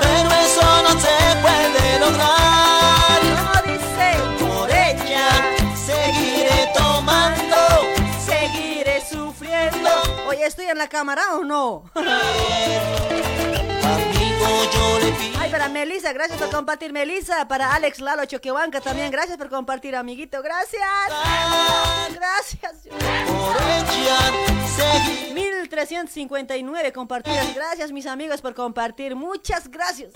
Pero 0.00 0.30
eso 0.30 0.82
no 0.82 0.90
se 1.00 1.16
puede 1.40 2.00
lograr. 2.00 3.20
No 3.24 3.62
dice 3.72 4.08
Por 4.44 4.70
ella 4.70 5.26
seguiré 5.74 6.70
tomando. 6.76 7.56
seguiré 8.26 9.00
sufriendo. 9.08 9.88
Oye, 10.28 10.44
¿estoy 10.44 10.66
en 10.66 10.76
la 10.76 10.88
cámara 10.88 11.22
o 11.36 11.44
no? 11.44 11.84
Ay, 15.38 15.50
para 15.50 15.68
Melissa, 15.68 16.12
gracias 16.12 16.38
por 16.38 16.50
compartir, 16.50 16.92
Melissa. 16.92 17.46
Para 17.48 17.74
Alex 17.74 18.00
Lalo 18.00 18.24
Choquehuanca 18.24 18.80
también, 18.80 19.10
gracias 19.10 19.36
por 19.36 19.48
compartir, 19.48 19.94
amiguito. 19.96 20.42
Gracias. 20.42 20.82
Gracias. 22.12 22.86
1359 25.34 26.92
compartidas. 26.92 27.54
Gracias, 27.54 27.92
mis 27.92 28.06
amigos, 28.06 28.40
por 28.40 28.54
compartir. 28.54 29.14
Muchas 29.14 29.68
gracias. 29.68 30.12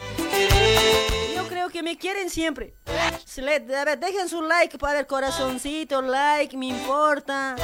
Yo 1.35 1.49
creo 1.49 1.69
que 1.69 1.83
me 1.83 1.97
quieren 1.97 2.31
siempre. 2.31 2.75
A 2.87 3.85
ver, 3.85 3.99
dejen 3.99 4.29
su 4.29 4.43
like, 4.43 4.79
para 4.79 4.95
ver, 4.95 5.07
corazoncito, 5.07 6.03
like, 6.03 6.57
me 6.57 6.67
importa. 6.67 7.57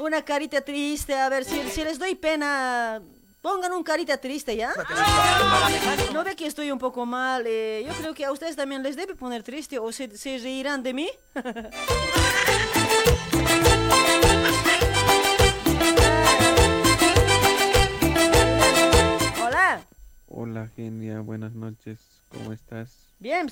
Una 0.00 0.22
carita 0.22 0.60
triste, 0.60 1.14
a 1.14 1.28
ver, 1.28 1.44
si, 1.44 1.62
si 1.70 1.84
les 1.84 1.98
doy 1.98 2.14
pena, 2.14 3.00
pongan 3.40 3.72
un 3.72 3.82
carita 3.82 4.18
triste, 4.18 4.56
¿ya? 4.56 4.72
No 6.12 6.24
ve 6.24 6.36
que 6.36 6.46
estoy 6.46 6.70
un 6.70 6.78
poco 6.78 7.06
mal. 7.06 7.44
eh, 7.46 7.84
yo 7.86 7.92
creo 7.94 8.14
que 8.14 8.24
a 8.24 8.32
ustedes 8.32 8.56
también 8.56 8.82
les 8.82 8.96
debe 8.96 9.14
poner 9.14 9.42
triste 9.42 9.78
o 9.78 9.90
se, 9.92 10.16
se 10.16 10.38
reirán 10.38 10.82
de 10.82 10.94
mí. 10.94 11.10
Hola, 19.42 19.80
Hola 20.28 20.68
genia, 20.76 21.20
buenas 21.20 21.52
noches, 21.54 21.98
¿cómo 22.30 22.52
estás? 22.52 22.96
bien, 23.18 23.48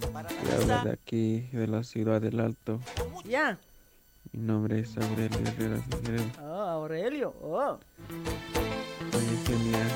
Te 0.00 0.52
habla 0.54 0.84
de 0.84 0.92
aquí, 0.92 1.40
de 1.52 1.66
la 1.66 1.82
ciudad 1.82 2.20
del 2.20 2.40
Alto. 2.40 2.80
ya. 3.24 3.58
Mi 4.32 4.42
nombre 4.42 4.80
es 4.80 4.96
Aurelio 4.96 5.38
Herrera 5.40 5.82
Figueredo. 5.82 6.24
Oh, 6.42 6.62
Aurelio, 6.62 7.34
oh. 7.42 7.78
Oye 9.00 9.36
genia, 9.46 9.86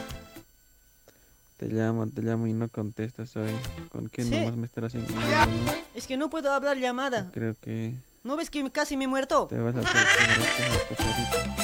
te 1.59 1.67
llamo, 1.69 2.07
te 2.09 2.23
llamo 2.23 2.47
y 2.47 2.53
no 2.53 2.69
contestas 2.69 3.37
hoy. 3.37 3.51
¿Con 3.91 4.09
qué 4.09 4.25
Sí. 4.25 4.31
nomás 4.31 4.57
me 4.57 4.67
estarás 4.67 4.95
engañando? 4.95 5.73
Es 5.95 6.07
que 6.07 6.17
no 6.17 6.31
puedo 6.31 6.53
hablar 6.53 6.79
llamada. 6.79 7.31
Creo 7.33 7.55
que 7.61 7.95
¿No 8.25 8.37
ves 8.37 8.49
que 8.49 8.69
casi 8.71 8.97
me 8.97 9.05
he 9.05 9.09
muerto? 9.09 9.47
te 9.49 9.59
vas 9.59 9.77
a 9.77 9.81
hacer. 9.81 9.95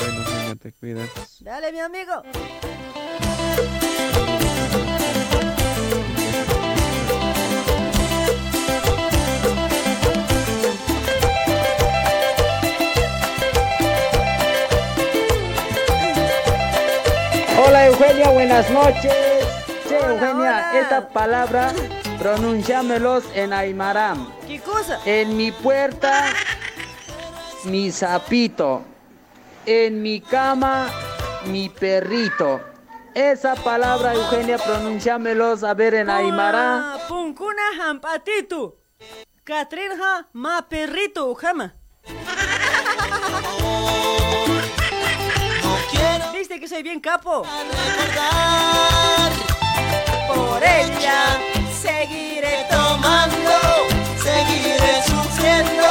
Bueno 0.00 0.24
genia, 0.24 0.54
te 0.56 0.72
cuidas. 0.72 1.08
Dale, 1.40 1.72
mi 1.72 1.80
amigo. 1.80 2.22
Hola 17.70 17.86
Eugenia, 17.86 18.30
buenas 18.30 18.68
noches. 18.70 19.46
Che, 19.86 19.96
Eugenia, 19.96 20.76
esta 20.76 21.08
palabra 21.08 21.72
pronunciámelos 22.18 23.22
en 23.32 23.52
Aymara. 23.52 24.16
¿Qué 24.44 24.60
cosa? 24.60 24.98
En 25.04 25.36
mi 25.36 25.52
puerta, 25.52 26.24
mi 27.66 27.92
sapito. 27.92 28.82
En 29.66 30.02
mi 30.02 30.20
cama, 30.20 30.88
mi 31.46 31.68
perrito. 31.68 32.60
Esa 33.14 33.54
palabra, 33.54 34.14
Eugenia, 34.14 34.58
pronunciámelos 34.58 35.62
a 35.62 35.72
ver 35.72 35.94
en 35.94 36.10
Aymara. 36.10 36.96
Punkuna 37.06 37.62
hampatitu. 37.80 38.74
Katrinha 39.44 40.26
ma 40.32 40.66
perrito 40.68 41.32
jama. 41.36 41.76
¿Viste 46.40 46.58
que 46.58 46.68
soy 46.68 46.82
bien 46.82 47.00
capo? 47.00 47.42
Por 50.26 50.62
ella 50.62 51.38
seguiré 51.82 52.64
tomando, 52.70 53.58
seguiré 54.16 55.02
sufriendo. 55.04 55.84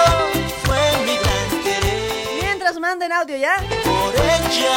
Fue 0.64 0.82
mi 1.06 1.16
gran 1.18 1.64
querer. 1.64 2.42
Mientras 2.42 2.80
manden 2.80 3.11
audio 3.11 3.38
ya. 3.38 3.58
Por 3.84 4.16
ella 4.16 4.76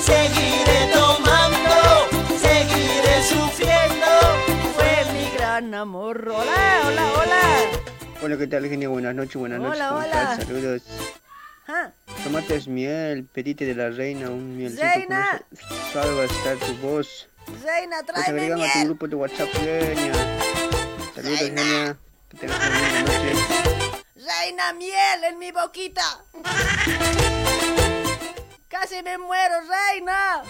seguiré 0.00 0.90
tomando, 0.92 2.08
seguiré 2.40 3.22
sufriendo. 3.22 4.10
Fue 4.74 5.04
mi 5.14 5.30
gran 5.36 5.72
amor. 5.72 6.30
Hola, 6.34 6.82
hola, 6.88 7.12
hola. 7.16 7.40
Hola, 8.24 8.38
¿qué 8.38 8.46
tal, 8.48 8.66
genia? 8.68 8.88
Buenas 8.88 9.14
noches, 9.14 9.36
buenas 9.36 9.60
Hola, 9.60 9.68
noches. 9.68 9.86
¿cómo 9.86 10.00
hola. 10.00 10.32
estás? 10.32 10.46
Saludos. 10.46 10.82
Ah, 11.74 11.90
Tomates 12.22 12.68
miel, 12.68 13.24
pedite 13.24 13.64
de 13.64 13.74
la 13.74 13.88
reina, 13.88 14.28
un 14.28 14.58
mielcito 14.58 14.82
Reina. 14.82 15.42
Suave 15.90 16.12
va 16.12 16.22
a 16.22 16.24
estar 16.26 16.58
tu 16.58 16.76
voz. 16.86 17.30
Reina, 17.64 18.02
tráeme 18.02 18.28
agregan 18.28 18.60
a 18.60 18.72
tu 18.72 18.78
miel. 18.78 18.88
grupo 18.88 19.08
de 19.08 19.16
WhatsApp, 19.16 19.48
genia. 19.54 20.12
Saludos, 21.14 21.40
genia. 21.40 21.96
Que 22.28 22.36
tengas 22.36 22.58
una 22.58 22.78
linda 22.78 23.00
noche. 23.00 23.32
Reina, 24.16 24.72
miel 24.74 25.24
en 25.30 25.38
mi 25.38 25.50
boquita. 25.50 26.20
Casi 28.68 29.02
me 29.02 29.16
muero, 29.16 29.54
reina. 29.60 30.42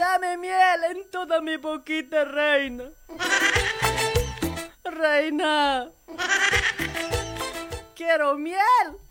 Dame 0.00 0.36
miel 0.36 0.80
en 0.90 1.10
toda 1.12 1.40
mi 1.40 1.58
boquita, 1.58 2.24
reina. 2.24 2.90
Reina. 4.82 5.88
Quiero 7.94 8.36
miel. 8.36 9.05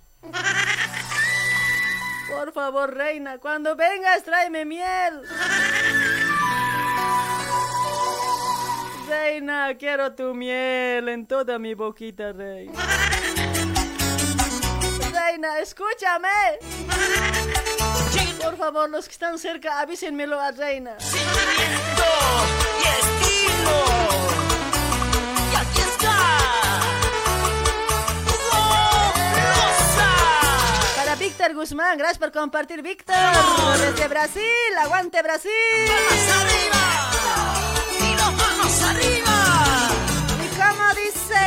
Por 2.29 2.51
favor, 2.53 2.93
reina, 2.93 3.37
cuando 3.37 3.75
vengas, 3.75 4.23
tráeme 4.23 4.65
miel. 4.65 5.21
Reina, 9.07 9.75
quiero 9.77 10.13
tu 10.13 10.33
miel 10.33 11.09
en 11.09 11.27
toda 11.27 11.59
mi 11.59 11.73
boquita, 11.75 12.31
reina. 12.33 12.73
Reina, 15.13 15.59
escúchame. 15.59 16.59
Por 18.41 18.57
favor, 18.57 18.89
los 18.89 19.05
que 19.05 19.11
están 19.11 19.39
cerca, 19.39 19.79
avísenmelo 19.81 20.39
a 20.39 20.51
Reina. 20.51 20.97
y 22.81 22.87
estilo. 22.87 24.34
Víctor 31.37 31.53
Guzmán, 31.53 31.97
gracias 31.97 32.17
por 32.17 32.31
compartir, 32.31 32.81
Víctor. 32.81 33.13
Desde 33.77 34.07
Brasil, 34.07 34.41
aguante 34.81 35.21
Brasil. 35.21 35.51
Y 37.99 38.13
los 38.15 38.33
manos 38.35 38.81
arriba. 38.81 39.89
¿Y 40.41 40.47
cómo 40.55 40.93
dice? 40.95 41.43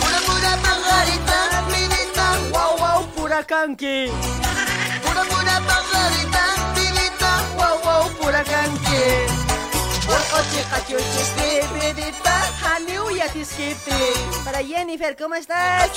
Pura, 0.00 0.20
pura 0.24 0.56
pajarita, 0.62 1.64
vinita. 1.68 2.38
Wow, 2.50 2.78
wow, 2.78 3.06
pura 3.10 3.44
canqui. 3.44 4.10
Pura, 5.02 5.24
pura 5.24 5.60
pajarita, 5.60 6.44
vinita. 6.74 7.44
Wow, 7.56 7.76
wow, 7.84 8.08
pura 8.16 8.42
canqui. 8.42 9.51
Para 14.44 14.62
Jennifer, 14.62 15.16
¿cómo 15.16 15.34
estás? 15.34 15.90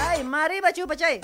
Ay, 0.00 0.24
mariba 0.24 0.72
chupa 0.72 0.96
chay. 0.96 1.20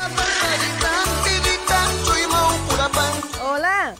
Hola. 3.43 3.95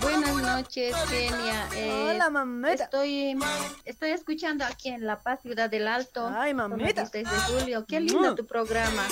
Buenas 0.00 0.34
noches, 0.34 0.94
Kenia. 1.08 1.68
Eh, 1.74 2.10
Hola, 2.10 2.30
mamita. 2.30 2.84
Estoy, 2.84 3.38
estoy 3.84 4.10
escuchando 4.10 4.64
aquí 4.64 4.90
en 4.90 5.06
La 5.06 5.18
Paz, 5.20 5.40
Ciudad 5.42 5.70
del 5.70 5.88
Alto. 5.88 6.28
Ay, 6.28 6.54
mamita. 6.54 7.04
Desde 7.04 7.24
julio. 7.24 7.86
Qué 7.86 8.00
lindo 8.00 8.34
tu 8.34 8.46
programa. 8.46 9.02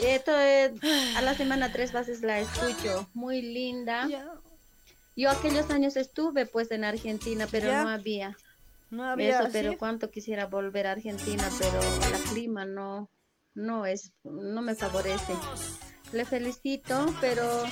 Esto 0.00 0.36
es, 0.38 0.72
a 1.16 1.22
la 1.22 1.34
semana 1.34 1.72
tres 1.72 1.92
veces 1.92 2.20
la 2.22 2.40
escucho. 2.40 3.08
Muy 3.14 3.40
linda. 3.40 4.06
Yo 5.16 5.30
aquellos 5.30 5.70
años 5.70 5.96
estuve 5.96 6.44
pues 6.46 6.70
en 6.70 6.84
Argentina, 6.84 7.48
pero 7.50 7.68
Ya. 7.68 7.82
no 7.82 7.88
había. 7.88 8.36
No 8.90 9.02
había, 9.04 9.40
Eso, 9.40 9.48
pero 9.50 9.72
¿sí? 9.72 9.76
cuánto 9.78 10.10
quisiera 10.10 10.46
volver 10.46 10.86
a 10.86 10.92
Argentina, 10.92 11.42
pero 11.58 11.80
el 12.14 12.22
clima 12.30 12.64
no, 12.64 13.10
no 13.54 13.84
es, 13.86 14.12
no 14.22 14.62
me 14.62 14.74
favorece. 14.76 15.32
Le 16.12 16.24
felicito, 16.24 17.12
pero 17.20 17.64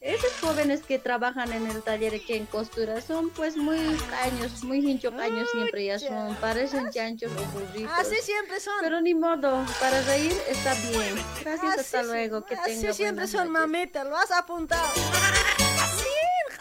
esos 0.00 0.32
jóvenes 0.40 0.80
que 0.82 0.98
trabajan 0.98 1.52
en 1.52 1.66
el 1.66 1.82
taller 1.82 2.14
aquí 2.14 2.32
en 2.32 2.46
costura 2.46 3.02
son 3.02 3.28
pues 3.30 3.56
muy 3.58 3.78
caños, 4.08 4.64
muy 4.64 4.78
hinchocaños 4.78 5.48
siempre 5.50 5.84
ya 5.84 5.98
son, 5.98 6.34
parecen 6.36 6.90
chanchos 6.90 7.30
o 7.32 7.44
burritos. 7.58 7.92
Así 7.98 8.16
siempre 8.22 8.58
son. 8.58 8.74
Pero 8.80 9.00
ni 9.02 9.14
modo, 9.14 9.64
para 9.78 10.00
reír 10.02 10.32
está 10.48 10.72
bien. 10.90 11.14
Gracias, 11.42 11.70
Así 11.70 11.80
hasta 11.80 12.02
luego, 12.04 12.44
que 12.46 12.54
así 12.54 12.80
tenga 12.80 12.94
siempre 12.94 13.26
buenas 13.26 13.30
son, 13.30 13.50
mamita, 13.50 14.04
lo 14.04 14.16
has 14.16 14.30
apuntado. 14.30 14.88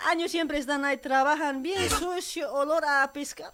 Años 0.07 0.31
siempre 0.31 0.57
están 0.57 0.83
ahí, 0.83 0.97
trabajan 0.97 1.61
bien 1.61 1.89
sucio, 1.89 2.51
olor 2.53 2.83
a 2.85 3.11
pescado. 3.13 3.51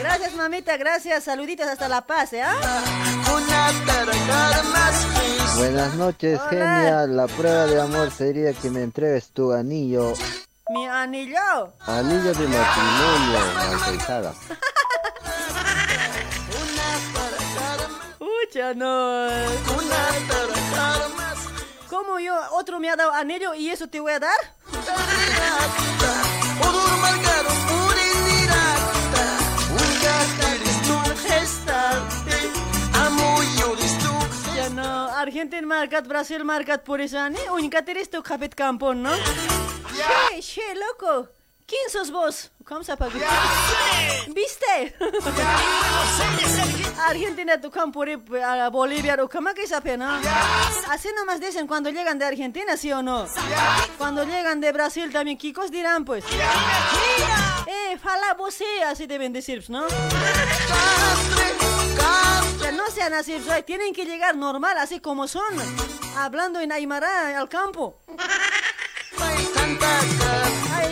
Gracias, 0.00 0.34
mamita, 0.34 0.76
gracias. 0.76 1.24
Saluditos 1.24 1.66
hasta 1.66 1.88
La 1.88 2.06
Paz, 2.06 2.32
¿eh? 2.32 2.42
Buenas 5.56 5.94
noches, 5.94 6.38
Hola. 6.40 6.50
genia. 6.50 7.06
La 7.06 7.26
prueba 7.26 7.66
de 7.66 7.80
amor 7.80 8.10
sería 8.10 8.52
que 8.52 8.70
me 8.70 8.82
entregues 8.82 9.28
tu 9.32 9.52
anillo. 9.52 10.12
Mi 10.70 10.86
anillo. 10.86 11.72
Anillo 11.86 12.32
de 12.34 12.48
matrimonio, 12.48 13.40
Malteizada. 13.54 14.34
Ucha, 18.20 18.74
no. 18.76 19.26
¿Cómo 22.06 22.20
yo? 22.20 22.36
Otro 22.52 22.78
me 22.78 22.88
ha 22.88 22.94
dado 22.94 23.12
anillo 23.12 23.52
y 23.54 23.68
eso 23.68 23.88
te 23.88 23.98
voy 23.98 24.12
a 24.12 24.20
dar. 24.20 24.38
Ya 34.54 34.68
no, 34.70 35.08
Argentina 35.08 35.66
marcat, 35.66 36.06
Brasil 36.06 36.44
marcat 36.44 36.84
por 36.84 37.00
esa 37.00 37.26
ani, 37.26 37.40
unica 37.52 37.84
teres 37.84 38.08
tu 38.08 38.22
capet 38.22 38.54
campon, 38.54 39.02
¿no? 39.02 39.10
Che, 39.10 40.40
che, 40.40 40.74
loco. 40.76 41.35
¿Quién 41.66 41.90
sos 41.90 42.12
vos? 42.12 42.52
¿Cómo 42.64 42.84
se 42.84 42.92
apaga? 42.92 43.12
¿Viste? 44.28 44.96
Argentina 46.98 47.60
tu 47.60 47.70
campo 47.72 48.04
a 48.44 48.68
Bolivia 48.68 49.16
o 49.20 49.28
cómo 49.28 49.52
que 49.52 49.66
sabe, 49.66 49.96
¿no? 49.96 50.08
Así 50.88 51.08
nomás 51.16 51.40
dicen 51.40 51.66
cuando 51.66 51.90
llegan 51.90 52.18
de 52.20 52.24
Argentina, 52.24 52.76
¿sí 52.76 52.92
o 52.92 53.02
no? 53.02 53.26
Cuando 53.98 54.24
llegan 54.24 54.60
de 54.60 54.70
Brasil 54.70 55.12
también, 55.12 55.36
Kikos 55.36 55.72
dirán 55.72 56.04
pues. 56.04 56.24
Eh, 57.66 57.98
fala 57.98 58.34
vos 58.34 58.54
sí, 58.54 58.64
así 58.86 59.06
deben 59.06 59.32
decir, 59.32 59.64
¿no? 59.68 59.86
Que 62.62 62.72
no 62.72 62.90
sean 62.92 63.12
así, 63.14 63.42
tienen 63.66 63.92
que 63.92 64.04
llegar 64.04 64.36
normal, 64.36 64.78
así 64.78 65.00
como 65.00 65.26
son, 65.26 65.42
hablando 66.16 66.60
en 66.60 66.70
Aymara 66.70 67.36
al 67.38 67.48
campo. 67.48 67.98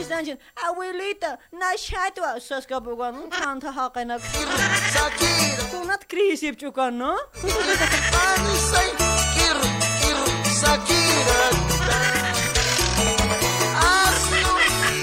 Están 0.05 0.18
diciendo, 0.18 0.44
abuelita, 0.68 1.39
na 1.50 1.74
chatwa, 1.76 2.39
sos 2.39 2.66
kabugan, 2.66 3.31
tanta 3.31 3.73
haqanak. 3.73 4.20
Kunat 5.70 6.05
krisip 6.07 6.58
chukan, 6.60 6.92
no? 6.92 7.16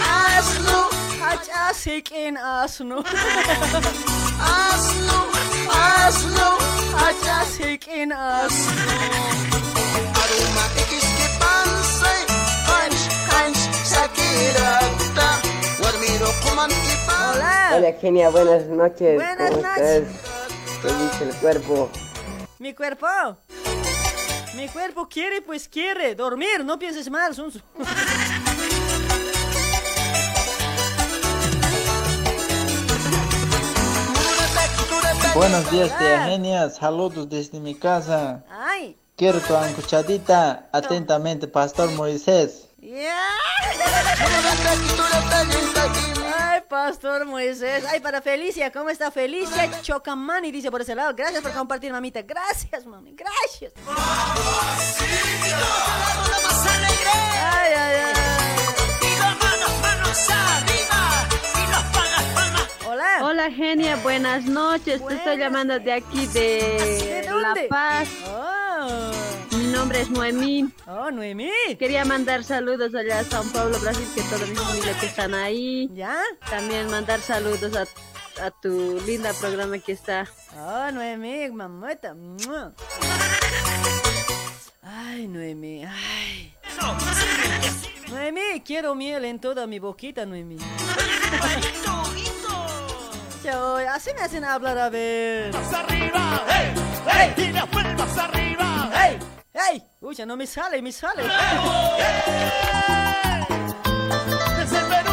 Asno, 0.05 0.89
hacha 1.19 1.73
sikin 1.73 2.37
asno. 2.37 3.01
Asno, 4.37 5.19
asno, 5.73 6.49
asno. 6.93 7.61
Ke 10.91 11.27
pansay, 11.41 12.21
Hola. 17.33 17.71
Hola 17.75 17.93
genia, 17.99 18.29
buenas 18.29 18.65
noches. 18.67 19.15
Buenas 19.15 19.51
¿Cómo 19.51 19.61
noches. 19.61 20.03
estás? 20.07 20.81
¿Qué 20.81 20.87
dice 21.03 21.23
el 21.23 21.35
cuerpo? 21.35 21.89
Mi 22.59 22.73
cuerpo. 22.73 23.07
Mi 24.55 24.67
cuerpo 24.67 25.07
quiere, 25.07 25.41
pues 25.41 25.67
quiere. 25.67 26.15
Dormir, 26.15 26.63
no 26.65 26.77
pienses 26.77 27.09
mal. 27.09 27.33
Buenos 35.33 35.71
días, 35.71 35.97
tía 35.97 36.25
Genia. 36.25 36.69
Saludos 36.69 37.29
desde 37.29 37.59
mi 37.59 37.75
casa. 37.75 38.43
Ay, 38.49 38.97
Quiero 39.15 39.39
tu 39.39 39.55
ancuchadita. 39.55 40.67
Atentamente, 40.71 41.47
Pastor 41.47 41.91
Moisés. 41.91 42.67
Ya. 42.81 43.17
Ay, 46.35 46.61
Pastor 46.67 47.25
Moisés. 47.25 47.85
Ay, 47.85 47.99
para 47.99 48.21
Felicia, 48.21 48.71
¿cómo 48.71 48.89
está 48.89 49.11
Felicia? 49.11 49.69
Chocamani 49.81 50.51
dice 50.51 50.71
por 50.71 50.81
ese 50.81 50.95
lado. 50.95 51.13
Gracias 51.15 51.41
por 51.41 51.51
compartir, 51.51 51.91
mamita. 51.91 52.21
Gracias, 52.23 52.85
mami. 52.85 53.13
Gracias. 53.13 53.73
Ay, 57.43 57.73
ay, 57.73 57.95
ay. 57.95 58.13
Hola. 62.87 63.19
Hola 63.21 63.51
genia, 63.51 63.95
buenas 63.97 64.45
noches. 64.45 65.05
Te 65.05 65.15
estoy 65.15 65.37
llamando 65.37 65.79
de 65.79 65.93
aquí 65.93 66.25
de, 66.27 67.21
¿De 67.23 67.29
dónde? 67.29 67.63
La 67.63 67.67
Paz. 67.69 68.09
Oh. 68.27 69.20
Mi 69.71 69.77
nombre 69.77 70.01
es 70.01 70.09
Noemí. 70.09 70.69
Oh, 70.85 71.09
Noemí. 71.11 71.49
Quería 71.79 72.03
mandar 72.03 72.43
saludos 72.43 72.93
allá 72.93 73.19
a 73.19 73.23
San 73.23 73.49
Pablo, 73.53 73.79
Brasil, 73.79 74.05
que 74.13 74.21
toda 74.23 74.45
mi 74.45 74.53
familia 74.53 74.99
que 74.99 75.05
están 75.05 75.33
ahí. 75.33 75.89
¿Ya? 75.93 76.19
También 76.49 76.91
mandar 76.91 77.21
saludos 77.21 77.73
a, 77.77 78.45
a 78.45 78.51
tu 78.51 78.99
linda 79.05 79.31
programa 79.31 79.79
que 79.79 79.93
está. 79.93 80.27
Oh, 80.57 80.91
Noemí, 80.91 81.49
mamita. 81.51 82.13
Mua. 82.13 82.73
Ay, 84.81 85.25
Noemí, 85.29 85.85
ay. 85.85 86.53
Noemí, 88.09 88.61
quiero 88.65 88.93
miel 88.93 89.23
en 89.23 89.39
toda 89.39 89.67
mi 89.67 89.79
boquita, 89.79 90.25
Noemí. 90.25 90.57
Yo, 93.41 93.77
así 93.89 94.09
me 94.15 94.21
hacen 94.21 94.43
hablar 94.43 94.77
a 94.77 94.89
ver. 94.89 95.53
¡Más 95.53 95.73
arriba! 95.73 96.43
¡Hey! 96.49 96.73
¡Hey! 97.09 97.53
¡Y 97.53 98.19
arriba! 98.19 98.91
¡Hey! 98.93 99.19
¡Hey! 99.53 99.83
Uy, 99.99 100.15
ya 100.15 100.25
no 100.25 100.37
me 100.37 100.47
sale, 100.47 100.81
me 100.81 100.91
sale. 100.91 101.23
Desde 104.57 104.77
el 104.77 104.85
Perú. 104.85 105.11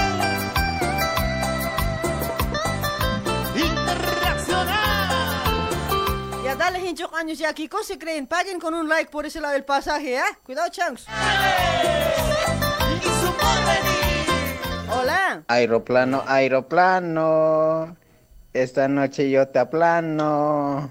Internacional. 3.56 6.44
Ya 6.44 6.54
dale, 6.54 6.78
hincho 6.78 7.10
años 7.14 7.38
ya, 7.38 7.52
Kiko 7.52 7.82
se 7.82 7.98
creen. 7.98 8.26
Paguen 8.28 8.60
con 8.60 8.74
un 8.74 8.88
like 8.88 9.10
por 9.10 9.26
ese 9.26 9.40
lado 9.40 9.54
del 9.54 9.64
pasaje, 9.64 10.16
¿eh? 10.18 10.22
Cuidado, 10.44 10.68
chanks. 10.70 11.06
Hola. 14.90 15.42
Aeroplano, 15.48 16.22
aeroplano. 16.26 17.96
Esta 18.54 18.88
noche 18.88 19.30
yo 19.30 19.46
te 19.48 19.58
aplano. 19.58 20.90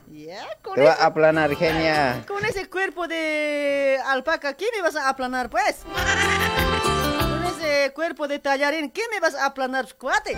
Con 0.61 0.75
Te 0.75 0.83
va 0.83 0.91
ese- 0.93 1.01
a 1.01 1.05
aplanar, 1.07 1.55
genia. 1.55 2.23
Con 2.27 2.45
ese 2.45 2.69
cuerpo 2.69 3.07
de 3.07 3.99
alpaca, 4.05 4.53
¿qué 4.53 4.65
me 4.75 4.81
vas 4.81 4.95
a 4.95 5.09
aplanar, 5.09 5.49
pues? 5.49 5.77
Con 5.83 7.43
ese 7.45 7.91
cuerpo 7.93 8.27
de 8.27 8.39
tallarín, 8.39 8.91
¿qué 8.91 9.01
me 9.11 9.19
vas 9.19 9.33
a 9.35 9.45
aplanar, 9.47 9.87
cuate? 9.97 10.35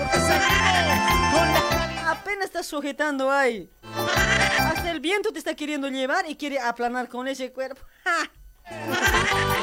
Apenas 2.08 2.46
estás 2.46 2.66
sujetando 2.66 3.30
ahí. 3.32 3.70
Hasta 4.60 4.90
el 4.92 5.00
viento 5.02 5.32
te 5.34 5.40
está 5.40 5.54
queriendo 5.56 5.88
llevar 5.90 6.26
y 6.30 6.36
quiere 6.36 6.60
aplanar 6.60 7.10
con 7.10 7.28
ese 7.28 7.52
cuerpo. 7.52 7.82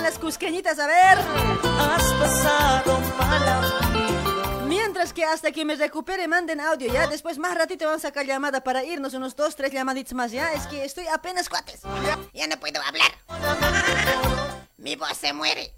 ¿Dónde 0.00 0.08
están 0.08 0.22
las 0.24 0.32
cusqueñitas? 0.32 0.78
A 0.78 0.86
ver. 0.86 1.18
has 1.78 2.12
pasado 2.14 3.00
mala 3.18 4.64
Mientras 4.66 5.12
que 5.12 5.26
hasta 5.26 5.52
que 5.52 5.66
me 5.66 5.74
recupere 5.74 6.26
manden 6.26 6.58
audio, 6.58 6.90
¿ya? 6.90 7.06
Después 7.06 7.36
más 7.38 7.54
ratito 7.54 7.84
vamos 7.84 8.02
a 8.06 8.08
sacar 8.08 8.24
llamada 8.24 8.64
para 8.64 8.82
irnos, 8.82 9.12
unos 9.12 9.36
dos, 9.36 9.56
tres 9.56 9.70
llamaditos 9.72 10.14
más, 10.14 10.32
¿ya? 10.32 10.54
Es 10.54 10.66
que 10.68 10.86
estoy 10.86 11.06
apenas 11.08 11.50
cuates. 11.50 11.82
Ya 12.32 12.46
no 12.46 12.56
puedo 12.58 12.80
hablar. 12.80 13.12
Mi 14.78 14.96
voz 14.96 15.18
se 15.18 15.34
muere. 15.34 15.74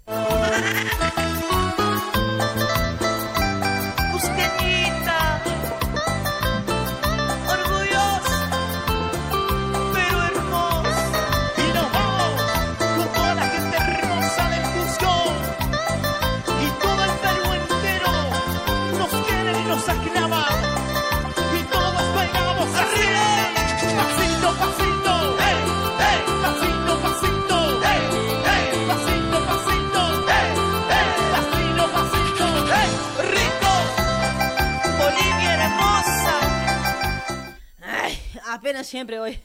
Siempre 38.81 39.19
hoy. 39.19 39.39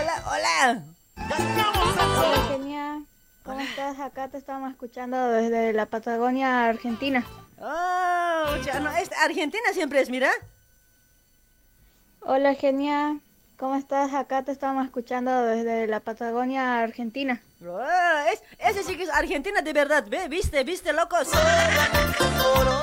hola, 0.00 0.22
hola. 0.26 0.82
Hola, 1.16 2.44
Genia. 2.48 3.02
¿Cómo 3.42 3.60
estás? 3.60 3.98
Acá 3.98 4.28
te 4.28 4.36
estamos 4.38 4.70
escuchando 4.70 5.16
desde 5.28 5.72
la 5.72 5.86
Patagonia, 5.86 6.66
Argentina. 6.66 7.26
Oh, 7.60 8.56
ya 8.64 8.78
no, 8.80 8.90
es- 8.96 9.10
Argentina 9.24 9.72
siempre 9.72 10.00
es, 10.00 10.10
mira. 10.10 10.30
Hola, 12.20 12.54
Genia. 12.54 13.16
¿Cómo 13.60 13.76
estás? 13.76 14.14
Acá 14.14 14.42
te 14.42 14.52
estamos 14.52 14.86
escuchando 14.86 15.42
desde 15.42 15.86
la 15.86 16.00
Patagonia, 16.00 16.80
Argentina. 16.80 17.42
Oh, 17.62 17.78
es, 18.32 18.42
ese 18.58 18.82
sí 18.82 18.96
que 18.96 19.02
es 19.02 19.10
Argentina 19.10 19.60
de 19.60 19.74
verdad, 19.74 20.06
¿ve? 20.08 20.28
¿Viste? 20.28 20.64
¿Viste, 20.64 20.94
locos? 20.94 21.28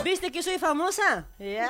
¿Viste 0.03 0.31
que 0.31 0.43
soy 0.43 0.59
famosa? 0.59 1.25
¿Ya? 1.39 1.67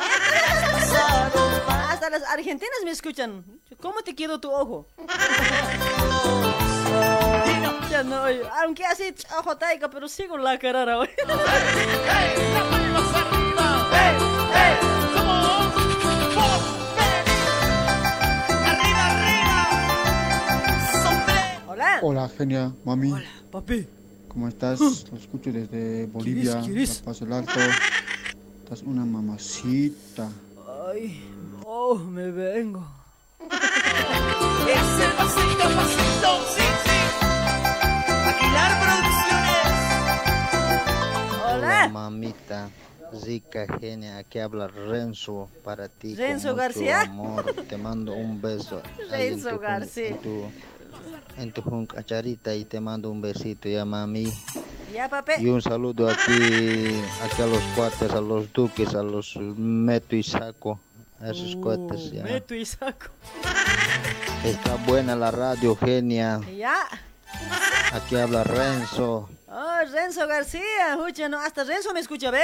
Hasta 1.89 2.09
las 2.09 2.23
argentinas 2.23 2.79
me 2.83 2.91
escuchan. 2.91 3.45
¿Cómo 3.79 4.01
te 4.01 4.13
quedó 4.13 4.41
tu 4.41 4.51
ojo? 4.51 4.85
Ya 7.89 8.03
no, 8.03 8.25
aunque 8.61 8.85
así 8.85 9.15
ojo 9.39 9.55
taiga, 9.55 9.89
pero 9.89 10.09
sigo 10.09 10.37
la 10.37 10.59
carrera 10.59 10.97
hoy. 10.97 11.09
Hola. 21.77 21.99
Hola, 22.01 22.27
genia, 22.35 22.73
mami. 22.83 23.11
Hola, 23.11 23.29
papi. 23.51 23.85
¿Cómo 24.29 24.47
estás? 24.47 24.79
Lo 25.11 25.17
escucho 25.19 25.51
desde 25.51 26.07
Bolivia, 26.07 26.59
quieres? 26.65 27.01
La 27.01 27.05
Paz 27.05 27.19
del 27.19 27.31
Alto. 27.33 27.51
Estás 28.63 28.81
una 28.81 29.05
mamacita. 29.05 30.27
Ay, 30.91 31.21
oh, 31.63 31.93
me 31.93 32.31
vengo. 32.31 32.83
Es 33.41 35.01
el 35.05 35.11
pasito, 35.11 35.63
pasito, 35.75 36.39
sí, 36.55 36.65
sí. 36.83 36.99
Aguilar 38.25 38.71
Producciones. 38.81 39.69
Hola. 41.45 41.89
mamita, 41.89 42.69
rica 43.23 43.67
genia, 43.79 44.17
aquí 44.17 44.39
habla 44.39 44.67
Renzo 44.67 45.47
para 45.63 45.87
ti. 45.89 46.15
con 46.15 46.17
Renzo 46.25 46.47
mucho 46.47 46.57
García. 46.57 47.01
amor, 47.01 47.53
te 47.69 47.77
mando 47.77 48.13
un 48.15 48.41
beso. 48.41 48.81
Renzo 49.11 49.59
García. 49.59 50.17
Tu, 50.23 50.41
en 51.37 51.51
tu 51.51 51.61
juncacharita 51.61 52.53
y 52.55 52.65
te 52.65 52.79
mando 52.79 53.11
un 53.11 53.21
besito 53.21 53.69
ya 53.69 53.85
mami. 53.85 54.31
Ya. 54.93 55.09
Y 55.39 55.47
un 55.47 55.61
saludo 55.61 56.09
aquí, 56.09 57.01
aquí 57.23 57.41
a 57.41 57.45
los 57.45 57.61
cuates, 57.75 58.11
a 58.11 58.21
los 58.21 58.51
duques, 58.53 58.95
a 58.95 59.03
los 59.03 59.35
Meto 59.37 60.15
y 60.15 60.23
Saco, 60.23 60.79
a 61.19 61.29
esos 61.29 61.55
cuates 61.57 62.11
ya. 62.11 62.23
Meto 62.23 62.55
y 62.55 62.65
saco. 62.65 63.07
Está 64.43 64.75
buena 64.87 65.15
la 65.15 65.31
radio, 65.31 65.75
genia. 65.75 66.39
Ya. 66.55 66.87
Aquí 67.93 68.15
habla 68.15 68.43
Renzo. 68.43 69.29
Oh, 69.49 69.77
Renzo 69.91 70.27
García. 70.27 70.93
Escucha, 70.93 71.29
no, 71.29 71.39
hasta 71.39 71.63
Renzo 71.63 71.93
me 71.93 71.99
escucha, 71.99 72.31
¿ve? 72.31 72.41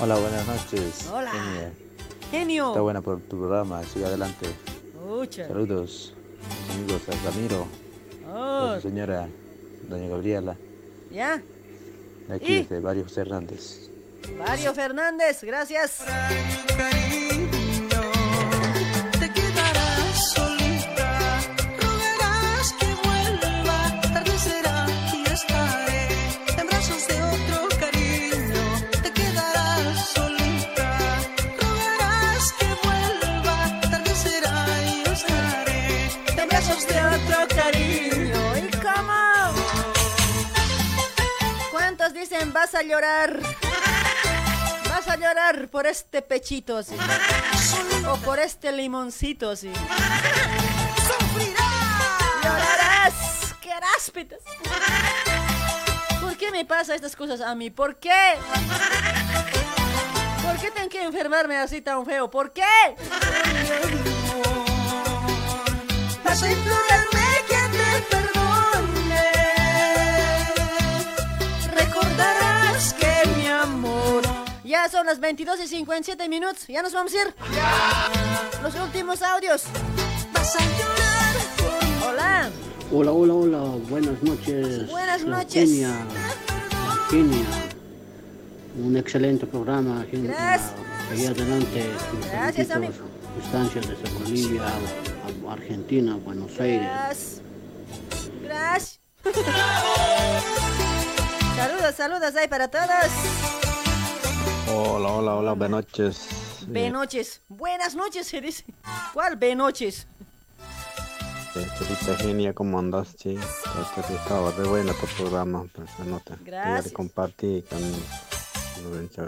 Hola. 0.00 0.16
Buenas 0.16 0.46
noches. 0.46 1.08
Hola. 1.12 1.30
Genia. 1.30 1.72
Genio. 2.30 2.68
Está 2.68 2.80
buena 2.80 3.00
por 3.00 3.20
tu 3.20 3.36
programa, 3.38 3.82
sigue 3.84 4.06
adelante. 4.06 4.46
Escucha. 4.94 5.46
Saludos, 5.48 6.14
amigos 6.72 7.02
a 7.08 7.24
Ramiro, 7.30 7.66
Oh, 8.32 8.70
a 8.72 8.80
su 8.80 8.88
señora, 8.88 9.28
doña 9.88 10.08
Gabriela, 10.08 10.56
ya. 11.12 11.40
de 12.28 12.34
aquí 12.34 12.52
¿Y? 12.52 12.62
desde 12.62 12.80
Barrio 12.80 13.06
Hernández. 13.14 13.90
Mario 14.38 14.74
Fernández, 14.74 15.42
gracias. 15.44 16.00
Vas 42.54 42.74
a 42.76 42.82
llorar? 42.82 43.40
Vas 44.88 45.08
a 45.08 45.16
llorar 45.16 45.68
por 45.68 45.86
este 45.86 46.22
pechito, 46.22 46.82
sí. 46.84 46.94
O 48.08 48.16
por 48.18 48.38
este 48.38 48.70
limoncito, 48.70 49.56
sí. 49.56 49.72
Llorarás, 52.42 53.54
qué 53.60 53.72
ráspidas. 53.80 54.38
¿Por 56.20 56.36
qué 56.36 56.52
me 56.52 56.64
pasa 56.64 56.94
estas 56.94 57.16
cosas 57.16 57.40
a 57.40 57.54
mí? 57.56 57.70
¿Por 57.70 57.96
qué? 57.96 58.38
¿Por 60.44 60.56
qué 60.60 60.70
tengo 60.70 60.88
que 60.88 61.02
enfermarme 61.02 61.58
así 61.58 61.80
tan 61.80 62.06
feo? 62.06 62.30
¿Por 62.30 62.52
qué? 62.52 62.62
Recordarás 71.74 72.43
amor. 73.64 74.22
Ya 74.64 74.88
son 74.88 75.06
las 75.06 75.20
22 75.20 75.60
y 75.60 75.68
57 75.68 76.28
minutos. 76.28 76.66
Ya 76.68 76.82
nos 76.82 76.92
vamos 76.92 77.12
a 77.12 77.16
ir. 77.16 77.34
Los 78.62 78.74
últimos 78.76 79.22
audios. 79.22 79.64
Vas 80.32 80.56
a 80.56 80.60
llorar. 80.60 82.08
Hola. 82.08 82.50
Hola, 82.92 83.12
hola, 83.12 83.34
hola, 83.34 83.58
buenas 83.88 84.22
noches. 84.22 84.88
Buenas 84.90 85.22
La 85.22 85.38
noches. 85.38 85.68
Genia, 85.70 85.90
Genia, 87.10 87.44
un 88.82 88.96
excelente 88.96 89.46
programa. 89.46 90.04
Gracias. 90.12 90.72
Seguí 91.10 91.26
adelante. 91.26 91.90
Gracias, 92.30 92.68
Felicito 92.68 92.74
amigo. 92.74 92.92
su 92.92 93.44
Estancia 93.46 93.80
desde 93.80 94.18
Bolivia 94.18 94.62
a, 94.66 95.50
a 95.50 95.52
Argentina, 95.54 96.16
Buenos 96.16 96.60
Aires. 96.60 97.40
Gracias. 98.42 99.00
Gracias. 99.24 100.84
saludos, 101.54 101.94
saludos 101.94 102.36
ahí 102.36 102.48
para 102.48 102.68
todos. 102.68 102.88
Hola, 104.68 105.08
hola, 105.08 105.34
hola, 105.36 105.52
buenas 105.52 105.86
noches. 105.86 106.28
Be 106.66 106.90
noches. 106.90 107.42
Buenas 107.48 107.94
noches, 107.94 108.26
se 108.26 108.40
dice. 108.40 108.64
¿Cuál 109.12 109.36
be 109.36 109.54
noches? 109.54 110.06
Eh, 111.56 111.66
Chelita 111.78 112.16
Genia, 112.16 112.52
¿cómo 112.52 112.78
andas, 112.78 113.14
che? 113.16 113.34
Este 113.34 114.14
estaba 114.14 114.50
de 114.52 114.64
buena 114.64 114.92
tu 114.94 115.06
programa, 115.16 115.66
pues 115.72 115.90
se 115.96 116.04
nota. 116.04 116.36
Gracias. 116.44 116.92
Compartí 116.92 117.62
con 117.68 117.80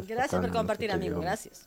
Gracias 0.07 0.41
por 0.41 0.51
compartir, 0.51 0.91
amigo. 0.91 1.21
Gracias. 1.21 1.67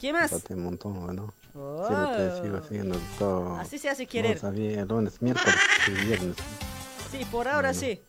¿Qué 0.00 0.12
más? 0.12 0.32
un 0.50 0.62
montón, 0.62 1.04
bueno. 1.04 1.34
Oh. 1.54 1.88
Te 2.16 2.42
sigo 2.42 2.62
siguiendo 2.62 2.98
todo. 3.18 3.56
Así 3.56 3.78
se 3.78 3.88
hace 3.88 4.06
querer. 4.06 4.36
No 4.36 4.40
sabía, 4.40 4.84
lunes, 4.84 5.20
miércoles 5.20 5.56
y 5.86 5.90
viernes. 6.06 6.36
Sí, 7.10 7.24
por 7.30 7.48
ahora 7.48 7.72
sí. 7.74 8.02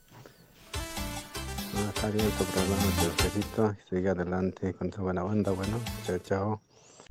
Está 1.96 2.10
bien 2.10 2.30
tu 2.32 2.44
programa, 2.46 2.84
te 3.00 3.24
felicito. 3.24 3.76
Sigue 3.90 4.10
adelante 4.10 4.74
con 4.74 4.90
tu 4.90 5.02
buena 5.02 5.24
banda. 5.24 5.52
Bueno, 5.52 5.80
chao, 6.06 6.20
chao. 6.20 6.62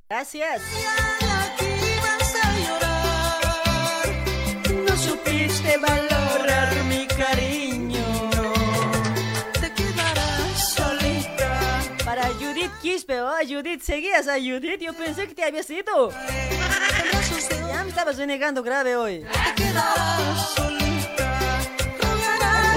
Gracias. 0.09 0.63
No 4.87 4.97
supiste 4.97 5.79
valorar 5.79 6.75
mi 6.85 7.07
cariño. 7.07 8.05
Te 9.61 9.73
quedarás 9.73 10.75
solita. 10.75 11.81
Para 12.05 12.27
Judith 12.35 12.73
Quispe, 12.81 13.21
oh 13.21 13.37
Judith, 13.47 13.83
seguías 13.83 14.29
a 14.29 14.35
Judith, 14.39 14.81
yo 14.81 14.95
pensé 14.95 15.29
que 15.29 15.35
te 15.35 15.45
habías 15.45 15.69
ido. 15.71 16.11
Ya 16.11 17.85
me 17.85 17.91
estabas 17.91 18.17
renegando 18.17 18.63
grave 18.63 18.97
hoy. 18.97 19.25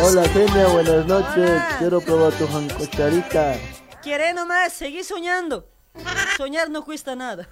Hola 0.04 0.28
Genia, 0.30 0.68
buenas 0.70 1.06
noches. 1.06 1.62
Quiero 1.78 2.02
probar 2.02 2.34
tu 2.34 2.48
jancocharita. 2.48 3.56
Quiere 4.02 4.34
nomás, 4.34 4.74
seguí 4.74 5.04
soñando. 5.04 5.70
Soñar 6.38 6.72
no 6.72 6.84
cuesta 6.84 7.16
nada. 7.16 7.48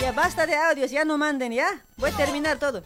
Ya 0.00 0.12
basta 0.12 0.46
de 0.46 0.54
audios, 0.54 0.90
ya 0.92 1.04
no 1.04 1.18
manden, 1.18 1.50
¿ya? 1.52 1.84
Voy 1.96 2.10
a 2.10 2.16
terminar 2.16 2.58
todo. 2.58 2.84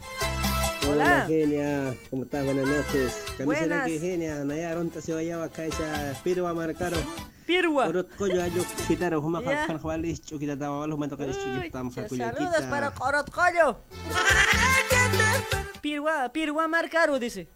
Hola, 0.85 0.91
Hola. 0.93 1.25
genia. 1.27 1.93
¿Cómo 2.09 2.23
estás? 2.23 2.45
Buenas 2.45 2.67
noches. 2.67 3.13
Sila 3.37 3.83
kay 3.83 3.99
genia. 3.99 4.43
Nayaron 4.43 4.89
ta 4.89 5.01
siya 5.01 5.21
yawa 5.21 5.49
kay 5.49 5.71
sa 5.71 6.13
pirwa 6.23 6.53
markaro. 6.53 6.97
Pirwa. 7.47 7.87
Urut 7.87 8.09
ko 8.17 8.27
yo 8.27 8.43
ayo 8.43 8.63
kita 8.87 9.09
ro 9.09 9.21
huma 9.21 9.41
Ya. 9.41 9.65
kan 9.67 9.79
khwalis 9.79 10.19
chu 10.21 10.37
kita 10.39 10.55
tawa 10.59 10.83
walu 10.83 10.97
man 10.97 11.09
to 11.09 11.15
kay 11.17 11.31
chu 11.31 11.47
kita 11.47 11.71
tam 11.71 11.89
fa 11.91 12.03
kuya 12.07 12.31
Saludos 12.31 12.65
para 12.69 12.91
Corotcollo. 12.91 13.77
Pirua, 15.81 16.29
Pirua 16.33 16.67
marcaro, 16.67 17.19
dice. 17.19 17.47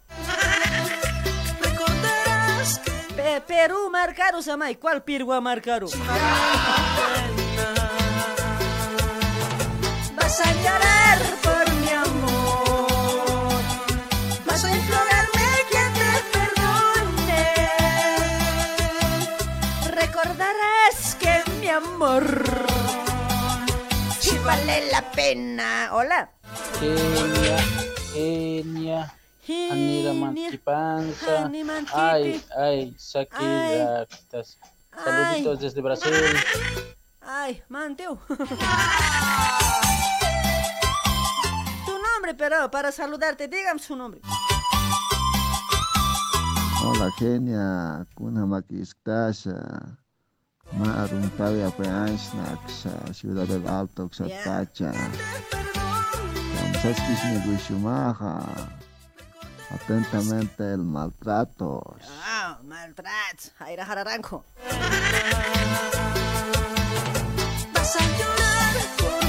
Pe- 3.16 3.40
Perú 3.46 3.90
marcaro, 3.92 4.40
Samay. 4.42 4.76
¿Cuál 4.76 5.04
Pirua 5.04 5.40
marcaro? 5.40 5.86
Vas 10.16 10.40
a 10.40 10.48
llorar 10.64 11.18
amor 21.94 22.24
sí 24.20 24.38
vale 24.44 24.90
la 24.90 25.02
pena. 25.12 25.90
Hola. 25.92 26.30
Kenia, 26.78 27.58
Enya, 28.14 29.12
Anira 29.70 30.12
Mantipanza, 30.14 31.50
ay, 31.92 32.42
ay, 32.56 32.94
quitas. 34.08 34.58
saluditos 35.04 35.58
desde 35.60 35.80
Brasil. 35.80 36.12
Ay, 37.20 37.62
Manteo. 37.68 38.18
tu 41.86 41.92
nombre, 41.92 42.34
pero 42.36 42.70
para 42.70 42.90
saludarte, 42.92 43.48
dígame 43.48 43.80
su 43.80 43.96
nombre. 43.96 44.20
Hola 46.84 47.10
Kenia, 47.16 48.04
kuna 48.14 48.44
makistasha. 48.44 50.01
Maarong 50.72 51.28
tawi 51.36 51.60
apeansnak 51.60 52.60
sa 52.64 52.92
Ciudad 53.12 53.44
del 53.44 53.60
Alto 53.68 54.08
sa. 54.08 54.24
Tacha. 54.24 54.92
Kamsaskis 56.56 57.20
ni 57.28 57.38
Guishumaja. 57.44 58.40
Atentamente 59.68 60.64
el 60.72 60.84
maltratos. 60.84 62.04
Ah, 62.24 62.56
maltrato. 62.64 63.52
Aira 63.60 63.84
Jararanco. 63.84 64.44
Vas 67.72 67.96
a 67.96 68.02
llorar 68.16 69.21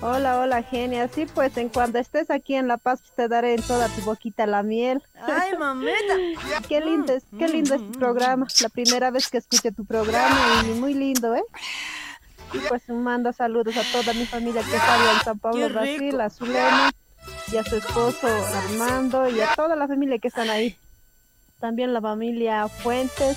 Hola, 0.00 0.38
hola, 0.38 0.62
genia. 0.62 1.08
Sí, 1.08 1.26
pues 1.26 1.56
en 1.56 1.68
cuando 1.68 1.98
estés 1.98 2.30
aquí 2.30 2.54
en 2.54 2.68
La 2.68 2.76
Paz 2.76 3.00
te 3.16 3.26
daré 3.26 3.54
en 3.54 3.62
toda 3.62 3.88
tu 3.88 4.02
boquita 4.02 4.46
la 4.46 4.62
miel. 4.62 5.02
Ay, 5.20 5.56
mameta. 5.58 6.14
qué 6.68 6.80
lindo 6.80 7.12
es, 7.12 7.24
qué 7.36 7.48
lindo 7.48 7.74
es 7.74 7.80
tu 7.80 7.98
programa. 7.98 8.46
La 8.60 8.68
primera 8.68 9.10
vez 9.10 9.28
que 9.28 9.38
escuché 9.38 9.72
tu 9.72 9.84
programa 9.84 10.62
y 10.64 10.78
muy 10.78 10.94
lindo, 10.94 11.34
¿eh? 11.34 11.42
Y 12.52 12.58
pues 12.60 12.88
mando 12.88 13.32
saludos 13.32 13.76
a 13.76 13.82
toda 13.92 14.14
mi 14.14 14.24
familia 14.24 14.62
que 14.62 14.76
está 14.76 15.12
en 15.12 15.20
San 15.24 15.38
Pablo. 15.38 15.68
Brasil, 15.68 16.20
a 16.20 16.30
Zulema 16.30 16.90
y 17.52 17.56
a 17.56 17.64
su 17.64 17.76
esposo 17.76 18.28
Armando 18.28 19.28
y 19.28 19.40
a 19.40 19.54
toda 19.54 19.74
la 19.74 19.88
familia 19.88 20.18
que 20.18 20.28
están 20.28 20.48
ahí. 20.48 20.76
También 21.58 21.92
la 21.92 22.00
familia 22.00 22.68
Fuentes 22.68 23.36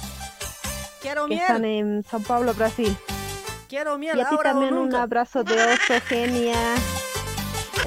Quiero 1.02 1.26
que 1.26 1.36
están 1.36 1.66
en 1.66 2.04
San 2.04 2.24
Pablo, 2.24 2.54
Brasil. 2.54 2.96
Quiero 3.72 3.98
miel 3.98 4.18
Y 4.18 4.20
a 4.20 4.28
ti 4.28 4.36
ahora 4.36 4.52
también 4.52 4.74
un 4.74 4.94
abrazo 4.94 5.46
de 5.46 5.54
oso, 5.54 5.94
genia. 6.06 6.76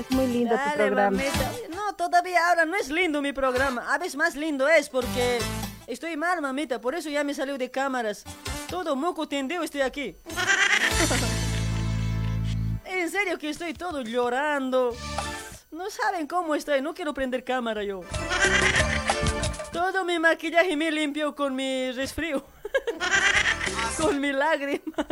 Es 0.00 0.10
muy 0.12 0.26
lindo 0.28 0.54
tu 0.54 0.56
Dale, 0.56 0.86
programa. 0.86 1.10
mamita. 1.10 1.52
No, 1.76 1.94
todavía 1.94 2.48
ahora 2.48 2.64
no 2.64 2.74
es 2.74 2.88
lindo 2.88 3.20
mi 3.20 3.34
programa. 3.34 3.92
A 3.92 3.98
veces 3.98 4.16
más 4.16 4.34
lindo 4.34 4.66
es 4.66 4.88
porque 4.88 5.40
estoy 5.86 6.16
mal, 6.16 6.40
mamita. 6.40 6.80
Por 6.80 6.94
eso 6.94 7.10
ya 7.10 7.22
me 7.22 7.34
salió 7.34 7.58
de 7.58 7.70
cámaras. 7.70 8.24
Todo 8.70 8.96
moco 8.96 9.28
tendido 9.28 9.62
estoy 9.62 9.82
aquí. 9.82 10.16
en 12.86 13.10
serio 13.10 13.38
que 13.38 13.50
estoy 13.50 13.74
todo 13.74 14.00
llorando. 14.00 14.96
No 15.70 15.90
saben 15.90 16.26
cómo 16.26 16.54
estoy. 16.54 16.80
No 16.80 16.94
quiero 16.94 17.12
prender 17.12 17.44
cámara 17.44 17.84
yo. 17.84 18.00
Todo 19.70 20.02
mi 20.06 20.18
maquillaje 20.18 20.78
me 20.78 20.90
limpió 20.90 21.34
con 21.34 21.54
mi 21.54 21.92
resfrío. 21.92 22.42
con 24.00 24.20
mi 24.20 24.32
lágrima. 24.32 25.06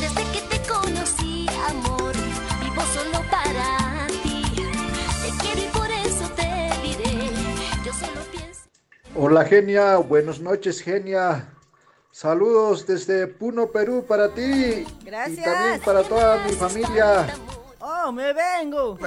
Desde 0.00 0.22
que 0.32 0.40
te 0.48 0.68
conocí, 0.68 1.46
amor, 1.68 2.12
vivo 2.60 2.82
solo 2.94 3.24
para 3.30 4.06
ti. 4.22 4.42
Te 5.22 5.30
quiero 5.40 5.60
y 5.60 5.68
por 5.76 5.90
eso 5.90 6.28
te 6.36 6.70
diré. 6.82 7.30
Yo 7.84 7.92
solo 7.92 8.20
pienso. 8.30 8.62
Hola 9.14 9.44
genia, 9.44 9.96
buenas 9.96 10.40
noches 10.40 10.80
genia. 10.80 11.52
Saludos 12.10 12.86
desde 12.86 13.26
Puno, 13.26 13.66
Perú 13.70 14.04
para 14.08 14.32
ti. 14.32 14.86
Gracias. 15.04 15.38
Y 15.38 15.42
también 15.42 15.80
para 15.80 16.02
toda 16.02 16.42
mi 16.44 16.52
familia. 16.52 17.26
Oh, 17.80 18.10
me 18.12 18.32
vengo. 18.32 18.96
Tú 18.96 19.06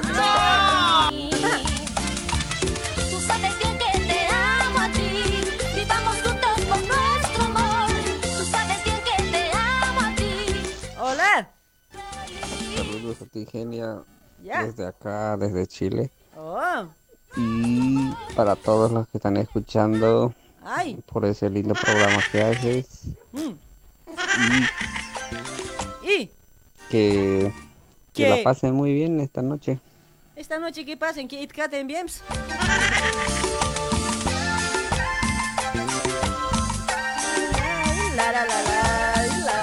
sabes 3.21 3.57
bien 3.59 3.77
que 3.77 3.99
te 4.07 4.27
amo 4.27 4.79
a 4.79 4.89
ti. 4.91 5.41
Vivamos 5.75 6.15
juntos 6.21 6.65
con 6.69 6.87
nuestro 6.87 7.43
amor. 7.45 7.89
Tú 8.21 8.43
sabes 8.45 8.83
bien 8.83 8.97
que 9.03 9.23
te 9.31 9.51
amo 9.53 10.01
a 10.01 10.15
ti. 10.15 10.61
Hola. 10.99 11.49
Saludos 12.75 13.21
a 13.21 13.25
ti, 13.25 13.45
Genia. 13.51 14.01
Ya. 14.43 14.63
Desde 14.63 14.85
acá, 14.87 15.35
desde 15.37 15.67
Chile. 15.67 16.11
Oh, 16.37 16.85
Y 17.35 18.11
para 18.35 18.55
todos 18.55 18.91
los 18.91 19.07
que 19.09 19.17
están 19.17 19.35
escuchando 19.37 20.33
ay. 20.63 21.03
por 21.11 21.25
ese 21.25 21.49
lindo 21.49 21.73
programa 21.73 22.21
que 22.31 22.41
haces. 22.41 22.85
Mm. 23.33 23.51
Y 26.03 26.07
Y 26.21 26.31
que, 26.89 27.53
que 28.13 28.23
¿Qué? 28.23 28.29
la 28.29 28.43
pasen 28.43 28.73
muy 28.73 28.93
bien 28.93 29.19
esta 29.19 29.41
noche. 29.41 29.79
esta 30.35 30.57
noche 30.59 30.85
que 30.85 30.97
pasen, 30.97 31.27
que 31.27 31.41
itcaten 31.41 31.87
bien. 31.87 32.07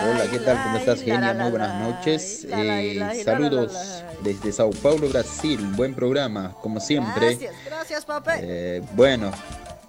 Hola, 0.09 0.31
¿qué 0.31 0.39
tal? 0.39 0.63
¿Cómo 0.63 0.79
estás, 0.79 1.03
Genia? 1.03 1.35
Muy 1.35 1.51
buenas 1.51 1.81
noches. 1.81 2.47
Eh, 2.51 3.23
saludos 3.25 4.05
desde 4.23 4.53
Sao 4.53 4.71
Paulo, 4.71 5.09
Brasil. 5.09 5.61
Buen 5.75 5.95
programa, 5.95 6.55
como 6.63 6.81
siempre. 6.81 7.31
Gracias, 7.37 7.55
gracias, 7.67 8.05
papá. 8.05 8.37
Eh, 8.41 8.83
bueno, 8.95 9.33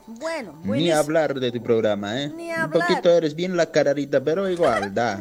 bueno, 0.08 0.60
ni 0.64 0.92
hablar 0.92 1.40
de 1.40 1.52
tu 1.52 1.62
programa, 1.62 2.22
¿eh? 2.22 2.32
Ni 2.36 2.52
Un 2.52 2.72
poquito 2.72 3.10
eres 3.10 3.36
bien 3.36 3.56
la 3.56 3.72
cararita, 3.72 4.22
pero 4.22 4.50
igual, 4.50 4.94
da. 4.94 5.20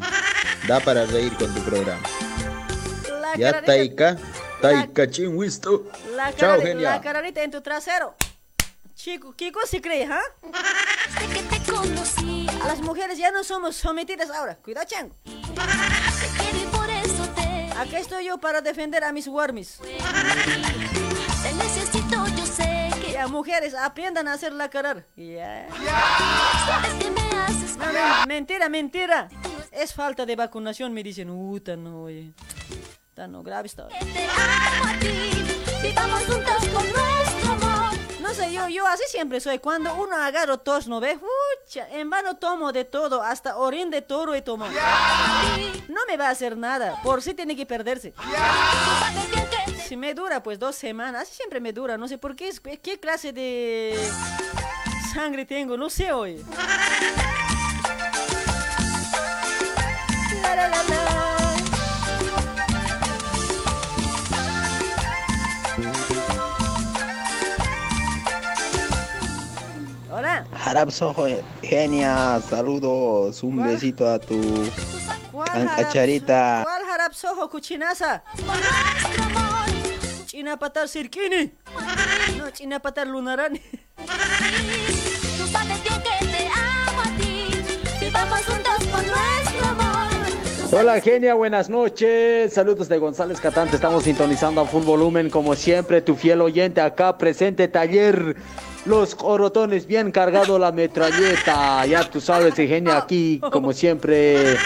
Da 0.66 0.80
para 0.80 1.04
reír 1.06 1.34
con 1.36 1.52
tu 1.54 1.60
programa. 1.62 2.02
La 3.38 3.52
Ya, 3.52 3.62
Taika. 3.62 4.16
Taika 4.60 5.10
Chinwisto. 5.10 5.86
La, 6.14 6.34
Chao, 6.34 6.60
Genia. 6.60 6.90
la 6.90 7.00
cararita 7.00 7.42
en 7.42 7.50
tu 7.50 7.60
trasero. 7.60 8.14
Chico, 8.94 9.34
¿qué 9.36 9.52
cosa 9.52 9.66
se 9.66 9.80
cree, 9.82 10.06
ah? 10.10 10.20
Las 12.66 12.80
mujeres 12.80 13.18
ya 13.18 13.30
no 13.30 13.44
somos 13.44 13.76
sometidas 13.76 14.30
ahora. 14.30 14.56
Cuidado, 14.56 14.86
chango. 14.86 15.14
Aquí 17.78 17.96
estoy 17.96 18.24
yo 18.26 18.38
para 18.38 18.62
defender 18.62 19.04
a 19.04 19.12
mis 19.12 19.28
warmis. 19.28 19.78
te 19.82 21.52
necesito, 21.52 22.26
yo 22.26 22.46
sé 22.46 22.88
que 23.04 23.12
Ya, 23.12 23.28
mujeres, 23.28 23.74
aprendan 23.74 24.28
a 24.28 24.32
hacer 24.32 24.52
la 24.54 24.70
carar. 24.70 25.06
Ya. 25.14 25.68
sabes 26.66 26.94
que 26.94 27.10
me 27.10 27.20
haces 27.38 27.76
No, 27.76 27.84
no, 27.92 28.26
mentira, 28.26 28.68
mentira. 28.70 29.28
Es 29.70 29.92
falta 29.92 30.24
de 30.24 30.36
vacunación, 30.36 30.94
me 30.94 31.02
dicen. 31.02 31.28
Uta, 31.28 31.76
no, 31.76 32.04
oye. 32.04 32.32
Está 33.16 33.26
no, 33.28 33.42
grave 33.42 33.66
está. 33.66 33.88
te 33.88 33.96
amo 33.96 34.84
a 34.90 34.98
ti. 34.98 35.46
Vivamos 35.82 36.22
juntos 36.26 36.68
con 36.70 36.84
nuestro 36.92 37.52
amor. 37.52 37.94
No 38.20 38.34
sé, 38.34 38.52
yo, 38.52 38.68
yo 38.68 38.86
así 38.86 39.04
siempre 39.08 39.40
soy. 39.40 39.58
Cuando 39.58 39.94
uno 39.94 40.14
agarro 40.18 40.58
tos, 40.58 40.86
¿no 40.86 41.00
ves? 41.00 41.16
Ucha, 41.64 41.88
en 41.92 42.10
vano 42.10 42.36
tomo 42.36 42.72
de 42.72 42.84
todo, 42.84 43.22
hasta 43.22 43.56
orín 43.56 43.88
de 43.88 44.02
toro 44.02 44.34
he 44.34 44.42
tomado. 44.42 44.70
No 45.88 46.00
me 46.06 46.18
va 46.18 46.26
a 46.26 46.30
hacer 46.32 46.58
nada, 46.58 47.00
por 47.02 47.22
si 47.22 47.32
tiene 47.32 47.56
que 47.56 47.64
perderse. 47.64 48.12
Si 49.88 49.96
me 49.96 50.12
dura, 50.12 50.42
pues 50.42 50.58
dos 50.58 50.76
semanas, 50.76 51.22
así 51.22 51.36
siempre 51.36 51.58
me 51.58 51.72
dura. 51.72 51.96
No 51.96 52.08
sé 52.08 52.18
por 52.18 52.36
qué, 52.36 52.48
es- 52.48 52.60
qué 52.60 53.00
clase 53.00 53.32
de 53.32 53.98
sangre 55.14 55.46
tengo, 55.46 55.78
no 55.78 55.88
sé 55.88 56.12
hoy. 56.12 56.44
La, 60.42 60.54
la, 60.54 60.68
la, 60.68 60.82
la. 70.66 70.70
Hola. 70.72 70.80
Harap 70.80 70.90
Sojo, 70.90 71.26
genia, 71.62 72.40
saludos, 72.48 73.42
un 73.42 73.62
besito 73.62 74.08
a 74.08 74.18
tu 74.18 74.40
¿Cuál 75.32 75.48
can- 75.48 75.68
harap- 75.68 75.76
cacharita. 75.76 76.60
¿Cuál 76.64 76.82
harap 76.92 77.12
sojo 77.12 77.48
cuchinaza? 77.48 78.22
China 80.26 80.58
patar 80.58 80.88
sirkini. 80.88 81.52
No, 82.38 82.50
china 82.50 82.80
patar 82.80 83.06
lunarani. 83.06 83.60
Tú 83.96 85.46
sabes 85.50 85.82
bien 85.82 86.02
que 86.02 86.26
te 86.26 86.48
amo 86.48 87.00
a 87.00 87.18
ti. 87.18 87.48
Vivamos 88.04 88.40
juntos 88.44 88.76
con 88.92 89.06
nuestro 89.06 89.66
amor. 89.68 89.96
Hola 90.72 91.00
genia, 91.00 91.34
buenas 91.34 91.70
noches. 91.70 92.52
Saludos 92.52 92.88
de 92.88 92.98
González 92.98 93.40
Catante. 93.40 93.76
Estamos 93.76 94.02
sintonizando 94.04 94.60
a 94.60 94.66
full 94.66 94.82
volumen 94.82 95.30
como 95.30 95.54
siempre. 95.54 96.02
Tu 96.02 96.16
fiel 96.16 96.40
oyente 96.42 96.80
acá 96.80 97.16
presente 97.16 97.68
taller. 97.68 98.36
Los 98.86 99.14
corotones 99.14 99.86
bien 99.86 100.12
cargado 100.12 100.58
la 100.58 100.70
metralleta. 100.70 101.84
Ya 101.86 102.08
tú 102.08 102.20
sabes, 102.20 102.54
genia 102.54 102.98
aquí 102.98 103.40
como 103.50 103.72
siempre. 103.72 104.56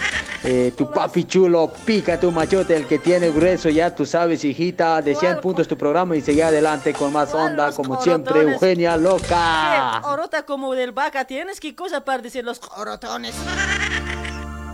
eh, 0.43 0.73
tu 0.77 0.91
papi 0.91 1.25
chulo, 1.25 1.71
pica 1.85 2.19
tu 2.19 2.31
machote, 2.31 2.75
el 2.77 2.87
que 2.87 2.99
tiene 2.99 3.31
grueso, 3.31 3.69
ya 3.69 3.95
tú 3.95 4.07
sabes, 4.07 4.43
hijita, 4.45 5.03
de 5.03 5.15
100 5.15 5.41
puntos 5.41 5.69
tu 5.69 5.77
programa 5.77 6.17
y 6.17 6.23
sigue 6.23 6.43
adelante 6.43 6.95
con 6.95 7.13
más 7.13 7.35
onda, 7.35 7.73
como 7.73 8.01
siempre? 8.01 8.41
Eugenia 8.41 8.97
Loca. 8.97 10.01
¿Qué 10.03 10.07
orota 10.07 10.45
como 10.45 10.75
del 10.75 10.93
vaca 10.93 11.27
tienes? 11.27 11.61
¿Qué 11.61 11.75
cosa 11.75 12.05
para 12.05 12.23
decir 12.23 12.45
los 12.45 12.59
corotones? 12.59 13.35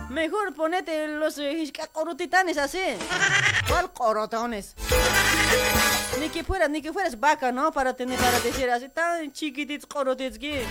Mejor 0.09 0.53
ponete 0.55 1.07
los 1.09 1.37
eh, 1.37 1.71
corotitanes 1.91 2.57
así. 2.57 2.79
¿Cuál 3.67 3.91
corotones? 3.91 4.73
Ni 6.19 6.29
que 6.29 6.43
fueras, 6.43 6.69
ni 6.69 6.81
que 6.81 6.91
fueras 6.91 7.19
vaca, 7.19 7.51
¿no? 7.51 7.71
Para 7.71 7.93
tener, 7.93 8.19
para 8.19 8.39
decir 8.39 8.69
así 8.69 8.89
tan 8.89 9.31
chiquititos 9.31 9.85
corotitos 9.85 10.37
que... 10.39 10.65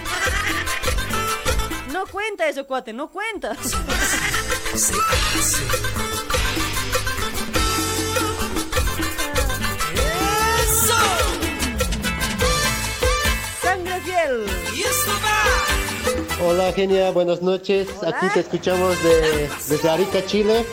No 1.93 2.07
cuenta 2.07 2.47
eso, 2.49 2.67
cuate, 2.67 2.93
no 2.93 3.09
cuenta. 3.11 3.57
Sangre 13.63 14.01
fiel. 14.03 14.47
Hola 16.43 16.73
genia, 16.75 17.11
buenas 17.13 17.41
noches. 17.41 17.89
Aquí 18.07 18.29
te 18.35 18.41
escuchamos 18.41 19.03
de, 19.03 19.49
desde 19.69 19.89
Arica, 19.89 20.27
Chile. 20.27 20.67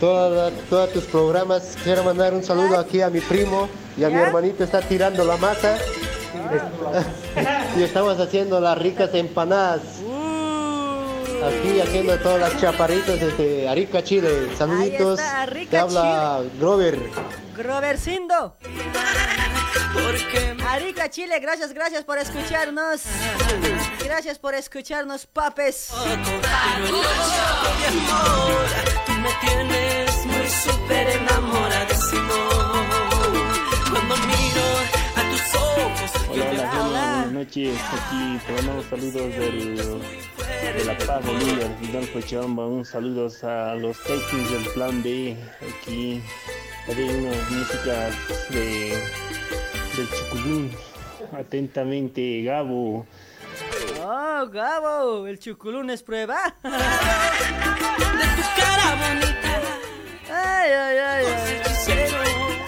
Toda- 0.00 0.50
todos 0.68 0.92
tus 0.92 1.04
programas. 1.04 1.76
Quiero 1.82 2.04
mandar 2.04 2.34
un 2.34 2.42
saludo 2.42 2.78
aquí 2.78 3.00
a 3.00 3.08
mi 3.10 3.20
primo 3.20 3.68
y 3.96 4.04
a 4.04 4.08
mi 4.10 4.16
hermanito. 4.16 4.64
Está 4.64 4.80
tirando 4.80 5.24
la 5.24 5.36
masa. 5.36 5.76
y 7.76 7.82
estamos 7.82 8.18
haciendo 8.20 8.60
las 8.60 8.76
ricas 8.78 9.10
empanadas. 9.14 9.80
Aquí 11.46 11.80
haciendo 11.80 12.16
todas 12.18 12.40
las 12.40 12.60
chaparritas 12.60 13.20
desde 13.20 13.68
Arica, 13.68 14.02
Chile. 14.02 14.48
Saluditos. 14.56 15.18
está, 15.20 15.46
Te 15.70 15.78
habla 15.78 16.42
Grover. 16.58 16.98
Groversindo. 17.56 18.56
Arica 20.68 21.08
Chile, 21.08 21.38
gracias, 21.40 21.72
gracias 21.72 22.04
por 22.04 22.18
escucharnos. 22.18 23.02
Gracias 24.04 24.38
por 24.38 24.54
escucharnos, 24.54 25.26
papes. 25.26 25.88
Tú 29.06 29.12
me 29.12 29.30
tienes 29.40 30.26
muy 30.26 30.48
súper 30.48 31.08
enamoradísimo. 31.08 32.34
Cuando 33.90 34.16
miro 34.16 34.66
a 35.16 35.22
tus 35.30 35.54
ojos, 35.54 36.10
Hola, 36.30 36.44
hola, 36.50 36.82
buenas 36.82 37.32
noches. 37.32 37.78
Aquí 37.92 38.38
te 38.46 38.52
mandamos 38.52 38.86
saludos 38.86 39.14
del, 39.14 39.76
de 39.76 40.84
La 40.84 40.98
Paz, 40.98 41.24
Bolivia, 41.24 41.68
del 41.68 41.76
Fidel 41.78 42.12
Cochabamba. 42.12 42.66
Un 42.66 42.84
saludo 42.84 43.28
a 43.42 43.74
los 43.76 43.98
técnicos 44.02 44.50
del 44.50 44.72
Plan 44.74 45.02
B. 45.02 45.36
Aquí 45.62 46.22
haré 46.88 47.04
unas 47.04 47.50
músicas 47.50 48.14
de, 48.50 49.02
del 49.96 50.08
Chuculín. 50.10 50.76
Atentamente, 51.32 52.42
Gabo. 52.42 53.06
Oh, 54.02 54.46
Gabo, 54.48 55.26
el 55.26 55.38
chuculún 55.38 55.88
es 55.90 56.02
prueba. 56.02 56.38
Ay, 56.62 56.72
ay, 60.70 60.98
ay, 60.98 61.24
ay. 61.26 61.62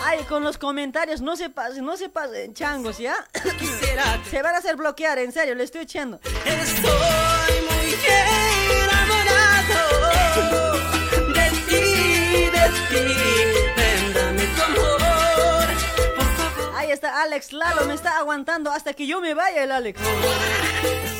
Ay, 0.04 0.18
con 0.28 0.42
los 0.42 0.56
comentarios, 0.56 1.20
no 1.20 1.36
se 1.36 1.50
pasen, 1.50 1.84
no 1.84 1.96
se 1.98 2.08
pasen, 2.08 2.54
changos, 2.54 2.96
¿ya? 2.98 3.14
Se 4.30 4.40
van 4.42 4.54
a 4.54 4.58
hacer 4.58 4.76
bloquear, 4.76 5.18
en 5.18 5.32
serio, 5.32 5.54
le 5.54 5.64
estoy 5.64 5.82
echando. 5.82 6.18
Estoy 6.46 7.60
muy 7.68 7.94
enamorado 8.84 9.80
de 11.34 11.50
ti, 11.68 11.84
de 12.50 12.66
ti. 12.88 13.04
Está 16.98 17.22
Alex 17.22 17.52
Lalo, 17.52 17.86
me 17.86 17.94
está 17.94 18.18
aguantando 18.18 18.72
hasta 18.72 18.92
que 18.92 19.06
yo 19.06 19.20
me 19.20 19.32
vaya 19.32 19.62
el 19.62 19.70
Alex. 19.70 20.00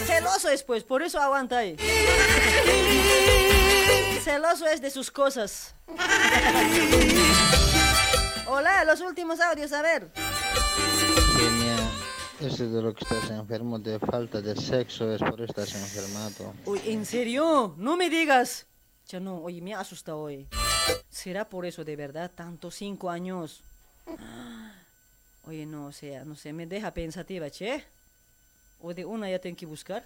Celoso 0.07 0.49
es 0.49 0.65
pues, 0.65 0.83
por 0.83 1.03
eso 1.03 1.21
aguanta 1.21 1.59
ahí. 1.59 1.77
Celoso 4.25 4.67
es 4.67 4.81
de 4.81 4.91
sus 4.91 5.13
cosas. 5.13 5.77
Hola, 8.49 8.85
los 8.87 9.01
últimos 9.03 9.39
audios, 9.39 9.73
a 9.73 9.83
ver. 9.83 10.11
Genia, 11.37 11.77
eso 12.41 12.65
es 12.65 12.73
de 12.73 12.83
lo 12.83 12.93
que 12.93 13.05
estás 13.05 13.31
enfermo, 13.31 13.79
de 13.79 14.01
falta 14.01 14.41
de 14.41 14.57
sexo, 14.57 15.15
es 15.15 15.23
por 15.23 15.41
estás 15.43 15.73
enfermado. 15.77 16.55
Uy, 16.65 16.81
¿en 16.87 17.07
serio? 17.07 17.77
No 17.79 17.97
me 17.97 18.11
digas. 18.11 18.67
Ya 19.07 19.21
no, 19.21 19.37
oye, 19.37 19.63
me 19.63 19.77
asusta 19.77 20.17
hoy. 20.17 20.49
¿Será 21.09 21.49
por 21.49 21.67
eso 21.67 21.85
de 21.85 21.95
verdad 21.95 22.33
tanto 22.35 22.73
cinco 22.73 23.11
años? 23.11 23.63
Oye, 25.49 25.65
no, 25.65 25.87
o 25.87 25.93
sea, 25.93 26.27
no 26.27 26.37
sé, 26.37 26.53
me 26.53 26.67
deja 26.67 26.93
pensativa, 26.93 27.49
che. 27.49 27.83
O 28.81 28.93
de 28.93 29.07
una 29.07 29.31
ya 29.31 29.39
tengo 29.39 29.57
que 29.57 29.67
buscar. 29.67 30.05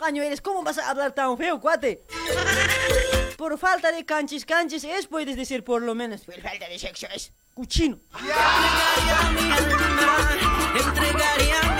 Caño 0.00 0.22
eres, 0.22 0.40
¿cómo 0.40 0.62
vas 0.62 0.78
a 0.78 0.90
hablar 0.90 1.12
tan 1.12 1.36
feo, 1.36 1.60
cuate? 1.60 2.02
Por 3.36 3.58
falta 3.58 3.92
de 3.92 4.04
canchis, 4.04 4.46
canchis 4.46 4.82
es, 4.84 5.06
puedes 5.06 5.36
decir 5.36 5.62
por 5.62 5.82
lo 5.82 5.94
menos. 5.94 6.22
Por 6.22 6.40
falta 6.40 6.66
de 6.68 6.78
sexo 6.78 7.06
es 7.14 7.32
cuchino. 7.54 7.98
Entregaría 10.74 11.79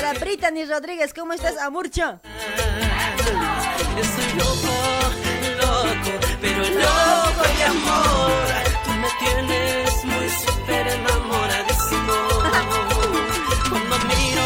Para 0.00 0.16
Brittany 0.18 0.64
Rodríguez, 0.64 1.12
¿cómo 1.12 1.34
estás, 1.34 1.58
Amurcha? 1.58 2.22
Estoy 4.00 4.32
loco, 4.38 4.72
loco, 5.60 6.12
pero 6.40 6.62
loco 6.62 7.42
de 7.42 7.64
amor. 7.64 8.32
Tú 8.82 8.90
me 8.92 9.10
tienes 9.18 10.02
muy 10.06 10.30
súper 10.30 10.88
enamoradísimo. 10.88 12.14
Cuando 13.68 13.98
miro 14.06 14.42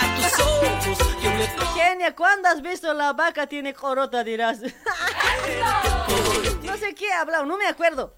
a 0.00 0.02
tus 0.16 0.40
ojos, 0.40 0.98
yo 1.22 1.30
me 1.30 1.46
Genia, 1.80 2.10
¿cuándo 2.16 2.48
has 2.48 2.60
visto 2.60 2.92
la 2.92 3.12
vaca 3.12 3.46
tiene 3.46 3.74
corota, 3.74 4.24
dirás? 4.24 4.58
no 6.64 6.76
sé 6.78 6.96
qué 6.96 7.06
he 7.06 7.12
hablado, 7.12 7.46
no 7.46 7.56
me 7.56 7.68
acuerdo. 7.68 8.16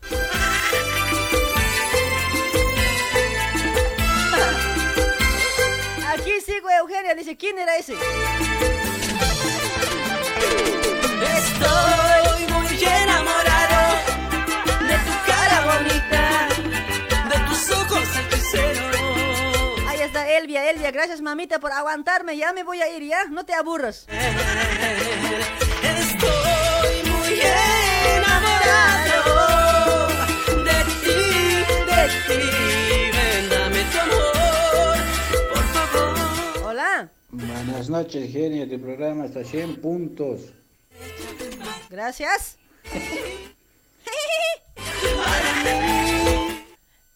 Aquí 6.18 6.40
sigo 6.44 6.68
Eugenia, 6.68 7.14
dice, 7.14 7.36
¿quién 7.36 7.58
era 7.58 7.76
ese? 7.76 7.92
Estoy 11.36 12.46
muy 12.52 12.84
enamorado 12.84 13.98
de 14.80 14.96
tu 15.06 15.12
cara 15.26 15.58
bonita, 15.64 16.48
de 17.28 17.38
tus 17.46 17.70
ojos 17.70 18.02
hechiceros. 18.18 18.96
Ahí 19.86 20.00
está 20.00 20.28
Elvia, 20.28 20.68
Elvia, 20.70 20.90
gracias 20.90 21.20
mamita 21.20 21.60
por 21.60 21.70
aguantarme, 21.70 22.36
ya 22.36 22.52
me 22.52 22.64
voy 22.64 22.82
a 22.82 22.88
ir, 22.88 23.04
ya, 23.04 23.26
no 23.26 23.44
te 23.44 23.54
aburras. 23.54 24.06
Estoy 25.82 27.02
muy 27.12 27.40
enamorado 28.16 29.28
de 30.64 30.84
ti, 31.04 31.64
de 31.86 32.08
ti. 32.26 32.97
Buenas 37.30 37.90
noches, 37.90 38.32
genio. 38.32 38.66
Tu 38.68 38.80
programa 38.80 39.26
está 39.26 39.44
100 39.44 39.82
puntos. 39.82 40.52
Gracias. 41.90 42.56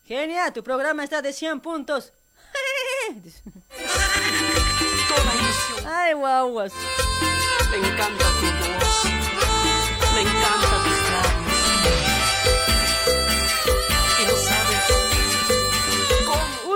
Genia, 0.05 0.53
tu 0.53 0.63
programa 0.63 1.05
está 1.05 1.23
de 1.23 1.33
100 1.33 1.61
puntos. 1.61 2.13
Ay, 5.87 6.13
guaguas. 6.13 6.73
Me 7.71 7.79
encanta 7.79 8.25
tu 8.41 8.47
voz, 8.85 9.05
me 10.15 10.21
encanta 10.21 10.85
tus 10.85 10.92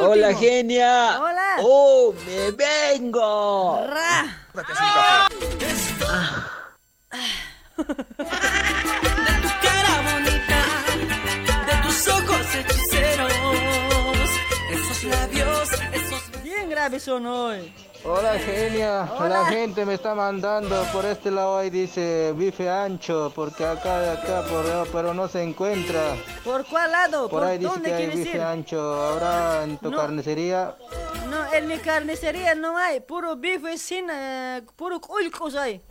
Hola, 0.00 0.32
genia. 0.34 1.16
Hola. 1.18 1.56
Oh, 1.60 2.12
me 2.26 2.50
vengo. 2.52 3.86
Ra. 3.86 4.28
Tu 4.52 4.62
son 17.00 17.26
hoy. 17.26 17.72
Hola 18.04 18.38
genia, 18.38 19.08
Hola. 19.18 19.28
la 19.40 19.44
gente 19.46 19.84
me 19.84 19.94
está 19.94 20.14
mandando 20.14 20.80
por 20.92 21.04
este 21.04 21.30
lado 21.32 21.58
ahí 21.58 21.70
dice 21.70 22.32
bife 22.36 22.70
ancho, 22.70 23.32
porque 23.34 23.64
acá 23.66 23.98
de 23.98 24.10
acá 24.10 24.44
por 24.48 24.64
pero 24.92 25.12
no 25.12 25.26
se 25.26 25.42
encuentra. 25.42 26.14
¿Por 26.44 26.64
cuál 26.66 26.92
lado? 26.92 27.28
Por 27.28 27.40
¿Por, 27.40 27.48
ahí 27.48 27.58
dice 27.58 27.70
dónde 27.72 27.88
que 27.90 27.96
hay 27.96 28.06
bife 28.06 28.36
ir? 28.36 28.40
ancho, 28.40 28.80
ahora 28.80 29.64
en 29.64 29.76
tu 29.78 29.90
No. 29.90 29.96
carnicería. 29.98 30.76
No, 31.28 31.52
en 31.52 31.66
mi 31.66 31.78
carnicería 31.78 32.54
no 32.54 32.78
hay. 32.78 33.00
Puro 33.00 33.34
bife 33.36 33.76
sin... 33.76 34.08
eh, 34.10 34.62
puro 34.76 35.00
culcos 35.00 35.56
hay. 35.56 35.82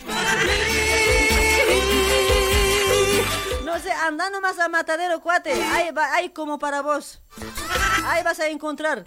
No 3.65 3.77
sé, 3.79 3.91
anda 3.91 4.29
nomás 4.29 4.57
a 4.59 4.69
Matadero, 4.69 5.19
cuate. 5.19 5.51
Ahí 5.51 5.91
va, 5.91 6.13
hay 6.13 6.29
como 6.29 6.57
para 6.59 6.81
vos. 6.81 7.21
Ahí 8.05 8.23
vas 8.23 8.39
a 8.39 8.47
encontrar. 8.47 9.03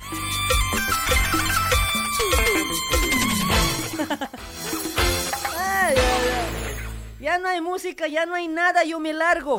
Ay, 5.58 5.94
ay, 5.96 5.96
ay. 5.96 7.20
Ya 7.20 7.38
no 7.38 7.48
hay 7.48 7.60
música, 7.60 8.06
ya 8.06 8.26
no 8.26 8.34
hay 8.34 8.46
nada, 8.48 8.84
yo 8.84 9.00
me 9.00 9.12
largo. 9.12 9.56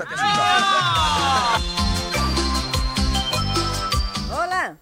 Hola. 4.31 4.77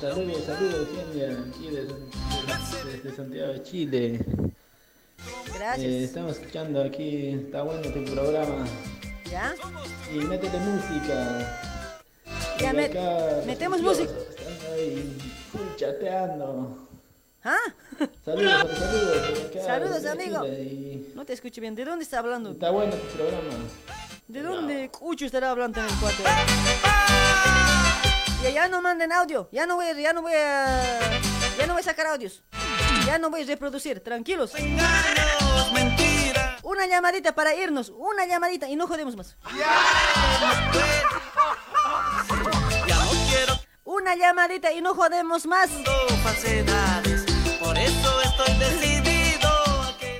Saludos, 0.00 0.44
saludos. 0.46 0.88
Aquí 1.48 1.66
desde, 1.68 1.94
desde 2.90 3.16
Santiago 3.16 3.52
de 3.52 3.62
Chile. 3.62 4.24
Gracias. 5.54 5.78
Eh, 5.86 6.04
estamos 6.04 6.38
escuchando 6.38 6.82
aquí, 6.82 7.28
está 7.46 7.62
bueno 7.62 7.82
tu 7.82 8.02
programa. 8.14 8.64
¿Ya? 9.30 9.54
Y 10.12 10.18
métele 10.20 10.58
música. 10.58 11.58
Ya 12.58 12.70
Y 12.72 12.76
me- 12.76 12.84
acá 12.86 13.42
metemos 13.46 13.80
música. 13.82 14.10
Están 14.30 14.72
ahí 14.72 15.18
full 15.52 15.76
chateando. 15.76 16.88
¿Ah? 17.42 17.56
Saludos, 18.24 18.70
saludos. 18.78 19.64
Saludos, 19.64 20.04
amigo. 20.06 20.46
Y 20.46 21.12
No 21.14 21.24
te 21.24 21.32
escucho 21.32 21.60
bien. 21.60 21.74
¿De 21.74 21.84
dónde 21.84 22.04
está 22.04 22.18
hablando? 22.18 22.52
Está 22.52 22.70
bueno 22.70 22.94
tu 22.94 23.06
programa. 23.16 23.42
¿De 24.28 24.42
dónde 24.42 24.90
Cucho 24.90 25.24
estará 25.26 25.50
hablando 25.50 25.80
en 25.80 25.86
el 25.86 25.94
cuate? 25.96 26.22
Ya, 28.42 28.50
ya 28.50 28.68
no 28.68 28.80
manden 28.82 29.12
audio. 29.12 29.48
Ya 29.52 29.66
no 29.66 29.76
voy, 29.76 29.86
a- 29.86 29.92
ya 30.00 30.12
no 30.12 30.22
voy 30.22 30.32
a... 30.34 30.98
Ya 31.58 31.66
no 31.66 31.72
voy 31.74 31.80
a 31.80 31.84
sacar 31.84 32.06
audios. 32.06 32.42
Ya 33.06 33.18
no 33.18 33.28
voy 33.30 33.42
a 33.42 33.46
reproducir. 33.46 34.00
Tranquilos. 34.00 34.52
Una 36.62 36.86
llamadita 36.86 37.34
para 37.34 37.54
irnos. 37.54 37.90
Una 37.90 38.26
llamadita 38.26 38.68
y 38.68 38.76
no 38.76 38.86
jodemos 38.86 39.16
más. 39.16 39.36
Una 43.84 44.14
llamadita 44.14 44.72
y 44.72 44.80
no 44.80 44.94
jodemos 44.94 45.46
más. 45.46 45.68
Decidido. 48.60 49.50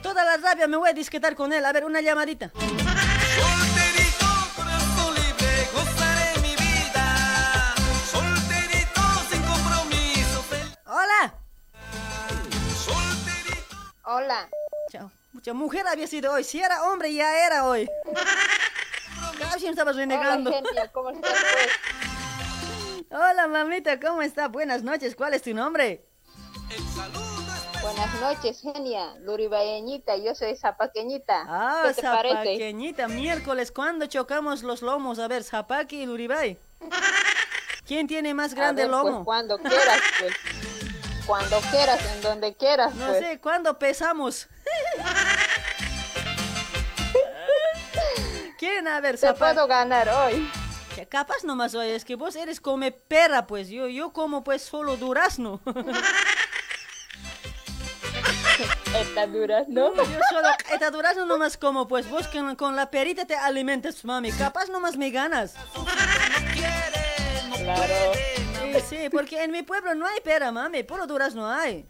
Toda 0.03 0.25
la 0.25 0.37
rabia 0.39 0.67
me 0.67 0.77
voy 0.77 0.89
a 0.91 0.93
disquetar 0.93 1.37
con 1.37 1.53
él. 1.53 1.65
A 1.65 1.73
ver, 1.73 1.85
una 1.85 2.01
llamadita. 2.01 2.51
Solterito, 2.51 4.27
corazón 4.57 5.15
libre, 5.15 5.69
gozaré 5.73 6.41
mi 6.41 6.57
vida. 6.57 7.75
Solterito, 8.11 9.03
sin 9.31 9.43
compromiso. 9.43 10.45
Hola. 10.87 11.35
Hola. 14.05 14.49
Chao. 14.91 15.13
Mucha 15.33 15.55
mujer 15.55 15.87
había 15.87 16.09
sido 16.09 16.33
hoy. 16.33 16.43
Si 16.43 16.61
era 16.61 16.83
hombre, 16.85 17.15
ya 17.15 17.47
era 17.47 17.65
hoy. 17.65 17.89
Casi 19.39 19.65
me 19.65 19.71
estabas 19.71 19.97
renegando. 19.97 20.51
Hola, 20.51 20.63
genia, 20.69 20.93
¿cómo 20.93 21.11
estás, 21.11 21.33
pues? 21.53 23.11
Hola, 23.13 23.49
mamita, 23.49 24.01
¿cómo 24.01 24.23
está? 24.23 24.49
Buenas 24.49 24.83
noches. 24.83 25.15
¿Cuál 25.15 25.35
es 25.35 25.43
tu 25.43 25.55
nombre? 25.55 26.07
Buenas 27.83 28.21
noches, 28.21 28.61
genia. 28.61 29.15
Luribaeñita, 29.21 30.17
yo 30.17 30.35
soy 30.35 30.55
zapaqueñita. 30.57 31.45
Ah, 31.49 31.85
¿Qué 31.89 31.95
te 31.95 32.03
parece? 32.03 32.35
Zapaqueñita. 32.35 33.09
Miércoles, 33.09 33.73
¿cuándo 33.73 34.07
chocamos 34.07 34.63
los 34.63 34.83
lomos? 34.83 35.19
A 35.19 35.29
ver, 35.29 35.43
Zapaqui 35.45 36.03
y 36.03 36.07
Luribay. 36.07 36.59
¿Quién 37.87 38.07
tiene 38.07 38.35
más 38.35 38.55
grande 38.55 38.83
ver, 38.83 38.91
pues, 38.91 39.03
lomo? 39.05 39.25
cuando 39.25 39.59
quieras, 39.59 40.01
pues. 40.21 40.35
Cuando 41.27 41.59
quieras, 41.71 42.01
en 42.17 42.23
donde 42.23 42.55
quieras, 42.55 42.95
No 42.95 43.07
pues. 43.09 43.19
sé, 43.19 43.41
¿cuándo 43.41 43.79
pesamos? 43.79 44.49
¿Quién? 48.59 48.87
A 48.89 49.01
ver, 49.01 49.19
Te 49.19 49.27
Zapa- 49.29 49.39
puedo 49.55 49.67
ganar 49.67 50.09
hoy. 50.09 50.51
Capaz 51.09 51.45
nomás 51.45 51.73
es 51.75 52.05
que 52.05 52.15
vos 52.15 52.37
eres 52.37 52.61
come 52.61 52.93
perra, 52.93 53.47
pues. 53.47 53.69
Yo, 53.71 53.89
yo 53.89 54.13
como 54.13 54.45
pues 54.45 54.61
solo 54.63 54.97
durazno. 54.99 55.61
Está 59.01 59.27
dura, 59.27 59.65
¿no? 59.69 59.95
Yo 59.95 60.21
solo 60.31 60.49
esta 60.73 60.91
durazno 60.91 61.27
nomás 61.27 61.57
como, 61.57 61.87
pues 61.89 62.09
vos 62.09 62.29
con, 62.29 62.57
con 62.57 62.77
la 62.77 62.91
perita 62.91 63.25
te 63.25 63.35
alimentas, 63.35 64.05
mami. 64.05 64.33
Capaz 64.33 64.69
nomás 64.69 64.97
me 64.97 65.11
ganas. 65.11 65.55
Claro. 67.57 68.13
Sí, 68.63 68.81
sí, 68.89 69.09
porque 69.11 69.43
en 69.43 69.51
mi 69.51 69.63
pueblo 69.63 69.95
no 69.95 70.07
hay 70.07 70.21
pera, 70.21 70.53
mami. 70.53 70.83
Puro 70.83 71.07
durazno 71.07 71.49
hay. 71.51 71.87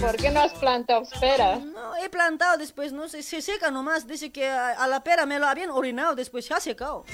¿Por 0.00 0.16
qué 0.16 0.30
no 0.30 0.40
has 0.40 0.52
plantado 0.52 1.02
pera? 1.20 1.56
No, 1.56 1.96
he 1.96 2.08
plantado 2.08 2.56
después, 2.56 2.92
no 2.92 3.08
sé, 3.08 3.22
se 3.22 3.42
seca 3.42 3.70
nomás. 3.70 4.06
Dice 4.06 4.30
que 4.30 4.48
a, 4.48 4.70
a 4.70 4.86
la 4.86 5.02
pera 5.02 5.26
me 5.26 5.38
lo 5.38 5.48
habían 5.48 5.70
orinado, 5.70 6.14
después 6.14 6.44
se 6.46 6.54
ha 6.54 6.60
secado. 6.60 7.04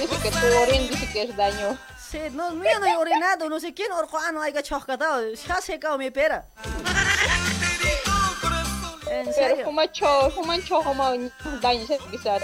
Dice 0.00 0.16
que 0.22 0.30
tu 0.30 0.46
orín 0.62 0.88
dice 0.88 1.08
que 1.12 1.22
es 1.22 1.36
daño. 1.36 1.78
Sí, 2.12 2.18
no, 2.32 2.52
yo 2.52 2.78
no 2.78 2.86
he 2.86 2.94
orinado, 2.94 3.48
no 3.48 3.58
sé 3.58 3.72
quién 3.72 3.90
orjuano 3.90 4.42
haya 4.42 4.62
choscatado. 4.62 5.34
Se 5.34 5.50
ha 5.50 5.62
secado 5.62 5.96
mi 5.96 6.10
pera. 6.10 6.44
En 9.10 9.24
Pero 9.24 9.32
serio. 9.32 9.64
fuma 9.64 9.90
cho, 9.90 10.30
fuma 10.30 10.62
cho 10.62 10.82
como 10.82 11.10
daño, 11.62 11.86
quizás. 12.10 12.42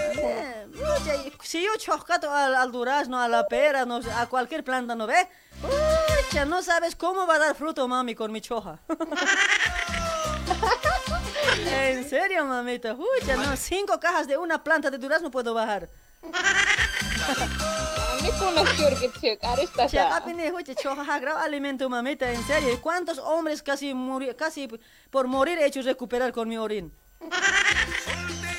Si 1.42 1.62
yo 1.62 1.76
choscato 1.76 2.32
al, 2.32 2.54
al 2.54 2.72
durazno, 2.72 3.20
a 3.20 3.28
la 3.28 3.46
pera, 3.46 3.84
no 3.84 4.00
sé, 4.00 4.10
a 4.10 4.24
cualquier 4.24 4.64
planta, 4.64 4.94
¿no 4.94 5.06
ve? 5.06 5.28
Pucha, 5.60 6.46
no 6.46 6.62
sabes 6.62 6.96
cómo 6.96 7.26
va 7.26 7.34
a 7.34 7.38
dar 7.38 7.54
fruto, 7.54 7.86
mami, 7.86 8.14
con 8.14 8.32
mi 8.32 8.40
choja. 8.40 8.78
en 11.66 12.08
serio, 12.08 12.46
mamita. 12.46 12.96
Pucha, 12.96 13.36
no, 13.36 13.54
cinco 13.54 14.00
cajas 14.00 14.26
de 14.26 14.38
una 14.38 14.64
planta 14.64 14.90
de 14.90 14.96
durazno 14.96 15.30
puedo 15.30 15.52
bajar. 15.52 15.90
ni 18.22 18.30
conoció 18.38 18.88
que 18.88 19.10
se 19.20 19.38
aresta 19.42 19.86
Checa 19.86 20.24
pini 20.24 20.50
huche 20.50 20.74
choja 20.74 21.18
grave 21.18 21.40
alimento 21.40 21.88
mamita, 21.88 22.30
en 22.30 22.42
serio. 22.46 22.72
¿Y 22.72 22.76
cuántos 22.78 23.18
hombres 23.18 23.62
casi 23.62 23.94
muri, 23.94 24.34
casi 24.34 24.68
por 25.10 25.26
morir 25.26 25.58
he 25.58 25.66
hecho 25.66 25.82
recuperar 25.82 26.32
con 26.32 26.48
mi 26.48 26.56
orín? 26.58 26.92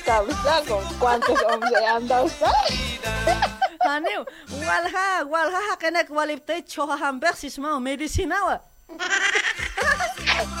¿Sabes 0.04 0.36
con 0.68 0.84
cuántos 0.98 1.40
hombres 1.42 1.72
anda 1.88 2.22
usted? 2.22 2.46
Haneu, 3.82 4.24
walha, 4.66 5.24
walha 5.26 5.76
kenek 5.78 6.10
walipte 6.10 6.62
choja 6.66 6.96
hambersis 6.96 7.58
mau 7.58 7.80
medicinawa. 7.80 8.60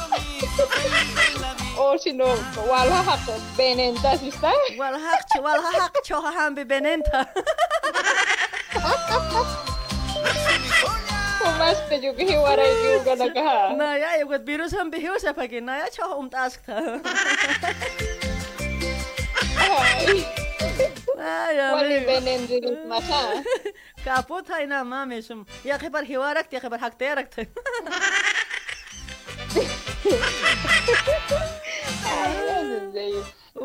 O 1.82 1.96
si 1.96 2.12
no, 2.12 2.26
walha 2.68 3.18
benenta, 3.56 4.16
¿sí 4.18 4.28
está? 4.28 4.52
Walha, 4.76 5.18
walha 5.40 5.90
choja 6.02 6.30
hambe 6.30 6.64
benenta. 6.64 7.32
Mas 11.60 11.76
te 11.88 12.00
juga 12.00 12.20
hiwaray 12.24 12.72
juga 12.84 13.12
na 13.16 13.26
ka. 13.32 13.76
Na 13.76 13.96
ya, 13.96 14.20
yung 14.20 14.32
kat 14.32 14.44
virus 14.44 14.72
ang 14.72 14.88
bihiw 14.88 15.16
sa 15.20 15.36
pagi 15.36 15.60
na 15.60 15.84
ya 15.84 15.92
choja 15.92 16.16
umtask 16.16 16.60
ta. 16.64 16.76
Ay, 19.60 20.24
Ay, 21.20 21.56
ya. 21.60 21.76
Kaput 24.00 24.48
hay 24.48 24.64
na 24.64 24.80
mami 24.84 25.20
sum. 25.20 25.44
Ya 25.60 25.76
ke 25.76 25.92
par 25.92 26.08
hiwarak, 26.08 26.48
ya 26.48 26.60
ke 26.60 26.68
par 26.72 26.80
hakterak 26.80 27.28
ta. 27.28 27.44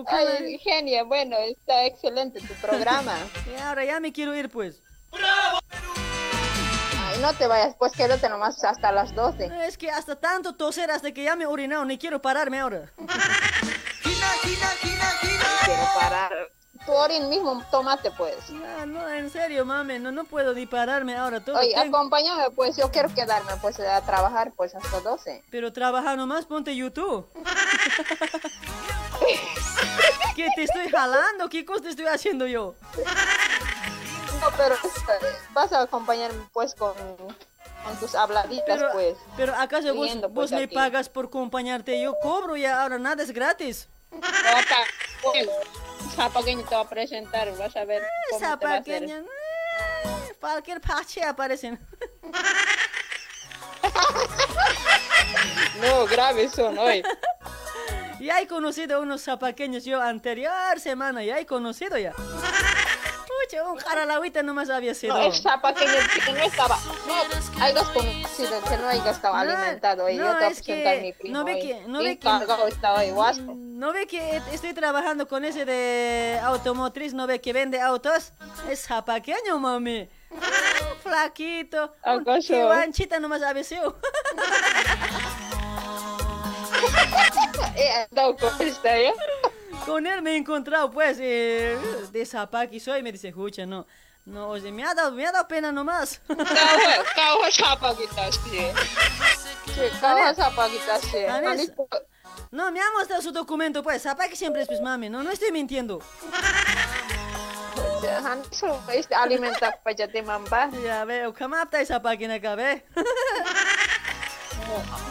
Ay, 0.07 0.59
genia, 0.59 1.03
bueno, 1.03 1.37
está 1.37 1.85
excelente 1.85 2.39
tu 2.41 2.53
programa. 2.59 3.15
Y 3.51 3.55
ahora 3.61 3.85
ya 3.85 3.99
me 3.99 4.11
quiero 4.11 4.35
ir 4.35 4.49
pues. 4.49 4.81
Ay, 7.07 7.19
no 7.21 7.33
te 7.33 7.47
vayas, 7.47 7.75
pues 7.77 7.91
quédate 7.93 8.27
nomás 8.29 8.63
hasta 8.63 8.91
las 8.91 9.13
12. 9.15 9.49
Es 9.65 9.77
que 9.77 9.89
hasta 9.91 10.15
tanto 10.19 10.55
toser 10.55 10.91
hasta 10.91 11.11
que 11.13 11.23
ya 11.23 11.35
me 11.35 11.43
he 11.45 11.47
orinado, 11.47 11.85
ni 11.85 11.97
quiero 11.97 12.21
pararme 12.21 12.59
ahora. 12.59 12.91
Quiero 15.65 15.83
parar. 15.99 16.31
Tu 16.85 16.91
orin 16.91 17.29
mismo, 17.29 17.63
tómate 17.71 18.11
pues. 18.11 18.47
No, 18.51 18.85
no, 18.85 19.09
en 19.09 19.31
serio, 19.31 19.65
mami, 19.65 19.97
no, 19.97 20.11
no 20.11 20.23
puedo 20.25 20.53
ni 20.53 20.67
pararme 20.67 21.15
ahora. 21.15 21.43
Todo 21.43 21.57
Oye, 21.57 21.73
tengo- 21.73 21.97
acompáñame, 21.97 22.51
pues 22.51 22.77
yo 22.77 22.91
quiero 22.91 23.11
quedarme 23.11 23.53
pues 23.59 23.79
a 23.79 23.99
trabajar 24.01 24.51
pues 24.55 24.75
hasta 24.75 24.99
12. 24.99 25.43
Pero 25.49 25.73
trabaja 25.73 26.15
nomás, 26.15 26.45
ponte 26.45 26.75
YouTube. 26.75 27.27
¿Qué 30.35 30.47
te 30.55 30.63
estoy 30.63 30.89
jalando? 30.89 31.49
¿Qué 31.49 31.65
cosa 31.65 31.81
te 31.83 31.89
estoy 31.89 32.05
haciendo 32.05 32.45
yo? 32.45 32.75
Pero 34.57 34.75
vas 35.53 35.71
a 35.73 35.81
acompañarme 35.81 36.43
pues 36.53 36.75
con, 36.75 36.93
con 36.95 37.95
tus 37.99 38.15
habladitas 38.15 38.63
Pero, 38.65 38.91
pues. 38.91 39.17
pero 39.37 39.55
¿acaso 39.55 39.93
vos, 39.93 40.05
Riendo, 40.05 40.29
vos 40.29 40.49
pues, 40.49 40.51
me 40.51 40.67
pagas 40.67 41.09
por 41.09 41.25
acompañarte? 41.25 42.01
Yo 42.01 42.15
cobro 42.21 42.55
ya, 42.55 42.81
ahora 42.81 42.97
nada 42.99 43.23
es 43.23 43.31
gratis. 43.31 43.87
Acá, 44.11 44.83
pues, 45.21 45.47
Zapaqueño 46.15 46.63
te 46.63 46.75
va 46.75 46.81
a 46.81 46.89
presentar, 46.89 47.55
vas 47.57 47.75
a 47.75 47.83
ver 47.85 48.03
cómo 48.29 48.59
pequeña, 48.59 49.17
eh, 49.19 50.35
cualquier 50.39 50.79
pache 50.79 51.23
aparecen. 51.23 51.79
No, 55.81 56.05
graves 56.05 56.53
son 56.53 56.77
hoy. 56.77 57.03
Ya 58.17 58.39
he 58.39 58.47
conocido 58.47 59.01
unos 59.01 59.21
zapaqueños 59.21 59.83
yo 59.83 60.01
anterior 60.01 60.79
semana, 60.79 61.23
ya 61.23 61.37
he 61.37 61.45
conocido 61.45 61.97
ya. 61.97 62.13
Pucha, 63.45 63.63
un 63.63 63.77
jaralagüita 63.77 64.43
nomás 64.43 64.69
había 64.69 64.93
sido. 64.95 65.15
No, 65.15 65.21
es 65.23 65.41
zapaqueño 65.41 65.91
que 66.25 66.31
no 66.31 66.39
estaba. 66.39 66.77
No, 67.07 67.63
hay 67.63 67.73
dos 67.73 67.89
conocidos 67.89 68.63
que 68.69 68.77
no 68.77 68.87
haya 68.87 69.11
estado 69.11 69.33
No, 69.35 69.39
alimentado. 69.41 70.09
Y 70.09 70.15
no, 70.17 70.39
yo 70.39 70.47
es 70.47 70.61
que 70.61 70.99
mi 71.01 71.13
primo. 71.13 71.37
no 71.37 71.43
ve 71.45 71.59
que- 71.59 71.81
no 71.87 71.99
ve 71.99 72.17
que- 72.17 72.29
estaba 72.69 72.99
hoy, 72.99 73.11
guaspo. 73.11 73.53
¿No 73.55 73.91
ve 73.93 74.07
que 74.07 74.41
estoy 74.51 74.73
trabajando 74.73 75.27
con 75.27 75.43
ese 75.45 75.65
de 75.65 76.39
automotriz? 76.43 77.13
¿No 77.13 77.27
ve 77.27 77.39
que 77.41 77.53
vende 77.53 77.79
autos? 77.81 78.31
Es 78.69 78.85
zapaqueño, 78.85 79.59
mami. 79.59 80.09
Ah, 80.37 80.41
Flaquito. 81.01 81.93
Qué 82.47 82.63
guanchita 82.63 83.19
nomás 83.19 83.41
había 83.43 83.63
sido. 83.63 83.97
He 87.77 87.91
andado 88.03 88.35
con 88.35 88.61
esta, 88.61 88.97
¿ya? 88.99 89.13
Con 89.85 90.07
él 90.07 90.21
me 90.21 90.31
he 90.31 90.37
encontrado, 90.37 90.89
pues, 90.89 91.17
eh, 91.21 91.77
de 92.11 92.25
zapaqui 92.25 92.79
soy. 92.79 93.03
Me 93.03 93.11
dice, 93.11 93.29
escucha, 93.29 93.65
no. 93.65 93.85
No, 94.25 94.49
oye, 94.49 94.71
me 94.71 94.83
ha 94.83 94.95
dado, 94.95 95.11
me 95.11 95.25
ha 95.25 95.31
dado 95.31 95.47
pena 95.47 95.71
nomás. 95.71 96.19
Vanessa. 100.07 100.51
Mami, 101.29 101.67
No, 102.51 102.71
me 102.71 102.79
ha 102.81 102.91
mostrado 102.97 103.21
su 103.21 103.31
documento, 103.31 103.83
pues. 103.83 104.01
Zapaqui 104.01 104.35
siempre 104.35 104.63
es, 104.63 104.67
pues, 104.67 104.81
mami. 104.81 105.09
No, 105.09 105.21
no 105.21 105.29
estoy 105.29 105.51
mintiendo. 105.51 106.01
Han 108.23 108.41
solo 108.51 108.81
este 108.91 109.13
alimenta 109.13 109.79
para 109.83 110.07
te 110.07 110.21
mamba. 110.23 110.69
Ya 110.83 111.05
veo, 111.05 111.33
kamapta 111.33 111.79
esa 111.81 112.01
página 112.01 112.35
acá, 112.35 112.55
ve. 112.55 112.83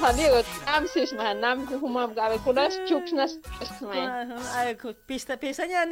Han 0.03 0.17
digo, 0.17 0.43
nam 0.67 0.87
sis 0.89 1.13
man, 1.13 1.41
nam 1.41 1.67
humam 1.81 2.15
gabe 2.15 2.39
kunas 2.39 2.75
chuksnas 2.87 3.39
man. 3.81 4.37
Ay, 4.55 4.77
Pista, 5.07 5.37
pestaña. 5.37 5.85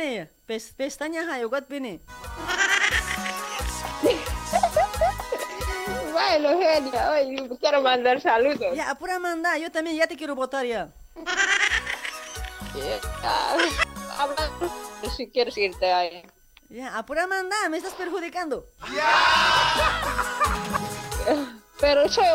Pes, 0.47 0.73
pestaña 0.77 1.23
hay, 1.31 1.45
ugat 1.45 1.69
bini. 1.69 2.01
Bueno, 6.13 6.59
genia, 6.59 7.11
hoy 7.11 7.59
quiero 7.61 7.83
mandar 7.83 8.21
saludos. 8.21 8.75
Ya, 8.75 8.91
apura 8.91 9.19
manda, 9.19 9.57
yo 9.59 9.71
también 9.71 9.97
ya 9.97 10.07
te 10.07 10.17
quiero 10.17 10.35
votar 10.35 10.65
ya. 10.65 10.89
Habla 14.19 14.51
si 15.17 15.31
quieres 15.31 15.57
irte 15.59 15.93
ahí. 15.93 16.23
Ya, 16.69 16.97
apura 16.97 17.27
manda, 17.27 17.57
me 17.71 17.79
estás 17.79 17.95
perjudicando. 17.95 18.67
Pero 21.81 22.09
soy 22.09 22.27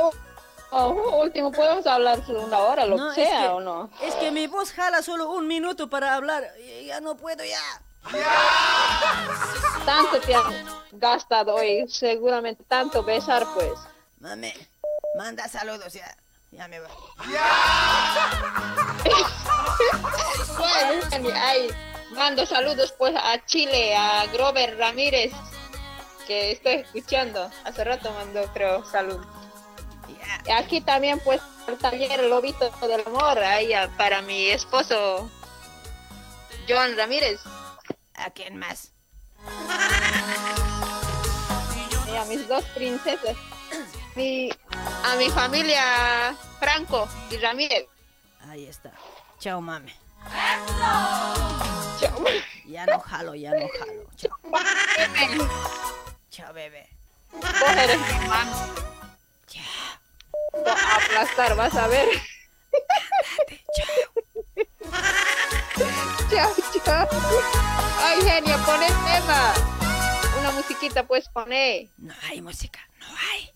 oh, 0.71 1.21
último, 1.23 1.51
podemos 1.51 1.85
hablar 1.87 2.21
una 2.29 2.59
hora, 2.59 2.85
lo 2.85 2.97
No, 2.97 3.13
que 3.13 3.23
es 3.23 3.29
sea, 3.29 3.41
que- 3.41 3.47
¿o 3.49 3.59
no? 3.59 3.89
Es 4.01 4.13
que 4.15 4.31
mi 4.31 4.47
voz 4.47 4.71
jala 4.71 5.01
solo 5.01 5.29
un 5.31 5.47
minuto 5.47 5.89
para 5.89 6.15
hablar. 6.15 6.43
y 6.63 6.85
Ya 6.85 6.99
no 7.01 7.15
puedo 7.15 7.43
ya. 7.43 7.81
Tanto 9.85 10.19
te 10.21 10.33
han 10.35 10.65
gastado 10.93 11.55
hoy, 11.55 11.85
seguramente 11.89 12.63
tanto 12.63 13.03
besar, 13.03 13.45
pues. 13.53 13.73
Mami, 14.19 14.53
manda 15.17 15.47
saludos 15.47 15.93
ya. 15.93 16.15
Ya 16.51 16.67
me 16.67 16.79
voy. 16.79 16.89
Bueno, 20.57 21.29
ay, 21.35 21.69
mando 22.11 22.45
saludos 22.45 22.93
pues 22.97 23.15
a 23.15 23.43
Chile, 23.45 23.95
a 23.95 24.25
Grover 24.27 24.77
Ramírez, 24.77 25.31
que 26.25 26.51
estoy 26.51 26.73
escuchando. 26.75 27.49
Hace 27.63 27.83
rato 27.83 28.11
mandó, 28.11 28.41
creo, 28.53 28.83
salud. 28.85 29.19
Aquí 30.55 30.81
también 30.81 31.19
pues 31.23 31.41
el 31.67 31.77
taller 31.77 32.23
Lobito 32.23 32.69
del 32.87 33.01
Amor, 33.05 33.39
ahí 33.39 33.73
a- 33.73 33.89
para 33.97 34.21
mi 34.21 34.47
esposo 34.49 35.29
John 36.67 36.95
Ramírez. 36.97 37.39
¿A 38.15 38.29
quién 38.31 38.57
más? 38.57 38.91
Y 42.11 42.15
a 42.15 42.25
mis 42.25 42.47
dos 42.47 42.63
princesas. 42.75 43.35
Mi, 44.15 44.49
a 45.03 45.15
mi 45.17 45.29
familia 45.29 46.35
Franco 46.59 47.07
y 47.29 47.37
Ramírez. 47.37 47.85
Ahí 48.49 48.65
está. 48.65 48.91
Chao, 49.39 49.61
mami. 49.61 49.93
Chao. 51.99 52.25
Ya 52.65 52.85
no 52.85 52.99
jalo, 52.99 53.35
ya 53.35 53.51
no 53.51 53.67
jalo. 53.77 54.03
Chao. 54.15 54.37
Chao, 56.31 56.53
bebé. 56.53 56.87
Vos 57.31 57.69
eres 57.77 57.99
mi 57.99 58.27
mano. 58.27 58.51
A 60.65 60.95
aplastar, 60.95 61.55
vas 61.55 61.75
a 61.75 61.87
ver. 61.87 62.07
Chao, 66.29 66.53
chao. 66.83 67.07
Ay, 68.03 68.21
genia, 68.21 68.57
pon 68.65 68.83
el 68.83 68.93
tema. 69.05 69.53
Una 70.39 70.51
musiquita, 70.51 71.07
pues, 71.07 71.29
poné. 71.29 71.89
No 71.97 72.13
hay 72.23 72.41
música, 72.41 72.79
no 72.99 73.07
hay. 73.07 73.49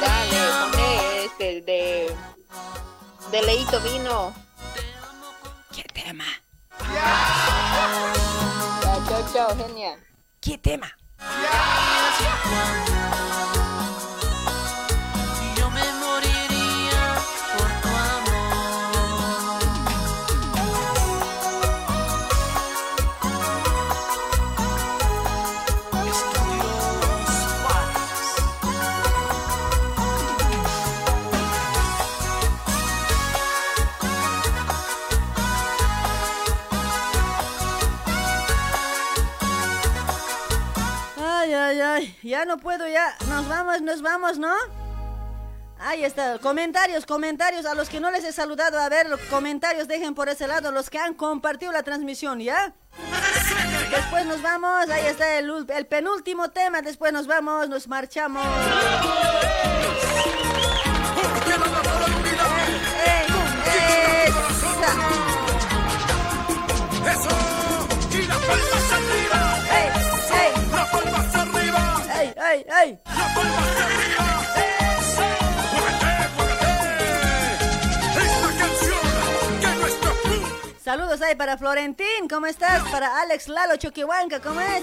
Dale, 0.00 0.70
poné 0.70 1.24
este 1.24 1.60
de. 1.62 2.14
De 3.30 3.42
Leito 3.42 3.80
Vino. 3.80 4.34
¿Qué 5.74 5.84
tema? 5.84 6.24
Chao, 8.80 9.04
chao, 9.08 9.22
chao, 9.32 9.56
genia. 9.56 9.98
¿Qué 10.40 10.58
tema? 10.58 10.92
Yo 11.18 11.24
ya 42.22 42.44
no 42.44 42.58
puedo, 42.58 42.86
ya. 42.88 43.16
Nos 43.28 43.48
vamos, 43.48 43.82
nos 43.82 44.02
vamos, 44.02 44.38
¿no? 44.38 44.52
Ahí 45.80 46.04
está, 46.04 46.38
comentarios, 46.40 47.06
comentarios 47.06 47.64
a 47.64 47.74
los 47.74 47.88
que 47.88 48.00
no 48.00 48.10
les 48.10 48.24
he 48.24 48.32
saludado. 48.32 48.80
A 48.80 48.88
ver, 48.88 49.08
los 49.08 49.20
comentarios 49.22 49.86
dejen 49.86 50.14
por 50.14 50.28
ese 50.28 50.48
lado 50.48 50.72
los 50.72 50.90
que 50.90 50.98
han 50.98 51.14
compartido 51.14 51.70
la 51.70 51.84
transmisión, 51.84 52.40
¿ya? 52.40 52.74
Después 53.90 54.26
nos 54.26 54.42
vamos, 54.42 54.90
ahí 54.90 55.06
está 55.06 55.38
el, 55.38 55.86
penúltimo 55.86 56.50
tema, 56.50 56.82
después 56.82 57.12
nos 57.12 57.26
vamos, 57.26 57.68
nos 57.68 57.86
marchamos. 57.86 58.44
¡Eso! 67.06 68.77
Nuestro 79.76 80.12
pueblo 80.24 80.48
Saludos 80.82 81.20
ahí 81.20 81.34
para 81.34 81.58
Florentín, 81.58 82.28
¿cómo 82.30 82.46
estás? 82.46 82.82
Para 82.88 83.20
Alex 83.20 83.48
Lalo 83.48 83.76
Choquehuanca, 83.76 84.40
¿cómo 84.40 84.60
es? 84.60 84.82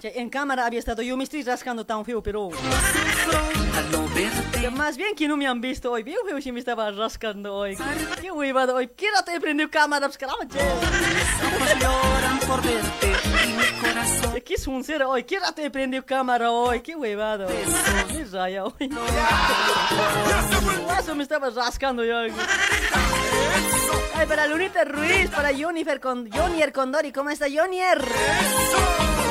Che, 0.00 0.20
en 0.20 0.30
cámara 0.30 0.64
había 0.64 0.78
estado 0.78 1.02
yo, 1.02 1.16
me 1.16 1.24
estoy 1.24 1.42
rascando 1.42 1.84
tan 1.84 2.04
feo, 2.04 2.22
pero... 2.22 2.50
Que 4.52 4.70
Más 4.70 4.96
bien 4.96 5.16
que 5.16 5.26
no 5.26 5.36
me 5.36 5.48
han 5.48 5.60
visto 5.60 5.90
hoy, 5.90 6.04
bien 6.04 6.18
feo 6.24 6.40
si 6.40 6.52
me 6.52 6.60
estaba 6.60 6.90
rascando 6.92 7.54
hoy. 7.54 7.76
Qué 8.20 8.30
huevada 8.30 8.74
hoy, 8.74 8.88
¿qué 8.88 9.06
rato 9.10 9.32
he 9.32 9.68
cámara? 9.70 10.06
Pues 10.06 10.18
caramba, 10.18 10.46
che. 10.46 10.58
lloran 11.80 12.38
por 12.46 12.62
verte 12.62 13.12
y 13.44 13.52
mi 13.52 13.80
corazón 13.80 14.32
Che, 14.34 14.42
Qué 14.44 14.56
sincero 14.56 15.10
hoy, 15.10 15.24
¿qué 15.24 15.40
rato 15.40 15.62
he 15.62 16.02
cámara 16.04 16.52
hoy? 16.52 16.80
Qué 16.80 16.94
huevada 16.94 17.46
hoy. 17.46 17.54
Qué 18.12 18.24
raya 18.24 18.64
hoy. 18.64 18.90
Eso 21.00 21.14
me 21.16 21.24
estaba 21.24 21.50
rascando 21.50 22.04
yo. 22.04 22.18
Ay, 24.14 24.26
para 24.26 24.46
Lunita 24.46 24.84
Ruiz, 24.84 25.28
para 25.30 25.50
Jonifer 25.56 26.00
con 26.00 26.30
Jonier 26.30 26.72
Condori, 26.72 27.12
¿cómo 27.12 27.30
está 27.30 27.46
Jonier? 27.52 27.98
Eso. 27.98 29.27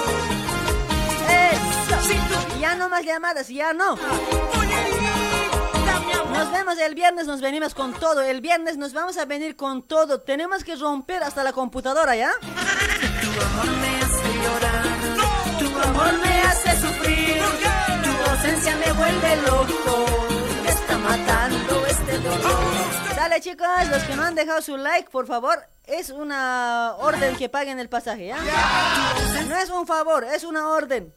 Ya 2.59 2.75
no 2.75 2.90
más 2.90 3.06
llamadas, 3.06 3.48
ya 3.48 3.74
no. 3.74 3.95
Nos 6.38 6.51
vemos 6.51 6.77
el 6.80 6.95
viernes, 6.95 7.27
nos 7.27 7.41
venimos 7.41 7.74
con 7.74 7.93
todo. 7.93 8.22
El 8.22 8.41
viernes 8.41 8.77
nos 8.77 8.93
vamos 8.93 9.17
a 9.17 9.25
venir 9.25 9.56
con 9.56 9.83
todo. 9.83 10.22
Tenemos 10.22 10.64
que 10.64 10.75
romper 10.75 11.24
hasta 11.24 11.43
la 11.43 11.53
computadora, 11.53 12.16
¿ya? 12.16 12.32
Tu 12.41 13.41
amor 13.41 13.69
me 13.82 13.98
hace 14.01 14.33
llorar 14.43 14.83
Tu 15.59 15.66
amor 15.90 16.14
me 16.24 16.41
hace 16.41 16.82
sufrir 16.82 17.41
Tu 18.03 18.30
ausencia 18.32 18.75
me 18.75 18.91
vuelve 18.93 19.35
loco 19.48 20.06
Me 20.64 20.69
está 20.69 20.98
matando 20.98 21.85
este 21.88 22.19
dolor 22.19 22.76
Dale 23.30 23.41
chicos, 23.41 23.67
los 23.91 24.03
que 24.03 24.15
no 24.15 24.23
han 24.23 24.35
dejado 24.35 24.61
su 24.61 24.77
like, 24.77 25.09
por 25.09 25.27
favor, 25.27 25.59
es 25.83 26.11
una 26.11 26.95
orden 26.97 27.35
que 27.35 27.49
paguen 27.49 27.77
el 27.77 27.89
pasaje, 27.89 28.27
¿ya? 28.27 28.38
No 29.49 29.57
es 29.57 29.69
un 29.69 29.85
favor, 29.85 30.23
es 30.23 30.45
una 30.45 30.69
orden. 30.69 31.14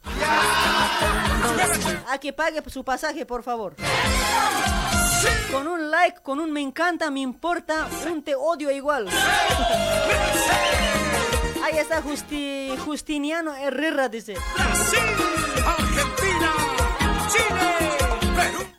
A 2.08 2.18
que 2.18 2.32
pague 2.32 2.68
su 2.68 2.84
pasaje, 2.84 3.24
por 3.26 3.44
favor. 3.44 3.76
Con 5.52 5.68
un 5.68 5.88
like, 5.88 6.20
con 6.20 6.40
un 6.40 6.50
me 6.50 6.60
encanta, 6.60 7.12
me 7.12 7.20
importa, 7.20 7.86
un 8.10 8.24
te 8.24 8.34
odio 8.34 8.72
igual. 8.72 9.06
Ahí 11.62 11.78
está 11.78 12.02
Justi, 12.02 12.76
Justiniano 12.84 13.54
Herrera, 13.54 14.08
dice. 14.08 14.34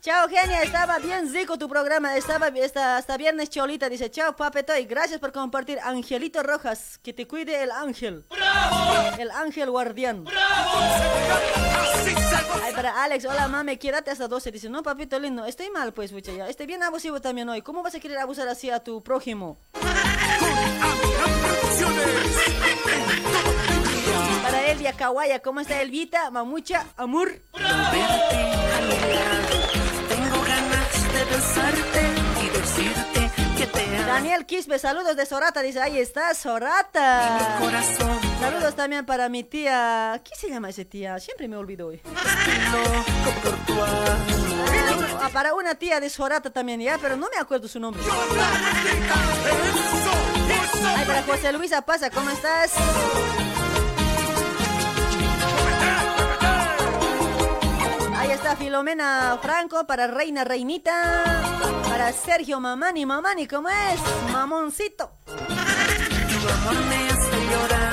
Chao, 0.02 0.28
genia, 0.28 0.64
estaba 0.64 0.98
bien 0.98 1.32
rico 1.32 1.56
tu 1.56 1.68
programa, 1.68 2.16
estaba 2.16 2.48
está, 2.48 2.96
hasta 2.96 3.16
viernes 3.16 3.50
cholita, 3.50 3.88
dice, 3.88 4.10
chao, 4.10 4.34
papetoy, 4.34 4.84
gracias 4.84 5.20
por 5.20 5.30
compartir, 5.30 5.78
Angelito 5.80 6.42
Rojas, 6.42 6.98
que 7.04 7.12
te 7.12 7.28
cuide 7.28 7.62
el 7.62 7.70
ángel, 7.70 8.24
el 9.16 9.30
ángel 9.30 9.70
guardián. 9.70 10.24
Ay, 12.64 12.72
para 12.74 13.04
Alex, 13.04 13.26
hola 13.26 13.46
mami, 13.46 13.76
quédate 13.76 14.10
hasta 14.10 14.26
12, 14.26 14.50
dice, 14.50 14.68
no, 14.68 14.82
papito 14.82 15.20
lindo, 15.20 15.44
estoy 15.44 15.70
mal 15.70 15.92
pues, 15.92 16.10
mucha 16.10 16.32
estoy 16.48 16.66
bien 16.66 16.82
abusivo 16.82 17.20
también 17.20 17.48
hoy, 17.48 17.62
¿cómo 17.62 17.84
vas 17.84 17.94
a 17.94 18.00
querer 18.00 18.18
abusar 18.18 18.48
así 18.48 18.70
a 18.70 18.80
tu 18.80 19.04
prójimo? 19.04 19.60
Para 24.42 24.66
Elvia 24.66 24.94
Kawaya, 24.94 25.38
¿cómo 25.38 25.60
está 25.60 25.80
Elvita? 25.80 26.28
Mamucha, 26.32 26.88
amor. 26.96 27.40
De 27.52 29.91
besarte 31.32 32.02
y 32.44 32.48
decirte 32.50 33.30
que 33.56 33.66
te 33.66 33.96
amo 33.96 34.06
Daniel 34.06 34.46
Quispe, 34.46 34.78
saludos 34.78 35.16
de 35.16 35.26
Sorata, 35.26 35.62
dice, 35.62 35.80
ahí 35.80 35.98
está, 35.98 36.34
Sorata. 36.34 37.56
Corazón 37.60 38.20
Saludos 38.40 38.74
también 38.74 39.06
para 39.06 39.28
mi 39.28 39.44
tía, 39.44 40.20
¿qué 40.24 40.34
se 40.34 40.48
llama 40.48 40.68
esa 40.68 40.84
tía? 40.84 41.18
Siempre 41.20 41.48
me 41.48 41.56
olvido 41.56 41.88
hoy. 41.88 42.00
Ah, 45.20 45.28
para 45.32 45.54
una 45.54 45.76
tía 45.76 46.00
de 46.00 46.10
Sorata 46.10 46.50
también, 46.50 46.80
ya, 46.80 46.98
pero 46.98 47.16
no 47.16 47.28
me 47.32 47.40
acuerdo 47.40 47.68
su 47.68 47.78
nombre. 47.78 48.02
Ay, 50.84 51.06
para 51.06 51.22
José 51.22 51.52
Luisa 51.52 51.82
Pasa, 51.82 52.10
¿cómo 52.10 52.30
estás? 52.30 52.72
Filomena 58.58 59.38
Franco, 59.40 59.86
para 59.86 60.06
Reina 60.08 60.44
Reinita, 60.44 60.92
para 61.88 62.12
Sergio 62.12 62.60
Mamani, 62.60 63.06
Mamani, 63.06 63.46
¿cómo 63.46 63.68
es? 63.68 64.00
Mamoncito. 64.32 65.12
Tu 65.24 65.32
amor 65.32 66.74
me 66.86 67.08
hace 67.08 67.30
llorar 67.50 67.92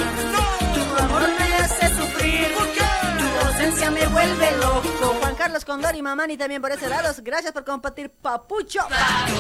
Tu 0.74 1.04
amor 1.04 1.22
me 1.22 1.56
hace 1.56 1.88
sufrir 1.96 2.48
Tu 3.20 3.48
ausencia 3.48 3.92
me 3.92 4.06
vuelve 4.08 4.52
loco 4.58 5.16
Juan 5.22 5.36
Carlos 5.36 5.64
Condori, 5.64 6.02
Mamani 6.02 6.36
también 6.36 6.62
por 6.62 6.72
ese 6.72 6.90
lado. 6.90 7.14
Gracias 7.22 7.54
por 7.54 7.64
compartir, 7.64 8.10
Papucho. 8.10 8.82
Ay, 8.90 9.34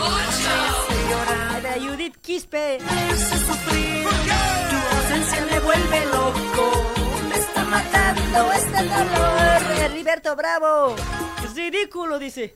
para 1.51 1.73
Judith 1.81 2.17
Quispe. 2.21 2.77
Me 2.79 3.11
hace 3.11 3.37
sufrir 3.45 4.07
Tu 4.07 4.95
ausencia 4.95 5.45
me 5.51 5.59
vuelve 5.59 6.05
loco 6.05 6.98
matando 7.69 8.51
este 8.53 8.83
dolor 8.83 9.61
Eh, 9.79 9.87
Riberto 9.89 10.35
Bravo. 10.35 10.95
Ridículo, 11.55 12.19
dice. 12.19 12.55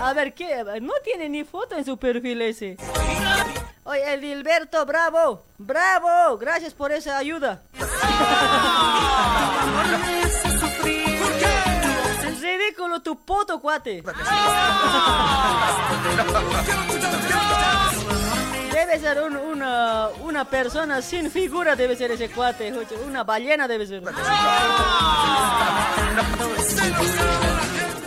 A 0.00 0.12
ver, 0.12 0.34
¿qué? 0.34 0.64
No 0.80 0.94
tiene 1.04 1.28
ni 1.28 1.44
foto 1.44 1.76
en 1.76 1.84
su 1.84 1.98
perfil 1.98 2.42
ese. 2.42 2.76
Oye, 3.84 4.14
el 4.14 4.20
Gilberto, 4.20 4.84
bravo. 4.86 5.44
Bravo. 5.58 6.36
Gracias 6.38 6.74
por 6.74 6.90
esa 6.92 7.16
ayuda. 7.18 7.62
Ridículo 12.40 13.00
tu 13.02 13.16
poto, 13.24 13.60
cuate. 13.60 14.02
Debe 18.80 18.98
ser 18.98 19.20
un- 19.22 19.36
una, 19.36 20.08
una 20.22 20.44
persona 20.46 21.02
sin 21.02 21.30
figura, 21.30 21.76
debe 21.76 21.94
ser 21.96 22.12
ese 22.12 22.30
cuate. 22.30 22.72
Una 23.06 23.24
ballena 23.24 23.68
debe 23.68 23.86
ser. 23.86 24.02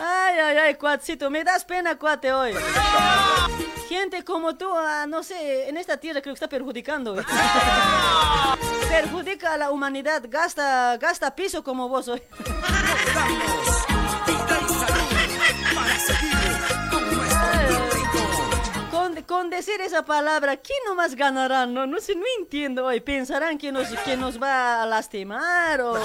Ay, 0.03 0.40
ay, 0.40 0.58
ay, 0.58 0.76
cuatcito, 0.76 1.30
me 1.30 1.43
das 1.43 1.64
pena, 1.64 1.95
cuate, 1.95 2.34
hoy. 2.34 2.53
Gente 3.88 4.24
como 4.24 4.56
tú, 4.56 4.68
ah, 4.76 5.06
no 5.08 5.22
sé, 5.22 5.69
en 5.69 5.77
esta 5.77 5.98
tierra 5.98 6.22
creo 6.22 6.34
que 6.34 6.38
está 6.38 6.50
perjudicando. 6.50 7.16
Perjudica 8.90 9.53
a 9.53 9.58
la 9.58 9.69
humanidad, 9.72 10.24
gasta, 10.27 10.98
gasta 10.98 11.35
piso 11.35 11.64
como 11.64 11.88
vos 11.88 12.08
hoy. 12.08 12.22
Con, 19.27 19.50
decir 19.50 19.80
esa 19.82 20.06
palabra, 20.06 20.58
¿quién 20.58 20.80
nomás 20.88 21.16
ganará? 21.16 21.66
No, 21.66 21.85
no 21.85 22.00
sé, 22.00 22.16
no 22.16 22.24
entiendo 22.40 22.85
hoy. 22.85 23.00
Pensarán 23.00 23.58
que 23.58 23.72
nos, 23.72 23.88
que 23.88 24.18
nos 24.18 24.42
va 24.42 24.84
a 24.84 24.85
lastimar 24.85 25.82
o... 25.82 25.95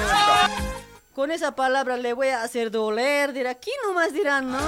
Con 1.15 1.33
esa 1.33 1.57
palabra 1.57 1.97
le 1.97 2.13
voy 2.13 2.29
a 2.29 2.45
hacer 2.45 2.71
doler, 2.71 3.33
dirá, 3.33 3.57
¿quién 3.57 3.75
nomás 3.85 4.13
dirán, 4.13 4.53
no? 4.53 4.59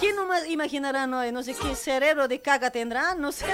¿Quién 0.00 0.16
nomás 0.16 0.44
imaginarán 0.48 1.14
hoy? 1.14 1.30
No 1.30 1.44
sé 1.44 1.54
qué 1.54 1.76
cerebro 1.76 2.26
de 2.26 2.40
caca 2.40 2.70
tendrán, 2.70 3.20
no 3.20 3.30
sé. 3.30 3.46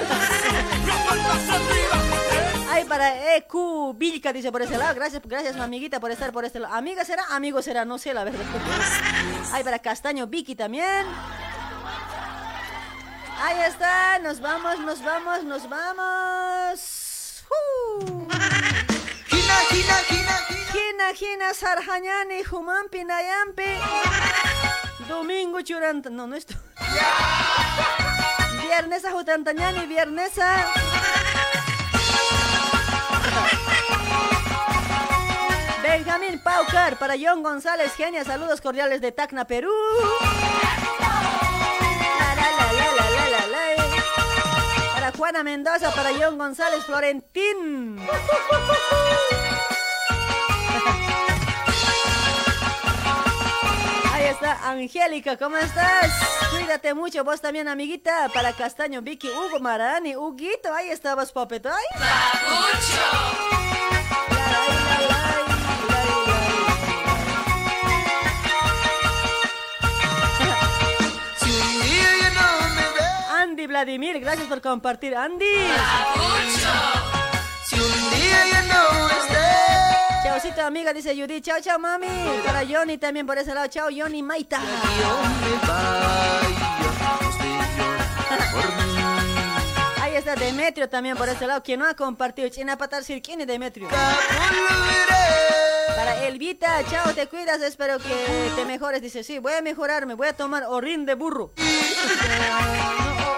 Ay, 2.70 2.84
para 2.86 3.36
EQ 3.36 3.92
Vilca 3.96 4.32
dice 4.32 4.50
por 4.50 4.62
ese 4.62 4.78
lado, 4.78 4.94
gracias, 4.94 5.20
gracias 5.22 5.56
amiguita 5.56 6.00
por 6.00 6.10
estar 6.10 6.32
por 6.32 6.46
este 6.46 6.60
lado. 6.60 6.74
Amiga 6.74 7.04
será, 7.04 7.26
amigo 7.28 7.60
será, 7.60 7.84
no 7.84 7.98
sé 7.98 8.14
la 8.14 8.24
verdad. 8.24 8.40
Ay, 9.52 9.62
para 9.62 9.78
Castaño 9.78 10.26
Vicky 10.26 10.54
también. 10.54 11.04
Ahí 13.38 13.60
está, 13.66 14.18
nos 14.20 14.40
vamos, 14.40 14.78
nos 14.80 15.02
vamos, 15.02 15.44
nos 15.44 15.68
vamos. 15.68 17.44
¡Uh! 17.50 18.26
Gina, 19.28 19.54
Gina, 19.70 19.94
Gina, 20.08 20.36
Gina 20.72 21.12
hina, 21.20 21.54
sarjañani, 21.54 22.42
humampi, 22.50 23.04
nayampi. 23.04 23.62
Domingo 25.08 25.60
churanta. 25.60 26.10
No, 26.10 26.26
no 26.26 26.36
esto. 26.36 26.54
Viernes 28.62 29.04
a 29.04 29.12
jutantañani, 29.12 29.86
viernes 29.86 30.38
a. 30.38 30.72
Benjamín 35.82 36.40
Paucar 36.42 36.98
para 36.98 37.14
John 37.20 37.42
González 37.42 37.94
Genia, 37.94 38.24
saludos 38.24 38.60
cordiales 38.60 39.00
de 39.00 39.12
Tacna, 39.12 39.46
Perú. 39.46 39.70
Juana 45.24 45.42
Mendoza, 45.42 45.90
para 45.92 46.10
John 46.12 46.36
González 46.36 46.84
Florentín. 46.84 47.98
Ahí 54.12 54.26
está 54.26 54.68
Angélica, 54.68 55.38
¿cómo 55.38 55.56
estás? 55.56 56.12
Cuídate 56.50 56.92
mucho, 56.92 57.24
vos 57.24 57.40
también, 57.40 57.68
amiguita. 57.68 58.28
Para 58.34 58.52
Castaño, 58.52 59.00
Vicky, 59.00 59.30
Hugo 59.30 59.60
Marani, 59.60 60.14
Huguito, 60.14 60.74
ahí 60.74 60.90
estabas, 60.90 61.32
papeto. 61.32 61.70
¡Ay! 61.70 63.63
Vladimir, 73.74 74.20
gracias 74.20 74.46
por 74.46 74.60
compartir, 74.60 75.16
Andy. 75.16 75.44
Si 77.66 77.74
un 77.74 78.04
amiga, 80.60 80.92
dice 80.92 81.12
Judy. 81.20 81.40
Chao, 81.40 81.58
chao, 81.60 81.76
mami. 81.80 82.06
Para 82.46 82.64
Johnny 82.64 82.98
también 82.98 83.26
por 83.26 83.36
ese 83.36 83.52
lado. 83.52 83.66
Chao, 83.66 83.88
Johnny 83.94 84.22
Maita. 84.22 84.60
Ahí 90.00 90.14
está 90.14 90.36
Demetrio 90.36 90.88
también 90.88 91.16
por 91.16 91.28
ese 91.28 91.44
lado. 91.44 91.60
Quien 91.64 91.80
no 91.80 91.88
ha 91.88 91.94
compartido. 91.94 92.48
China 92.50 92.78
Patar 92.78 93.02
¿quién 93.22 93.40
es 93.40 93.46
Demetrio? 93.48 93.88
Para 95.96 96.24
Elvita, 96.26 96.84
chao, 96.88 97.12
te 97.12 97.26
cuidas, 97.26 97.60
espero 97.62 97.98
que 97.98 98.52
te 98.54 98.64
mejores. 98.64 99.02
Dice, 99.02 99.24
sí, 99.24 99.38
voy 99.40 99.54
a 99.54 99.62
mejorarme, 99.62 100.14
voy 100.14 100.28
a 100.28 100.32
tomar 100.32 100.62
orín 100.64 101.06
de 101.06 101.14
burro. 101.14 101.52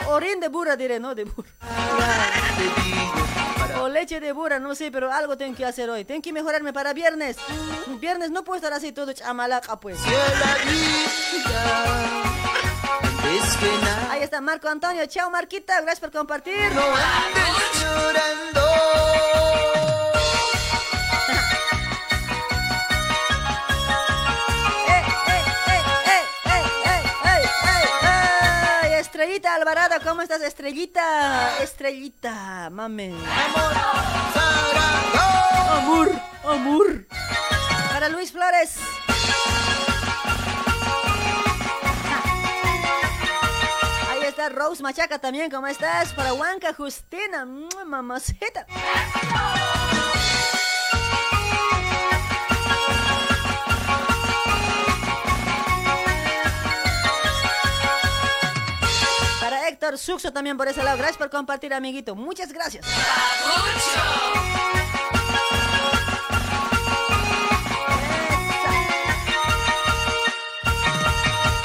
No, 0.07 0.12
orín 0.12 0.41
de 0.41 0.49
burra 0.49 0.76
diré, 0.76 1.01
no 1.01 1.15
de 1.15 1.25
burro. 1.25 1.49
O 3.81 3.89
leche 3.89 4.20
de 4.20 4.33
burra, 4.33 4.59
no 4.59 4.75
sé, 4.75 4.91
pero 4.91 5.12
algo 5.12 5.36
tengo 5.36 5.57
que 5.57 5.65
hacer 5.65 5.91
hoy. 5.91 6.05
Tengo 6.05 6.23
que 6.23 6.33
mejorarme 6.33 6.73
para 6.73 6.93
viernes. 6.93 7.36
Viernes 8.01 8.31
no 8.31 8.43
puedo 8.44 8.57
estar 8.57 8.73
así 8.73 8.93
todo 8.93 9.12
chamalaca, 9.12 9.78
pues. 9.78 9.99
Ahí 14.10 14.23
está 14.23 14.41
Marco 14.41 14.68
Antonio. 14.68 15.05
Chao, 15.07 15.31
Marquita. 15.31 15.81
Gracias 15.81 16.01
por 16.01 16.10
compartir. 16.12 16.55
llorando. 17.81 19.45
Estrellita 29.17 29.55
Alvarado! 29.55 29.95
¿Cómo 30.05 30.20
estás, 30.20 30.43
Estrellita? 30.43 31.62
Estrellita, 31.62 32.69
mame. 32.69 33.15
Amor, 35.70 36.12
amor. 36.45 37.07
Para 37.89 38.11
Luis 38.11 38.31
Flores. 38.31 38.77
Ahí 44.11 44.25
está 44.27 44.51
Rose 44.51 44.83
Machaca 44.83 45.19
también, 45.19 45.51
¿cómo 45.51 45.67
estás? 45.67 46.12
Para 46.12 46.35
Huanca 46.35 46.75
Justina, 46.75 47.47
¡mua, 47.47 47.86
mamacita. 47.86 48.67
Héctor 59.86 59.98
Suxo 59.98 60.32
también 60.32 60.56
por 60.56 60.66
ese 60.66 60.82
lado. 60.82 60.97
Gracias 60.98 61.16
por 61.16 61.31
compartir, 61.31 61.73
amiguito. 61.73 62.16
Muchas 62.16 62.52
gracias. 62.52 62.84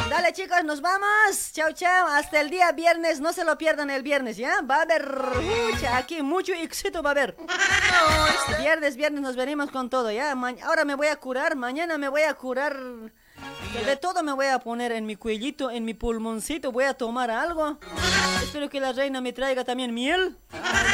Dale 0.10 0.34
chicos, 0.34 0.64
nos 0.66 0.82
vamos. 0.82 1.52
Chao, 1.54 1.72
chao. 1.72 2.08
Hasta 2.08 2.42
el 2.42 2.50
día 2.50 2.72
viernes. 2.74 3.22
No 3.22 3.32
se 3.34 3.46
lo 3.46 3.58
pierdan 3.58 3.90
el 3.90 4.04
viernes, 4.04 4.38
¿ya? 4.38 4.62
Va 4.62 4.78
a 4.78 4.82
haber 4.82 5.08
mucha, 5.08 5.98
aquí 5.98 6.22
mucho 6.22 6.54
éxito 6.54 7.02
va 7.02 7.12
a 7.12 7.14
haber. 7.14 7.36
Viernes, 8.60 8.98
viernes 8.98 9.22
nos 9.22 9.36
venimos 9.36 9.72
con 9.72 9.90
todo, 9.90 10.12
¿ya? 10.12 10.36
Ma- 10.36 10.54
ahora 10.64 10.84
me 10.86 10.96
voy 10.96 11.08
a 11.08 11.16
curar, 11.16 11.56
mañana 11.56 11.98
me 11.98 12.10
voy 12.10 12.22
a 12.24 12.34
curar. 12.34 12.76
De 13.86 13.96
todo 13.96 14.22
me 14.24 14.34
voy 14.34 14.48
a 14.48 14.60
poner 14.60 14.92
en 14.92 15.06
mi 15.06 15.16
cuellito, 15.16 15.72
en 15.72 15.86
mi 15.86 15.94
pulmoncito. 15.94 16.72
Voy 16.72 16.84
a 16.84 16.94
tomar 16.94 17.32
algo. 17.32 17.78
Espero 18.44 18.70
que 18.70 18.80
la 18.80 18.92
reina 18.92 19.22
me 19.22 19.34
traiga 19.34 19.64
también 19.64 19.94
miel. 19.94 20.38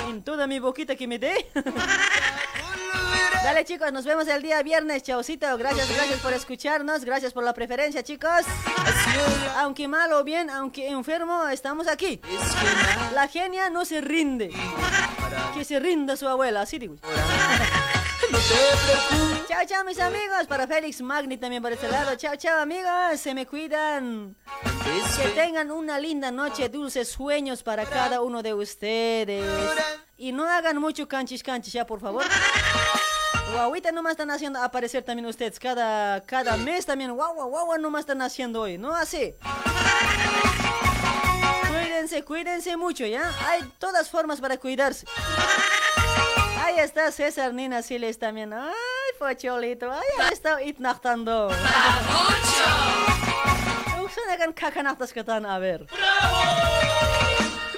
En 0.08 0.24
toda 0.24 0.48
mi 0.48 0.60
boquita 0.60 0.96
que 0.96 1.08
me 1.08 1.20
dé. 1.20 1.50
Dale 3.44 3.64
chicos, 3.66 3.94
nos 3.94 4.04
vemos 4.04 4.28
el 4.28 4.42
día 4.42 4.62
viernes, 4.62 5.04
chaucito. 5.04 5.58
Gracias, 5.58 5.90
gracias 5.90 6.20
por 6.20 6.34
escucharnos, 6.34 7.06
gracias 7.06 7.34
por 7.34 7.44
la 7.44 7.54
preferencia, 7.54 8.04
chicos. 8.04 8.46
Aunque 9.58 9.88
mal 9.88 10.12
o 10.14 10.24
bien, 10.24 10.50
aunque 10.50 10.90
enfermo, 10.90 11.48
estamos 11.48 11.88
aquí. 11.88 12.20
La 13.14 13.28
genia 13.28 13.70
no 13.70 13.86
se 13.86 14.02
rinde. 14.02 14.52
Que 15.54 15.64
se 15.64 15.80
rinda 15.80 16.18
su 16.18 16.28
abuela, 16.28 16.62
así 16.62 16.78
digo. 16.78 16.96
Chao, 19.48 19.66
chao, 19.66 19.84
mis 19.86 20.00
amigos. 20.00 20.48
Para 20.48 20.68
Félix 20.68 21.02
Magni 21.02 21.38
también 21.38 21.62
por 21.62 21.72
este 21.72 21.88
lado. 21.88 22.16
Chao, 22.16 22.36
chao, 22.36 22.60
amigos. 22.60 23.20
Se 23.20 23.34
me 23.34 23.46
cuidan. 23.46 24.36
Que 25.18 25.30
tengan 25.30 25.72
una 25.72 26.00
linda 26.00 26.32
noche, 26.32 26.70
dulces 26.70 27.10
sueños 27.10 27.64
para 27.64 27.86
cada 27.86 28.22
uno 28.22 28.44
de 28.44 28.54
ustedes. 28.54 29.46
Y 30.18 30.32
no 30.32 30.48
hagan 30.48 30.78
mucho 30.78 31.08
canchis 31.08 31.44
canchis, 31.44 31.74
ya, 31.74 31.86
por 31.86 32.00
favor. 32.00 32.24
Guauita 33.54 33.92
nomás 33.92 34.12
están 34.12 34.30
haciendo 34.32 34.62
aparecer 34.62 35.04
también 35.04 35.26
ustedes. 35.26 35.60
Cada, 35.60 36.22
cada 36.24 36.58
mes 36.58 36.86
también. 36.86 37.14
Guau, 37.14 37.34
guau, 37.34 37.50
guau, 37.50 37.78
nomás 37.78 38.02
están 38.02 38.22
haciendo 38.22 38.62
hoy. 38.62 38.78
No 38.78 38.94
así. 38.94 39.34
Cuídense, 41.70 42.24
cuídense 42.24 42.78
mucho, 42.78 43.06
¿ya? 43.06 43.34
Hay 43.48 43.62
todas 43.80 44.10
formas 44.10 44.42
para 44.42 44.58
cuidarse. 44.58 45.06
Ahí 46.68 46.80
está 46.80 47.14
César 47.14 47.54
Nina 47.54 47.82
Siles 47.82 48.20
también. 48.20 48.52
Ay, 48.52 48.74
Pocholito. 49.18 49.90
Ay, 49.90 50.02
ahí 50.20 50.30
está 50.34 50.62
itnachtando. 50.62 51.50
Uxanagan 54.04 54.52
kakanachtas 54.52 55.14
katan, 55.14 55.46
a 55.46 55.60
ver. 55.60 55.88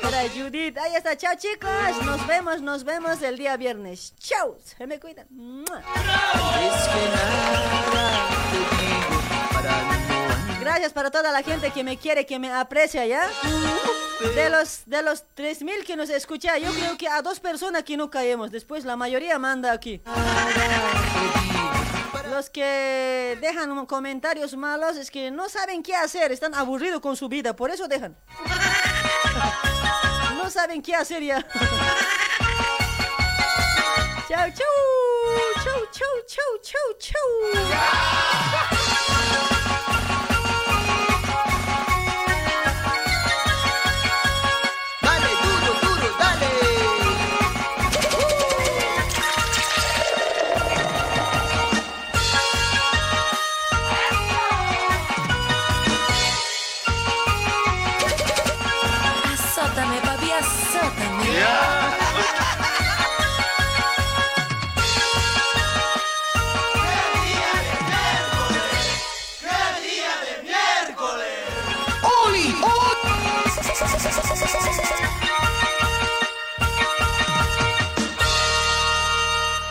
Para 0.01 0.21
Judith. 0.29 0.75
Ahí 0.79 0.95
está. 0.95 1.15
Chao, 1.15 1.35
chicos. 1.37 1.69
Nos 2.03 2.25
vemos, 2.25 2.61
nos 2.63 2.83
vemos 2.83 3.21
el 3.21 3.37
día 3.37 3.57
viernes. 3.57 4.15
Chao. 4.17 4.57
Se 4.63 4.87
me 4.87 4.99
cuidan. 4.99 5.27
¡Mua! 5.29 5.83
Gracias 10.69 10.93
para 10.93 11.09
toda 11.09 11.31
la 11.31 11.41
gente 11.41 11.71
que 11.71 11.83
me 11.83 11.97
quiere, 11.97 12.27
que 12.27 12.37
me 12.37 12.53
aprecia, 12.53 13.03
¿ya? 13.07 13.27
De 14.35 14.51
los, 14.51 14.83
de 14.85 15.01
los 15.01 15.25
3.000 15.35 15.83
que 15.83 15.95
nos 15.95 16.11
escucha, 16.11 16.59
yo 16.59 16.71
creo 16.71 16.95
que 16.95 17.07
a 17.07 17.23
dos 17.23 17.39
personas 17.39 17.83
que 17.83 17.97
no 17.97 18.11
caemos. 18.11 18.51
Después 18.51 18.85
la 18.85 18.95
mayoría 18.95 19.39
manda 19.39 19.71
aquí. 19.71 20.03
Los 22.29 22.51
que 22.51 23.35
dejan 23.41 23.83
comentarios 23.87 24.55
malos 24.55 24.95
es 24.95 25.09
que 25.09 25.31
no 25.31 25.49
saben 25.49 25.81
qué 25.81 25.95
hacer, 25.95 26.31
están 26.31 26.53
aburridos 26.53 27.01
con 27.01 27.15
su 27.15 27.27
vida, 27.29 27.55
por 27.55 27.71
eso 27.71 27.87
dejan. 27.87 28.15
No 30.35 30.51
saben 30.51 30.83
qué 30.83 30.93
hacer 30.93 31.23
ya. 31.23 31.41
Chau, 34.27 34.51
chau. 34.51 34.67
Chau, 35.63 35.81
chau, 35.91 36.07
chau, 36.27 36.59
chau, 36.61 37.13
chau. 38.69 38.78